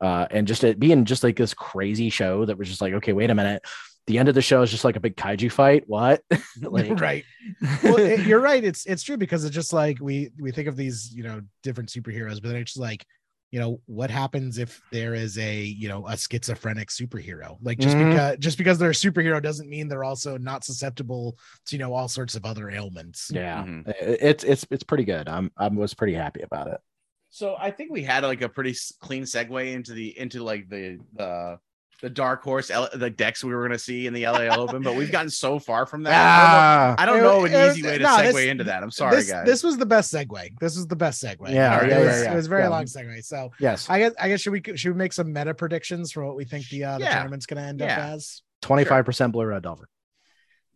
uh, 0.00 0.26
and 0.30 0.46
just 0.46 0.62
it 0.62 0.78
being 0.78 1.04
just 1.04 1.24
like 1.24 1.36
this 1.36 1.54
crazy 1.54 2.10
show 2.10 2.44
that 2.44 2.56
was 2.58 2.68
just 2.68 2.80
like, 2.80 2.92
okay, 2.94 3.12
wait 3.12 3.30
a 3.30 3.34
minute. 3.34 3.64
The 4.06 4.18
end 4.18 4.28
of 4.28 4.34
the 4.34 4.42
show 4.42 4.62
is 4.62 4.70
just 4.70 4.84
like 4.84 4.96
a 4.96 5.00
big 5.00 5.16
kaiju 5.16 5.50
fight. 5.52 5.84
What? 5.86 6.22
like, 6.60 7.00
right. 7.00 7.24
Well, 7.84 7.98
it- 7.98 8.26
you're 8.26 8.40
right. 8.40 8.62
It's 8.62 8.84
it's 8.86 9.02
true 9.02 9.16
because 9.16 9.44
it's 9.44 9.54
just 9.54 9.72
like 9.72 9.98
we 10.00 10.30
we 10.40 10.50
think 10.52 10.68
of 10.68 10.76
these 10.76 11.12
you 11.14 11.22
know 11.22 11.40
different 11.62 11.88
superheroes, 11.90 12.40
but 12.42 12.48
then 12.48 12.56
it's 12.56 12.72
just 12.72 12.80
like 12.80 13.04
you 13.52 13.60
know 13.60 13.80
what 13.84 14.10
happens 14.10 14.56
if 14.58 14.80
there 14.90 15.12
is 15.14 15.36
a 15.38 15.62
you 15.62 15.86
know 15.88 16.06
a 16.08 16.16
schizophrenic 16.16 16.88
superhero 16.88 17.58
like 17.60 17.78
just 17.78 17.94
Mhm. 17.96 18.08
because 18.10 18.38
just 18.38 18.56
because 18.58 18.78
they're 18.78 18.90
a 18.90 18.94
superhero 18.94 19.42
doesn't 19.42 19.68
mean 19.68 19.88
they're 19.88 20.04
also 20.04 20.38
not 20.38 20.64
susceptible 20.64 21.36
to 21.66 21.76
you 21.76 21.78
know 21.78 21.92
all 21.92 22.08
sorts 22.08 22.34
of 22.34 22.46
other 22.46 22.70
ailments 22.70 23.30
yeah, 23.32 23.62
Mhm. 23.62 23.92
it's 24.00 24.42
it's 24.42 24.66
it's 24.70 24.82
pretty 24.84 25.04
good. 25.04 25.28
I'm 25.28 25.50
I 25.58 25.68
was 25.68 25.92
pretty 25.94 26.14
happy 26.14 26.40
about 26.42 26.68
it. 26.68 26.80
So 27.28 27.54
I 27.58 27.70
think 27.70 27.90
we 27.92 28.02
had 28.02 28.24
like 28.24 28.40
a 28.42 28.48
pretty 28.48 28.74
clean 29.00 29.24
segue 29.24 29.72
into 29.72 29.92
the 29.92 30.18
into 30.18 30.42
like 30.42 30.68
the 30.70 30.98
the 31.12 31.58
the 32.02 32.10
dark 32.10 32.42
horse 32.42 32.68
L- 32.70 32.88
the 32.92 33.08
decks 33.08 33.42
we 33.42 33.54
were 33.54 33.62
gonna 33.62 33.78
see 33.78 34.06
in 34.06 34.12
the 34.12 34.24
LA 34.26 34.46
Open, 34.56 34.82
but 34.82 34.94
we've 34.96 35.10
gotten 35.12 35.30
so 35.30 35.58
far 35.58 35.86
from 35.86 36.02
that. 36.02 36.12
Ah, 36.14 36.94
I 36.98 37.06
don't 37.06 37.18
It- 37.18 37.22
know 37.22 37.44
an 37.44 37.52
it 37.52 37.56
was- 37.56 37.78
easy 37.78 37.86
way 37.86 37.96
to 37.98 38.02
no, 38.04 38.08
segue 38.16 38.32
this- 38.32 38.46
into 38.46 38.64
that. 38.64 38.82
I'm 38.82 38.90
sorry, 38.90 39.16
this, 39.16 39.30
guys. 39.30 39.46
this 39.46 39.62
was 39.62 39.78
the 39.78 39.86
best 39.86 40.12
segue 40.12 40.58
this 40.60 40.76
was 40.76 40.86
the 40.88 40.96
best 40.96 41.22
segue 41.22 41.48
Yeah, 41.50 41.78
All 41.80 41.86
yeah, 41.88 41.98
it, 41.98 42.04
was, 42.04 42.16
yeah, 42.18 42.22
yeah. 42.24 42.32
it 42.32 42.36
was 42.36 42.46
a 42.46 42.48
very 42.50 42.62
Yeah. 42.64 42.68
long 42.68 42.84
segue 42.84 43.24
so 43.24 43.50
yes, 43.60 43.88
i 43.88 43.98
guess 44.00 44.12
i 44.20 44.28
guess 44.28 44.40
should 44.40 44.52
we 44.52 44.60
should 44.76 44.92
we 44.92 44.98
make 44.98 45.12
some 45.12 45.32
meta 45.32 45.54
predictions 45.54 46.12
for 46.12 46.24
what 46.26 46.36
we 46.36 46.44
think 46.44 46.68
the 46.68 46.84
uh 46.84 46.98
the 46.98 47.04
Yeah. 47.04 47.14
tournament's 47.14 47.46
gonna 47.46 47.62
end 47.62 47.80
up 47.80 47.88
as 47.90 48.42
twenty 48.60 48.84
five 48.84 49.04
percent 49.06 49.32
blue 49.32 49.44
red 49.46 49.62
Delver. 49.62 49.88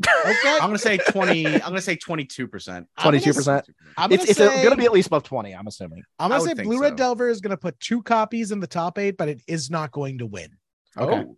okay 0.06 0.52
I'm 0.60 0.68
gonna 0.68 0.78
say 0.78 0.98
20. 0.98 1.46
I'm 1.46 1.60
gonna 1.60 1.80
say 1.80 1.96
22 1.96 2.48
percent. 2.48 2.86
22%. 3.00 3.62
It's 4.10 4.24
it's 4.24 4.36
say, 4.38 4.62
gonna 4.62 4.76
be 4.76 4.84
at 4.84 4.92
least 4.92 5.06
above 5.06 5.22
twenty. 5.22 5.52
I'm 5.54 5.66
assuming. 5.66 6.02
i'm 6.18 6.28
gonna 6.30 6.42
say 6.42 6.54
think 6.54 6.68
blue 6.68 6.80
red 6.80 6.92
so. 6.92 6.96
delver 6.96 7.28
is 7.30 7.40
gonna 7.40 7.56
put 7.56 7.80
two 7.80 8.02
copies 8.02 8.52
in 8.52 8.60
the 8.60 8.66
top 8.66 8.98
eight 8.98 9.16
but 9.16 9.28
it 9.28 9.40
is 9.48 9.70
not 9.70 9.90
going 9.92 10.18
to 10.18 10.26
win 10.26 10.50
Okay. 10.98 11.24
Oh. 11.28 11.36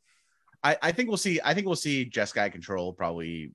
I, 0.62 0.76
I 0.82 0.92
think 0.92 1.08
we'll 1.08 1.16
see. 1.16 1.40
I 1.44 1.54
think 1.54 1.66
we'll 1.66 1.76
see 1.76 2.08
Jeskai 2.10 2.50
Control 2.50 2.92
probably 2.92 3.52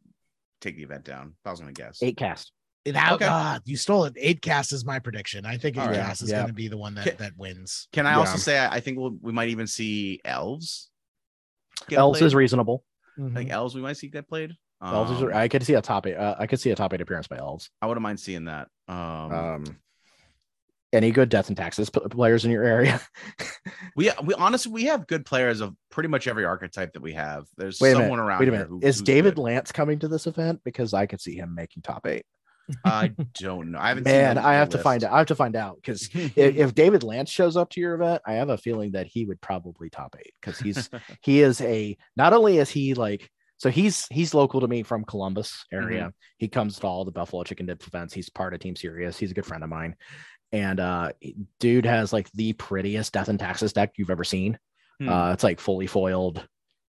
take 0.61 0.77
the 0.77 0.83
event 0.83 1.03
down. 1.03 1.33
If 1.43 1.47
I 1.47 1.51
was 1.51 1.59
gonna 1.59 1.73
guess. 1.73 2.01
Eight 2.01 2.17
cast. 2.17 2.51
Now, 2.85 3.15
Okay. 3.15 3.25
God, 3.25 3.61
you 3.65 3.77
stole 3.77 4.03
it. 4.05 4.13
Eight 4.17 4.41
cast 4.41 4.73
is 4.73 4.83
my 4.85 4.99
prediction. 4.99 5.45
I 5.45 5.57
think 5.57 5.77
eight 5.77 5.81
All 5.81 5.87
right. 5.87 5.95
cast 5.95 6.21
is 6.21 6.29
Yeah. 6.29 6.39
going 6.39 6.47
to 6.47 6.53
be 6.53 6.67
the 6.67 6.77
one 6.77 6.95
that, 6.95 7.07
Okay. 7.07 7.15
that 7.17 7.31
wins. 7.37 7.87
Can 7.93 8.05
I 8.05 8.11
Yeah. 8.11 8.17
also 8.19 8.37
say 8.37 8.57
I, 8.57 8.75
I 8.75 8.79
think 8.81 8.97
we'll, 8.97 9.15
we 9.21 9.31
might 9.31 9.47
even 9.47 9.67
see 9.67 10.19
elves. 10.25 10.89
get 11.87 11.97
Elves 11.99 12.19
played. 12.19 12.27
is 12.27 12.35
reasonable. 12.35 12.83
Mm-hmm. 13.17 13.37
I 13.37 13.39
think 13.39 13.51
elves 13.51 13.73
we 13.73 13.81
might 13.81 13.95
see 13.95 14.09
get 14.09 14.27
played. 14.27 14.51
Elves 14.83 15.11
is, 15.11 15.21
Um, 15.23 15.33
I 15.33 15.47
could 15.47 15.63
see 15.63 15.75
a 15.75 15.81
top 15.81 16.07
eight. 16.07 16.15
Uh, 16.17 16.35
I 16.37 16.45
could 16.45 16.59
see 16.59 16.71
a 16.71 16.75
top 16.75 16.93
eight 16.93 16.99
appearance 16.99 17.27
by 17.27 17.37
elves. 17.37 17.69
I 17.81 17.85
wouldn't 17.87 18.01
mind 18.01 18.19
seeing 18.19 18.45
that. 18.45 18.67
Um, 18.89 18.97
Um, 19.31 19.77
any 20.93 21.11
good 21.11 21.29
death 21.29 21.47
and 21.49 21.57
taxes 21.57 21.89
players 21.89 22.45
in 22.45 22.51
your 22.51 22.63
area? 22.63 23.01
we 23.95 24.11
we 24.23 24.33
honestly 24.35 24.71
we 24.71 24.85
have 24.85 25.07
good 25.07 25.25
players 25.25 25.59
of 25.59 25.75
pretty 25.89 26.09
much 26.09 26.27
every 26.27 26.45
archetype 26.45 26.93
that 26.93 27.01
we 27.01 27.13
have. 27.13 27.45
There's 27.57 27.79
Wait 27.81 27.93
someone 27.93 28.11
minute. 28.11 28.23
around. 28.23 28.39
Wait 28.39 28.49
a 28.49 28.51
minute. 28.51 28.67
who- 28.67 28.79
is 28.81 29.01
David 29.01 29.35
good. 29.35 29.41
Lance 29.41 29.71
coming 29.71 29.99
to 29.99 30.07
this 30.07 30.27
event? 30.27 30.61
Because 30.63 30.93
I 30.93 31.05
could 31.05 31.19
see 31.19 31.35
him 31.35 31.53
making 31.55 31.81
top 31.83 32.05
eight. 32.07 32.25
I 32.85 33.11
don't 33.33 33.71
know. 33.71 33.79
I 33.79 33.89
haven't. 33.89 34.05
seen 34.05 34.13
Man, 34.13 34.37
I 34.37 34.53
have 34.53 34.69
to 34.69 34.77
find 34.77 35.03
out. 35.03 35.11
I 35.11 35.17
have 35.17 35.27
to 35.27 35.35
find 35.35 35.55
out 35.55 35.75
because 35.77 36.09
if, 36.13 36.37
if 36.37 36.75
David 36.75 37.03
Lance 37.03 37.29
shows 37.29 37.57
up 37.57 37.69
to 37.71 37.81
your 37.81 37.95
event, 37.95 38.21
I 38.25 38.33
have 38.33 38.49
a 38.49 38.57
feeling 38.57 38.91
that 38.91 39.07
he 39.07 39.25
would 39.25 39.41
probably 39.41 39.89
top 39.89 40.15
eight 40.19 40.33
because 40.39 40.59
he's 40.59 40.89
he 41.21 41.41
is 41.41 41.59
a 41.61 41.97
not 42.15 42.33
only 42.33 42.59
is 42.59 42.69
he 42.69 42.93
like 42.93 43.29
so 43.57 43.69
he's 43.69 44.07
he's 44.11 44.33
local 44.33 44.59
to 44.59 44.67
me 44.67 44.83
from 44.83 45.05
Columbus 45.05 45.65
area. 45.71 46.01
Mm-hmm. 46.01 46.09
He 46.37 46.47
comes 46.49 46.79
to 46.79 46.87
all 46.87 47.05
the 47.05 47.11
Buffalo 47.11 47.43
Chicken 47.43 47.65
Dip 47.65 47.85
events. 47.87 48.13
He's 48.13 48.29
part 48.29 48.53
of 48.53 48.59
Team 48.59 48.75
Serious. 48.75 49.17
He's 49.17 49.31
a 49.31 49.33
good 49.33 49.45
friend 49.45 49.63
of 49.63 49.69
mine, 49.69 49.95
and 50.53 50.79
uh, 50.79 51.11
dude 51.59 51.85
has 51.85 52.13
like 52.13 52.31
the 52.31 52.53
prettiest 52.53 53.11
Death 53.11 53.27
and 53.27 53.39
Taxes 53.39 53.73
deck 53.73 53.93
you've 53.97 54.09
ever 54.11 54.23
seen. 54.23 54.57
Hmm. 55.01 55.09
Uh, 55.09 55.33
it's 55.33 55.43
like 55.43 55.59
fully 55.59 55.87
foiled, 55.87 56.47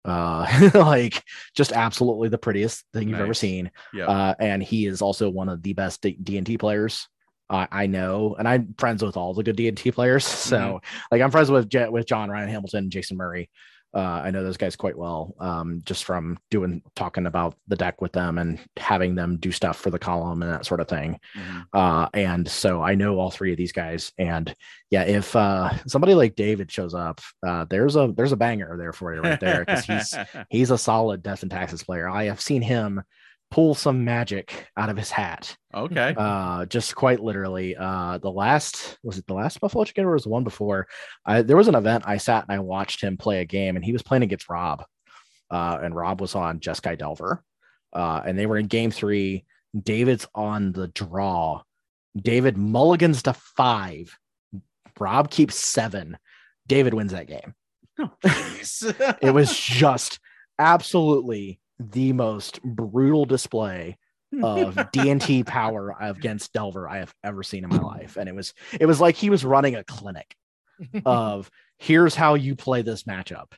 uh, 0.04 0.70
like 0.76 1.24
just 1.56 1.72
absolutely 1.72 2.30
the 2.30 2.38
prettiest 2.38 2.84
thing 2.94 3.10
you've 3.10 3.20
ever 3.20 3.34
seen. 3.34 3.72
Yeah. 3.94 4.06
Uh, 4.06 4.36
and 4.40 4.62
he 4.62 4.86
is 4.86 5.02
also 5.02 5.30
one 5.30 5.50
of 5.50 5.64
the 5.64 5.74
best 5.74 6.02
D 6.02 6.38
and 6.38 6.46
T 6.46 6.58
players 6.60 7.08
I 7.50 7.68
I 7.72 7.86
know, 7.88 8.36
and 8.38 8.48
I'm 8.48 8.74
friends 8.78 9.04
with 9.04 9.18
all 9.18 9.34
the 9.34 9.44
good 9.44 9.56
D 9.56 9.68
and 9.68 9.78
T 9.78 9.92
players. 9.92 10.26
So, 10.46 10.58
Mm-hmm. 10.58 10.98
like, 11.12 11.22
I'm 11.22 11.32
friends 11.32 11.50
with 11.52 11.70
Jet 11.70 11.92
with 11.92 12.06
John 12.08 12.30
Ryan 12.30 12.50
Hamilton, 12.50 12.90
Jason 12.90 13.18
Murray. 13.18 13.50
Uh, 13.96 14.22
I 14.26 14.32
know 14.32 14.44
those 14.44 14.58
guys 14.58 14.76
quite 14.76 14.98
well, 14.98 15.34
um, 15.40 15.82
just 15.86 16.04
from 16.04 16.38
doing 16.52 16.82
talking 16.96 17.26
about 17.28 17.56
the 17.70 17.78
deck 17.78 18.02
with 18.02 18.12
them 18.12 18.38
and 18.38 18.60
having 18.76 19.16
them 19.16 19.38
do 19.38 19.52
stuff 19.54 19.78
for 19.78 19.90
the 19.90 19.98
column 19.98 20.42
and 20.44 20.52
that 20.52 20.66
sort 20.66 20.82
of 20.82 20.90
thing. 20.90 21.18
Mhm. 21.38 21.66
Uh, 21.72 22.10
and 22.14 22.46
so 22.48 22.82
I 22.82 22.96
know 22.96 23.18
all 23.20 23.32
three 23.32 23.52
of 23.52 23.58
these 23.58 23.72
guys. 23.72 24.12
And 24.18 24.54
yeah, 24.90 25.04
if 25.04 25.34
uh, 25.36 25.72
somebody 25.88 26.14
like 26.14 26.36
David 26.36 26.70
shows 26.70 26.94
up, 26.94 27.22
uh, 27.48 27.66
there's 27.70 27.96
a 27.96 28.12
there's 28.16 28.34
a 28.34 28.38
banger 28.38 28.76
there 28.78 28.92
for 28.92 29.16
you 29.16 29.22
right 29.22 29.40
there 29.40 29.64
because 29.66 29.86
he's 29.86 30.14
he's 30.50 30.72
a 30.72 30.78
solid 30.78 31.24
death 31.24 31.42
and 31.42 31.52
taxes 31.52 31.84
player. 31.84 32.10
I 32.10 32.26
have 32.26 32.42
seen 32.42 32.62
him 32.62 33.02
pull 33.56 33.74
some 33.74 34.04
magic 34.04 34.68
out 34.76 34.90
of 34.90 34.98
his 34.98 35.10
hat. 35.10 35.56
okay. 35.74 36.14
Uh, 36.18 36.66
just 36.66 36.94
quite 36.94 37.22
literally. 37.22 37.74
Uh, 37.74 38.18
the 38.18 38.30
last 38.30 38.98
was 39.02 39.18
it 39.18 39.26
the 39.28 39.34
last 39.34 39.62
Buffalo 39.62 39.86
Chicken 39.86 40.04
or 40.04 40.12
was 40.12 40.24
the 40.24 40.30
one 40.30 40.44
before? 40.44 40.88
I, 41.26 41.42
there 41.42 41.56
was 41.56 41.70
an 41.70 41.76
event 41.76 42.04
I 42.06 42.18
sat 42.18 42.44
and 42.44 42.54
I 42.54 42.60
watched 42.60 43.00
him 43.00 43.16
play 43.16 43.40
a 43.40 43.46
game, 43.46 43.78
and 43.78 43.86
he 43.86 43.94
was 43.94 44.04
playing 44.04 44.24
against 44.24 44.50
Rob. 44.50 44.84
Uh, 45.50 45.80
and 45.82 45.96
Rob 45.96 46.20
was 46.20 46.36
on 46.36 46.60
Jeskai 46.60 46.98
Delver. 46.98 47.46
Uh, 47.94 48.22
and 48.26 48.38
they 48.38 48.46
were 48.46 48.58
in 48.58 48.68
game 48.68 48.92
three. 48.92 49.46
David's 49.82 50.28
on 50.36 50.74
the 50.74 50.90
draw. 50.90 51.62
David 52.22 52.58
mulligans 52.58 53.24
to 53.24 53.32
five. 53.32 54.18
Rob 55.00 55.32
keeps 55.32 55.56
seven. 55.56 56.18
David 56.68 56.94
wins 56.94 57.14
that 57.14 57.28
game 57.28 57.54
it 59.22 59.34
was 59.34 59.58
just 59.58 60.20
absolutely 60.60 61.60
the 61.80 62.14
most 62.14 62.62
brutal 62.64 63.26
display 63.26 63.98
of 64.44 64.78
D&T 64.92 65.44
power 65.44 65.96
against 66.00 66.54
Delver 66.54 66.90
I 66.90 66.98
have 66.98 67.14
ever 67.24 67.44
seen 67.44 67.64
in 67.64 67.70
my 67.70 67.80
life. 67.80 68.18
And 68.18 68.28
it 68.28 68.36
was 68.36 68.54
it 68.80 68.86
was 68.86 69.02
like 69.02 69.16
he 69.16 69.30
was 69.30 69.46
running 69.46 69.76
a 69.76 69.84
clinic 69.84 70.36
of 71.06 71.50
here's 71.78 72.16
how 72.16 72.36
you 72.36 72.56
play 72.56 72.82
this 72.82 73.04
matchup, 73.04 73.54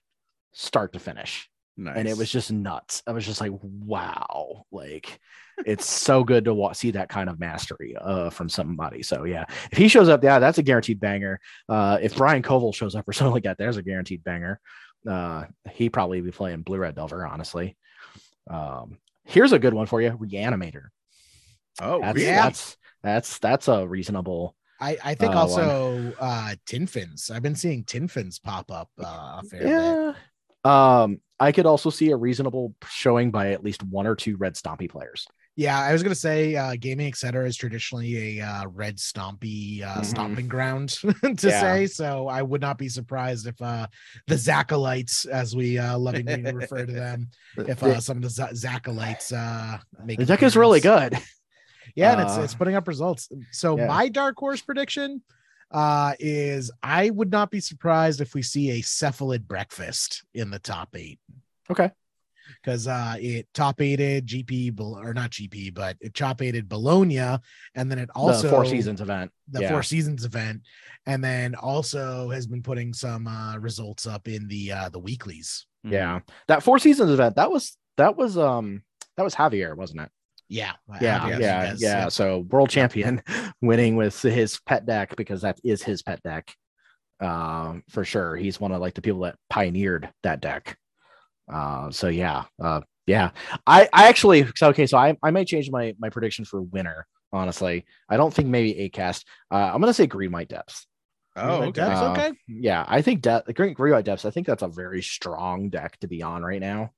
start 0.53 0.93
to 0.93 0.99
finish. 0.99 1.49
Nice. 1.79 1.95
and 1.95 2.07
it 2.07 2.17
was 2.17 2.31
just 2.31 2.51
nuts. 2.51 3.03
I 3.05 3.11
was 3.11 3.23
just 3.23 3.39
like, 3.39 3.51
wow, 3.61 4.65
like 4.71 5.19
it's 5.63 5.85
so 5.85 6.23
good 6.23 6.45
to 6.45 6.53
wa- 6.55 6.71
see 6.73 6.89
that 6.91 7.07
kind 7.07 7.29
of 7.29 7.39
mastery 7.39 7.95
uh, 7.95 8.31
from 8.31 8.49
somebody. 8.49 9.03
So 9.03 9.25
yeah, 9.25 9.45
if 9.71 9.77
he 9.77 9.87
shows 9.87 10.09
up, 10.09 10.23
yeah, 10.23 10.39
that's 10.39 10.57
a 10.57 10.63
guaranteed 10.63 10.99
banger. 10.99 11.39
Uh, 11.69 11.99
if 12.01 12.17
Brian 12.17 12.41
Koval 12.41 12.73
shows 12.73 12.95
up 12.95 13.07
or 13.07 13.13
something 13.13 13.33
like 13.33 13.43
that, 13.43 13.59
there's 13.59 13.77
a 13.77 13.83
guaranteed 13.83 14.23
banger. 14.23 14.59
Uh, 15.07 15.45
he 15.71 15.89
probably 15.89 16.19
be 16.21 16.31
playing 16.31 16.63
Blue 16.63 16.79
Red 16.79 16.95
Delver, 16.95 17.27
honestly. 17.27 17.77
Um, 18.49 18.97
here's 19.25 19.51
a 19.51 19.59
good 19.59 19.73
one 19.73 19.87
for 19.87 20.01
you, 20.01 20.11
Reanimator. 20.11 20.87
oh 21.81 21.99
That's 22.01 22.15
really? 22.15 22.25
that's 22.25 22.77
that's 23.03 23.39
that's 23.39 23.67
a 23.67 23.87
reasonable. 23.87 24.55
I, 24.79 24.97
I 25.03 25.15
think 25.15 25.33
Uh, 25.33 25.39
also 25.39 26.13
uh 26.19 26.55
tin 26.65 26.87
fins. 26.87 27.31
I've 27.31 27.41
been 27.41 27.55
seeing 27.55 27.83
tin 27.83 28.07
fins 28.07 28.39
pop 28.39 28.71
up 28.71 28.89
uh 29.03 29.39
a 29.39 29.43
fair 29.43 29.71
bit. 30.63 30.71
Um, 30.71 31.21
I 31.39 31.51
could 31.51 31.65
also 31.65 31.89
see 31.89 32.11
a 32.11 32.17
reasonable 32.17 32.75
showing 32.89 33.31
by 33.31 33.51
at 33.51 33.63
least 33.63 33.83
one 33.83 34.07
or 34.07 34.15
two 34.15 34.37
Red 34.37 34.55
Stompy 34.55 34.89
players. 34.89 35.27
Yeah, 35.57 35.79
I 35.79 35.91
was 35.91 36.03
gonna 36.03 36.13
say 36.15 36.55
uh 36.55 36.75
gaming 36.79 37.07
etc 37.07 37.47
is 37.47 37.57
traditionally 37.57 38.39
a 38.39 38.45
uh 38.45 38.67
red 38.67 38.97
stompy 38.97 39.81
uh 39.81 40.01
Mhm. 40.01 40.05
stomping 40.05 40.47
ground 40.47 40.89
to 40.91 41.49
Yeah. 41.49 41.59
say. 41.61 41.87
So 41.87 42.27
I 42.27 42.43
would 42.43 42.61
not 42.61 42.77
be 42.77 42.87
surprised 42.87 43.47
if 43.47 43.59
uh 43.61 43.87
the 44.27 44.35
Zacolites, 44.35 45.25
as 45.25 45.55
we 45.55 45.79
uh 45.79 45.97
lovingly 45.97 46.43
refer 46.43 46.85
to 46.85 46.93
them, 46.93 47.29
if 47.57 47.81
uh 47.81 47.99
some 47.99 48.17
of 48.17 48.23
the 48.23 48.29
Z- 48.29 48.53
Zacolites 48.67 49.33
uh 49.35 49.79
make 50.05 50.19
the 50.19 50.25
deck 50.25 50.43
is 50.43 50.55
really 50.55 50.79
good. 50.79 51.17
Yeah, 51.95 52.11
and 52.11 52.21
it's 52.21 52.37
it's 52.37 52.53
putting 52.53 52.75
up 52.75 52.87
results. 52.87 53.29
So 53.51 53.75
yeah. 53.77 53.87
my 53.87 54.09
dark 54.09 54.35
horse 54.37 54.61
prediction 54.61 55.23
uh 55.71 56.13
is 56.19 56.69
I 56.83 57.09
would 57.09 57.31
not 57.31 57.49
be 57.49 57.61
surprised 57.61 58.21
if 58.21 58.35
we 58.35 58.43
see 58.43 58.69
a 58.71 58.81
cephalid 58.83 59.47
breakfast 59.47 60.23
in 60.35 60.51
the 60.51 60.59
top 60.59 60.89
eight. 60.95 61.19
Okay. 61.71 61.89
Because 62.61 62.87
uh 62.87 63.15
it 63.19 63.47
top 63.53 63.81
eighted 63.81 64.25
GP 64.25 64.79
or 64.79 65.13
not 65.13 65.31
GP, 65.31 65.73
but 65.73 65.97
it 66.01 66.13
top 66.13 66.41
eighted 66.41 66.69
Bologna, 66.69 67.17
and 67.75 67.91
then 67.91 67.99
it 67.99 68.09
also 68.15 68.43
the 68.43 68.49
Four 68.49 68.65
Seasons 68.65 69.01
event. 69.01 69.31
the 69.49 69.61
yeah. 69.61 69.69
Four 69.69 69.83
Seasons 69.83 70.25
event, 70.25 70.61
and 71.05 71.23
then 71.23 71.55
also 71.55 72.29
has 72.29 72.47
been 72.47 72.61
putting 72.61 72.93
some 72.93 73.27
uh 73.27 73.57
results 73.57 74.05
up 74.07 74.27
in 74.27 74.47
the 74.47 74.71
uh 74.71 74.89
the 74.89 74.99
weeklies. 74.99 75.65
Mhm. 75.85 75.91
Yeah, 75.91 76.19
that 76.47 76.63
Four 76.63 76.79
Seasons 76.79 77.11
event. 77.11 77.35
That 77.35 77.51
was 77.51 77.77
that 77.97 78.17
was 78.17 78.37
um 78.37 78.83
that 79.15 79.23
was 79.23 79.35
Javier, 79.35 79.75
wasn't 79.75 80.01
it? 80.01 80.09
Yeah, 80.49 80.73
Yeah, 80.87 81.01
yeah, 81.01 81.17
Dominguez, 81.19 81.81
yeah. 81.81 82.07
So 82.09 82.45
world 82.49 82.69
champion, 82.69 83.21
winning 83.61 83.97
with 83.97 84.21
his 84.21 84.59
pet 84.65 84.85
deck 84.85 85.15
because 85.17 85.41
that 85.41 85.59
is 85.63 85.83
his 85.83 86.03
pet 86.03 86.23
deck. 86.23 86.55
Um, 87.19 87.83
for 87.89 88.05
sure, 88.05 88.35
he's 88.35 88.59
one 88.59 88.71
of 88.71 88.79
like 88.79 88.93
the 88.93 89.01
people 89.01 89.21
that 89.21 89.35
pioneered 89.49 90.09
that 90.23 90.39
deck. 90.39 90.77
Uh, 91.51 91.91
so 91.91 92.07
yeah, 92.07 92.45
uh, 92.61 92.81
yeah. 93.05 93.31
I 93.65 93.89
I 93.93 94.07
actually 94.07 94.47
so 94.55 94.69
okay. 94.69 94.85
So 94.85 94.97
I 94.97 95.17
I 95.23 95.31
might 95.31 95.47
change 95.47 95.71
my 95.71 95.95
my 95.99 96.09
prediction 96.09 96.45
for 96.45 96.61
winner. 96.61 97.07
Honestly, 97.33 97.85
I 98.09 98.15
don't 98.15 98.33
think 98.33 98.47
maybe 98.47 98.73
8-Cast. 98.73 99.27
Uh, 99.51 99.71
I'm 99.73 99.81
gonna 99.81 99.93
say 99.93 100.07
green 100.07 100.31
white 100.31 100.47
depths. 100.47 100.87
Oh, 101.35 101.63
okay. 101.63 101.81
Uh, 101.81 102.11
okay. 102.11 102.31
Yeah, 102.47 102.85
I 102.87 103.01
think 103.01 103.21
de- 103.21 103.43
green 103.53 103.73
green 103.73 103.93
white 103.93 104.05
depths. 104.05 104.25
I 104.25 104.31
think 104.31 104.47
that's 104.47 104.63
a 104.63 104.67
very 104.67 105.01
strong 105.01 105.69
deck 105.69 105.99
to 105.99 106.07
be 106.07 106.23
on 106.23 106.41
right 106.41 106.61
now. 106.61 106.91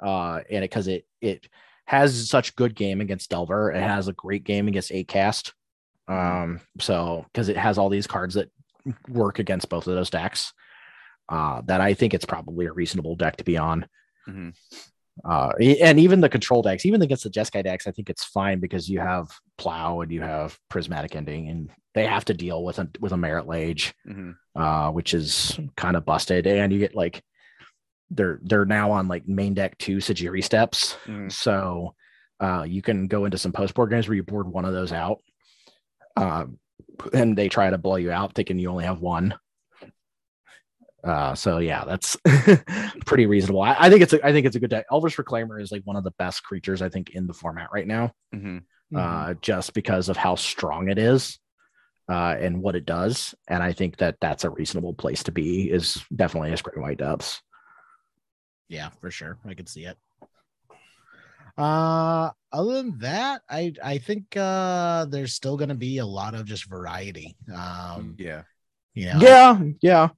Uh, 0.00 0.40
and 0.50 0.64
it 0.64 0.70
because 0.70 0.86
it 0.86 1.06
it 1.20 1.48
has 1.86 2.28
such 2.28 2.54
good 2.54 2.74
game 2.74 3.00
against 3.00 3.30
Delver. 3.30 3.72
It 3.72 3.82
has 3.82 4.08
a 4.08 4.12
great 4.12 4.44
game 4.44 4.68
against 4.68 4.90
8-Cast. 4.90 5.54
Um, 6.06 6.60
so 6.78 7.24
because 7.32 7.48
it 7.48 7.56
has 7.56 7.78
all 7.78 7.88
these 7.88 8.06
cards 8.06 8.34
that 8.34 8.50
work 9.08 9.38
against 9.38 9.70
both 9.70 9.86
of 9.86 9.94
those 9.94 10.10
decks, 10.10 10.52
uh, 11.28 11.62
that 11.66 11.80
I 11.80 11.94
think 11.94 12.14
it's 12.14 12.24
probably 12.24 12.66
a 12.66 12.72
reasonable 12.72 13.16
deck 13.16 13.36
to 13.36 13.44
be 13.44 13.56
on. 13.56 13.86
Mhm. 14.28 14.54
Uh, 15.24 15.50
and 15.60 15.98
even 15.98 16.20
the 16.20 16.28
control 16.28 16.62
decks, 16.62 16.86
even 16.86 17.02
against 17.02 17.24
the 17.24 17.30
Jeskai 17.30 17.64
decks, 17.64 17.86
I 17.88 17.90
think 17.90 18.08
it's 18.08 18.24
fine 18.24 18.60
because 18.60 18.88
you 18.88 19.00
have 19.00 19.28
Plow 19.56 20.00
and 20.00 20.12
you 20.12 20.20
have 20.22 20.56
Prismatic 20.68 21.16
Ending, 21.16 21.48
and 21.48 21.70
they 21.94 22.06
have 22.06 22.24
to 22.26 22.34
deal 22.34 22.62
with 22.64 22.78
a 22.78 22.88
with 23.00 23.10
a 23.12 23.16
Marit 23.16 23.48
Lage 23.48 23.94
Mhm. 24.06 24.36
uh, 24.54 24.90
which 24.92 25.14
is 25.14 25.58
kind 25.76 25.96
of 25.96 26.04
busted. 26.04 26.46
And 26.46 26.72
you 26.72 26.78
get 26.78 26.94
like 26.94 27.22
they're 28.10 28.38
they're 28.44 28.64
now 28.64 28.92
on 28.92 29.08
like 29.08 29.26
main 29.26 29.54
deck 29.54 29.76
two 29.78 29.96
Sejiri 29.96 30.42
Steppe, 30.44 30.72
Mhm. 31.06 31.32
so 31.32 31.94
uh, 32.40 32.62
you 32.68 32.80
can 32.80 33.08
go 33.08 33.24
into 33.24 33.36
some 33.38 33.50
post 33.50 33.74
board 33.74 33.90
games 33.90 34.06
where 34.06 34.14
you 34.14 34.22
board 34.22 34.46
one 34.46 34.64
of 34.64 34.72
those 34.72 34.92
out, 34.92 35.18
uh, 36.16 36.44
and 37.12 37.36
they 37.36 37.48
try 37.48 37.68
to 37.68 37.76
blow 37.78 37.96
you 37.96 38.12
out, 38.12 38.34
thinking 38.34 38.58
you 38.60 38.70
only 38.70 38.84
have 38.84 39.00
one. 39.00 39.34
Uh, 41.08 41.34
so 41.34 41.56
yeah, 41.58 41.84
that's 41.86 42.16
pretty 43.06 43.24
reasonable. 43.24 43.62
I, 43.62 43.74
I 43.78 43.88
think 43.90 44.02
it's 44.02 44.12
a 44.12 44.24
I 44.26 44.30
think 44.32 44.46
it's 44.46 44.56
a 44.56 44.60
good 44.60 44.68
deck. 44.70 44.84
Elvish 44.92 45.16
Reclaimer 45.16 45.60
is 45.60 45.72
like 45.72 45.82
one 45.84 45.96
of 45.96 46.04
the 46.04 46.10
best 46.18 46.44
creatures 46.44 46.82
I 46.82 46.90
think 46.90 47.10
in 47.10 47.26
the 47.26 47.32
format 47.32 47.70
right 47.72 47.86
now 47.86 48.12
Mhm. 48.34 48.62
uh, 48.94 49.34
just 49.40 49.72
because 49.72 50.10
of 50.10 50.18
how 50.18 50.34
strong 50.34 50.90
it 50.90 50.98
is 50.98 51.38
uh, 52.10 52.36
and 52.38 52.60
what 52.60 52.76
it 52.76 52.84
does. 52.84 53.34
And 53.48 53.62
I 53.62 53.72
think 53.72 53.96
that 53.98 54.16
that's 54.20 54.44
a 54.44 54.50
reasonable 54.50 54.92
place 54.92 55.22
to 55.24 55.32
be. 55.32 55.70
Is 55.70 56.04
definitely 56.14 56.52
as 56.52 56.60
green 56.60 56.82
white 56.82 56.98
depths. 56.98 57.40
Yeah, 58.68 58.90
for 59.00 59.10
sure. 59.10 59.38
I 59.46 59.54
can 59.54 59.66
see 59.66 59.86
it. 59.86 59.96
Uh 61.56 62.30
other 62.52 62.74
than 62.74 62.98
that, 62.98 63.42
I 63.48 63.72
I 63.82 63.98
think 63.98 64.36
uh 64.36 65.06
there's 65.06 65.34
still 65.34 65.56
gonna 65.56 65.74
be 65.74 65.98
a 65.98 66.06
lot 66.06 66.34
of 66.34 66.44
just 66.46 66.68
variety. 66.68 67.34
Um, 67.52 68.14
Yeah. 68.18 68.42
you 68.94 69.06
know, 69.06 69.18
Yeah, 69.20 69.60
yeah. 69.80 70.08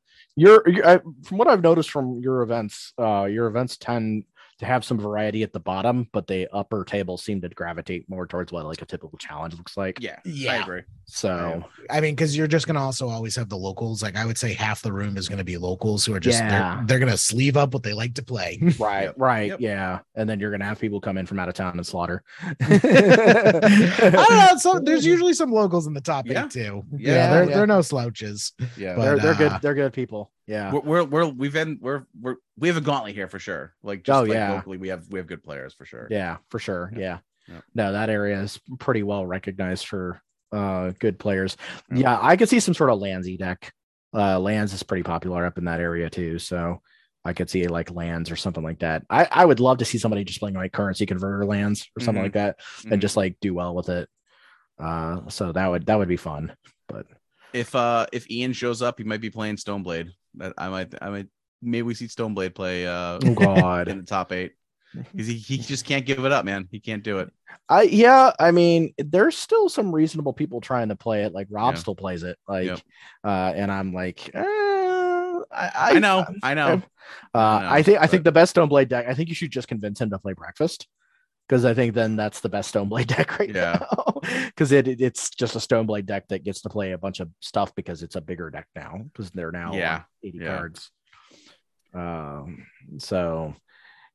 You're, 0.40 0.66
you're 0.66 0.88
I, 0.88 1.00
from 1.24 1.36
what 1.36 1.48
I've 1.48 1.62
noticed 1.62 1.90
from 1.90 2.18
your 2.18 2.40
events. 2.40 2.94
Uh, 2.98 3.24
your 3.24 3.46
events 3.46 3.76
tend 3.76 4.24
have 4.60 4.84
some 4.84 4.98
variety 4.98 5.42
at 5.42 5.52
the 5.52 5.60
bottom, 5.60 6.08
but 6.12 6.26
the 6.26 6.48
upper 6.52 6.84
tables 6.84 7.22
seem 7.22 7.40
to 7.40 7.48
gravitate 7.48 8.08
more 8.08 8.26
towards 8.26 8.52
what 8.52 8.64
like 8.66 8.82
a 8.82 8.86
typical 8.86 9.18
challenge 9.18 9.54
looks 9.56 9.76
like. 9.76 9.98
Yeah. 10.00 10.18
yeah, 10.24 10.52
I 10.52 10.56
agree. 10.62 10.82
So 11.06 11.64
I 11.90 12.00
mean, 12.00 12.14
because 12.14 12.36
you're 12.36 12.46
just 12.46 12.66
gonna 12.66 12.82
also 12.82 13.08
always 13.08 13.34
have 13.36 13.48
the 13.48 13.56
locals. 13.56 14.02
Like 14.02 14.16
I 14.16 14.24
would 14.26 14.38
say 14.38 14.52
half 14.52 14.82
the 14.82 14.92
room 14.92 15.16
is 15.16 15.28
gonna 15.28 15.44
be 15.44 15.56
locals 15.56 16.04
who 16.04 16.14
are 16.14 16.20
just 16.20 16.38
Yeah. 16.40 16.76
they're, 16.76 16.86
they're 16.86 16.98
gonna 17.06 17.16
sleeve 17.16 17.56
up 17.56 17.74
what 17.74 17.82
they 17.82 17.92
like 17.92 18.14
to 18.14 18.22
play. 18.22 18.58
right, 18.78 19.04
Yep. 19.04 19.14
right, 19.18 19.48
Yep. 19.48 19.60
yeah. 19.60 19.98
And 20.14 20.28
then 20.28 20.38
you're 20.40 20.50
gonna 20.50 20.64
have 20.64 20.78
people 20.80 21.00
come 21.00 21.18
in 21.18 21.26
from 21.26 21.38
out 21.38 21.48
of 21.48 21.54
town 21.54 21.76
and 21.76 21.86
slaughter. 21.86 22.22
I 22.60 24.10
don't 24.12 24.14
know. 24.14 24.56
So 24.58 24.78
there's 24.80 25.04
usually 25.06 25.34
some 25.34 25.50
locals 25.52 25.86
in 25.86 25.94
the 25.94 26.00
top 26.00 26.26
Yeah. 26.26 26.44
eight 26.44 26.50
too. 26.50 26.84
Yeah, 26.96 27.14
Yeah, 27.14 27.30
they're 27.30 27.48
yeah. 27.48 27.56
they're 27.56 27.66
no 27.66 27.82
slouches. 27.82 28.52
Yeah. 28.76 28.94
But, 28.96 29.02
they're 29.04 29.18
they're 29.18 29.34
good. 29.34 29.52
uh, 29.52 29.58
They're 29.58 29.74
good 29.74 29.92
people. 29.92 30.30
Yeah. 30.50 30.72
we're, 30.72 30.80
we're 30.80 31.04
we're 31.04 31.26
we've 31.28 31.52
been 31.52 31.78
we're 31.80 32.04
we're 32.20 32.36
we 32.58 32.66
have 32.68 32.76
a 32.76 32.80
gauntlet 32.80 33.14
here 33.14 33.28
for 33.28 33.38
sure. 33.38 33.74
Like 33.82 34.02
just 34.02 34.16
Oh, 34.18 34.22
like 34.22 34.32
yeah. 34.32 34.52
locally, 34.54 34.78
we 34.78 34.88
have 34.88 35.06
we 35.08 35.18
have 35.20 35.26
good 35.28 35.42
players 35.44 35.72
for 35.74 35.84
sure. 35.84 36.08
Yeah, 36.10 36.38
for 36.48 36.58
sure. 36.58 36.90
Yeah. 36.94 37.00
Yeah. 37.00 37.18
Yeah. 37.54 37.60
No, 37.74 37.92
that 37.92 38.10
area 38.10 38.40
is 38.40 38.60
pretty 38.78 39.02
well 39.02 39.24
recognized 39.26 39.86
for 39.86 40.20
uh 40.52 40.90
good 40.98 41.18
players. 41.18 41.56
Yeah. 41.94 42.18
I 42.20 42.36
could 42.36 42.48
see 42.48 42.58
some 42.60 42.74
sort 42.74 42.90
of 42.90 42.98
Landsy 42.98 43.36
deck. 43.36 43.72
Uh 44.12 44.40
lands 44.40 44.72
is 44.72 44.82
pretty 44.82 45.04
popular 45.04 45.46
up 45.46 45.56
in 45.58 45.64
that 45.66 45.78
area 45.80 46.10
too. 46.10 46.38
So 46.40 46.82
I 47.24 47.32
could 47.32 47.48
see 47.50 47.68
like 47.68 47.90
lands 47.92 48.30
or 48.30 48.36
something 48.36 48.64
like 48.64 48.80
that. 48.80 49.04
I, 49.10 49.28
I 49.30 49.44
would 49.44 49.60
love 49.60 49.78
to 49.78 49.84
see 49.84 49.98
somebody 49.98 50.24
just 50.24 50.40
playing 50.40 50.56
like 50.56 50.72
currency 50.72 51.06
converter 51.06 51.44
lands 51.44 51.88
or 51.96 52.00
something 52.02 52.22
Mhm. 52.22 52.26
like 52.26 52.32
that 52.32 52.56
and 52.90 53.00
just 53.00 53.16
like 53.16 53.36
do 53.40 53.54
well 53.54 53.74
with 53.74 53.88
it. 53.88 54.08
Uh 54.78 55.28
so 55.28 55.52
that 55.52 55.66
would 55.68 55.86
that 55.86 55.98
would 55.98 56.08
be 56.08 56.16
fun. 56.16 56.56
But 56.88 57.06
if 57.52 57.74
uh 57.74 58.06
if 58.12 58.28
Ian 58.30 58.52
shows 58.52 58.82
up, 58.82 58.98
he 58.98 59.04
might 59.04 59.20
be 59.20 59.30
playing 59.30 59.56
Stoneblade. 59.56 60.10
That 60.34 60.54
I 60.58 60.68
might 60.68 60.94
I 61.00 61.10
might 61.10 61.26
maybe 61.62 61.82
we 61.82 61.94
see 61.94 62.06
Stoneblade 62.06 62.54
play 62.54 62.86
uh 62.86 63.18
oh 63.22 63.34
god. 63.34 63.88
in 63.90 63.98
the 63.98 64.04
top 64.04 64.32
eight. 64.32 64.52
Because 65.12 65.28
he, 65.28 65.34
he 65.34 65.58
just 65.58 65.84
can't 65.84 66.04
give 66.04 66.24
it 66.24 66.32
up, 66.32 66.44
man. 66.44 66.66
He 66.72 66.80
can't 66.80 67.04
do 67.04 67.20
it. 67.20 67.30
I 67.68 67.82
yeah, 67.82 68.32
I 68.40 68.50
mean, 68.50 68.92
there's 68.98 69.38
still 69.38 69.68
some 69.68 69.94
reasonable 69.94 70.32
people 70.32 70.60
trying 70.60 70.88
to 70.88 70.96
play 70.96 71.22
it. 71.22 71.32
Like 71.32 71.46
Rob 71.48 71.74
Yeah. 71.74 71.78
still 71.80 71.94
plays 71.94 72.24
it. 72.24 72.36
Like 72.48 72.66
Yep. 72.66 72.80
uh 73.22 73.52
and 73.54 73.70
I'm 73.70 73.92
like, 73.94 74.34
eh, 74.34 74.42
I, 75.52 75.70
I, 75.74 75.98
know, 76.00 76.26
I 76.42 76.54
know. 76.54 76.82
Uh, 77.34 77.38
I 77.38 77.60
know, 77.62 77.68
I 77.70 77.82
think 77.82 77.98
I 78.00 78.06
think 78.06 78.24
the 78.24 78.32
best 78.32 78.54
Stoneblade 78.54 78.88
deck. 78.88 79.06
I 79.08 79.14
think 79.14 79.28
you 79.28 79.34
should 79.34 79.50
just 79.50 79.68
convince 79.68 80.00
him 80.00 80.10
to 80.10 80.18
play 80.18 80.32
Breakfast, 80.32 80.86
because 81.50 81.64
I 81.64 81.74
think 81.74 81.94
then 81.94 82.14
that's 82.14 82.38
the 82.38 82.48
best 82.48 82.72
Stoneblade 82.72 83.06
deck 83.16 83.40
right 83.40 83.52
Yeah. 83.52 83.78
now. 83.80 84.20
Because 84.46 84.70
it, 84.70 84.86
it- 84.86 85.00
it's 85.00 85.30
just 85.30 85.56
a 85.56 85.58
Stoneblade 85.58 86.06
deck 86.06 86.28
that 86.28 86.44
gets 86.44 86.60
to 86.62 86.68
play 86.68 86.92
a 86.92 86.98
bunch 86.98 87.18
of 87.18 87.28
stuff 87.40 87.74
because 87.74 88.04
it's 88.04 88.14
a 88.14 88.20
bigger 88.20 88.50
deck 88.50 88.68
now 88.76 89.00
because 89.12 89.32
they're 89.32 89.50
now 89.50 89.74
Yeah. 89.74 89.94
on 89.96 90.04
eighty 90.22 90.38
Yeah. 90.38 90.56
cards. 90.58 90.90
Um. 91.92 92.66
So, 92.98 93.54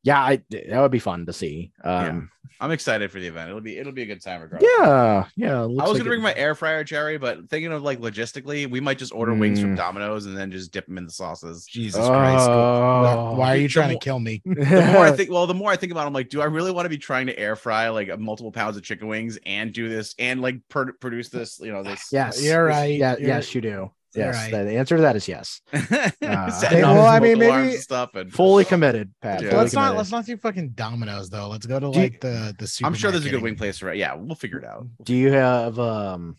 yeah, 0.05 0.21
I 0.21 0.41
that 0.51 0.79
would 0.81 0.91
be 0.91 0.99
fun 0.99 1.25
to 1.25 1.33
see. 1.33 1.73
Um. 1.83 2.29
I'm 2.61 2.71
excited 2.71 3.11
for 3.11 3.19
the 3.19 3.27
event. 3.27 3.49
It'll 3.49 3.59
be 3.59 3.77
it'll 3.77 3.91
be 3.91 4.03
a 4.03 4.05
good 4.05 4.21
time 4.21 4.39
regardless. 4.41 4.71
Yeah. 4.79 5.25
Yeah. 5.35 5.63
I 5.63 5.65
was 5.65 5.75
like 5.75 5.87
gonna 5.87 5.99
it- 5.99 6.03
bring 6.05 6.21
my 6.21 6.33
air 6.35 6.55
fryer, 6.55 6.85
Jerry, 6.85 7.17
but 7.17 7.49
thinking 7.49 7.73
of 7.73 7.83
like 7.83 7.99
logistically, 7.99 8.69
we 8.69 8.79
might 8.79 8.97
just 8.97 9.13
order 9.13 9.33
wings 9.33 9.59
from 9.59 9.73
Mm. 9.73 9.77
Domino's 9.77 10.25
and 10.25 10.37
then 10.37 10.51
just 10.51 10.71
dip 10.71 10.85
them 10.87 10.97
in 10.97 11.03
the 11.05 11.11
sauces. 11.11 11.65
Jesus 11.65 12.07
Christ. 12.07 12.47
Oh. 12.49 13.33
Why 13.35 13.49
are 13.49 13.55
you 13.57 13.63
The 13.67 13.73
trying 13.73 13.89
more- 13.91 13.99
to 13.99 14.03
kill 14.03 14.19
me? 14.21 14.41
The 14.45 14.89
more 14.93 15.05
I 15.05 15.11
think, 15.17 15.29
well, 15.31 15.47
the 15.47 15.53
more 15.53 15.69
I 15.69 15.75
think 15.75 15.91
about, 15.91 16.03
it, 16.05 16.07
I'm 16.07 16.13
like, 16.13 16.29
do 16.29 16.39
I 16.41 16.45
really 16.45 16.71
want 16.71 16.85
to 16.85 16.89
be 16.89 16.97
trying 16.97 17.27
to 17.27 17.37
air 17.37 17.57
fry 17.57 17.89
like 17.89 18.17
multiple 18.17 18.53
pounds 18.53 18.77
of 18.77 18.83
chicken 18.83 19.09
wings 19.09 19.37
and 19.45 19.73
do 19.73 19.89
this 19.89 20.15
and 20.17 20.39
like 20.41 20.55
pr- 20.69 20.91
produce 21.01 21.27
this, 21.27 21.59
you 21.59 21.73
know, 21.73 21.83
this? 21.83 22.07
Yes. 22.13 22.41
You're 22.41 22.63
right. 22.63 22.97
Yeah. 22.97 23.17
You're- 23.17 23.27
Yes, 23.27 23.53
you 23.53 23.59
do. 23.59 23.91
Yes. 24.15 24.51
Right. 24.51 24.63
The 24.63 24.77
answer 24.77 24.95
to 24.95 25.01
that 25.03 25.15
is 25.15 25.27
yes. 25.27 25.61
Setting 25.73 25.89
Okay, 26.21 26.81
well, 26.83 27.05
I 27.05 27.19
mean, 27.19 27.39
maybe- 27.39 27.51
and 27.51 27.73
stuff 27.73 28.15
and 28.15 28.31
Fully 28.33 28.65
committed, 28.65 29.13
Pat. 29.21 29.41
Yeah. 29.41 29.49
fully 29.51 29.61
let's 29.63 29.73
not 29.73 29.81
committed. 29.81 29.97
let's 29.97 30.11
not 30.11 30.25
do 30.25 30.37
fucking 30.37 30.69
Domino's 30.69 31.29
though. 31.29 31.47
Let's 31.49 31.65
go 31.65 31.79
to 31.79 31.91
Do 31.91 31.97
you- 31.97 32.03
like 32.05 32.21
the 32.21 32.55
the. 32.57 32.81
I'm 32.83 32.93
sure 32.93 33.11
there's 33.11 33.25
a 33.25 33.29
good 33.29 33.41
wing 33.41 33.55
place 33.55 33.77
for 33.79 33.89
it. 33.91 33.97
Yeah, 33.97 34.13
we'll 34.15 34.35
figure 34.35 34.59
it 34.59 34.65
out. 34.65 34.87
Do 35.03 35.13
you 35.15 35.31
have 35.31 35.77
um 35.79 36.37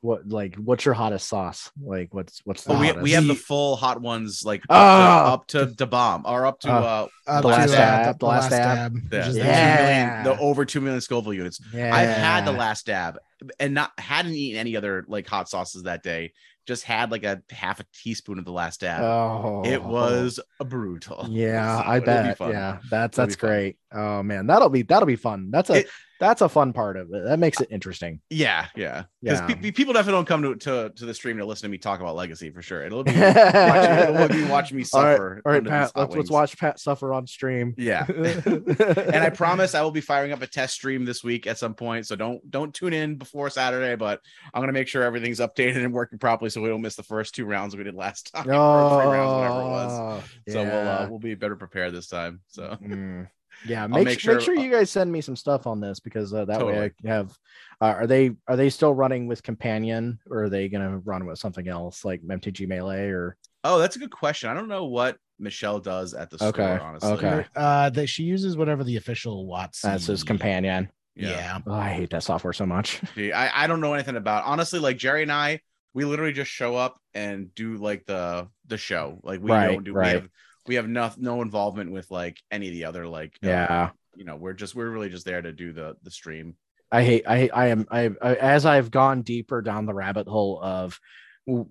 what 0.00 0.28
like 0.28 0.56
what's 0.56 0.84
your 0.84 0.94
hottest 0.94 1.28
sauce? 1.28 1.70
Like 1.80 2.12
what's 2.12 2.40
what's 2.44 2.64
the 2.64 2.72
Oh, 2.74 2.80
we, 2.80 2.92
we 2.92 3.10
have 3.12 3.26
the 3.26 3.36
full 3.36 3.76
hot 3.76 4.00
ones 4.00 4.42
like 4.44 4.62
up, 4.62 4.68
Ah! 4.70 5.24
to, 5.26 5.32
up 5.62 5.68
to 5.68 5.74
the 5.76 5.86
bomb 5.86 6.24
or 6.26 6.44
up 6.44 6.58
to 6.60 6.70
Oh. 6.72 7.08
uh, 7.28 7.40
The 7.40 7.46
last 7.46 7.70
uh, 7.72 7.76
dab, 7.76 8.14
the 8.14 8.18
the 8.18 8.26
last 8.26 8.50
last 8.50 8.50
dab. 8.50 8.76
dab, 8.94 9.10
the, 9.10 9.16
which 9.18 9.26
is 9.28 9.34
the, 9.34 9.40
the- 9.42 9.46
Yeah. 9.46 10.22
million, 10.24 10.24
the 10.38 10.42
over 10.42 10.64
two 10.64 10.80
million 10.80 11.00
Scoville 11.00 11.34
units. 11.34 11.60
I've 11.72 12.08
had 12.08 12.44
the 12.44 12.52
last 12.52 12.86
dab 12.86 13.18
and 13.60 13.74
not 13.74 13.92
hadn't 13.98 14.32
eaten 14.32 14.58
any 14.58 14.76
other 14.76 15.04
like 15.06 15.28
hot 15.28 15.48
sauces 15.48 15.84
that 15.84 16.02
day. 16.02 16.32
Just 16.66 16.84
had 16.84 17.10
like 17.10 17.24
a 17.24 17.42
half 17.50 17.80
a 17.80 17.84
teaspoon 17.92 18.38
of 18.38 18.44
the 18.44 18.52
last 18.52 18.80
dab. 18.80 19.02
Oh, 19.02 19.62
It 19.64 19.82
was 19.82 20.40
a 20.60 20.64
brutal. 20.64 21.26
Yeah, 21.30 21.78
So 21.80 21.88
I 21.88 21.96
it'll 21.96 22.00
be 22.00 22.06
bet. 22.06 22.36
Yeah, 22.52 22.78
that's 22.90 23.16
It'll 23.18 23.26
that's 23.26 23.36
great. 23.36 23.78
Oh 23.92 24.22
man, 24.22 24.46
that'll 24.48 24.68
be 24.68 24.82
that'll 24.82 25.06
be 25.06 25.16
fun. 25.16 25.50
That's 25.50 25.70
a 25.70 25.74
It- 25.80 25.88
that's 26.20 26.40
a 26.40 26.48
fun 26.48 26.72
part 26.72 26.96
of 26.96 27.12
it. 27.12 27.24
That 27.24 27.38
makes 27.38 27.60
it 27.60 27.68
interesting. 27.70 28.20
Yeah, 28.30 28.66
yeah. 28.74 29.04
Because 29.22 29.40
Yeah. 29.48 29.70
people 29.72 29.92
definitely 29.92 30.12
don't 30.18 30.26
come 30.26 30.42
to, 30.42 30.54
to 30.56 30.90
to 30.96 31.04
the 31.06 31.12
stream 31.14 31.36
to 31.38 31.44
listen 31.44 31.62
to 31.68 31.70
me 31.70 31.78
talk 31.78 32.00
about 32.00 32.14
legacy 32.16 32.50
for 32.50 32.62
sure. 32.62 32.82
It'll 32.84 33.04
be 33.04 33.12
watching, 33.20 34.14
it'll 34.14 34.28
be 34.28 34.44
watching 34.44 34.76
me 34.76 34.84
suffer. 34.84 35.42
all 35.44 35.52
right, 35.52 35.58
under 35.58 35.70
these 35.70 35.92
Pat. 35.92 35.96
Let's 35.96 36.16
let's 36.16 36.30
watch 36.30 36.56
Pat 36.58 36.78
suffer 36.80 37.12
on 37.12 37.26
stream. 37.26 37.74
Yeah. 37.76 38.06
and 38.08 39.16
I 39.16 39.30
promise 39.30 39.74
I 39.74 39.82
will 39.82 39.90
be 39.90 40.00
firing 40.00 40.32
up 40.32 40.42
a 40.42 40.46
test 40.46 40.74
stream 40.74 41.04
this 41.04 41.22
week 41.24 41.46
at 41.46 41.58
some 41.58 41.74
point. 41.74 42.06
So 42.06 42.16
don't 42.16 42.48
don't 42.50 42.74
tune 42.74 42.92
in 42.92 43.16
before 43.16 43.50
Saturday, 43.50 43.96
but 43.96 44.20
I'm 44.54 44.62
gonna 44.62 44.72
make 44.72 44.88
sure 44.88 45.02
everything's 45.02 45.40
updated 45.40 45.84
and 45.84 45.92
working 45.92 46.18
properly 46.18 46.50
so 46.50 46.60
we 46.60 46.68
don't 46.68 46.82
miss 46.82 46.96
the 46.96 47.02
first 47.02 47.34
two 47.34 47.44
rounds 47.44 47.76
we 47.76 47.84
did 47.84 47.94
last 47.94 48.32
time. 48.32 48.44
three 48.44 48.52
rounds, 48.56 48.92
whatever 48.94 49.60
it 49.60 49.70
was. 49.70 49.92
Oh, 49.92 50.24
So 50.52 50.62
we'll 50.62 50.88
uh, 50.88 51.06
we'll 51.10 51.18
be 51.18 51.34
better 51.34 51.56
prepared 51.56 51.92
this 51.94 52.06
time. 52.08 52.40
So 52.48 52.76
Mm. 52.82 53.28
Yeah, 53.64 53.86
make 53.86 54.04
make, 54.04 54.20
sure- 54.20 54.32
sure, 54.32 54.34
make 54.34 54.44
sure 54.44 54.54
you 54.54 54.60
guure 54.60 54.64
sure 54.64 54.72
you 54.72 54.78
guys 54.82 54.90
send 54.90 55.10
me 55.10 55.20
some 55.20 55.36
stuff 55.36 55.66
on 55.66 55.80
this 55.80 55.98
because 56.00 56.32
uh, 56.34 56.44
that 56.44 56.64
way 56.64 56.92
I 57.04 57.08
have. 57.08 57.36
Uh, 57.80 57.84
are 57.86 58.06
they 58.06 58.30
are 58.48 58.56
they 58.56 58.70
still 58.70 58.94
running 58.94 59.26
with 59.26 59.42
Companion 59.42 60.18
or 60.30 60.44
are 60.44 60.48
they 60.48 60.68
gonna 60.68 60.98
run 60.98 61.26
with 61.26 61.38
something 61.38 61.68
else 61.68 62.04
like 62.04 62.22
MTG 62.22 62.66
Melee 62.68 63.08
or? 63.08 63.36
oh, 63.64 63.78
that's 63.78 63.96
a 63.96 63.98
good 63.98 64.10
question. 64.12 64.48
I 64.48 64.54
don't 64.54 64.68
know 64.68 64.84
what 64.84 65.16
Michelle 65.40 65.80
does 65.80 66.14
at 66.14 66.30
the 66.30 66.36
Okay, 66.36 66.62
store, 66.76 66.80
honestly. 66.80 67.10
okay. 67.10 67.44
Uh, 67.56 67.90
that 67.90 68.06
she 68.06 68.22
uses 68.22 68.56
whatever 68.56 68.84
the 68.84 68.96
official 68.96 69.44
Watts. 69.46 69.80
That's 69.82 70.06
his 70.06 70.22
Companion. 70.22 70.88
Yeah. 71.16 71.30
Yeah. 71.30 71.58
Oh, 71.66 71.72
I 71.72 71.88
hate 71.90 72.10
that 72.10 72.22
software 72.22 72.52
so 72.52 72.64
much. 72.66 73.00
Gee, 73.16 73.32
I, 73.32 73.64
I 73.64 73.66
don't 73.66 73.80
know 73.80 73.92
anything 73.94 74.16
about 74.16 74.44
honestly, 74.44 74.78
like 74.78 74.98
Jerry 74.98 75.22
and 75.22 75.32
I, 75.32 75.60
we 75.94 76.04
literally 76.04 76.32
just 76.32 76.50
show 76.50 76.76
up 76.76 77.00
and 77.14 77.52
do 77.54 77.76
like 77.76 78.04
the 78.06 78.48
the 78.66 78.76
show. 78.78 79.18
Like 79.24 79.40
we 79.42 79.50
Right, 79.50 79.72
don't 79.72 79.82
do 79.84 79.92
right. 79.92 80.14
we 80.14 80.20
have 80.20 80.28
we 80.66 80.74
have 80.76 80.88
no 80.88 81.10
no 81.16 81.42
involvement 81.42 81.90
with 81.92 82.10
like 82.10 82.38
any 82.50 82.68
of 82.68 82.72
the 82.74 82.84
other 82.84 83.06
like 83.06 83.32
uh, 83.44 83.48
Yeah. 83.48 83.90
you 84.16 84.24
know, 84.24 84.36
we're 84.36 84.52
just 84.54 84.74
we're 84.74 84.90
really 84.90 85.08
just 85.08 85.24
there 85.24 85.42
to 85.42 85.52
do 85.52 85.72
the 85.72 85.96
the 86.02 86.10
stream. 86.10 86.56
I 86.92 87.02
hate 87.02 87.24
I 87.26 87.38
hate 87.38 87.50
I 87.54 87.66
am 87.68 87.86
I, 87.90 88.10
I 88.22 88.34
as 88.36 88.64
I've 88.66 88.90
gone 88.90 89.22
deeper 89.22 89.62
down 89.62 89.86
the 89.86 89.94
rabbit 89.94 90.26
hole 90.28 90.60
of 90.62 90.98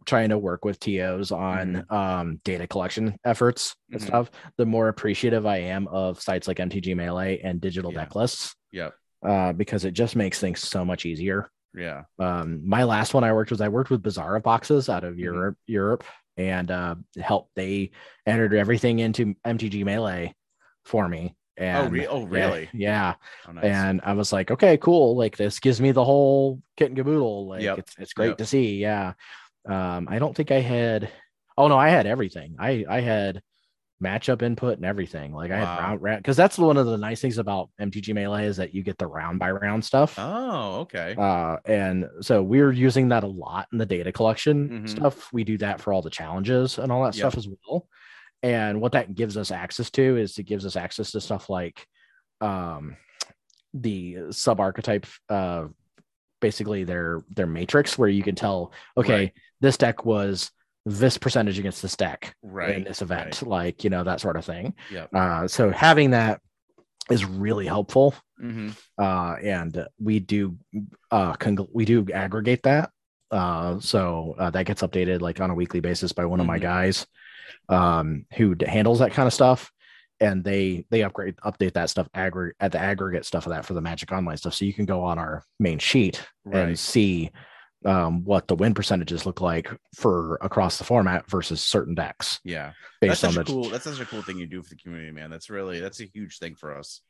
trying 0.05 0.29
to 0.29 0.37
work 0.37 0.63
with 0.63 0.79
TOs 0.79 1.31
on 1.31 1.85
um 1.89 2.39
data 2.45 2.65
collection 2.67 3.15
efforts 3.25 3.75
and 3.91 3.99
Mhm. 4.01 4.05
stuff, 4.07 4.31
the 4.57 4.65
more 4.65 4.87
appreciative 4.87 5.45
I 5.45 5.57
am 5.57 5.87
of 5.87 6.21
sites 6.21 6.47
like 6.47 6.57
MTG 6.57 6.95
Melee 6.95 7.39
and 7.43 7.59
digital 7.59 7.91
Yeah. 7.91 8.01
deck 8.01 8.15
lists. 8.15 8.55
Yep. 8.71 8.93
Uh, 9.25 9.53
because 9.53 9.85
it 9.85 9.91
just 9.91 10.15
makes 10.15 10.39
things 10.39 10.59
so 10.61 10.85
much 10.85 11.05
easier. 11.05 11.49
Yeah. 11.75 12.03
Um, 12.19 12.61
my 12.67 12.83
last 12.83 13.13
one 13.13 13.23
I 13.23 13.33
worked 13.33 13.51
was 13.51 13.59
I 13.59 13.67
worked 13.69 13.89
with 13.89 14.03
Bizarre 14.03 14.39
boxes 14.39 14.87
out 14.87 15.03
of 15.03 15.15
Mhm. 15.15 15.19
Europe, 15.19 15.57
Europe, 15.67 16.03
and 16.37 16.71
uh, 16.71 16.95
helped. 17.19 17.55
They 17.55 17.91
entered 18.25 18.53
everything 18.53 18.99
into 18.99 19.35
MTG 19.45 19.83
Melee 19.85 20.35
for 20.83 21.07
me. 21.07 21.35
And 21.57 21.87
oh, 21.87 21.89
re- 21.89 22.07
oh 22.07 22.19
yeah, 22.21 22.27
really? 22.29 22.69
Yeah, 22.73 23.13
Oh, 23.47 23.53
nice. 23.53 23.63
and 23.63 24.01
I 24.03 24.11
was 24.13 24.33
like, 24.33 24.51
okay, 24.51 24.75
cool. 24.77 25.15
Like 25.15 25.37
this 25.37 25.59
gives 25.59 25.79
me 25.79 25.91
the 25.93 26.03
whole 26.03 26.61
kit 26.75 26.87
and 26.89 26.97
caboodle. 26.97 27.47
Like 27.47 27.61
Yep. 27.61 27.79
it's 27.79 27.95
it's 27.97 28.13
great 28.13 28.27
Yep. 28.29 28.37
to 28.39 28.45
see. 28.45 28.75
Yeah. 28.77 29.13
Um, 29.67 30.07
I 30.09 30.19
don't 30.19 30.35
think 30.35 30.51
I 30.51 30.59
had. 30.59 31.09
Oh 31.57 31.69
no, 31.69 31.77
I 31.77 31.87
had 31.89 32.05
everything. 32.07 32.57
I 32.59 32.83
I 32.89 32.99
had 32.99 33.41
matchup 34.03 34.41
input 34.41 34.75
and 34.77 34.85
everything. 34.85 35.33
Like 35.33 35.51
I 35.51 35.59
Wow. 35.59 35.65
had 35.65 35.79
round 35.79 36.01
round 36.01 36.19
because 36.23 36.35
that's 36.37 36.57
one 36.57 36.75
of 36.77 36.85
the 36.85 36.97
nice 36.97 37.21
things 37.21 37.37
about 37.37 37.69
MTG 37.79 38.13
Melee 38.13 38.45
is 38.45 38.57
that 38.57 38.73
you 38.73 38.83
get 38.83 38.97
the 38.97 39.07
round 39.07 39.39
by 39.39 39.51
round 39.51 39.85
stuff. 39.85 40.15
oh, 40.19 40.81
okay. 40.81 41.15
Uh, 41.17 41.57
and 41.65 42.09
so 42.21 42.43
we're 42.43 42.71
using 42.71 43.09
that 43.09 43.23
a 43.23 43.27
lot 43.27 43.67
in 43.71 43.77
the 43.77 43.85
data 43.85 44.11
collection 44.11 44.69
Mhm. 44.83 44.89
stuff. 44.89 45.31
We 45.31 45.43
do 45.45 45.57
that 45.59 45.79
for 45.79 45.93
all 45.93 46.01
the 46.01 46.09
challenges 46.09 46.77
and 46.77 46.91
all 46.91 47.03
that 47.05 47.15
Yep. 47.15 47.31
stuff 47.31 47.37
as 47.37 47.47
well. 47.47 47.87
And 48.43 48.81
what 48.81 48.91
that 48.91 49.15
gives 49.15 49.37
us 49.37 49.49
access 49.49 49.89
to 49.91 50.17
is 50.17 50.37
it 50.37 50.43
gives 50.43 50.65
us 50.65 50.75
access 50.75 51.11
to 51.11 51.21
stuff 51.21 51.49
like 51.49 51.87
um, 52.41 52.97
the 53.73 54.17
sub 54.31 54.59
archetype, 54.59 55.05
uh, 55.29 55.67
basically 56.41 56.83
their 56.83 57.21
their 57.29 57.47
matrix, 57.47 57.97
where 57.97 58.09
you 58.09 58.23
can 58.23 58.35
tell, 58.35 58.73
okay, 58.97 59.13
Right. 59.17 59.33
this 59.61 59.77
deck 59.77 60.05
was 60.05 60.51
this 60.85 61.17
percentage 61.17 61.57
against 61.59 61.81
this 61.81 61.95
deck 61.97 62.35
right. 62.43 62.75
in 62.75 62.83
this 62.83 63.01
event, 63.01 63.41
right. 63.41 63.49
like 63.49 63.83
you 63.83 63.89
know 63.89 64.03
that 64.03 64.21
sort 64.21 64.37
of 64.37 64.45
thing. 64.45 64.73
Yeah. 64.91 65.05
Uh, 65.13 65.47
so 65.47 65.71
having 65.71 66.11
that 66.11 66.41
is 67.09 67.23
really 67.23 67.67
helpful 67.67 68.15
hmm 68.39 68.69
uh, 68.97 69.35
and 69.41 69.85
we 69.99 70.19
do 70.19 70.57
uh, 71.11 71.35
we 71.71 71.85
do 71.85 72.05
aggregate 72.13 72.63
that. 72.63 72.89
Uh, 73.31 73.79
so 73.79 74.35
uh, 74.37 74.49
that 74.49 74.65
gets 74.65 74.81
updated 74.81 75.21
like 75.21 75.39
on 75.39 75.49
a 75.49 75.55
weekly 75.55 75.79
basis 75.79 76.11
by 76.11 76.25
one 76.25 76.39
of 76.39 76.45
my 76.45 76.57
Mhm. 76.57 76.61
guys 76.61 77.07
um, 77.69 78.25
who 78.35 78.55
d- 78.55 78.65
handles 78.65 78.99
that 78.99 79.13
kind 79.13 79.27
of 79.27 79.33
stuff, 79.33 79.71
and 80.19 80.43
they 80.43 80.85
they 80.89 81.03
upgrade 81.03 81.35
update 81.37 81.73
that 81.73 81.89
stuff 81.89 82.07
aggregate 82.13 82.55
at 82.59 82.71
the 82.71 82.79
aggregate 82.79 83.25
stuff 83.25 83.45
of 83.45 83.51
that 83.51 83.65
for 83.65 83.73
the 83.73 83.81
Magic 83.81 84.11
Online 84.11 84.37
stuff. 84.37 84.53
So 84.53 84.65
you 84.65 84.73
can 84.73 84.85
go 84.85 85.01
on 85.03 85.17
our 85.17 85.43
main 85.59 85.79
sheet 85.79 86.21
and 86.51 86.77
see 86.77 87.31
um, 87.85 88.23
what 88.23 88.47
the 88.47 88.55
win 88.55 88.73
percentages 88.73 89.25
look 89.25 89.41
like 89.41 89.69
for 89.95 90.37
across 90.41 90.77
the 90.77 90.83
format 90.83 91.29
versus 91.29 91.61
certain 91.61 91.93
decks 91.95 92.39
Yeah. 92.43 92.71
That's 93.01 93.21
based 93.21 93.25
on 93.25 93.31
such 93.33 93.45
the 93.47 93.51
a 93.51 93.55
cool. 93.55 93.69
That's 93.69 93.83
such 93.83 93.99
a 93.99 94.05
cool 94.05 94.21
thing 94.23 94.37
you 94.39 94.47
do 94.47 94.63
for 94.63 94.69
the 94.69 94.75
community, 94.75 95.11
man. 95.11 95.29
That's 95.29 95.49
really 95.49 95.79
that's 95.79 95.99
a 96.01 96.05
huge 96.05 96.39
thing 96.39 96.55
for 96.55 96.75
us. 96.77 97.01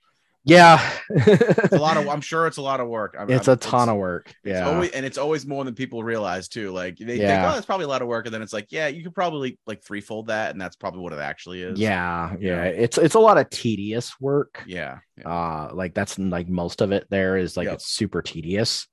yeah. 0.44 0.80
It's 1.10 1.74
a 1.74 1.80
lot 1.80 1.98
of. 1.98 2.08
I'm 2.10 2.22
sure 2.22 2.46
it's 2.46 2.58
a 2.58 2.62
lot 2.62 2.80
of 2.80 2.88
work. 2.88 3.16
I'm, 3.18 3.30
it's 3.32 3.48
I'm- 3.48 3.56
a 3.58 3.60
ton 3.60 3.90
of 3.90 3.98
work. 3.98 4.28
It's 4.44 4.60
Yeah. 4.60 4.68
always, 4.70 4.92
and 4.92 5.06
it's 5.06 5.18
always 5.18 5.46
more 5.46 5.64
than 5.64 5.74
people 5.76 6.04
realize 6.04 6.48
too. 6.50 6.72
Like 6.72 6.98
they 6.98 7.18
think, 7.18 7.44
oh, 7.44 7.56
it's 7.58 7.66
probably 7.66 7.86
a 7.86 7.88
lot 7.88 8.02
of 8.04 8.08
work, 8.08 8.26
and 8.26 8.34
then 8.34 8.42
it's 8.44 8.54
like, 8.54 8.68
yeah, 8.72 8.88
you 8.88 9.02
could 9.04 9.16
probably 9.16 9.58
like 9.66 9.82
threefold 9.84 10.28
that, 10.28 10.52
and 10.52 10.60
that's 10.62 10.76
probably 10.76 11.00
what 11.02 11.14
it 11.14 11.20
actually 11.20 11.62
is. 11.64 11.80
yeah 11.80 12.34
you 12.40 12.50
yeah 12.50 12.64
it's 12.66 12.98
it's 12.98 13.16
a 13.16 13.20
lot 13.20 13.38
of 13.40 13.50
tedious 13.50 14.20
work 14.20 14.62
yeah, 14.68 15.00
yeah. 15.18 15.28
uh 15.30 15.70
like 15.74 15.94
that's 15.96 16.20
like 16.20 16.48
most 16.50 16.82
of 16.82 16.92
it 16.92 17.08
there 17.10 17.38
is 17.38 17.56
like 17.58 17.66
Yep. 17.66 17.74
it's 17.76 17.88
super 17.88 18.22
tedious 18.22 18.88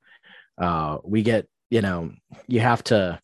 uh 0.58 0.98
we 1.04 1.22
get 1.22 1.48
you 1.72 1.80
know 1.80 1.98
you 2.48 2.60
have 2.60 2.82
to 2.84 3.18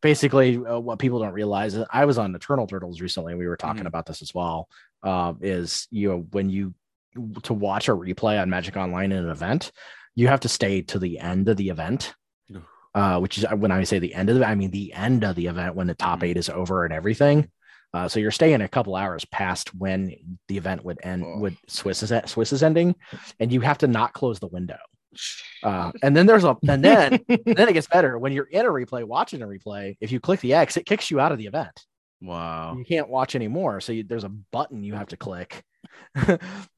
basically 0.00 0.56
uh, 0.56 0.78
what 0.78 0.98
people 0.98 1.18
don't 1.18 1.34
realize 1.34 1.74
is 1.74 1.84
i 1.92 2.04
was 2.04 2.18
on 2.18 2.34
Eternal 2.34 2.66
Durdles 2.66 3.00
recently 3.02 3.32
And 3.32 3.38
we 3.38 3.46
were 3.46 3.56
talking 3.56 3.84
Mhm. 3.84 3.92
about 3.92 4.06
this 4.06 4.22
as 4.22 4.32
well 4.34 4.68
uh, 5.02 5.34
is 5.40 5.86
you 5.90 6.08
know 6.08 6.18
when 6.32 6.48
you 6.50 6.74
to 7.42 7.52
watch 7.54 7.88
a 7.88 7.92
replay 7.92 8.40
on 8.40 8.48
magic 8.48 8.76
online 8.76 9.12
in 9.12 9.18
an 9.24 9.30
event 9.30 9.72
you 10.14 10.28
have 10.28 10.40
to 10.40 10.48
stay 10.48 10.80
to 10.82 10.98
the 10.98 11.18
end 11.18 11.48
of 11.48 11.56
the 11.56 11.68
event 11.68 12.14
uh, 12.94 13.18
which 13.20 13.38
is 13.38 13.44
when 13.56 13.70
i 13.70 13.84
say 13.84 13.98
the 13.98 14.14
end 14.14 14.30
of 14.30 14.36
the, 14.38 14.46
i 14.46 14.54
mean 14.54 14.70
the 14.70 14.92
end 14.94 15.22
of 15.24 15.36
the 15.36 15.46
event 15.46 15.74
when 15.74 15.86
the 15.86 15.94
top 15.94 16.20
Mhm. 16.20 16.24
eight 16.28 16.36
is 16.38 16.48
over 16.48 16.84
and 16.84 16.92
everything 16.94 17.50
uh, 17.92 18.06
so 18.08 18.20
you're 18.20 18.30
staying 18.30 18.60
a 18.62 18.68
couple 18.68 18.94
hours 18.96 19.24
past 19.26 19.74
when 19.74 20.14
the 20.48 20.56
event 20.56 20.84
would 20.84 20.98
end 21.02 21.24
Oh. 21.26 21.38
would 21.40 21.56
swiss 21.68 22.02
is 22.02 22.12
swiss 22.30 22.52
is 22.52 22.62
ending 22.62 22.94
and 23.40 23.52
you 23.52 23.60
have 23.60 23.78
to 23.78 23.86
not 23.86 24.12
close 24.14 24.38
the 24.40 24.46
window 24.58 24.78
uh, 25.62 25.92
and 26.02 26.16
then 26.16 26.26
there's 26.26 26.44
a 26.44 26.56
and 26.68 26.84
then 26.84 27.20
then 27.28 27.68
it 27.68 27.72
gets 27.72 27.86
better. 27.88 28.18
When 28.18 28.32
you're 28.32 28.44
in 28.44 28.64
a 28.66 28.68
replay 28.70 29.04
watching 29.04 29.42
a 29.42 29.46
replay 29.46 29.96
if 30.00 30.12
you 30.12 30.20
click 30.20 30.40
the 30.40 30.54
x 30.54 30.76
it 30.76 30.86
kicks 30.86 31.10
you 31.10 31.20
out 31.20 31.32
of 31.32 31.38
the 31.38 31.46
event. 31.46 31.84
Wow. 32.22 32.76
you 32.76 32.84
can't 32.84 33.08
watch 33.08 33.34
anymore. 33.34 33.80
So 33.80 33.92
you, 33.92 34.02
there's 34.04 34.24
a 34.24 34.28
button 34.28 34.84
you 34.84 34.94
have 34.94 35.08
to 35.08 35.16
click 35.16 35.62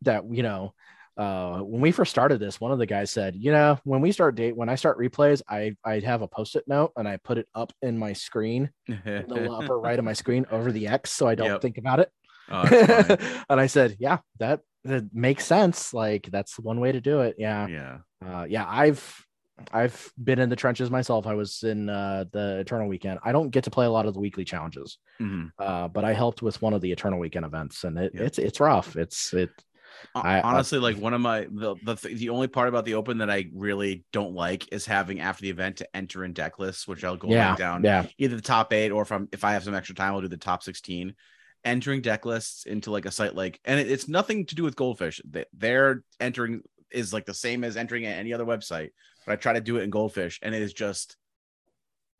that 0.03 0.22
you 0.30 0.43
know 0.43 0.74
uh, 1.16 1.59
when 1.59 1.80
we 1.83 1.91
first 1.93 2.11
started 2.11 2.39
this 2.41 2.61
one 2.61 2.72
of 2.72 2.78
the 2.78 2.87
guys 2.87 3.11
said 3.11 3.35
you 3.37 3.53
know 3.53 3.78
when 3.85 4.01
we 4.01 4.12
start 4.12 4.35
date 4.35 4.57
when 4.57 4.70
i 4.70 4.74
start 4.74 4.99
replays 4.99 5.43
i 5.49 5.74
i 5.85 5.99
have 5.99 6.22
a 6.22 6.28
post-it 6.28 6.64
note 6.66 6.91
and 6.97 7.07
i 7.07 7.18
put 7.18 7.37
it 7.37 7.47
up 7.55 7.70
in 7.83 7.99
my 7.99 8.14
screen 8.14 8.70
in 8.89 9.03
the 9.28 9.51
upper 9.61 9.78
right 9.78 9.99
of 9.99 10.05
my 10.07 10.14
screen 10.14 10.47
over 10.51 10.72
the 10.72 10.87
x 10.89 11.11
so 11.11 11.26
i 11.26 11.35
don't 11.35 11.48
Yep. 11.48 11.61
think 11.62 11.77
about 11.78 12.01
it. 12.01 12.11
Oh, 12.51 12.62
and 13.51 13.61
i 13.61 13.66
said 13.66 13.97
yeah 13.98 14.19
that, 14.39 14.61
that 14.85 15.15
makes 15.15 15.44
sense. 15.47 15.93
Like 15.94 16.28
that's 16.32 16.59
one 16.59 16.81
way 16.81 16.93
to 16.93 17.01
do 17.01 17.20
it. 17.20 17.36
Yeah. 17.39 17.66
Yeah. 17.69 17.98
Uh, 18.27 18.44
yeah, 18.49 18.65
I've 18.69 19.24
I've 19.73 20.12
been 20.23 20.39
in 20.39 20.49
the 20.49 20.57
trenches 20.57 20.90
myself. 20.90 21.27
I 21.27 21.35
was 21.35 21.62
in 21.62 21.89
uh, 21.89 22.24
the 22.32 22.59
Eternal 22.61 22.89
Weekend. 22.89 23.20
I 23.23 23.32
don't 23.32 23.51
get 23.51 23.65
to 23.65 23.70
play 23.70 23.86
a 23.86 23.90
lot 23.90 24.07
of 24.07 24.15
the 24.15 24.20
weekly 24.20 24.44
challenges, 24.44 24.99
Mhm. 25.20 25.51
uh, 25.59 25.89
but 25.89 26.05
I 26.05 26.12
helped 26.15 26.43
with 26.43 26.61
one 26.62 26.74
of 26.74 26.81
the 26.81 26.90
Eternal 26.90 27.19
Weekend 27.19 27.44
events, 27.44 27.85
and 27.85 27.99
it, 27.99 28.12
Yeah. 28.15 28.23
it's 28.23 28.39
it's 28.39 28.61
rough. 28.61 28.97
It's 28.97 29.32
it 29.35 29.51
I- 30.15 30.39
I- 30.39 30.40
honestly 30.40 30.78
like 30.81 30.97
one 30.97 31.15
of 31.15 31.20
my 31.20 31.47
the, 31.51 31.77
the 31.85 31.94
the 32.15 32.31
only 32.31 32.49
part 32.49 32.69
about 32.69 32.85
the 32.86 32.94
open 32.94 33.19
that 33.19 33.31
I 33.31 33.51
really 33.55 34.05
don't 34.12 34.35
like 34.35 34.73
is 34.73 34.85
having 34.86 35.20
after 35.20 35.43
the 35.43 35.51
event 35.51 35.77
to 35.77 35.97
enter 35.97 36.24
in 36.24 36.32
deck 36.32 36.59
lists, 36.59 36.89
which 36.89 37.05
I'll 37.05 37.16
go 37.16 37.28
yeah, 37.28 37.51
back 37.51 37.59
down 37.59 37.85
yeah, 37.85 38.07
either 38.19 38.35
the 38.35 38.43
top 38.43 38.73
eight 38.73 38.90
or 38.90 39.03
if 39.03 39.12
I'm 39.12 39.28
if 39.32 39.44
I 39.44 39.53
have 39.53 39.65
some 39.65 39.74
extra 39.74 39.94
time, 39.94 40.12
I'll 40.15 40.20
do 40.23 40.28
the 40.28 40.36
top 40.39 40.62
16. 40.62 41.15
Entering 41.65 42.01
deck 42.01 42.24
lists 42.27 42.65
into 42.66 42.90
like 42.90 43.05
a 43.07 43.12
site 43.12 43.36
like 43.36 43.61
and 43.65 43.78
it, 43.78 43.89
it's 43.89 44.09
nothing 44.09 44.47
to 44.47 44.57
do 44.57 44.65
with 44.65 44.74
goldfish. 44.74 45.20
They, 45.28 45.44
they're 45.53 46.03
entering 46.19 46.62
is 46.94 47.12
like 47.12 47.27
the 47.27 47.35
same 47.35 47.64
as 47.64 47.77
entering 47.77 48.06
at 48.06 48.19
any 48.19 48.32
other 48.32 48.44
website, 48.44 48.90
but 49.27 49.32
I 49.32 49.36
try 49.36 49.52
to 49.55 49.60
do 49.60 49.77
it 49.77 49.82
in 49.82 49.90
goldfish 49.90 50.39
and 50.43 50.55
it 50.55 50.62
is 50.62 50.73
just 50.73 51.16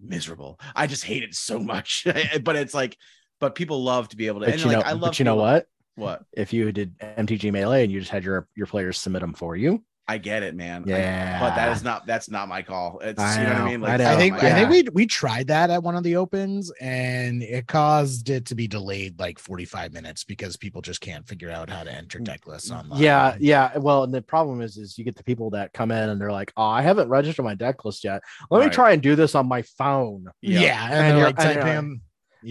miserable. 0.01 0.59
I 0.75 0.87
just 0.87 1.05
hate 1.05 1.23
it 1.23 1.35
so 1.35 1.59
much. 1.59 2.07
but 2.43 2.57
it's 2.57 2.75
like, 2.75 2.97
but 3.41 3.55
people 3.55 3.83
love 3.83 4.09
to 4.09 4.17
be 4.17 4.27
able 4.27 4.41
to 4.41 4.47
but 4.47 4.55
and 4.55 4.63
you 4.63 4.69
like 4.69 4.79
know, 4.79 4.83
I 4.83 4.93
love 4.93 5.01
but 5.01 5.19
you 5.19 5.25
know 5.25 5.37
what? 5.37 5.67
what 5.97 6.25
If 6.33 6.53
you 6.53 6.71
did 6.73 6.99
MTG 6.99 7.53
Melee 7.53 7.85
and 7.85 7.93
you 7.93 8.01
just 8.01 8.13
had 8.13 8.25
your 8.25 8.49
your 8.55 8.67
players 8.67 8.99
submit 8.99 9.21
them 9.23 9.35
for 9.35 9.57
you, 9.57 9.85
I 10.13 10.19
get 10.19 10.43
it, 10.43 10.55
man. 10.55 10.85
I- 10.87 10.91
yeah, 10.91 11.41
but 11.41 11.55
that 11.55 11.75
is 11.77 11.83
not 11.83 12.07
that's 12.07 12.29
not 12.29 12.49
my 12.49 12.63
call. 12.63 12.99
It's 13.03 13.19
I 13.21 13.39
you 13.43 13.49
know, 13.49 13.53
what 13.55 13.61
I 13.63 13.77
mean. 13.77 13.85
I. 13.85 14.13
I 14.15 14.17
think 14.17 14.35
my- 14.35 14.49
I 14.49 14.53
think 14.53 14.71
we 14.71 14.83
we 14.93 15.07
tried 15.07 15.47
that 15.47 15.71
at 15.71 15.83
one 15.83 15.97
of 15.97 16.03
the 16.03 16.17
opens 16.17 16.71
and 16.81 17.43
it 17.43 17.67
caused 17.67 18.29
it 18.31 18.47
to 18.47 18.55
be 18.55 18.69
delayed 18.69 19.19
like 19.19 19.39
45 19.39 19.93
minutes 19.93 20.25
because 20.25 20.57
people 20.57 20.83
just 20.83 21.01
can't 21.01 21.27
figure 21.27 21.51
out 21.51 21.71
how 21.71 21.83
to 21.85 21.91
enter 21.93 22.19
deck 22.19 22.47
lists 22.47 22.71
online. 22.71 22.99
Mm, 23.01 23.03
Yeah, 23.03 23.37
yeah. 23.41 23.79
Well, 23.79 24.05
and 24.05 24.13
the 24.13 24.23
problem 24.23 24.61
is, 24.61 24.77
is 24.77 24.99
you 24.99 25.05
get 25.05 25.17
the 25.17 25.25
people 25.25 25.51
that 25.51 25.73
come 25.73 25.91
in 25.91 26.09
and 26.11 26.21
they're 26.21 26.31
like, 26.33 26.53
"Oh, 26.57 26.63
I 26.67 26.83
haven't 26.83 27.09
registered 27.09 27.45
my 27.45 27.55
deck 27.55 27.85
list 27.85 28.05
yet. 28.05 28.23
Let 28.51 28.65
me 28.65 28.71
try 28.71 28.93
and 28.93 29.01
do 29.03 29.17
this 29.17 29.35
on 29.35 29.47
my 29.49 29.63
phone." 29.63 30.27
Yeah, 30.43 30.61
Yeah. 30.61 30.85
and, 30.85 30.95
And 30.95 31.17
you're- 31.19 31.27
like 31.27 31.37
typing 31.37 31.57
like- 31.57 31.65
them. 31.65 32.01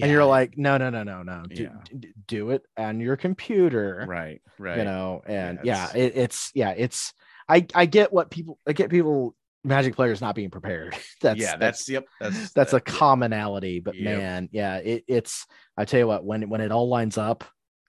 And 0.02 0.10
you're 0.10 0.24
like, 0.24 0.58
"No, 0.58 0.78
no, 0.78 0.90
no, 0.90 1.04
no, 1.04 1.22
no. 1.22 1.44
Do, 1.54 1.64
Yeah. 1.64 2.00
do 2.26 2.52
it 2.52 2.64
on 2.78 3.02
your 3.02 3.18
computer." 3.18 4.06
right, 4.08 4.42
right. 4.58 4.78
You 4.78 4.86
know, 4.86 5.22
and 5.26 5.60
Yeah, 5.66 5.90
yeah, 5.94 6.02
it, 6.04 6.14
it's 6.16 6.50
yeah, 6.56 6.70
it's. 6.78 7.14
I 7.52 7.66
I 7.76 7.86
get 7.86 8.14
what 8.14 8.32
people 8.32 8.58
I 8.68 8.74
get 8.74 8.90
people 8.90 9.36
Magic 9.64 9.96
players 9.96 10.22
not 10.22 10.34
being 10.34 10.50
prepared. 10.50 10.96
that's 11.22 11.40
yeah, 11.40 11.56
that's, 11.56 11.88
yep. 11.88 12.06
That's 12.20 12.52
that's 12.56 12.74
a 12.74 12.80
commonality 12.80 13.80
but 13.80 13.96
Yep. 13.96 14.04
man 14.04 14.50
yeah 14.52 14.78
it, 14.78 15.04
it's 15.08 15.46
i 15.78 15.86
tell 15.86 16.00
you 16.00 16.08
what 16.08 16.26
when 16.26 16.50
when 16.50 16.62
it 16.62 16.72
all 16.72 16.88
lines 16.90 17.18
up 17.18 17.44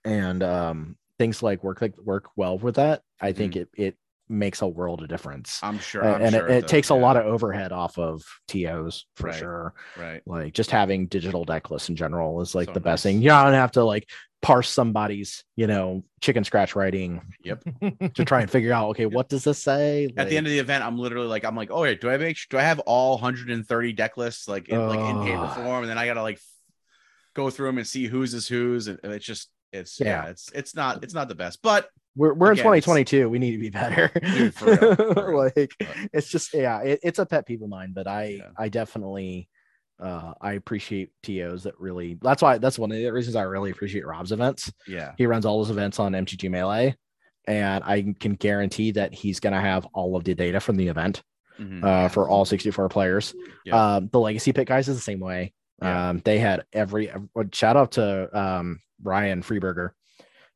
and 0.05 0.43
um 0.43 0.95
things 1.17 1.41
like 1.41 1.63
work 1.63 1.81
like 1.81 1.97
work 1.97 2.29
well 2.35 2.57
with 2.59 2.75
that 2.75 3.01
i 3.21 3.31
think 3.31 3.55
it 3.55 3.69
it 3.75 3.97
makes 4.29 4.61
a 4.61 4.67
world 4.67 5.01
of 5.01 5.07
difference 5.09 5.59
I'm 5.63 5.79
sure. 5.79 6.03
I'm 6.03 6.21
and 6.21 6.33
sure 6.35 6.47
it, 6.47 6.51
it 6.57 6.61
does, 6.61 6.69
takes 6.69 6.89
a 6.89 6.95
lot 6.95 7.17
of 7.17 7.25
overhead 7.25 7.71
off 7.71 7.97
of 7.97 8.21
tos 8.47 9.05
for 9.15 9.27
Right. 9.27 9.35
sure 9.35 9.73
right. 9.97 10.21
like 10.25 10.53
just 10.53 10.71
having 10.71 11.07
digital 11.07 11.43
deck 11.43 11.71
lists 11.71 11.89
in 11.89 11.95
general 11.95 12.39
is 12.41 12.53
like 12.55 12.67
So 12.67 12.73
the 12.73 12.79
best 12.79 13.03
thing 13.03 13.21
you 13.21 13.29
don't 13.29 13.53
have 13.53 13.71
to 13.73 13.83
like 13.83 14.09
parse 14.43 14.69
somebody's 14.69 15.43
you 15.55 15.65
know 15.65 16.03
chicken 16.21 16.43
scratch 16.43 16.75
writing 16.75 17.21
Yep. 17.43 17.63
to 18.13 18.25
try 18.25 18.41
and 18.41 18.51
figure 18.51 18.73
out 18.73 18.89
okay 18.89 19.05
what 19.07 19.29
does 19.29 19.43
this 19.45 19.57
say 19.57 20.09
At 20.17 20.29
the 20.29 20.37
end 20.37 20.45
of 20.45 20.51
the 20.51 20.59
event, 20.59 20.83
I'm 20.83 20.97
literally 20.99 21.27
like, 21.27 21.45
I'm 21.45 21.55
like, 21.55 21.71
oh 21.71 21.81
wait, 21.81 22.01
do 22.01 22.09
I 22.09 22.17
make 22.17 22.37
do 22.49 22.57
I 22.57 22.61
have 22.61 22.79
all 22.81 23.13
130 23.13 23.93
deck 23.93 24.17
lists 24.17 24.47
like 24.47 24.69
in 24.69 24.85
like 24.87 24.99
in 24.99 25.23
paper 25.23 25.47
form, 25.55 25.83
and 25.83 25.89
then 25.89 25.97
I 25.97 26.05
gotta 26.05 26.21
like 26.21 26.39
go 27.33 27.49
through 27.49 27.67
them 27.69 27.77
and 27.79 27.87
see 27.87 28.05
whose 28.05 28.33
is 28.35 28.47
whose, 28.47 28.87
and 28.87 28.99
it's 29.03 29.25
just 29.25 29.49
it's 29.71 29.99
yeah, 29.99 30.23
Yeah. 30.25 30.29
it's 30.29 30.51
it's 30.53 30.75
not 30.75 31.03
it's 31.03 31.13
not 31.15 31.27
the 31.29 31.35
best, 31.35 31.59
but 31.63 31.89
we're, 32.15 32.33
we're 32.35 32.51
in 32.51 32.59
Again, 32.59 32.73
it's- 32.73 32.83
2022 32.85 33.27
we 33.29 33.39
need 33.39 33.53
to 33.53 33.57
be 33.57 33.69
better 33.71 34.11
Dude, 34.21 34.53
for 34.53 34.65
real, 34.75 34.95
for 34.95 35.27
real. 35.31 35.37
like 35.55 35.71
But- 35.79 35.87
it's 36.13 36.27
just 36.29 36.53
yeah 36.53 36.81
it, 36.83 36.99
it's 37.01 37.17
a 37.17 37.25
pet 37.25 37.47
peeve 37.47 37.63
of 37.63 37.69
mine 37.69 37.91
but 37.95 38.05
i 38.07 38.25
Yeah. 38.37 38.49
i 38.55 38.69
definitely 38.69 39.49
uh 39.99 40.33
i 40.41 40.53
appreciate 40.53 41.11
tos 41.21 41.63
that 41.63 41.79
really 41.79 42.17
that's 42.21 42.41
why 42.41 42.57
that's 42.57 42.79
one 42.79 42.91
of 42.91 42.97
the 42.97 43.09
reasons 43.11 43.35
i 43.35 43.41
really 43.43 43.71
appreciate 43.71 44.05
rob's 44.05 44.31
events 44.31 44.71
yeah, 44.87 45.13
he 45.17 45.25
runs 45.27 45.45
all 45.45 45.59
his 45.63 45.69
events 45.69 45.99
on 45.99 46.13
mtg 46.13 46.49
melee 46.49 46.95
and 47.47 47.83
i 47.83 48.01
can 48.19 48.33
guarantee 48.33 48.91
that 48.91 49.13
he's 49.13 49.39
going 49.39 49.53
to 49.53 49.59
have 49.59 49.85
all 49.93 50.15
of 50.15 50.23
the 50.23 50.33
data 50.33 50.59
from 50.59 50.75
the 50.77 50.87
event 50.87 51.21
Mhm. 51.59 51.83
uh 51.83 52.07
for 52.07 52.27
all 52.27 52.45
64 52.45 52.89
players 52.89 53.35
Yeah. 53.65 53.95
um 53.97 54.09
the 54.11 54.19
legacy 54.19 54.51
pit 54.53 54.67
guys 54.67 54.87
is 54.89 54.95
the 54.95 55.01
same 55.03 55.19
way 55.19 55.53
Yeah. 55.81 56.09
um 56.09 56.21
they 56.25 56.39
had 56.39 56.65
every 56.73 57.11
shout 57.51 57.77
out 57.77 57.91
to 57.91 58.35
um 58.37 58.79
ryan 59.03 59.43
freeberger 59.43 59.91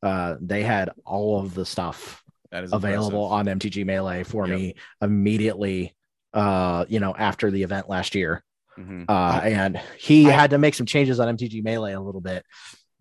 uh 0.02 0.38
they 0.42 0.64
had 0.64 0.90
all 1.06 1.40
of 1.40 1.54
the 1.54 1.66
stuff 1.68 2.24
that 2.50 2.64
is 2.64 2.74
available 2.74 3.26
impressive. 3.26 3.48
on 3.54 3.60
MTG 3.60 3.86
Melee 3.86 4.24
for 4.24 4.48
Yep. 4.48 4.58
me 4.58 4.76
immediately 5.00 5.94
uh 6.34 6.86
you 6.88 7.00
know 7.00 7.14
after 7.16 7.52
the 7.52 7.62
event 7.64 7.90
last 7.90 8.16
year 8.16 8.44
Mhm. 8.78 9.06
uh 9.10 9.40
and 9.44 9.82
he 9.98 10.28
I- 10.28 10.32
had 10.32 10.49
to 10.52 10.58
make 10.58 10.76
some 10.76 10.86
changes 10.86 11.20
on 11.20 11.36
MTG 11.38 11.64
Melee 11.64 11.94
a 11.94 11.99
little 12.02 12.22
bit 12.22 12.45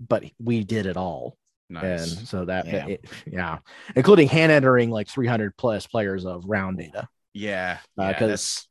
but 0.00 0.24
we 0.38 0.64
did 0.64 0.86
it 0.86 0.96
all 0.96 1.36
Nice. 1.68 2.16
and 2.18 2.28
so 2.28 2.44
that 2.46 2.66
Yeah. 2.66 2.86
it- 2.86 3.04
yeah 3.26 3.58
including 3.94 4.28
hand 4.28 4.52
entering 4.52 4.90
like 4.90 5.08
300 5.08 5.56
plus 5.56 5.86
players 5.86 6.24
of 6.24 6.44
round 6.46 6.78
data 6.78 7.08
yeah, 7.34 7.78
uh, 7.98 8.02
yeah, 8.04 8.12
because 8.12 8.66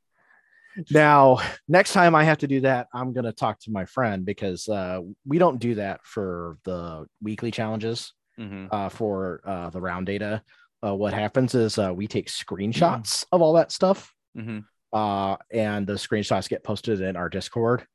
now 0.92 1.38
next 1.68 1.94
time 1.94 2.16
I 2.16 2.24
have 2.24 2.40
to 2.40 2.48
do 2.48 2.62
that 2.62 2.88
I'm 2.94 3.14
going 3.14 3.26
to 3.26 3.32
talk 3.32 3.60
to 3.62 3.72
my 3.72 3.86
friend 3.86 4.26
because 4.26 4.68
uh 4.68 5.02
we 5.26 5.38
don't 5.38 5.60
do 5.60 5.76
that 5.76 6.02
for 6.04 6.58
the 6.64 7.06
weekly 7.22 7.52
challenges 7.52 8.14
Mhm. 8.40 8.68
uh, 8.70 8.90
for 8.90 9.40
uh, 9.46 9.70
the 9.70 9.80
round 9.80 10.08
data. 10.08 10.42
Uh, 10.86 10.94
what 10.94 11.14
happens 11.14 11.56
is 11.56 11.78
uh, 11.80 11.94
we 11.96 12.06
take 12.06 12.28
screenshots 12.28 13.24
of 13.32 13.42
all 13.42 13.54
that 13.54 13.72
stuff, 13.72 14.14
Mhm. 14.38 14.66
Uh, 14.96 15.36
and 15.52 15.86
the 15.86 15.94
screenshots 15.94 16.48
get 16.48 16.64
posted 16.64 17.02
in 17.02 17.18
our 17.18 17.28
Discord. 17.28 17.86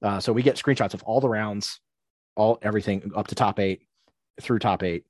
Uh, 0.00 0.20
so 0.20 0.32
we 0.32 0.44
get 0.44 0.54
screenshots 0.54 0.94
of 0.94 1.02
all 1.02 1.20
the 1.20 1.28
rounds, 1.28 1.80
all 2.36 2.58
everything 2.62 3.10
up 3.16 3.26
to 3.26 3.34
top 3.34 3.58
eight 3.58 3.82
through 4.40 4.60
top 4.60 4.84
eight. 4.84 5.04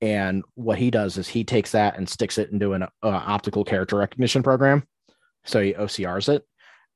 And 0.00 0.42
what 0.54 0.78
he 0.78 0.90
does 0.90 1.18
is 1.18 1.28
he 1.28 1.44
takes 1.44 1.72
that 1.72 1.98
and 1.98 2.08
sticks 2.08 2.38
it 2.38 2.50
into 2.50 2.72
an 2.72 2.84
uh, 2.84 2.88
optical 3.02 3.62
character 3.62 3.96
recognition 3.96 4.42
program. 4.42 4.86
So 5.44 5.60
he 5.60 5.74
OCRs 5.74 6.34
it, 6.34 6.44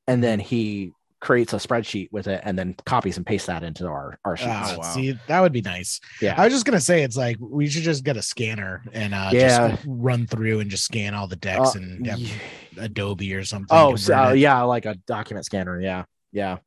and 0.07 0.23
then 0.23 0.39
he 0.39 0.91
creates 1.25 1.53
a 1.53 1.57
spreadsheet 1.57 2.07
with 2.11 2.27
it, 2.27 2.39
and 2.45 2.57
then 2.57 2.75
copies 2.85 3.17
and 3.17 3.25
pastes 3.25 3.47
that 3.47 3.63
into 3.63 3.87
our 3.87 4.17
our 4.23 4.37
sheets. 4.37 4.51
Ah, 4.51 4.75
wow. 4.77 4.93
See, 4.93 5.17
that 5.27 5.41
would 5.41 5.51
be 5.51 5.61
nice. 5.61 5.99
yeah, 6.21 6.35
I 6.37 6.45
was 6.45 6.53
just 6.53 6.65
gonna 6.65 6.79
say 6.79 7.01
it's 7.03 7.17
like 7.17 7.35
we 7.39 7.67
should 7.67 7.83
just 7.83 8.03
get 8.03 8.15
a 8.15 8.21
scanner 8.21 8.83
and 8.93 9.13
uh 9.13 9.31
Yeah. 9.33 9.69
just 9.71 9.83
run 9.87 10.27
through 10.27 10.59
and 10.61 10.69
just 10.69 10.85
scan 10.85 11.13
all 11.15 11.27
the 11.27 11.35
decks 11.35 11.75
Uh, 11.75 11.79
and 11.79 12.05
have 12.07 12.19
yeah. 12.19 12.29
Adobe 12.77 13.33
or 13.33 13.43
something. 13.43 13.67
Oh, 13.75 13.95
so, 13.95 14.15
uh, 14.15 14.31
yeah, 14.31 14.61
like 14.61 14.85
a 14.85 14.95
document 15.07 15.45
scanner. 15.45 15.81
Yeah, 15.81 16.03
yeah, 16.31 16.57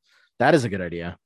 that 0.40 0.55
is 0.55 0.64
a 0.64 0.68
good 0.68 0.80
idea. 0.82 1.16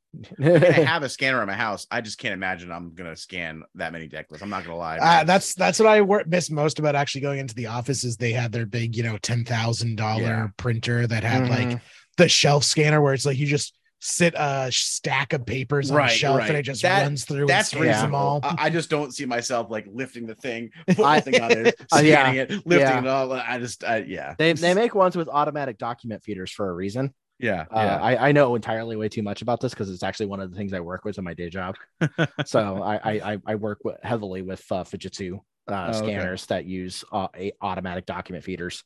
I 0.44 0.50
have 0.84 1.02
a 1.04 1.08
scanner 1.08 1.40
in 1.40 1.46
my 1.46 1.54
house. 1.54 1.86
I 1.90 2.02
just 2.02 2.18
can't 2.18 2.34
imagine 2.34 2.70
I'm 2.70 2.92
gonna 2.94 3.16
scan 3.16 3.62
that 3.76 3.92
many 3.94 4.08
deck 4.08 4.26
lists. 4.30 4.42
I'm 4.42 4.50
not 4.50 4.62
gonna 4.62 4.76
lie. 4.76 4.98
Uh, 4.98 5.24
that's 5.24 5.54
that's 5.54 5.78
what 5.78 5.88
I 5.88 6.02
wor- 6.02 6.24
miss 6.26 6.50
most 6.50 6.78
about 6.78 6.94
actually 6.94 7.22
going 7.22 7.38
into 7.38 7.54
the 7.54 7.66
office 7.68 8.04
is 8.04 8.18
they 8.18 8.32
had 8.32 8.52
their 8.52 8.66
big, 8.66 8.94
you 8.94 9.02
know, 9.04 9.16
ten 9.22 9.42
thousand 9.42 9.90
Yeah. 9.90 9.96
dollar 9.96 10.52
printer 10.58 11.06
that 11.06 11.24
had 11.24 11.44
Mhm. 11.44 11.48
like 11.48 11.80
the 12.16 12.28
shelf 12.28 12.64
scanner 12.64 13.00
where 13.00 13.14
it's 13.14 13.26
like 13.26 13.38
you 13.38 13.46
just 13.46 13.76
sit 14.04 14.34
a 14.36 14.68
stack 14.72 15.32
of 15.32 15.46
papers 15.46 15.90
on 15.92 15.96
Right, 15.96 16.10
a 16.10 16.14
shelf 16.14 16.40
and 16.42 16.56
it 16.56 16.62
just 16.64 16.82
That- 16.82 17.02
runs 17.02 17.24
through 17.24 17.46
that's 17.46 17.72
and 17.72 17.82
scans 17.82 18.00
them 18.02 18.10
reasonable. 18.10 18.18
all. 18.18 18.40
I, 18.42 18.56
I 18.66 18.70
just 18.70 18.90
don't 18.90 19.14
see 19.14 19.26
myself 19.26 19.70
like 19.70 19.86
lifting 19.92 20.26
the 20.26 20.34
thing, 20.34 20.70
putting 20.88 21.04
I- 21.04 21.20
the 21.20 21.30
thing 21.30 21.40
on 21.42 21.52
it, 21.52 21.74
Uh, 21.94 21.98
yeah, 22.00 22.22
scanning 22.22 22.40
it, 22.40 22.50
lifting 22.66 22.78
yeah. 22.80 22.98
it 22.98 23.06
all. 23.06 23.32
I 23.32 23.58
just, 23.58 23.84
I, 23.84 23.98
yeah, 23.98 24.34
they 24.38 24.52
they 24.54 24.74
make 24.74 24.94
ones 24.96 25.16
with 25.16 25.28
automatic 25.28 25.78
document 25.78 26.24
feeders 26.24 26.50
for 26.50 26.68
a 26.68 26.72
reason. 26.74 27.14
yeah, 27.38 27.66
Uh, 27.70 27.80
yeah. 27.80 27.96
I, 28.02 28.28
I 28.28 28.32
know 28.32 28.54
entirely 28.56 28.96
way 28.96 29.08
too 29.08 29.22
much 29.22 29.40
about 29.40 29.60
this 29.60 29.72
because 29.72 29.88
it's 29.88 30.02
actually 30.02 30.26
one 30.26 30.40
of 30.40 30.50
the 30.50 30.56
things 30.56 30.72
I 30.72 30.80
work 30.80 31.04
with 31.04 31.18
in 31.18 31.24
my 31.24 31.34
day 31.34 31.48
job. 31.48 31.76
so 32.44 32.82
I, 32.82 32.96
I 32.96 33.32
I- 33.34 33.38
I 33.46 33.54
work 33.54 33.78
with, 33.84 33.98
heavily 34.02 34.42
with 34.42 34.64
uh, 34.72 34.82
Fujitsu 34.82 35.34
uh, 35.34 35.38
Oh, 35.70 35.88
okay. 35.90 35.98
scanners 35.98 36.46
that 36.46 36.64
use 36.64 37.04
uh, 37.12 37.28
a, 37.36 37.52
automatic 37.60 38.04
document 38.06 38.42
feeders. 38.44 38.82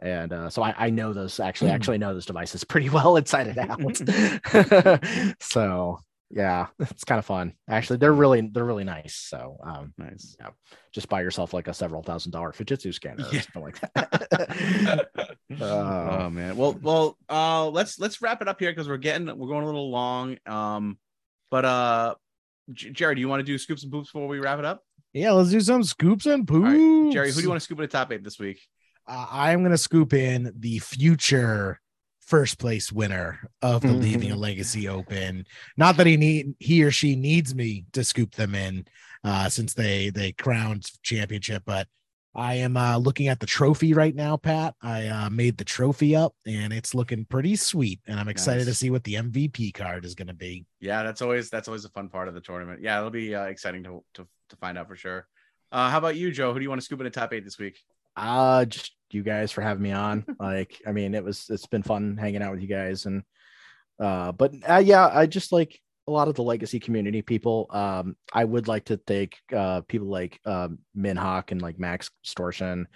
And 0.00 0.32
uh, 0.32 0.50
so 0.50 0.62
I, 0.62 0.74
I 0.76 0.90
know 0.90 1.12
those 1.12 1.40
actually 1.40 1.70
actually 1.70 1.98
know 1.98 2.12
those 2.12 2.26
devices 2.26 2.64
pretty 2.64 2.90
well 2.90 3.16
inside 3.16 3.48
and 3.48 3.58
out. 3.58 3.80
so 5.40 5.98
yeah, 6.30 6.66
it's 6.80 7.04
kind 7.04 7.18
of 7.18 7.24
fun. 7.24 7.54
Actually, 7.68 7.98
they're 7.98 8.12
really 8.12 8.50
they're 8.52 8.64
really 8.64 8.84
nice. 8.84 9.14
So 9.14 9.58
um, 9.62 9.94
nice. 9.96 10.36
just 10.92 11.08
buy 11.08 11.22
yourself 11.22 11.54
like 11.54 11.68
a 11.68 11.74
several 11.74 12.02
thousand 12.02 12.32
dollar 12.32 12.52
Fujitsu 12.52 12.92
scanner 12.92 13.24
or 13.24 13.40
something 13.40 13.62
like 13.62 13.80
that. 13.94 15.08
Uh, 15.60 16.18
oh 16.24 16.30
man. 16.30 16.56
Well, 16.56 16.76
well, 16.82 17.16
uh, 17.28 17.68
let's 17.68 17.98
let's 17.98 18.20
wrap 18.20 18.42
it 18.42 18.48
up 18.48 18.58
here 18.58 18.72
because 18.72 18.88
we're 18.88 18.96
getting 18.96 19.26
we're 19.38 19.48
going 19.48 19.62
a 19.62 19.66
little 19.66 19.90
long. 19.90 20.36
Um, 20.44 20.98
but 21.50 21.64
uh, 21.64 22.14
J- 22.72 22.90
Jerry, 22.90 23.14
do 23.14 23.20
you 23.20 23.28
want 23.28 23.40
to 23.40 23.44
do 23.44 23.56
scoops 23.56 23.84
and 23.84 23.92
poops 23.92 24.10
before 24.10 24.28
we 24.28 24.40
wrap 24.40 24.58
it 24.58 24.64
up? 24.64 24.82
Yeah, 25.12 25.32
let's 25.32 25.50
do 25.50 25.60
some 25.60 25.82
scoops 25.84 26.26
and 26.26 26.46
poops. 26.46 26.64
right, 26.64 27.12
Jerry, 27.12 27.28
who 27.30 27.36
do 27.36 27.42
you 27.42 27.48
want 27.48 27.60
to 27.60 27.64
scoop 27.64 27.78
in 27.78 27.82
the 27.82 27.88
top 27.88 28.12
eight 28.12 28.24
this 28.24 28.38
week? 28.38 28.60
Uh, 29.06 29.26
I'm 29.30 29.60
going 29.60 29.72
to 29.72 29.78
scoop 29.78 30.12
in 30.12 30.52
the 30.58 30.78
future 30.80 31.80
first 32.20 32.58
place 32.58 32.90
winner 32.90 33.38
of 33.62 33.82
the 33.82 33.92
Leaving 33.92 34.32
a 34.32 34.36
Legacy 34.36 34.88
Open. 34.88 35.46
Not 35.76 35.96
that 35.96 36.06
he 36.06 36.16
need 36.16 36.54
he 36.58 36.82
or 36.82 36.90
she 36.90 37.16
needs 37.16 37.54
me 37.54 37.84
to 37.92 38.02
scoop 38.04 38.34
them 38.34 38.54
in, 38.54 38.86
uh, 39.24 39.48
since 39.48 39.74
they 39.74 40.10
they 40.10 40.32
crowned 40.32 40.90
championship, 41.02 41.62
but 41.64 41.86
I 42.34 42.54
am 42.56 42.76
uh, 42.76 42.98
looking 42.98 43.28
at 43.28 43.40
the 43.40 43.46
trophy 43.46 43.94
right 43.94 44.14
now, 44.14 44.36
Pat. 44.36 44.74
I 44.82 45.06
uh, 45.06 45.30
made 45.30 45.56
the 45.56 45.64
trophy 45.64 46.14
up 46.14 46.34
and 46.46 46.70
it's 46.70 46.94
looking 46.94 47.24
pretty 47.24 47.56
sweet, 47.56 48.00
and 48.06 48.20
I'm 48.20 48.28
excited 48.28 48.66
to 48.66 48.74
see 48.74 48.90
what 48.90 49.04
the 49.04 49.14
MVP 49.14 49.72
card 49.72 50.04
is 50.04 50.14
going 50.14 50.28
to 50.28 50.34
be. 50.34 50.66
Yeah, 50.80 51.02
that's 51.02 51.22
always 51.22 51.48
that's 51.48 51.68
always 51.68 51.86
a 51.86 51.90
fun 51.90 52.10
part 52.10 52.28
of 52.28 52.34
the 52.34 52.42
tournament. 52.42 52.82
Yeah, 52.82 52.98
it'll 52.98 53.10
be 53.10 53.34
uh, 53.34 53.44
exciting 53.44 53.84
to, 53.84 54.04
to 54.14 54.26
to 54.50 54.56
find 54.56 54.76
out 54.76 54.88
for 54.88 54.96
sure. 54.96 55.26
Uh, 55.72 55.90
how 55.90 55.98
about 55.98 56.16
you, 56.16 56.30
Joe? 56.30 56.52
Who 56.52 56.58
do 56.58 56.62
you 56.62 56.68
want 56.68 56.80
to 56.80 56.84
scoop 56.84 57.00
in 57.00 57.04
the 57.04 57.10
top 57.10 57.32
eight 57.32 57.44
this 57.44 57.58
week? 57.58 57.78
Uh 58.16 58.64
just 58.64 58.92
you 59.10 59.22
guys 59.22 59.52
for 59.52 59.62
having 59.62 59.82
me 59.82 59.92
on. 59.92 60.24
like, 60.40 60.80
I 60.86 60.92
mean, 60.92 61.14
it 61.14 61.24
was 61.24 61.46
it's 61.50 61.66
been 61.66 61.82
fun 61.82 62.16
hanging 62.16 62.42
out 62.42 62.52
with 62.52 62.62
you 62.62 62.68
guys 62.68 63.06
and 63.06 63.22
uh 64.00 64.32
but 64.32 64.52
uh, 64.68 64.82
yeah, 64.84 65.08
I 65.12 65.26
just 65.26 65.52
like 65.52 65.80
a 66.08 66.12
lot 66.12 66.28
of 66.28 66.34
the 66.34 66.42
legacy 66.42 66.78
community 66.80 67.22
people. 67.22 67.66
Um 67.70 68.16
I 68.32 68.44
would 68.44 68.68
like 68.68 68.86
to 68.86 68.96
thank 69.06 69.38
uh 69.54 69.82
people 69.82 70.08
like 70.08 70.40
um 70.44 70.78
Minhawk 70.96 71.50
and 71.52 71.62
like 71.62 71.78
Max 71.78 72.10
Stortion. 72.24 72.86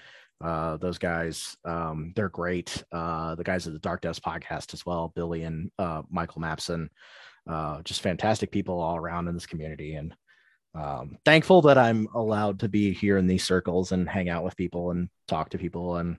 Uh 0.42 0.76
those 0.78 0.98
guys 0.98 1.56
um 1.64 2.12
they're 2.16 2.28
great. 2.28 2.82
Uh 2.92 3.34
the 3.34 3.44
guys 3.44 3.66
at 3.66 3.72
the 3.72 3.78
Dark 3.78 4.02
Desk 4.02 4.22
podcast 4.22 4.74
as 4.74 4.84
well, 4.86 5.12
Billy 5.14 5.42
and 5.44 5.70
uh 5.78 6.02
Michael 6.10 6.42
Mapson. 6.42 6.88
Uh 7.48 7.82
just 7.82 8.02
fantastic 8.02 8.50
people 8.50 8.80
all 8.80 8.96
around 8.96 9.28
in 9.28 9.34
this 9.34 9.46
community 9.46 9.94
and 9.94 10.14
um, 10.74 11.18
thankful 11.24 11.62
that 11.62 11.78
I'm 11.78 12.08
allowed 12.14 12.60
to 12.60 12.68
be 12.68 12.92
here 12.92 13.18
in 13.18 13.26
these 13.26 13.44
circles 13.44 13.92
and 13.92 14.08
hang 14.08 14.28
out 14.28 14.44
with 14.44 14.56
people 14.56 14.90
and 14.90 15.08
talk 15.26 15.50
to 15.50 15.58
people. 15.58 15.96
And 15.96 16.18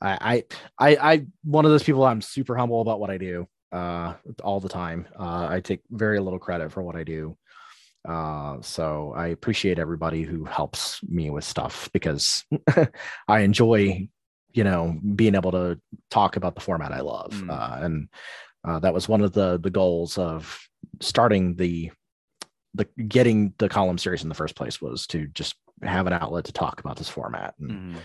I, 0.00 0.44
I, 0.78 0.90
I, 0.94 1.12
I 1.12 1.26
one 1.44 1.64
of 1.64 1.70
those 1.70 1.82
people. 1.82 2.04
I'm 2.04 2.22
super 2.22 2.56
humble 2.56 2.80
about 2.80 3.00
what 3.00 3.10
I 3.10 3.18
do 3.18 3.48
uh, 3.72 4.14
all 4.42 4.60
the 4.60 4.68
time. 4.68 5.08
Uh, 5.18 5.48
I 5.48 5.60
take 5.60 5.80
very 5.90 6.20
little 6.20 6.38
credit 6.38 6.72
for 6.72 6.82
what 6.82 6.96
I 6.96 7.04
do. 7.04 7.36
Uh, 8.06 8.60
so 8.62 9.12
I 9.16 9.28
appreciate 9.28 9.78
everybody 9.78 10.22
who 10.22 10.44
helps 10.44 11.00
me 11.04 11.30
with 11.30 11.44
stuff 11.44 11.88
because 11.92 12.44
I 13.28 13.40
enjoy, 13.40 14.08
you 14.52 14.64
know, 14.64 14.98
being 15.14 15.36
able 15.36 15.52
to 15.52 15.80
talk 16.10 16.36
about 16.36 16.54
the 16.54 16.60
format 16.60 16.92
I 16.92 17.00
love. 17.00 17.32
Mm. 17.32 17.50
Uh, 17.50 17.84
and 17.84 18.08
uh, 18.64 18.78
that 18.80 18.94
was 18.94 19.08
one 19.08 19.22
of 19.22 19.32
the 19.32 19.58
the 19.58 19.70
goals 19.70 20.18
of 20.18 20.60
starting 21.00 21.56
the 21.56 21.90
the 22.74 22.86
getting 23.08 23.52
the 23.58 23.68
column 23.68 23.98
series 23.98 24.22
in 24.22 24.28
the 24.28 24.34
first 24.34 24.56
place 24.56 24.80
was 24.80 25.06
to 25.08 25.26
just 25.28 25.54
have 25.82 26.06
an 26.06 26.12
outlet 26.12 26.44
to 26.44 26.52
talk 26.52 26.80
about 26.80 26.96
this 26.96 27.08
format 27.08 27.54
and, 27.60 27.70
Mhm. 27.96 27.98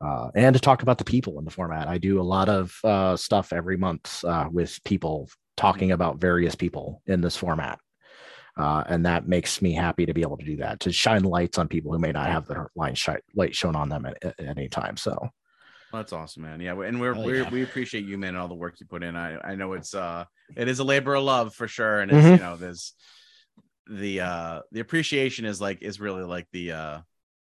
uh, 0.00 0.30
and 0.34 0.54
to 0.54 0.60
talk 0.60 0.82
about 0.82 0.98
the 0.98 1.04
people 1.04 1.38
in 1.38 1.44
the 1.44 1.50
format. 1.50 1.88
I 1.88 1.98
do 1.98 2.20
a 2.20 2.22
lot 2.22 2.48
of 2.48 2.78
uh, 2.84 3.16
stuff 3.16 3.52
every 3.52 3.76
month 3.76 4.24
uh, 4.24 4.48
with 4.50 4.82
people 4.84 5.28
talking 5.56 5.92
about 5.92 6.18
various 6.20 6.54
people 6.54 7.02
in 7.06 7.20
this 7.20 7.36
format. 7.36 7.78
Uh, 8.56 8.84
and 8.86 9.04
that 9.04 9.26
makes 9.26 9.60
me 9.60 9.72
happy 9.72 10.06
to 10.06 10.14
be 10.14 10.22
able 10.22 10.36
to 10.36 10.44
do 10.44 10.56
that 10.58 10.78
to 10.80 10.92
shine 10.92 11.24
lights 11.24 11.58
on 11.58 11.66
people 11.66 11.92
who 11.92 11.98
may 11.98 12.12
not 12.12 12.28
have 12.28 12.46
their 12.46 12.70
line 12.76 12.94
shi- 12.94 13.12
light 13.34 13.54
shown 13.54 13.74
on 13.74 13.88
them 13.88 14.06
at, 14.06 14.16
at 14.24 14.34
any 14.40 14.68
time. 14.68 14.96
So 14.96 15.10
Well, 15.92 16.02
that's 16.02 16.12
awesome, 16.12 16.44
man. 16.44 16.60
Yeah, 16.60 16.80
and 16.80 17.00
we're, 17.00 17.14
Hell 17.14 17.24
we're 17.24 17.42
yeah. 17.42 17.50
we 17.50 17.62
appreciate 17.64 18.04
you, 18.04 18.16
man, 18.16 18.30
and 18.30 18.38
all 18.38 18.46
the 18.48 18.54
work 18.54 18.78
you 18.78 18.86
put 18.86 19.02
in. 19.02 19.16
I 19.16 19.38
I 19.42 19.54
know 19.56 19.72
it's 19.72 19.92
uh 19.92 20.24
it 20.56 20.68
is 20.68 20.78
a 20.78 20.84
labor 20.84 21.14
of 21.16 21.24
love 21.24 21.52
for 21.54 21.66
sure, 21.66 22.00
and 22.00 22.12
it's 22.12 22.24
Mhm. 22.26 22.30
you 22.36 22.42
know 22.44 22.56
there's 22.56 22.94
the 23.86 24.20
uh 24.20 24.60
the 24.72 24.80
appreciation 24.80 25.44
is 25.44 25.60
like 25.60 25.82
is 25.82 26.00
really 26.00 26.22
like 26.22 26.46
the 26.52 26.72
uh 26.72 26.98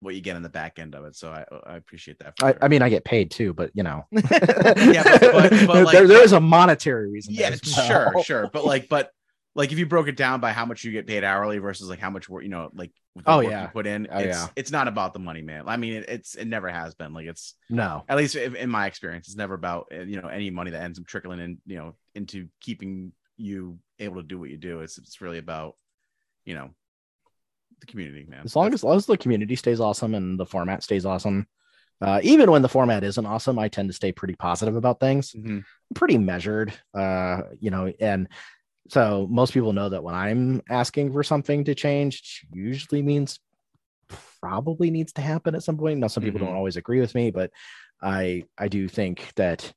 what 0.01 0.15
you 0.17 0.21
get 0.21 0.35
in 0.37 0.43
the 0.43 0.49
back 0.49 0.79
end 0.79 0.95
of 0.95 1.05
it. 1.05 1.15
So 1.15 1.31
I 1.31 1.45
I 1.67 1.77
appreciate 1.77 2.19
that. 2.21 2.35
I, 2.43 2.53
sure. 2.53 2.59
I 2.63 2.69
mean, 2.69 2.83
I 2.83 2.89
get 2.89 3.05
paid 3.05 3.31
too, 3.31 3.53
but 3.53 3.71
you 3.75 3.83
know, 3.83 4.05
Yeah, 4.13 5.05
but- 5.05 5.21
but- 5.21 5.67
but, 5.67 5.85
like- 5.85 5.93
there, 5.93 6.07
there 6.09 6.25
is 6.25 6.33
a 6.33 6.41
monetary 6.41 7.11
reason. 7.11 7.35
yeah, 7.35 7.51
there 7.51 7.59
well. 8.15 8.23
sure, 8.23 8.25
sure, 8.25 8.51
but 8.53 8.65
like 8.65 8.89
but 8.89 9.11
like 9.55 9.71
if 9.71 9.79
you 9.79 9.85
broke 9.85 10.09
it 10.09 10.17
down 10.17 10.41
by 10.41 10.51
how 10.51 10.65
much 10.65 10.83
you 10.83 10.91
get 10.93 11.07
paid 11.07 11.23
hourly 11.25 11.59
versus 11.59 11.89
like 11.91 11.99
how 11.99 12.09
much 12.09 12.27
work 12.29 12.43
you 12.43 12.49
know 12.49 12.71
like 12.75 12.91
with 13.15 13.27
the 13.27 13.31
Oh, 13.31 13.37
work 13.37 13.51
yeah. 13.51 13.63
you 13.65 13.69
put 13.69 13.87
in, 13.87 14.09
Oh, 14.11 14.19
it's 14.19 14.39
yeah. 14.39 14.49
it's 14.57 14.71
not 14.71 14.89
about 14.89 15.13
the 15.13 15.19
money, 15.21 15.43
man. 15.43 15.65
I 15.69 15.77
mean, 15.77 15.93
it, 15.93 16.09
it's 16.09 16.35
it 16.35 16.47
never 16.47 16.69
has 16.71 16.95
been. 16.95 17.13
Like 17.13 17.27
it's 17.27 17.55
No, 17.69 18.03
at 18.09 18.17
least 18.17 18.35
in 18.35 18.57
in 18.57 18.71
my 18.71 18.87
experience, 18.87 19.29
it's 19.29 19.37
never 19.37 19.53
about 19.53 19.89
uh, 19.95 20.01
you 20.01 20.21
know 20.23 20.29
any 20.29 20.49
money 20.51 20.71
that 20.71 20.81
ends 20.83 20.99
up 20.99 21.07
trickling 21.07 21.39
in, 21.39 21.59
you 21.67 21.77
know, 21.77 21.95
into 22.15 22.49
keeping 22.61 23.13
you 23.37 23.79
able 23.99 24.17
to 24.17 24.27
do 24.27 24.39
what 24.39 24.49
you 24.49 24.57
do. 24.57 24.81
It's 24.81 24.97
it's 24.97 25.21
really 25.21 25.37
about, 25.39 25.75
you 26.44 26.55
know, 26.55 26.70
the 27.81 27.86
community, 27.86 28.24
man. 28.28 28.43
as 28.44 28.55
long 28.56 28.69
as, 28.69 28.74
as 28.81 28.85
long 28.85 28.97
as 28.97 29.06
the 29.06 29.16
community 29.16 29.56
stays 29.56 29.81
awesome 29.81 30.14
and 30.14 30.39
the 30.39 30.47
format 30.47 30.82
stays 30.82 31.05
awesome. 31.06 31.47
Uh, 32.01 32.20
even 32.24 32.51
when 32.51 32.62
the 32.62 32.69
format 32.69 33.05
isn't 33.05 33.27
awesome, 33.27 33.59
I 33.59 33.69
tend 33.69 33.89
to 33.89 33.93
stay 33.94 34.10
pretty 34.12 34.35
positive 34.35 34.77
about 34.77 35.01
things. 35.01 35.32
Mhm. 35.32 35.64
pretty 35.94 36.16
measured 36.16 36.73
uh 36.94 37.43
you 37.60 37.70
know 37.70 37.93
and 38.01 38.27
so 38.89 39.27
most 39.31 39.52
people 39.52 39.74
know 39.74 39.90
that 39.90 40.02
when 40.02 40.14
i'm 40.14 40.62
asking 40.70 41.12
for 41.12 41.23
something 41.23 41.64
to 41.64 41.74
change 41.74 42.47
it 42.51 42.56
usually 42.56 43.02
means 43.02 43.39
probably 44.40 44.90
needs 44.90 45.12
to 45.12 45.20
happen 45.20 45.55
at 45.55 45.62
some 45.62 45.77
point 45.77 45.98
now 46.01 46.06
some 46.06 46.23
people 46.23 46.40
Mhm. 46.40 46.44
don't 46.47 46.55
always 46.56 46.77
agree 46.78 46.98
with 47.01 47.14
me 47.14 47.31
but 47.31 47.51
i 48.01 48.43
i 48.56 48.69
do 48.69 48.89
think 48.89 49.32
that 49.36 49.70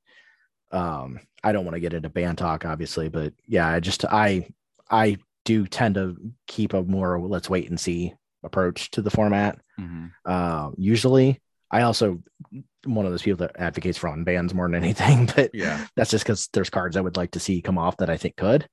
um 0.72 1.20
i 1.44 1.52
don't 1.52 1.66
want 1.66 1.76
to 1.76 1.82
get 1.82 1.94
into 1.94 2.08
band 2.10 2.38
talk 2.38 2.64
obviously 2.64 3.10
but 3.10 3.34
yeah 3.46 3.68
i 3.68 3.80
just 3.82 4.06
i 4.06 4.48
i 4.90 5.18
do 5.46 5.66
tend 5.66 5.96
to 5.96 6.18
keep 6.48 6.74
a 6.74 6.84
more 6.84 7.20
let's 7.20 7.50
wait 7.50 7.70
and 7.70 7.80
see 7.80 8.14
approach 8.44 8.92
to 8.92 9.02
the 9.02 9.10
format 9.12 9.58
Mhm. 9.80 10.12
uh 10.26 10.72
usually 10.78 11.40
i 11.72 11.82
also 11.82 12.22
one 12.86 13.06
of 13.06 13.12
those 13.12 13.22
people 13.24 13.38
that 13.46 13.60
advocates 13.60 13.98
for 13.98 14.08
on 14.10 14.24
bands 14.24 14.54
more 14.54 14.68
than 14.68 14.76
anything 14.84 15.26
but 15.36 15.50
Yeah. 15.54 15.86
that's 15.96 16.12
just 16.12 16.24
because 16.24 16.48
there's 16.54 16.70
cards 16.70 16.96
I 16.98 17.02
would 17.02 17.18
like 17.18 17.32
to 17.32 17.40
see 17.40 17.62
come 17.62 17.78
off 17.80 17.98
that 17.98 18.10
I 18.12 18.18
think 18.18 18.36
could. 18.36 18.68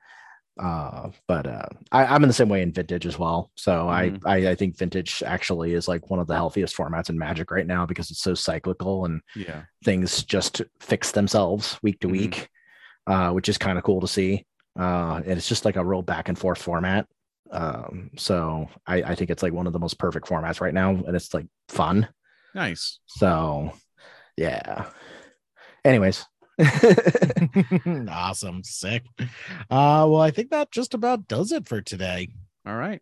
Uh, 0.62 1.08
but 1.26 1.46
uh, 1.46 1.64
I, 1.90 2.04
I'm 2.04 2.22
in 2.22 2.28
the 2.28 2.34
same 2.34 2.50
way 2.50 2.60
in 2.60 2.72
vintage 2.74 3.06
as 3.06 3.18
well. 3.18 3.50
So 3.56 3.86
Mhm. 3.86 4.20
I, 4.26 4.30
I 4.34 4.50
I 4.50 4.54
think 4.54 4.76
vintage 4.76 5.22
actually 5.24 5.72
is 5.72 5.88
like 5.88 6.10
one 6.10 6.20
of 6.20 6.26
the 6.26 6.34
healthiest 6.34 6.76
formats 6.76 7.08
in 7.08 7.18
Magic 7.18 7.50
right 7.50 7.66
now 7.66 7.86
because 7.86 8.10
it's 8.10 8.20
so 8.22 8.34
cyclical 8.34 9.06
and 9.06 9.22
Yeah. 9.34 9.62
things 9.82 10.22
just 10.24 10.60
fix 10.78 11.12
themselves 11.12 11.78
week 11.82 12.00
to 12.00 12.06
Mhm. 12.08 12.12
week, 12.12 12.50
uh, 13.06 13.30
which 13.30 13.48
is 13.48 13.56
kind 13.56 13.78
of 13.78 13.84
cool 13.84 14.02
to 14.02 14.08
see. 14.08 14.44
Uh, 14.78 15.16
and 15.24 15.32
it's 15.38 15.48
just 15.48 15.64
like 15.64 15.76
a 15.76 15.84
real 15.84 16.02
back 16.02 16.28
and 16.28 16.38
forth 16.38 16.60
format. 16.60 17.06
Um, 17.50 18.10
so 18.16 18.68
I, 18.86 19.02
I 19.02 19.14
think 19.14 19.30
it's 19.30 19.42
like 19.42 19.52
one 19.52 19.66
of 19.66 19.72
the 19.72 19.78
most 19.78 19.98
perfect 19.98 20.26
formats 20.26 20.60
right 20.60 20.72
now, 20.72 20.90
and 20.90 21.14
it's 21.14 21.34
like 21.34 21.46
fun. 21.68 22.08
Nice. 22.54 22.98
So 23.06 23.72
yeah. 24.36 24.86
Anyways. 25.84 26.24
awesome. 28.08 28.62
Sick. 28.64 29.04
Uh, 29.70 30.06
well, 30.08 30.20
I 30.20 30.30
think 30.30 30.50
that 30.50 30.70
just 30.70 30.94
about 30.94 31.28
does 31.28 31.52
it 31.52 31.66
for 31.66 31.80
today. 31.80 32.28
All 32.66 32.76
right. 32.76 33.00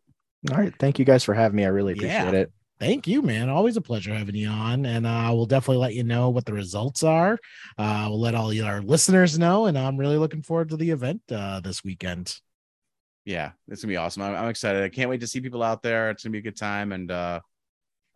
All 0.50 0.56
right. 0.56 0.74
Thank 0.78 0.98
you 0.98 1.04
guys 1.04 1.24
for 1.24 1.34
having 1.34 1.56
me. 1.56 1.64
I 1.64 1.68
really 1.68 1.92
appreciate 1.92 2.32
Yeah. 2.32 2.40
it. 2.40 2.52
Thank 2.80 3.06
you, 3.06 3.20
man. 3.20 3.50
Always 3.50 3.76
a 3.76 3.82
pleasure 3.82 4.14
having 4.14 4.34
you 4.34 4.48
on. 4.48 4.86
And 4.86 5.06
uh, 5.06 5.30
we'll 5.34 5.44
definitely 5.44 5.82
let 5.82 5.94
you 5.94 6.02
know 6.02 6.30
what 6.30 6.46
the 6.46 6.54
results 6.54 7.02
are. 7.02 7.38
Uh, 7.76 8.06
we'll 8.08 8.20
let 8.20 8.34
all 8.34 8.50
our 8.64 8.80
listeners 8.80 9.38
know. 9.38 9.66
And 9.66 9.76
I'm 9.78 9.98
really 9.98 10.16
looking 10.16 10.42
forward 10.42 10.70
to 10.70 10.78
the 10.78 10.90
event 10.90 11.20
uh, 11.30 11.60
this 11.60 11.84
weekend. 11.84 12.34
Yeah, 13.26 13.50
it's 13.68 13.82
gonna 13.82 13.92
be 13.92 13.98
awesome. 13.98 14.22
I'm, 14.22 14.34
I'm 14.34 14.48
excited. 14.48 14.82
I 14.82 14.88
can't 14.88 15.10
wait 15.10 15.20
to 15.20 15.26
see 15.26 15.42
people 15.42 15.62
out 15.62 15.82
there. 15.82 16.08
It's 16.10 16.24
gonna 16.24 16.32
be 16.32 16.38
a 16.38 16.42
good 16.42 16.56
time, 16.56 16.92
and 16.92 17.10
uh, 17.10 17.40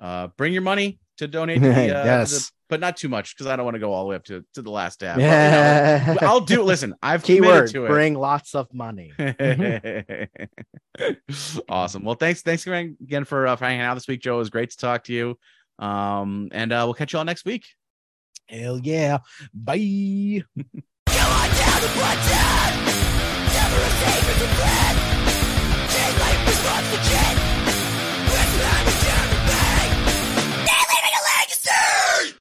uh, 0.01 0.29
bring 0.39 0.55
your 0.55 0.63
money 0.63 0.99
to 1.19 1.29
donate. 1.29 1.61
To 1.63 1.69
the, 1.69 1.75
uh, 1.75 1.75
to 1.75 1.85
the- 1.85 2.05
Yes 2.05 2.51
but 2.69 2.81
not 2.81 2.97
too 2.97 3.09
much 3.09 3.37
because 3.37 3.47
I 3.47 3.57
don't 3.57 3.65
want 3.65 3.75
to 3.75 3.81
go 3.81 3.93
all 3.93 4.05
the 4.05 4.11
way 4.11 4.17
up 4.17 4.25
to, 4.25 4.45
to 4.55 4.63
the 4.63 4.71
last 4.71 5.01
dab. 5.01 5.19
Yeah. 5.19 6.17
I'll 6.23 6.41
do. 6.41 6.63
Listen, 6.63 6.95
I've 7.03 7.23
Keyword, 7.23 7.45
committed 7.45 7.73
to 7.73 7.85
it. 7.87 7.89
Bring 7.89 8.15
lots 8.15 8.55
of 8.55 8.73
money. 8.73 9.13
Mm-hmm. 10.97 11.59
awesome. 11.69 12.05
Well, 12.05 12.15
thanks, 12.15 12.43
thanks 12.43 12.65
again 12.69 13.25
for, 13.25 13.49
uh, 13.49 13.57
hanging 13.57 13.81
out 13.81 13.95
this 13.95 14.07
week, 14.07 14.21
Joe. 14.21 14.37
It 14.37 14.39
was 14.39 14.51
great 14.51 14.71
to 14.71 14.77
talk 14.77 15.03
to 15.05 15.13
you. 15.13 15.37
Um, 15.81 16.51
and 16.53 16.73
uh, 16.73 16.83
we'll 16.85 16.95
catch 16.95 17.13
you 17.13 17.19
all 17.19 17.25
next 17.25 17.45
week. 17.45 17.65
Hell 18.49 18.79
yeah! 18.79 19.19
Bye. 19.53 20.45